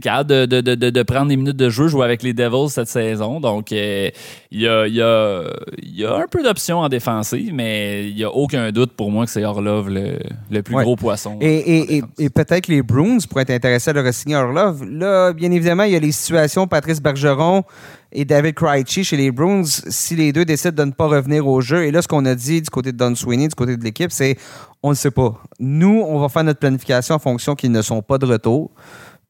capable 0.00 0.30
de, 0.30 0.46
de, 0.46 0.74
de, 0.74 0.90
de, 0.90 1.02
prendre 1.02 1.28
des 1.28 1.36
minutes 1.36 1.56
de 1.56 1.70
jeu, 1.70 1.88
jouer 1.88 2.04
avec 2.04 2.22
les 2.22 2.32
Devils 2.32 2.70
cette 2.70 2.88
saison. 2.88 3.40
Donc, 3.40 3.72
euh, 3.72 4.10
il 4.50 4.60
y, 4.60 4.68
a, 4.68 4.86
y, 4.86 5.00
a, 5.00 5.44
y, 5.82 6.04
a, 6.04 6.16
un 6.16 6.26
peu 6.28 6.42
d'options 6.42 6.80
en 6.80 6.88
défensive, 6.88 7.52
mais 7.54 8.08
il 8.08 8.16
n'y 8.16 8.24
a 8.24 8.30
aucun 8.30 8.70
doute 8.72 8.92
pour 8.92 9.10
moi 9.10 9.24
que 9.24 9.30
c'est 9.30 9.44
Orlov 9.44 9.88
le, 9.88 10.18
le 10.50 10.62
plus 10.62 10.74
gros 10.74 10.96
poisson. 10.96 11.38
Et, 11.40 11.96
et, 11.96 12.02
et, 12.18 12.30
peut-être 12.30 12.68
les 12.68 12.82
Bruins 12.82 13.18
pourraient 13.28 13.42
être 13.42 13.50
intéressés 13.50 13.90
à 13.90 13.92
le 13.92 14.00
re-signer 14.00 14.36
Orlov. 14.36 14.84
Là, 14.84 15.32
bien 15.32 15.50
évidemment, 15.50 15.84
il 15.84 15.92
y 15.92 15.96
a 15.96 16.00
les 16.00 16.12
situations 16.12 16.66
Patrice 16.66 17.00
Bergeron 17.00 17.64
et 18.12 18.24
David 18.24 18.54
Krejci 18.54 19.04
chez 19.04 19.16
les 19.16 19.30
Bruins, 19.30 19.64
si 19.64 20.16
les 20.16 20.32
deux 20.32 20.44
décident 20.44 20.74
de 20.74 20.88
ne 20.88 20.92
pas 20.92 21.06
revenir 21.06 21.46
au 21.46 21.60
jeu, 21.60 21.84
et 21.84 21.90
là, 21.90 22.00
ce 22.02 22.08
qu'on 22.08 22.24
a 22.24 22.34
dit 22.34 22.62
du 22.62 22.70
côté 22.70 22.92
de 22.92 22.96
Don 22.96 23.14
Sweeney, 23.14 23.48
du 23.48 23.54
côté 23.54 23.76
de 23.76 23.84
l'équipe, 23.84 24.10
c'est 24.10 24.36
on 24.82 24.90
ne 24.90 24.94
sait 24.94 25.10
pas. 25.10 25.34
Nous, 25.58 26.02
on 26.06 26.20
va 26.20 26.28
faire 26.28 26.44
notre 26.44 26.60
planification 26.60 27.16
en 27.16 27.18
fonction 27.18 27.54
qu'ils 27.54 27.72
ne 27.72 27.82
sont 27.82 28.02
pas 28.02 28.18
de 28.18 28.26
retour. 28.26 28.70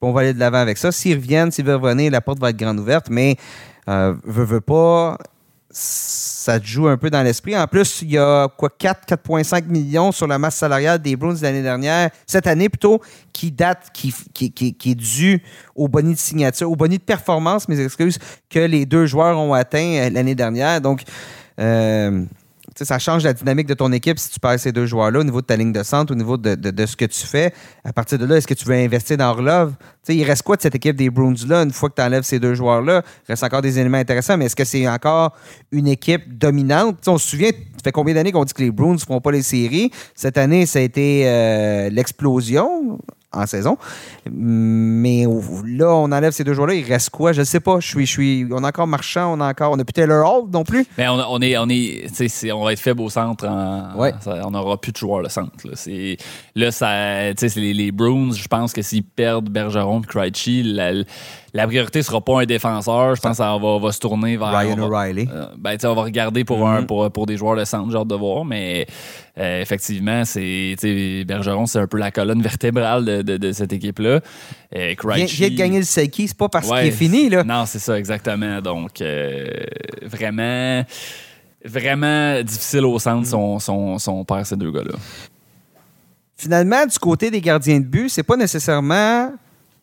On 0.06 0.12
va 0.12 0.20
aller 0.20 0.34
de 0.34 0.38
l'avant 0.38 0.58
avec 0.58 0.78
ça. 0.78 0.92
S'ils 0.92 1.16
reviennent, 1.16 1.50
s'ils 1.50 1.64
veulent 1.64 1.76
revenir, 1.76 2.10
la 2.10 2.20
porte 2.20 2.38
va 2.38 2.50
être 2.50 2.56
grande 2.56 2.78
ouverte, 2.78 3.08
mais 3.10 3.36
euh, 3.88 4.14
veut, 4.24 4.44
veut 4.44 4.60
pas 4.60 5.18
ça 5.78 6.58
te 6.58 6.64
joue 6.64 6.88
un 6.88 6.96
peu 6.96 7.10
dans 7.10 7.22
l'esprit. 7.22 7.56
En 7.56 7.66
plus, 7.66 8.00
il 8.00 8.12
y 8.12 8.18
a 8.18 8.48
quoi 8.48 8.70
4, 8.70 9.06
4,5 9.06 9.66
millions 9.66 10.10
sur 10.10 10.26
la 10.26 10.38
masse 10.38 10.56
salariale 10.56 11.00
des 11.00 11.16
Bruins 11.16 11.36
l'année 11.42 11.62
dernière, 11.62 12.10
cette 12.26 12.46
année 12.46 12.70
plutôt, 12.70 13.02
qui 13.32 13.50
date, 13.50 13.90
qui, 13.92 14.14
est 14.42 14.94
dû 14.94 15.42
au 15.74 15.86
boni 15.88 16.14
de 16.14 16.18
signature, 16.18 16.70
au 16.70 16.76
boni 16.76 16.96
de 16.96 17.02
performance, 17.02 17.68
mes 17.68 17.78
excuses, 17.78 18.18
que 18.48 18.60
les 18.60 18.86
deux 18.86 19.04
joueurs 19.04 19.38
ont 19.38 19.52
atteint 19.52 19.96
euh, 19.98 20.10
l'année 20.10 20.34
dernière. 20.34 20.80
Donc, 20.80 21.02
euh, 21.60 22.24
ça 22.84 22.98
change 22.98 23.24
la 23.24 23.32
dynamique 23.32 23.66
de 23.66 23.74
ton 23.74 23.90
équipe 23.92 24.18
si 24.18 24.30
tu 24.30 24.40
perds 24.40 24.60
ces 24.60 24.72
deux 24.72 24.86
joueurs-là 24.86 25.20
au 25.20 25.24
niveau 25.24 25.40
de 25.40 25.46
ta 25.46 25.56
ligne 25.56 25.72
de 25.72 25.82
centre, 25.82 26.12
au 26.12 26.16
niveau 26.16 26.36
de, 26.36 26.86
ce 26.86 26.96
que 26.96 27.04
tu 27.04 27.26
fais. 27.26 27.52
À 27.84 27.92
partir 27.92 28.18
de 28.18 28.26
là, 28.26 28.36
est-ce 28.36 28.46
que 28.46 28.54
tu 28.54 28.64
veux 28.64 28.74
investir 28.74 29.16
dans 29.16 29.30
Orlov? 29.30 29.74
il 30.08 30.22
reste 30.22 30.42
quoi 30.42 30.56
de 30.56 30.62
cette 30.62 30.74
équipe 30.74 30.94
des 30.94 31.10
Bruins-là 31.10 31.62
une 31.62 31.72
fois 31.72 31.88
que 31.88 31.94
tu 31.96 32.02
enlèves 32.02 32.22
ces 32.22 32.38
deux 32.38 32.54
joueurs-là? 32.54 33.02
Il 33.24 33.32
reste 33.32 33.42
encore 33.42 33.62
des 33.62 33.78
éléments 33.78 33.98
intéressants, 33.98 34.36
mais 34.36 34.46
est-ce 34.46 34.56
que 34.56 34.64
c'est 34.64 34.86
encore 34.86 35.32
une 35.72 35.88
équipe 35.88 36.38
dominante? 36.38 37.06
on 37.08 37.18
se 37.18 37.28
souvient, 37.28 37.50
ça 37.50 37.82
fait 37.82 37.92
combien 37.92 38.14
d'années 38.14 38.32
qu'on 38.32 38.44
dit 38.44 38.52
que 38.52 38.62
les 38.62 38.70
Bruins 38.70 38.94
ne 38.94 38.98
feront 38.98 39.20
pas 39.20 39.32
les 39.32 39.42
séries? 39.42 39.90
Cette 40.14 40.38
année, 40.38 40.66
ça 40.66 40.78
a 40.78 40.82
été 40.82 41.22
euh, 41.26 41.90
l'explosion 41.90 42.98
en 43.32 43.46
saison. 43.46 43.76
Mais 44.30 45.26
là, 45.66 45.94
on 45.94 46.10
enlève 46.12 46.32
ces 46.32 46.44
deux 46.44 46.54
joueurs-là. 46.54 46.74
Il 46.74 46.84
reste 46.84 47.10
quoi? 47.10 47.32
Je 47.32 47.40
ne 47.40 47.44
sais 47.44 47.60
pas. 47.60 47.80
Je 47.80 47.86
suis, 47.86 48.06
je 48.06 48.10
suis, 48.10 48.46
on 48.50 48.64
a 48.64 48.68
encore 48.68 48.86
Marchand, 48.86 49.34
on 49.34 49.40
a 49.40 49.48
encore. 49.48 49.72
On 49.72 49.78
a 49.78 49.84
plus 49.84 49.92
Taylor 49.92 50.28
Hall 50.28 50.50
non 50.50 50.64
plus. 50.64 50.86
Mais 50.98 51.08
on, 51.08 51.14
on 51.14 51.40
est. 51.40 51.56
On, 51.58 51.68
est, 51.68 52.52
on 52.52 52.64
va 52.64 52.72
être 52.72 52.80
faible 52.80 53.02
au 53.02 53.10
centre. 53.10 53.46
on 53.46 54.50
n'aura 54.50 54.80
plus 54.80 54.92
de 54.92 54.96
joueurs 54.96 55.22
le 55.22 55.28
centre. 55.28 55.50
Là, 55.64 55.74
là 56.54 56.70
ça, 56.70 57.32
les, 57.56 57.74
les 57.74 57.92
Bruins, 57.92 58.32
je 58.32 58.48
pense 58.48 58.72
que 58.72 58.82
s'ils 58.82 59.04
perdent 59.04 59.48
Bergeron 59.48 60.00
et 60.02 60.06
Krejci, 60.06 60.62
la, 61.56 61.66
priorité 61.66 62.02
sera 62.02 62.20
pas 62.20 62.42
un 62.42 62.46
défenseur. 62.46 63.14
Je 63.14 63.20
pense 63.20 63.32
que 63.32 63.36
ça 63.36 63.56
va, 63.56 63.78
va 63.78 63.92
se 63.92 64.00
tourner 64.00 64.36
vers. 64.36 64.56
Ryan 64.56 64.78
O'Reilly. 64.78 65.28
Euh, 65.32 65.46
ben, 65.58 65.76
on 65.84 65.94
va 65.94 66.02
regarder 66.02 66.44
pour, 66.44 66.66
un, 66.66 66.82
mm-hmm. 66.82 66.86
pour, 66.86 67.10
pour, 67.10 67.26
des 67.26 67.36
joueurs 67.36 67.56
de 67.56 67.64
centre, 67.64 67.90
genre 67.90 68.06
de 68.06 68.14
voir. 68.14 68.44
Mais 68.44 68.86
euh, 69.38 69.60
effectivement, 69.60 70.24
c'est 70.24 70.76
Bergeron, 71.26 71.66
c'est 71.66 71.78
un 71.78 71.86
peu 71.86 71.98
la 71.98 72.10
colonne 72.10 72.40
vertébrale 72.40 73.04
de, 73.04 73.36
de, 73.36 73.52
cette 73.52 73.72
équipe-là. 73.72 74.20
Euh, 74.74 74.94
de 74.94 75.56
gagner 75.56 75.78
le 75.78 75.84
Seiki, 75.84 76.28
c'est 76.28 76.36
pas 76.36 76.48
parce 76.48 76.68
qu'il 76.68 76.86
est 76.86 76.90
fini. 76.90 77.28
Là. 77.28 77.44
Non, 77.44 77.66
c'est 77.66 77.78
ça, 77.78 77.98
exactement. 77.98 78.62
Donc, 78.62 79.00
euh, 79.00 79.46
vraiment, 80.02 80.84
vraiment 81.64 82.42
difficile 82.42 82.86
au 82.86 82.98
centre 82.98 83.26
son, 83.26 83.58
son, 83.58 83.98
son 83.98 84.24
père, 84.24 84.46
ces 84.46 84.56
deux 84.56 84.70
gars-là. 84.70 84.94
Finalement, 86.38 86.86
du 86.86 86.98
côté 86.98 87.30
des 87.30 87.40
gardiens 87.40 87.80
de 87.80 87.86
but, 87.86 88.08
c'est 88.08 88.22
pas 88.22 88.36
nécessairement 88.36 89.32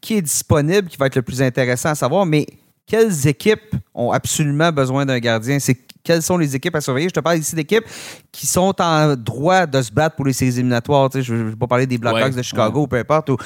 qui 0.03 0.15
est 0.15 0.21
disponible 0.21 0.89
qui 0.89 0.97
va 0.97 1.07
être 1.07 1.15
le 1.15 1.21
plus 1.21 1.41
intéressant 1.41 1.89
à 1.89 1.95
savoir, 1.95 2.25
mais 2.25 2.45
quelles 2.85 3.25
équipes 3.25 3.75
ont 3.95 4.11
absolument 4.11 4.71
besoin 4.71 5.05
d'un 5.05 5.19
gardien? 5.19 5.59
C'est 5.59 5.77
quelles 6.03 6.21
sont 6.21 6.37
les 6.37 6.55
équipes 6.55 6.75
à 6.75 6.81
surveiller? 6.81 7.07
Je 7.07 7.13
te 7.13 7.19
parle 7.21 7.37
ici 7.37 7.55
d'équipes 7.55 7.85
qui 8.31 8.45
sont 8.45 8.73
en 8.81 9.15
droit 9.15 9.65
de 9.65 9.81
se 9.81 9.91
battre 9.91 10.15
pour 10.15 10.25
les 10.25 10.33
séries 10.33 10.51
éliminatoires. 10.51 11.09
je 11.13 11.33
ne 11.33 11.43
vais 11.49 11.55
pas 11.55 11.67
parler 11.67 11.87
des 11.87 11.97
Blackhawks 11.97 12.35
de 12.35 12.41
Chicago 12.41 12.81
ou 12.81 12.87
peu 12.87 12.97
importe. 12.97 13.29
Ou 13.29 13.37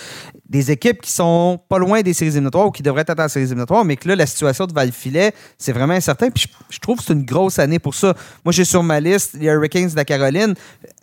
des 0.49 0.71
équipes 0.71 1.01
qui 1.01 1.11
sont 1.11 1.59
pas 1.67 1.77
loin 1.77 2.01
des 2.01 2.13
séries 2.13 2.31
éliminatoires 2.31 2.67
ou 2.67 2.71
qui 2.71 2.81
devraient 2.81 3.05
être 3.07 3.19
en 3.19 3.27
séries 3.27 3.45
éliminatoires, 3.45 3.83
mais 3.83 3.97
que 3.97 4.07
là, 4.07 4.15
la 4.15 4.25
situation 4.25 4.65
de 4.65 4.73
Val-Filet, 4.73 5.33
c'est 5.57 5.73
vraiment 5.73 5.93
incertain. 5.93 6.29
Puis 6.29 6.45
je, 6.69 6.79
trouve 6.79 6.97
que 6.97 7.03
c'est 7.03 7.13
une 7.13 7.25
grosse 7.25 7.59
année 7.59 7.79
pour 7.79 7.93
ça. 7.93 8.15
Moi, 8.45 8.53
j'ai 8.53 8.65
sur 8.65 8.81
ma 8.81 8.99
liste 8.99 9.35
les 9.39 9.47
Hurricanes 9.47 9.89
de 9.89 9.95
la 9.95 10.05
Caroline. 10.05 10.55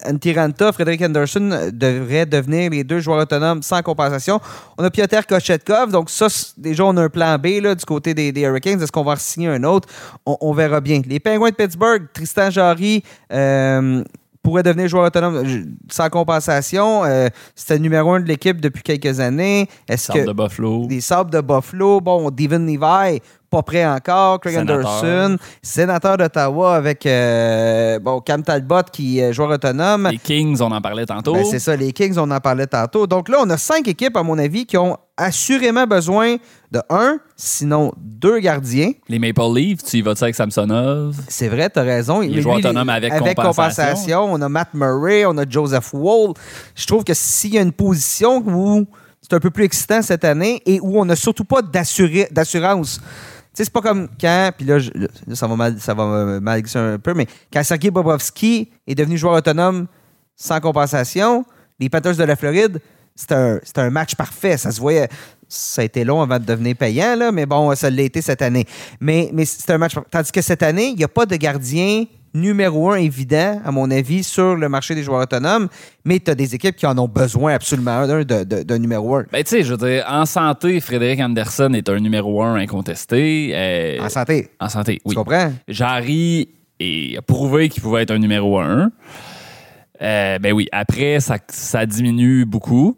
Antiranta, 0.04 0.72
Frédéric 0.72 1.02
Anderson 1.02 1.70
devraient 1.72 2.26
devenir 2.26 2.70
les 2.70 2.84
deux 2.84 3.00
joueurs 3.00 3.20
autonomes 3.20 3.62
sans 3.62 3.82
compensation. 3.82 4.40
On 4.78 4.84
a 4.84 4.90
Piotr 4.90 5.26
Kochetkov. 5.26 5.92
Donc, 5.92 6.10
ça, 6.10 6.26
déjà, 6.56 6.84
on 6.84 6.96
a 6.96 7.02
un 7.02 7.08
plan 7.08 7.38
B 7.38 7.60
là, 7.60 7.74
du 7.74 7.84
côté 7.84 8.14
des, 8.14 8.32
Hurricanes. 8.40 8.82
Est-ce 8.82 8.92
qu'on 8.92 9.04
va 9.04 9.16
signer 9.34 9.48
un 9.48 9.62
autre? 9.64 9.88
On, 10.26 10.52
verra 10.52 10.80
bien. 10.80 11.02
Les 11.06 11.20
Penguins 11.20 11.50
de 11.50 11.54
Pittsburgh, 11.54 12.06
Tristan 12.12 12.50
Jarry, 12.50 13.02
euh, 13.32 14.02
pourrait 14.44 14.62
devenir 14.62 14.88
joueur 14.88 15.06
autonome 15.06 15.42
sans 15.90 16.08
compensation. 16.10 17.04
Euh, 17.04 17.28
c'était 17.54 17.74
le 17.74 17.80
numéro 17.80 18.12
un 18.12 18.20
de 18.20 18.26
l'équipe 18.26 18.60
depuis 18.60 18.82
quelques 18.82 19.18
années. 19.18 19.68
Est-ce 19.88 20.12
que 20.12 20.24
de 20.24 20.32
Buffalo. 20.32 20.86
Des 20.86 21.00
Sabres 21.00 21.30
de 21.30 21.40
Buffalo. 21.40 22.00
Bon, 22.00 22.30
Devin 22.30 22.58
Levi, 22.58 23.20
pas 23.54 23.62
prêt 23.62 23.86
encore. 23.86 24.40
Craig 24.40 24.56
Anderson, 24.56 25.36
sénateur 25.62 26.16
d'Ottawa 26.16 26.74
avec 26.74 27.06
euh, 27.06 28.00
bon, 28.00 28.20
Cam 28.20 28.42
Talbot 28.42 28.82
qui 28.92 29.20
est 29.20 29.32
joueur 29.32 29.50
autonome. 29.50 30.08
Les 30.10 30.18
Kings, 30.18 30.60
on 30.60 30.72
en 30.72 30.80
parlait 30.80 31.06
tantôt. 31.06 31.34
Ben, 31.34 31.44
c'est 31.44 31.60
ça, 31.60 31.76
les 31.76 31.92
Kings, 31.92 32.16
on 32.18 32.30
en 32.30 32.40
parlait 32.40 32.66
tantôt. 32.66 33.06
Donc 33.06 33.28
là, 33.28 33.38
on 33.40 33.50
a 33.50 33.56
cinq 33.56 33.86
équipes, 33.86 34.16
à 34.16 34.22
mon 34.22 34.38
avis, 34.38 34.66
qui 34.66 34.76
ont 34.76 34.96
assurément 35.16 35.86
besoin 35.86 36.36
de 36.72 36.80
un, 36.90 37.18
sinon 37.36 37.92
deux 37.96 38.40
gardiens. 38.40 38.90
Les 39.08 39.20
Maple 39.20 39.54
Leafs, 39.54 39.84
tu 39.84 39.98
y 39.98 40.02
vas 40.02 40.14
avec 40.20 40.34
Samsonov? 40.34 41.14
C'est 41.28 41.48
vrai, 41.48 41.70
tu 41.70 41.78
as 41.78 41.82
raison. 41.82 42.22
Il 42.22 42.36
est 42.36 42.44
autonome 42.44 42.88
avec, 42.88 43.12
avec 43.12 43.36
compensation. 43.36 44.24
On 44.24 44.42
a 44.42 44.48
Matt 44.48 44.70
Murray, 44.74 45.24
on 45.24 45.38
a 45.38 45.48
Joseph 45.48 45.92
Wall. 45.92 46.32
Je 46.74 46.86
trouve 46.86 47.04
que 47.04 47.14
s'il 47.14 47.54
y 47.54 47.58
a 47.58 47.62
une 47.62 47.72
position 47.72 48.38
où 48.44 48.84
c'est 49.20 49.34
un 49.34 49.40
peu 49.40 49.50
plus 49.50 49.64
excitant 49.64 50.02
cette 50.02 50.24
année 50.24 50.60
et 50.66 50.80
où 50.80 51.00
on 51.00 51.04
n'a 51.04 51.16
surtout 51.16 51.44
pas 51.44 51.62
d'assurance 51.62 53.00
c'est 53.54 53.70
pas 53.70 53.80
comme 53.80 54.08
quand, 54.20 54.50
puis 54.56 54.66
là, 54.66 54.78
ça 55.32 55.46
va 55.46 55.56
mal, 55.56 55.80
ça 55.80 55.94
va 55.94 56.40
mal 56.40 56.62
un 56.74 56.98
peu, 56.98 57.14
mais 57.14 57.26
quand 57.52 57.62
Sergei 57.62 57.90
Bobrovski 57.90 58.70
est 58.86 58.94
devenu 58.94 59.16
joueur 59.16 59.34
autonome 59.34 59.86
sans 60.34 60.60
compensation, 60.60 61.44
les 61.78 61.88
Panthers 61.88 62.16
de 62.16 62.24
la 62.24 62.36
Floride, 62.36 62.80
c'était 63.14 63.80
un, 63.80 63.90
match 63.90 64.14
parfait. 64.16 64.56
Ça 64.56 64.72
se 64.72 64.80
voyait. 64.80 65.08
Ça 65.48 65.82
a 65.82 65.84
été 65.84 66.04
long 66.04 66.20
avant 66.20 66.38
de 66.38 66.44
devenir 66.44 66.74
payant, 66.76 67.30
mais 67.32 67.46
bon, 67.46 67.74
ça 67.76 67.90
l'a 67.90 68.02
été 68.02 68.20
cette 68.22 68.42
année. 68.42 68.66
Mais, 69.00 69.30
mais 69.32 69.44
c'est 69.44 69.70
un 69.70 69.78
match. 69.78 69.94
Tandis 70.10 70.32
que 70.32 70.42
cette 70.42 70.62
année, 70.62 70.88
il 70.88 70.96
n'y 70.96 71.04
a 71.04 71.08
pas 71.08 71.26
de 71.26 71.36
gardien 71.36 72.04
numéro 72.34 72.90
un 72.90 72.96
évident, 72.96 73.60
à 73.64 73.70
mon 73.70 73.90
avis, 73.90 74.24
sur 74.24 74.56
le 74.56 74.68
marché 74.68 74.94
des 74.94 75.02
joueurs 75.02 75.22
autonomes, 75.22 75.68
mais 76.04 76.18
tu 76.18 76.30
as 76.30 76.34
des 76.34 76.54
équipes 76.54 76.76
qui 76.76 76.86
en 76.86 76.98
ont 76.98 77.08
besoin 77.08 77.54
absolument 77.54 78.06
d'un 78.06 78.24
de, 78.24 78.76
numéro 78.76 79.16
un. 79.16 79.24
Ben, 79.32 79.42
tu 79.44 79.50
sais, 79.50 79.62
je 79.62 79.74
veux 79.74 79.88
dire, 79.88 80.04
en 80.08 80.26
santé, 80.26 80.80
Frédéric 80.80 81.20
Anderson 81.20 81.72
est 81.74 81.88
un 81.88 82.00
numéro 82.00 82.42
un 82.42 82.56
incontesté. 82.56 83.52
Euh, 83.54 84.00
en 84.00 84.08
santé. 84.08 84.50
En 84.60 84.68
santé, 84.68 85.00
oui. 85.04 85.14
Tu 85.14 85.16
comprends? 85.16 85.52
Jarry 85.68 86.48
a 86.80 87.22
prouvé 87.22 87.68
qu'il 87.68 87.82
pouvait 87.82 88.02
être 88.02 88.10
un 88.10 88.18
numéro 88.18 88.58
un. 88.58 88.90
Euh, 90.02 90.38
ben 90.38 90.52
oui, 90.52 90.68
après, 90.72 91.20
ça, 91.20 91.38
ça 91.48 91.86
diminue 91.86 92.44
beaucoup. 92.44 92.96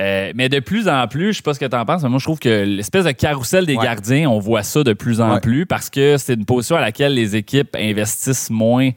Euh, 0.00 0.32
mais 0.34 0.48
de 0.48 0.58
plus 0.58 0.88
en 0.88 1.06
plus, 1.06 1.32
je 1.32 1.36
sais 1.36 1.42
pas 1.42 1.54
ce 1.54 1.60
que 1.60 1.66
tu 1.66 1.76
en 1.76 1.84
penses, 1.84 2.02
mais 2.02 2.08
moi 2.08 2.18
je 2.18 2.24
trouve 2.24 2.40
que 2.40 2.64
l'espèce 2.64 3.04
de 3.04 3.12
carrousel 3.12 3.64
des 3.64 3.76
gardiens, 3.76 4.28
on 4.28 4.40
voit 4.40 4.64
ça 4.64 4.82
de 4.82 4.92
plus 4.92 5.20
en 5.20 5.38
plus 5.38 5.66
parce 5.66 5.88
que 5.88 6.16
c'est 6.18 6.34
une 6.34 6.44
position 6.44 6.76
à 6.76 6.80
laquelle 6.80 7.14
les 7.14 7.36
équipes 7.36 7.76
investissent 7.78 8.50
moins. 8.50 8.90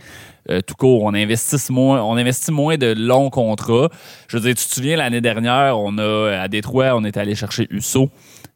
Euh, 0.49 0.61
tout 0.61 0.76
court, 0.76 1.03
on 1.03 1.14
investit 1.14 1.57
moins, 1.69 2.02
on 2.03 2.15
investit 2.15 2.52
moins 2.52 2.78
de 2.78 2.94
longs 2.98 3.30
contrats. 3.30 3.90
Je 4.28 4.38
veux 4.38 4.44
dire, 4.44 4.56
tu 4.56 4.65
te 4.68 4.74
souviens 4.74 4.98
l'année 4.98 5.22
dernière, 5.22 5.78
on 5.80 5.98
a 5.98 6.40
à 6.41 6.48
Détroit, 6.48 6.95
on 6.95 7.03
est 7.03 7.18
allé 7.18 7.36
chercher 7.36 7.68
Uso. 7.69 8.10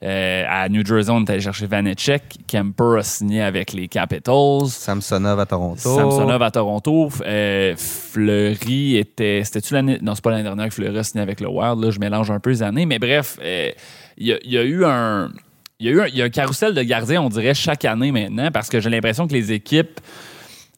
Euh, 0.04 0.46
à 0.50 0.68
New 0.68 0.84
Jersey, 0.84 1.12
on 1.12 1.24
est 1.24 1.30
allé 1.30 1.42
chercher 1.42 1.68
Vanecek. 1.68 2.24
Kemper 2.48 2.98
a 2.98 3.04
signé 3.04 3.44
avec 3.44 3.72
les 3.72 3.88
Capitals. 3.88 4.68
Samsonov 4.68 5.40
à 5.40 5.46
Toronto. 5.46 5.78
Samsonov 5.78 6.42
à 6.42 6.50
Toronto. 6.50 7.10
Euh, 7.24 7.76
Fleury 7.78 8.98
était. 8.98 9.44
C'était-tu 9.44 9.76
l'année. 9.76 10.00
Non, 10.02 10.16
c'est 10.16 10.24
pas 10.24 10.32
l'année 10.32 10.44
dernière 10.44 10.70
que 10.70 10.74
Fleury 10.74 10.98
a 10.98 11.04
signé 11.04 11.22
avec 11.22 11.40
le 11.40 11.48
Wild. 11.48 11.84
Là, 11.84 11.92
je 11.92 12.00
mélange 12.00 12.32
un 12.32 12.40
peu 12.40 12.50
les 12.50 12.64
années. 12.64 12.88
Mais 12.88 12.98
bref, 12.98 13.38
euh, 13.44 13.70
il 14.18 14.40
y, 14.44 14.58
a 14.58 14.64
eu 14.64 14.86
un. 14.86 15.32
Il 15.80 15.86
y, 15.86 15.90
a 15.90 15.92
eu 15.94 16.02
un, 16.02 16.08
y 16.08 16.22
a 16.24 16.26
un 16.26 16.30
carrousel 16.30 16.74
de 16.74 16.82
gardiens, 16.82 17.22
on 17.22 17.30
dirait, 17.30 17.54
chaque 17.54 17.86
année 17.86 18.12
maintenant, 18.12 18.50
parce 18.52 18.70
que 18.70 18.80
j'ai 18.80 18.90
l'impression 18.90 19.28
que 19.28 19.34
les 19.34 19.52
équipes. 19.52 20.00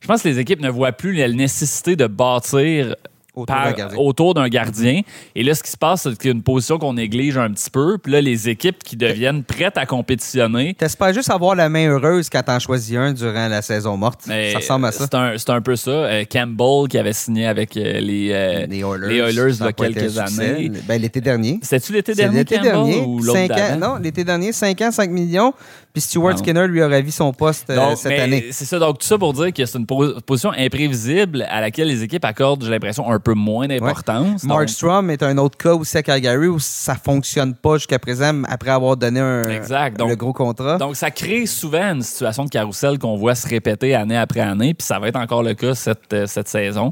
Je 0.04 0.08
pense 0.10 0.22
que 0.22 0.28
les 0.28 0.38
équipes 0.38 0.60
ne 0.60 0.70
voient 0.70 0.92
plus 0.92 1.14
la 1.14 1.30
nécessité 1.30 1.96
de 1.96 2.08
bâtir 2.08 2.94
autour 3.36 4.34
d'un 4.34 4.48
gardien. 4.48 5.02
Et 5.34 5.44
là, 5.44 5.56
ce 5.56 5.64
qui 5.64 5.72
se 5.72 5.78
passe, 5.78 6.04
c'est 6.04 6.18
qu'il 6.18 6.28
y 6.28 6.34
a 6.34 6.36
une 6.36 6.44
position 6.44 6.78
qu'on 6.78 6.94
néglige 6.94 7.38
un 7.38 7.50
petit 7.52 7.70
peu. 7.70 7.98
Puis 7.98 8.12
là, 8.12 8.22
les 8.22 8.50
équipes 8.50 8.84
qui 8.84 8.96
deviennent 8.96 9.44
prêtes 9.44 9.78
à 9.78 9.86
compétitionner. 9.86 10.76
T'espères 10.76 11.14
juste 11.14 11.32
avoir 11.32 11.56
la 11.56 11.70
main 11.70 11.90
heureuse 11.90 12.30
quand 12.30 12.44
t'en 12.44 12.60
choisis 12.60 12.96
un 12.96 13.14
durant 13.14 13.48
la 13.48 13.62
saison 13.62 13.98
morte. 13.98 14.22
ça 14.24 14.58
ressemble 14.58 14.86
à 14.86 14.92
ça. 14.92 15.08
C'est 15.38 15.50
un, 15.50 15.62
peu 15.62 15.76
ça. 15.76 15.92
Euh, 15.92 16.26
Campbell 16.30 16.90
qui 16.90 16.98
avait 16.98 17.14
signé 17.14 17.48
avec 17.48 17.78
euh, 17.78 18.00
les, 18.00 18.30
euh, 18.32 18.66
les, 18.68 18.80
Oilers, 18.82 19.56
il 19.56 19.64
y 19.64 19.68
a 19.68 19.72
quelques 19.72 20.18
années. 20.18 20.70
Ben, 20.86 21.02
l'été 21.02 21.22
dernier. 21.22 21.60
C'était-tu 21.62 21.94
l'été 21.94 22.14
dernier, 22.14 22.40
l'été 22.40 22.60
dernier, 22.60 23.02
ou 23.02 23.20
l'autre 23.20 23.78
Non, 23.78 23.96
l'été 23.96 24.24
dernier, 24.24 24.52
5 24.52 24.82
ans, 24.82 24.92
5 24.92 25.10
millions. 25.10 25.54
Puis 25.94 26.02
Stuart 26.02 26.40
Skinner 26.40 26.68
lui 26.68 26.82
aurait 26.82 27.04
vu 27.04 27.12
son 27.12 27.32
poste 27.32 27.72
cette 27.96 28.20
année. 28.20 28.48
C'est 28.52 28.66
ça. 28.66 28.80
Donc, 28.80 28.98
tout 28.98 29.06
ça 29.06 29.20
pour 29.20 29.32
dire 29.34 29.54
que 29.54 29.64
c'est 29.64 29.78
une 29.78 29.86
position 29.86 30.52
imprévisible 30.52 31.46
à 31.48 31.62
laquelle 31.62 31.88
les 31.88 32.02
équipes 32.02 32.26
accordent, 32.26 32.64
j'ai 32.64 32.72
l'impression, 32.72 33.08
un 33.08 33.20
peu 33.20 33.36
moins 33.36 33.68
d'importance. 33.68 34.44
Mark 34.44 34.70
Strom 34.70 35.12
est 35.12 35.22
un 35.22 35.38
autre 35.38 35.56
cas 35.56 35.74
aussi 35.74 35.96
à 35.96 36.02
Calgary 36.02 36.48
où 36.48 36.58
ça 36.60 36.96
fonctionne 36.96 37.54
pas 37.54 37.78
jusqu'à 37.78 38.00
présent 38.00 38.42
après 38.50 38.72
avoir 38.72 38.98
donné 38.98 39.20
un, 39.20 39.44
le 39.44 40.16
gros 40.16 40.34
contrat. 40.34 40.78
Donc, 40.78 40.96
ça 40.96 41.12
crée 41.12 41.46
souvent 41.46 41.94
une 41.94 42.02
situation 42.02 42.46
de 42.46 42.50
carrousel 42.50 42.98
qu'on 42.98 43.16
voit 43.16 43.36
se 43.36 43.48
répéter 43.48 43.94
année 43.94 44.18
après 44.18 44.40
année, 44.40 44.74
puis 44.74 44.86
ça 44.86 44.98
va 44.98 45.10
être 45.10 45.20
encore 45.20 45.44
le 45.44 45.54
cas 45.54 45.76
cette, 45.76 46.12
euh, 46.14 46.26
cette 46.26 46.48
saison. 46.48 46.92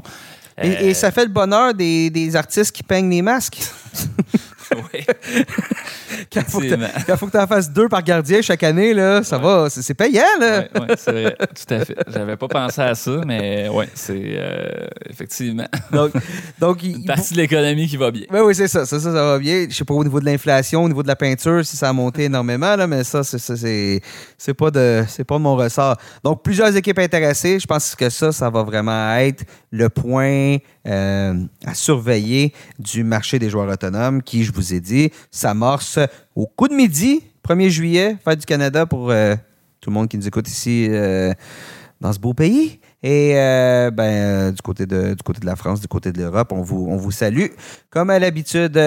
Et, 0.62 0.90
et, 0.90 0.94
ça 0.94 1.10
fait 1.10 1.24
le 1.24 1.30
bonheur 1.30 1.74
des, 1.74 2.10
des 2.10 2.36
artistes 2.36 2.72
qui 2.72 2.82
peignent 2.82 3.10
les 3.10 3.22
masques. 3.22 3.58
oui. 4.76 5.04
quand 6.32 6.40
il 6.46 7.16
faut 7.16 7.26
que 7.26 7.30
tu 7.30 7.38
en 7.38 7.46
fasses 7.46 7.70
deux 7.70 7.88
par 7.88 8.02
gardien 8.02 8.42
chaque 8.42 8.62
année, 8.62 8.94
là, 8.94 9.22
ça 9.22 9.38
va, 9.38 9.68
c'est 9.70 9.94
payant. 9.94 10.22
Là. 10.40 10.64
Oui, 10.74 10.80
ouais, 10.80 10.94
c'est 10.96 11.12
vrai, 11.12 11.36
tout 11.38 11.74
à 11.74 11.84
fait. 11.84 11.96
J'avais 12.08 12.36
pas 12.36 12.48
pensé 12.48 12.80
à 12.80 12.94
ça, 12.94 13.20
mais 13.26 13.68
oui, 13.70 13.84
c'est 13.94 14.34
euh, 14.36 14.86
effectivement. 15.08 15.66
Donc, 15.92 16.12
donc 16.58 16.82
Une 16.82 17.04
partie 17.04 17.34
de 17.34 17.38
l'économie 17.38 17.88
qui 17.88 17.96
va 17.96 18.10
bien. 18.10 18.24
Oui, 18.30 18.40
oui, 18.40 18.54
c'est 18.54 18.68
ça, 18.68 18.86
ça, 18.86 18.98
ça, 18.98 19.10
va 19.10 19.38
bien. 19.38 19.66
Je 19.68 19.74
sais 19.74 19.84
pas 19.84 19.94
au 19.94 20.04
niveau 20.04 20.20
de 20.20 20.24
l'inflation, 20.24 20.84
au 20.84 20.88
niveau 20.88 21.02
de 21.02 21.08
la 21.08 21.16
peinture, 21.16 21.64
si 21.64 21.76
ça 21.76 21.88
a 21.88 21.92
monté 21.92 22.24
énormément, 22.24 22.76
là, 22.76 22.86
mais 22.86 23.04
ça, 23.04 23.22
c'est 23.24 24.54
pas, 24.56 24.70
de, 24.70 25.04
pas 25.26 25.38
de 25.38 25.42
mon 25.42 25.56
ressort. 25.56 25.96
Donc, 26.24 26.42
plusieurs 26.42 26.74
équipes 26.76 26.98
intéressées. 26.98 27.58
Je 27.58 27.66
pense 27.66 27.94
que 27.94 28.08
ça, 28.10 28.32
ça 28.32 28.50
va 28.50 28.62
vraiment 28.62 29.14
être 29.16 29.44
le 29.70 29.88
point 29.88 30.56
euh, 30.86 31.34
à 31.64 31.74
surveiller 31.74 32.52
du 32.78 33.04
marché 33.04 33.38
des 33.38 33.48
joueurs 33.48 33.68
autonomes 33.68 34.22
qui, 34.22 34.44
je 34.44 34.52
vous 34.52 34.61
ai 34.62 34.80
dit, 34.80 35.10
s'amorce 35.30 35.98
au 36.34 36.46
coup 36.46 36.68
de 36.68 36.74
midi, 36.74 37.22
1er 37.48 37.68
juillet, 37.68 38.16
fête 38.24 38.40
du 38.40 38.46
Canada 38.46 38.86
pour 38.86 39.10
euh, 39.10 39.34
tout 39.80 39.90
le 39.90 39.94
monde 39.94 40.08
qui 40.08 40.16
nous 40.16 40.26
écoute 40.26 40.48
ici 40.48 40.86
euh, 40.90 41.32
dans 42.00 42.12
ce 42.12 42.18
beau 42.18 42.34
pays. 42.34 42.78
Et 43.02 43.32
ben, 43.92 44.52
du, 44.52 44.62
côté 44.62 44.86
de, 44.86 45.14
du 45.14 45.22
côté 45.24 45.40
de 45.40 45.46
la 45.46 45.56
France, 45.56 45.80
du 45.80 45.88
côté 45.88 46.12
de 46.12 46.18
l'Europe, 46.18 46.52
on 46.52 46.62
vous, 46.62 46.86
on 46.88 46.96
vous 46.96 47.10
salue. 47.10 47.46
Comme 47.90 48.10
à 48.10 48.20
l'habitude, 48.20 48.80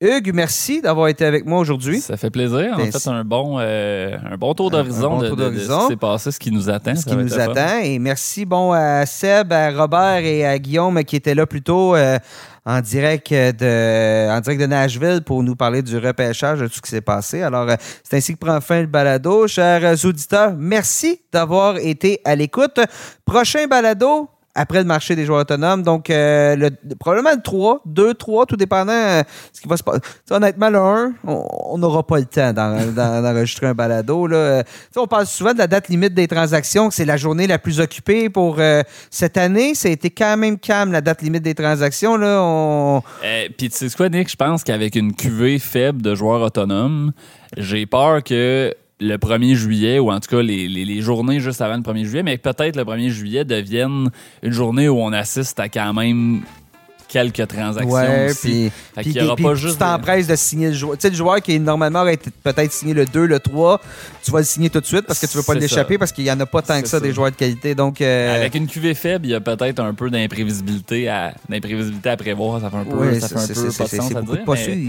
Hugues, 0.00 0.32
merci 0.34 0.82
d'avoir 0.82 1.08
été 1.08 1.24
avec 1.24 1.46
moi 1.46 1.60
aujourd'hui. 1.60 2.00
Ça 2.00 2.16
fait 2.16 2.30
plaisir. 2.30 2.74
On 2.76 2.82
a 2.82 2.90
fait 2.90 3.08
un 3.08 3.24
bon, 3.24 3.58
euh, 3.60 4.16
un 4.28 4.36
bon 4.36 4.52
tour 4.52 4.70
d'horizon 4.70 5.18
de, 5.18 5.30
de, 5.30 5.58
ce 5.58 5.80
qui 5.80 5.86
s'est 5.88 5.96
passé, 5.96 6.32
ce 6.32 6.38
qui 6.38 6.50
nous 6.50 6.68
attend. 6.68 6.96
Ce 6.96 7.04
qui 7.04 7.14
nous 7.14 7.38
attend. 7.38 7.78
Et 7.82 7.98
merci 8.00 8.44
bon 8.44 8.72
à 8.72 9.06
Seb, 9.06 9.52
à 9.52 9.70
Robert 9.70 10.24
et 10.24 10.44
à 10.44 10.58
Guillaume 10.58 11.02
qui 11.04 11.16
étaient 11.16 11.34
là 11.34 11.46
plus 11.46 11.62
tôt. 11.62 11.94
Euh, 11.94 12.18
en 12.66 12.80
direct 12.80 13.30
de 13.30 14.30
en 14.30 14.40
direct 14.40 14.60
de 14.60 14.66
Nashville 14.66 15.20
pour 15.24 15.42
nous 15.42 15.54
parler 15.54 15.82
du 15.82 15.98
repêchage 15.98 16.60
de 16.60 16.66
tout 16.66 16.76
ce 16.76 16.82
qui 16.82 16.90
s'est 16.90 17.00
passé. 17.00 17.42
Alors, 17.42 17.68
euh, 17.68 17.76
c'est 18.02 18.16
ainsi 18.16 18.32
que 18.34 18.38
prend 18.38 18.60
fin 18.60 18.80
le 18.80 18.86
balado. 18.86 19.46
Chers 19.46 20.04
auditeurs, 20.04 20.54
merci 20.56 21.20
d'avoir 21.32 21.76
été 21.76 22.20
à 22.24 22.34
l'écoute. 22.34 22.80
Prochain 23.24 23.66
balado, 23.66 24.28
après 24.54 24.78
le 24.78 24.84
marché 24.84 25.16
des 25.16 25.24
joueurs 25.24 25.40
autonomes. 25.40 25.82
Donc, 25.82 26.10
euh, 26.10 26.56
le, 26.56 26.70
probablement 26.98 27.32
le 27.32 27.42
3, 27.42 27.82
2, 27.86 28.14
3, 28.14 28.46
tout 28.46 28.56
dépendant 28.56 28.92
euh, 28.92 29.22
ce 29.52 29.60
qui 29.60 29.68
va 29.68 29.76
se 29.76 29.82
passer. 29.82 30.00
Honnêtement, 30.30 30.70
le 30.70 30.78
1, 30.78 31.14
on 31.24 31.78
n'aura 31.78 32.06
pas 32.06 32.18
le 32.18 32.26
temps 32.26 32.52
d'enregistrer 32.52 33.66
un 33.66 33.74
balado. 33.74 34.26
Là. 34.26 34.36
Euh, 34.36 34.62
on 34.96 35.06
parle 35.06 35.26
souvent 35.26 35.52
de 35.52 35.58
la 35.58 35.66
date 35.66 35.88
limite 35.88 36.14
des 36.14 36.28
transactions, 36.28 36.88
que 36.88 36.94
c'est 36.94 37.04
la 37.04 37.16
journée 37.16 37.46
la 37.46 37.58
plus 37.58 37.80
occupée 37.80 38.28
pour 38.30 38.58
cette 39.10 39.36
année. 39.36 39.74
Ça 39.74 39.88
a 39.88 39.90
été 39.90 40.10
quand 40.10 40.36
même 40.36 40.58
calme, 40.58 40.92
la 40.92 41.00
date 41.00 41.22
limite 41.22 41.42
des 41.42 41.54
transactions. 41.54 42.16
Là. 42.16 43.00
Puis, 43.58 43.68
tu 43.70 43.76
sais 43.76 43.96
quoi, 43.96 44.08
Nick? 44.08 44.30
Je 44.30 44.36
pense 44.36 44.62
qu'avec 44.62 44.94
une 44.94 45.14
cuvée 45.14 45.58
faible 45.58 46.00
de 46.00 46.14
joueurs 46.14 46.40
autonomes, 46.40 47.12
j'ai 47.56 47.86
peur 47.86 48.22
que 48.22 48.74
le 49.00 49.16
1er 49.16 49.54
juillet, 49.54 49.98
ou 49.98 50.10
en 50.10 50.20
tout 50.20 50.28
cas 50.28 50.42
les, 50.42 50.68
les, 50.68 51.00
journées 51.00 51.40
juste 51.40 51.60
avant 51.60 51.76
le 51.76 51.82
1er 51.82 52.04
juillet, 52.04 52.22
mais 52.22 52.38
peut-être 52.38 52.76
le 52.76 52.84
1er 52.84 53.08
juillet 53.08 53.44
devienne 53.44 54.10
une 54.42 54.52
journée 54.52 54.88
où 54.88 54.98
on 54.98 55.12
assiste 55.12 55.58
à 55.60 55.68
quand 55.68 55.92
même 55.92 56.42
quelques 57.14 57.46
transactions 57.46 57.92
ouais, 57.92 58.34
Puis, 58.34 58.72
puis, 58.96 59.12
y 59.12 59.22
aura 59.22 59.36
pas 59.36 59.54
juste 59.54 59.74
tu 59.74 59.78
t'empresses 59.78 60.26
de 60.26 60.34
signer 60.34 60.68
le 60.68 60.74
joueur. 60.74 60.96
Tu 60.96 61.02
sais, 61.02 61.10
le 61.10 61.16
joueur 61.16 61.40
qui 61.40 61.60
normalement 61.60 62.00
aurait 62.00 62.16
peut-être 62.16 62.72
signé 62.72 62.92
le 62.92 63.06
2, 63.06 63.26
le 63.26 63.38
3, 63.38 63.80
tu 64.24 64.32
vas 64.32 64.38
le 64.38 64.44
signer 64.44 64.68
tout 64.68 64.80
de 64.80 64.86
suite 64.86 65.06
parce 65.06 65.20
que 65.20 65.26
tu 65.26 65.36
veux 65.36 65.44
pas 65.44 65.54
l'échapper 65.54 65.96
parce 65.96 66.10
qu'il 66.10 66.24
y 66.24 66.32
en 66.32 66.40
a 66.40 66.46
pas 66.46 66.60
tant 66.62 66.80
que 66.82 66.88
ça, 66.88 66.98
des 66.98 67.12
joueurs 67.12 67.30
de 67.30 67.36
qualité. 67.36 67.76
Donc, 67.76 68.00
euh, 68.00 68.34
Avec 68.34 68.56
une 68.56 68.66
QV 68.66 68.94
faible, 68.94 69.26
il 69.26 69.30
y 69.30 69.34
a 69.34 69.40
peut-être 69.40 69.78
un 69.78 69.94
peu 69.94 70.10
d'imprévisibilité 70.10 71.08
à, 71.08 71.34
d'imprévisibilité 71.48 72.08
à 72.08 72.16
prévoir. 72.16 72.60
Ça 72.60 72.70
fait 72.70 72.76
un 72.76 72.84
peu, 72.84 73.20
ça 73.20 73.28
fait 73.28 73.34
un 73.36 73.46
peu 73.46 73.54
pas 73.54 73.84
de 73.84 73.88
sens 73.88 74.16
à 74.16 74.22
dire. 74.22 74.44
Pas 74.44 74.54
mais, 74.66 74.88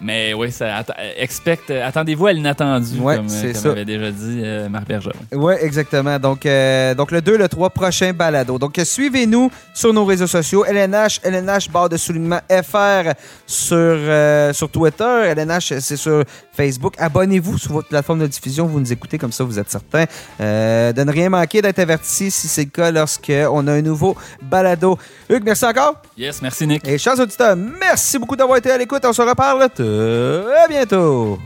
mais 0.00 0.34
oui, 0.34 0.50
ça, 0.50 0.84
expect, 1.18 1.70
attendez-vous 1.70 2.28
à 2.28 2.32
l'inattendu, 2.32 2.98
ouais, 3.00 3.16
comme, 3.16 3.26
comme 3.26 3.70
avait 3.72 3.84
déjà 3.84 4.10
dit 4.10 4.40
euh, 4.42 4.68
Marc 4.70 4.88
Berger. 4.88 5.10
Oui, 5.32 5.54
exactement. 5.60 6.18
Donc, 6.18 6.46
euh, 6.46 6.94
donc, 6.94 7.10
le 7.10 7.20
2, 7.20 7.36
le 7.36 7.48
3, 7.48 7.70
prochain 7.70 8.12
balado. 8.14 8.58
Donc, 8.58 8.80
suivez-nous 8.82 9.50
sur 9.74 9.92
nos 9.92 10.06
réseaux 10.06 10.26
sociaux. 10.26 10.64
LNH, 10.64 11.20
LNH 11.58 11.70
barre 11.70 11.88
de 11.88 11.96
soulignement 11.96 12.40
FR 12.50 13.12
sur, 13.46 13.76
euh, 13.76 14.52
sur 14.52 14.70
Twitter. 14.70 15.32
LNH, 15.36 15.78
c'est 15.80 15.96
sur 15.96 16.24
Facebook. 16.52 16.94
Abonnez-vous 16.98 17.58
sur 17.58 17.72
votre 17.72 17.88
plateforme 17.88 18.20
de 18.20 18.26
diffusion. 18.26 18.66
Vous 18.66 18.80
nous 18.80 18.92
écoutez 18.92 19.18
comme 19.18 19.32
ça, 19.32 19.44
vous 19.44 19.58
êtes 19.58 19.70
certain 19.70 20.04
euh, 20.40 20.92
de 20.92 21.02
ne 21.02 21.12
rien 21.12 21.28
manquer, 21.28 21.62
d'être 21.62 21.78
averti 21.78 22.30
si 22.30 22.48
c'est 22.48 22.64
le 22.64 22.70
cas 22.70 22.90
lorsqu'on 22.90 23.66
a 23.66 23.72
un 23.72 23.82
nouveau 23.82 24.16
balado. 24.42 24.98
Hugues, 25.28 25.44
merci 25.44 25.64
encore. 25.64 25.94
Yes, 26.16 26.40
merci 26.42 26.66
Nick. 26.66 26.86
Et 26.86 26.98
chers 26.98 27.18
auditeurs, 27.18 27.56
merci 27.56 28.18
beaucoup 28.18 28.36
d'avoir 28.36 28.58
été 28.58 28.70
à 28.70 28.78
l'écoute. 28.78 29.02
On 29.04 29.12
se 29.12 29.22
reparle 29.22 29.68
très 29.70 30.68
bientôt. 30.68 31.38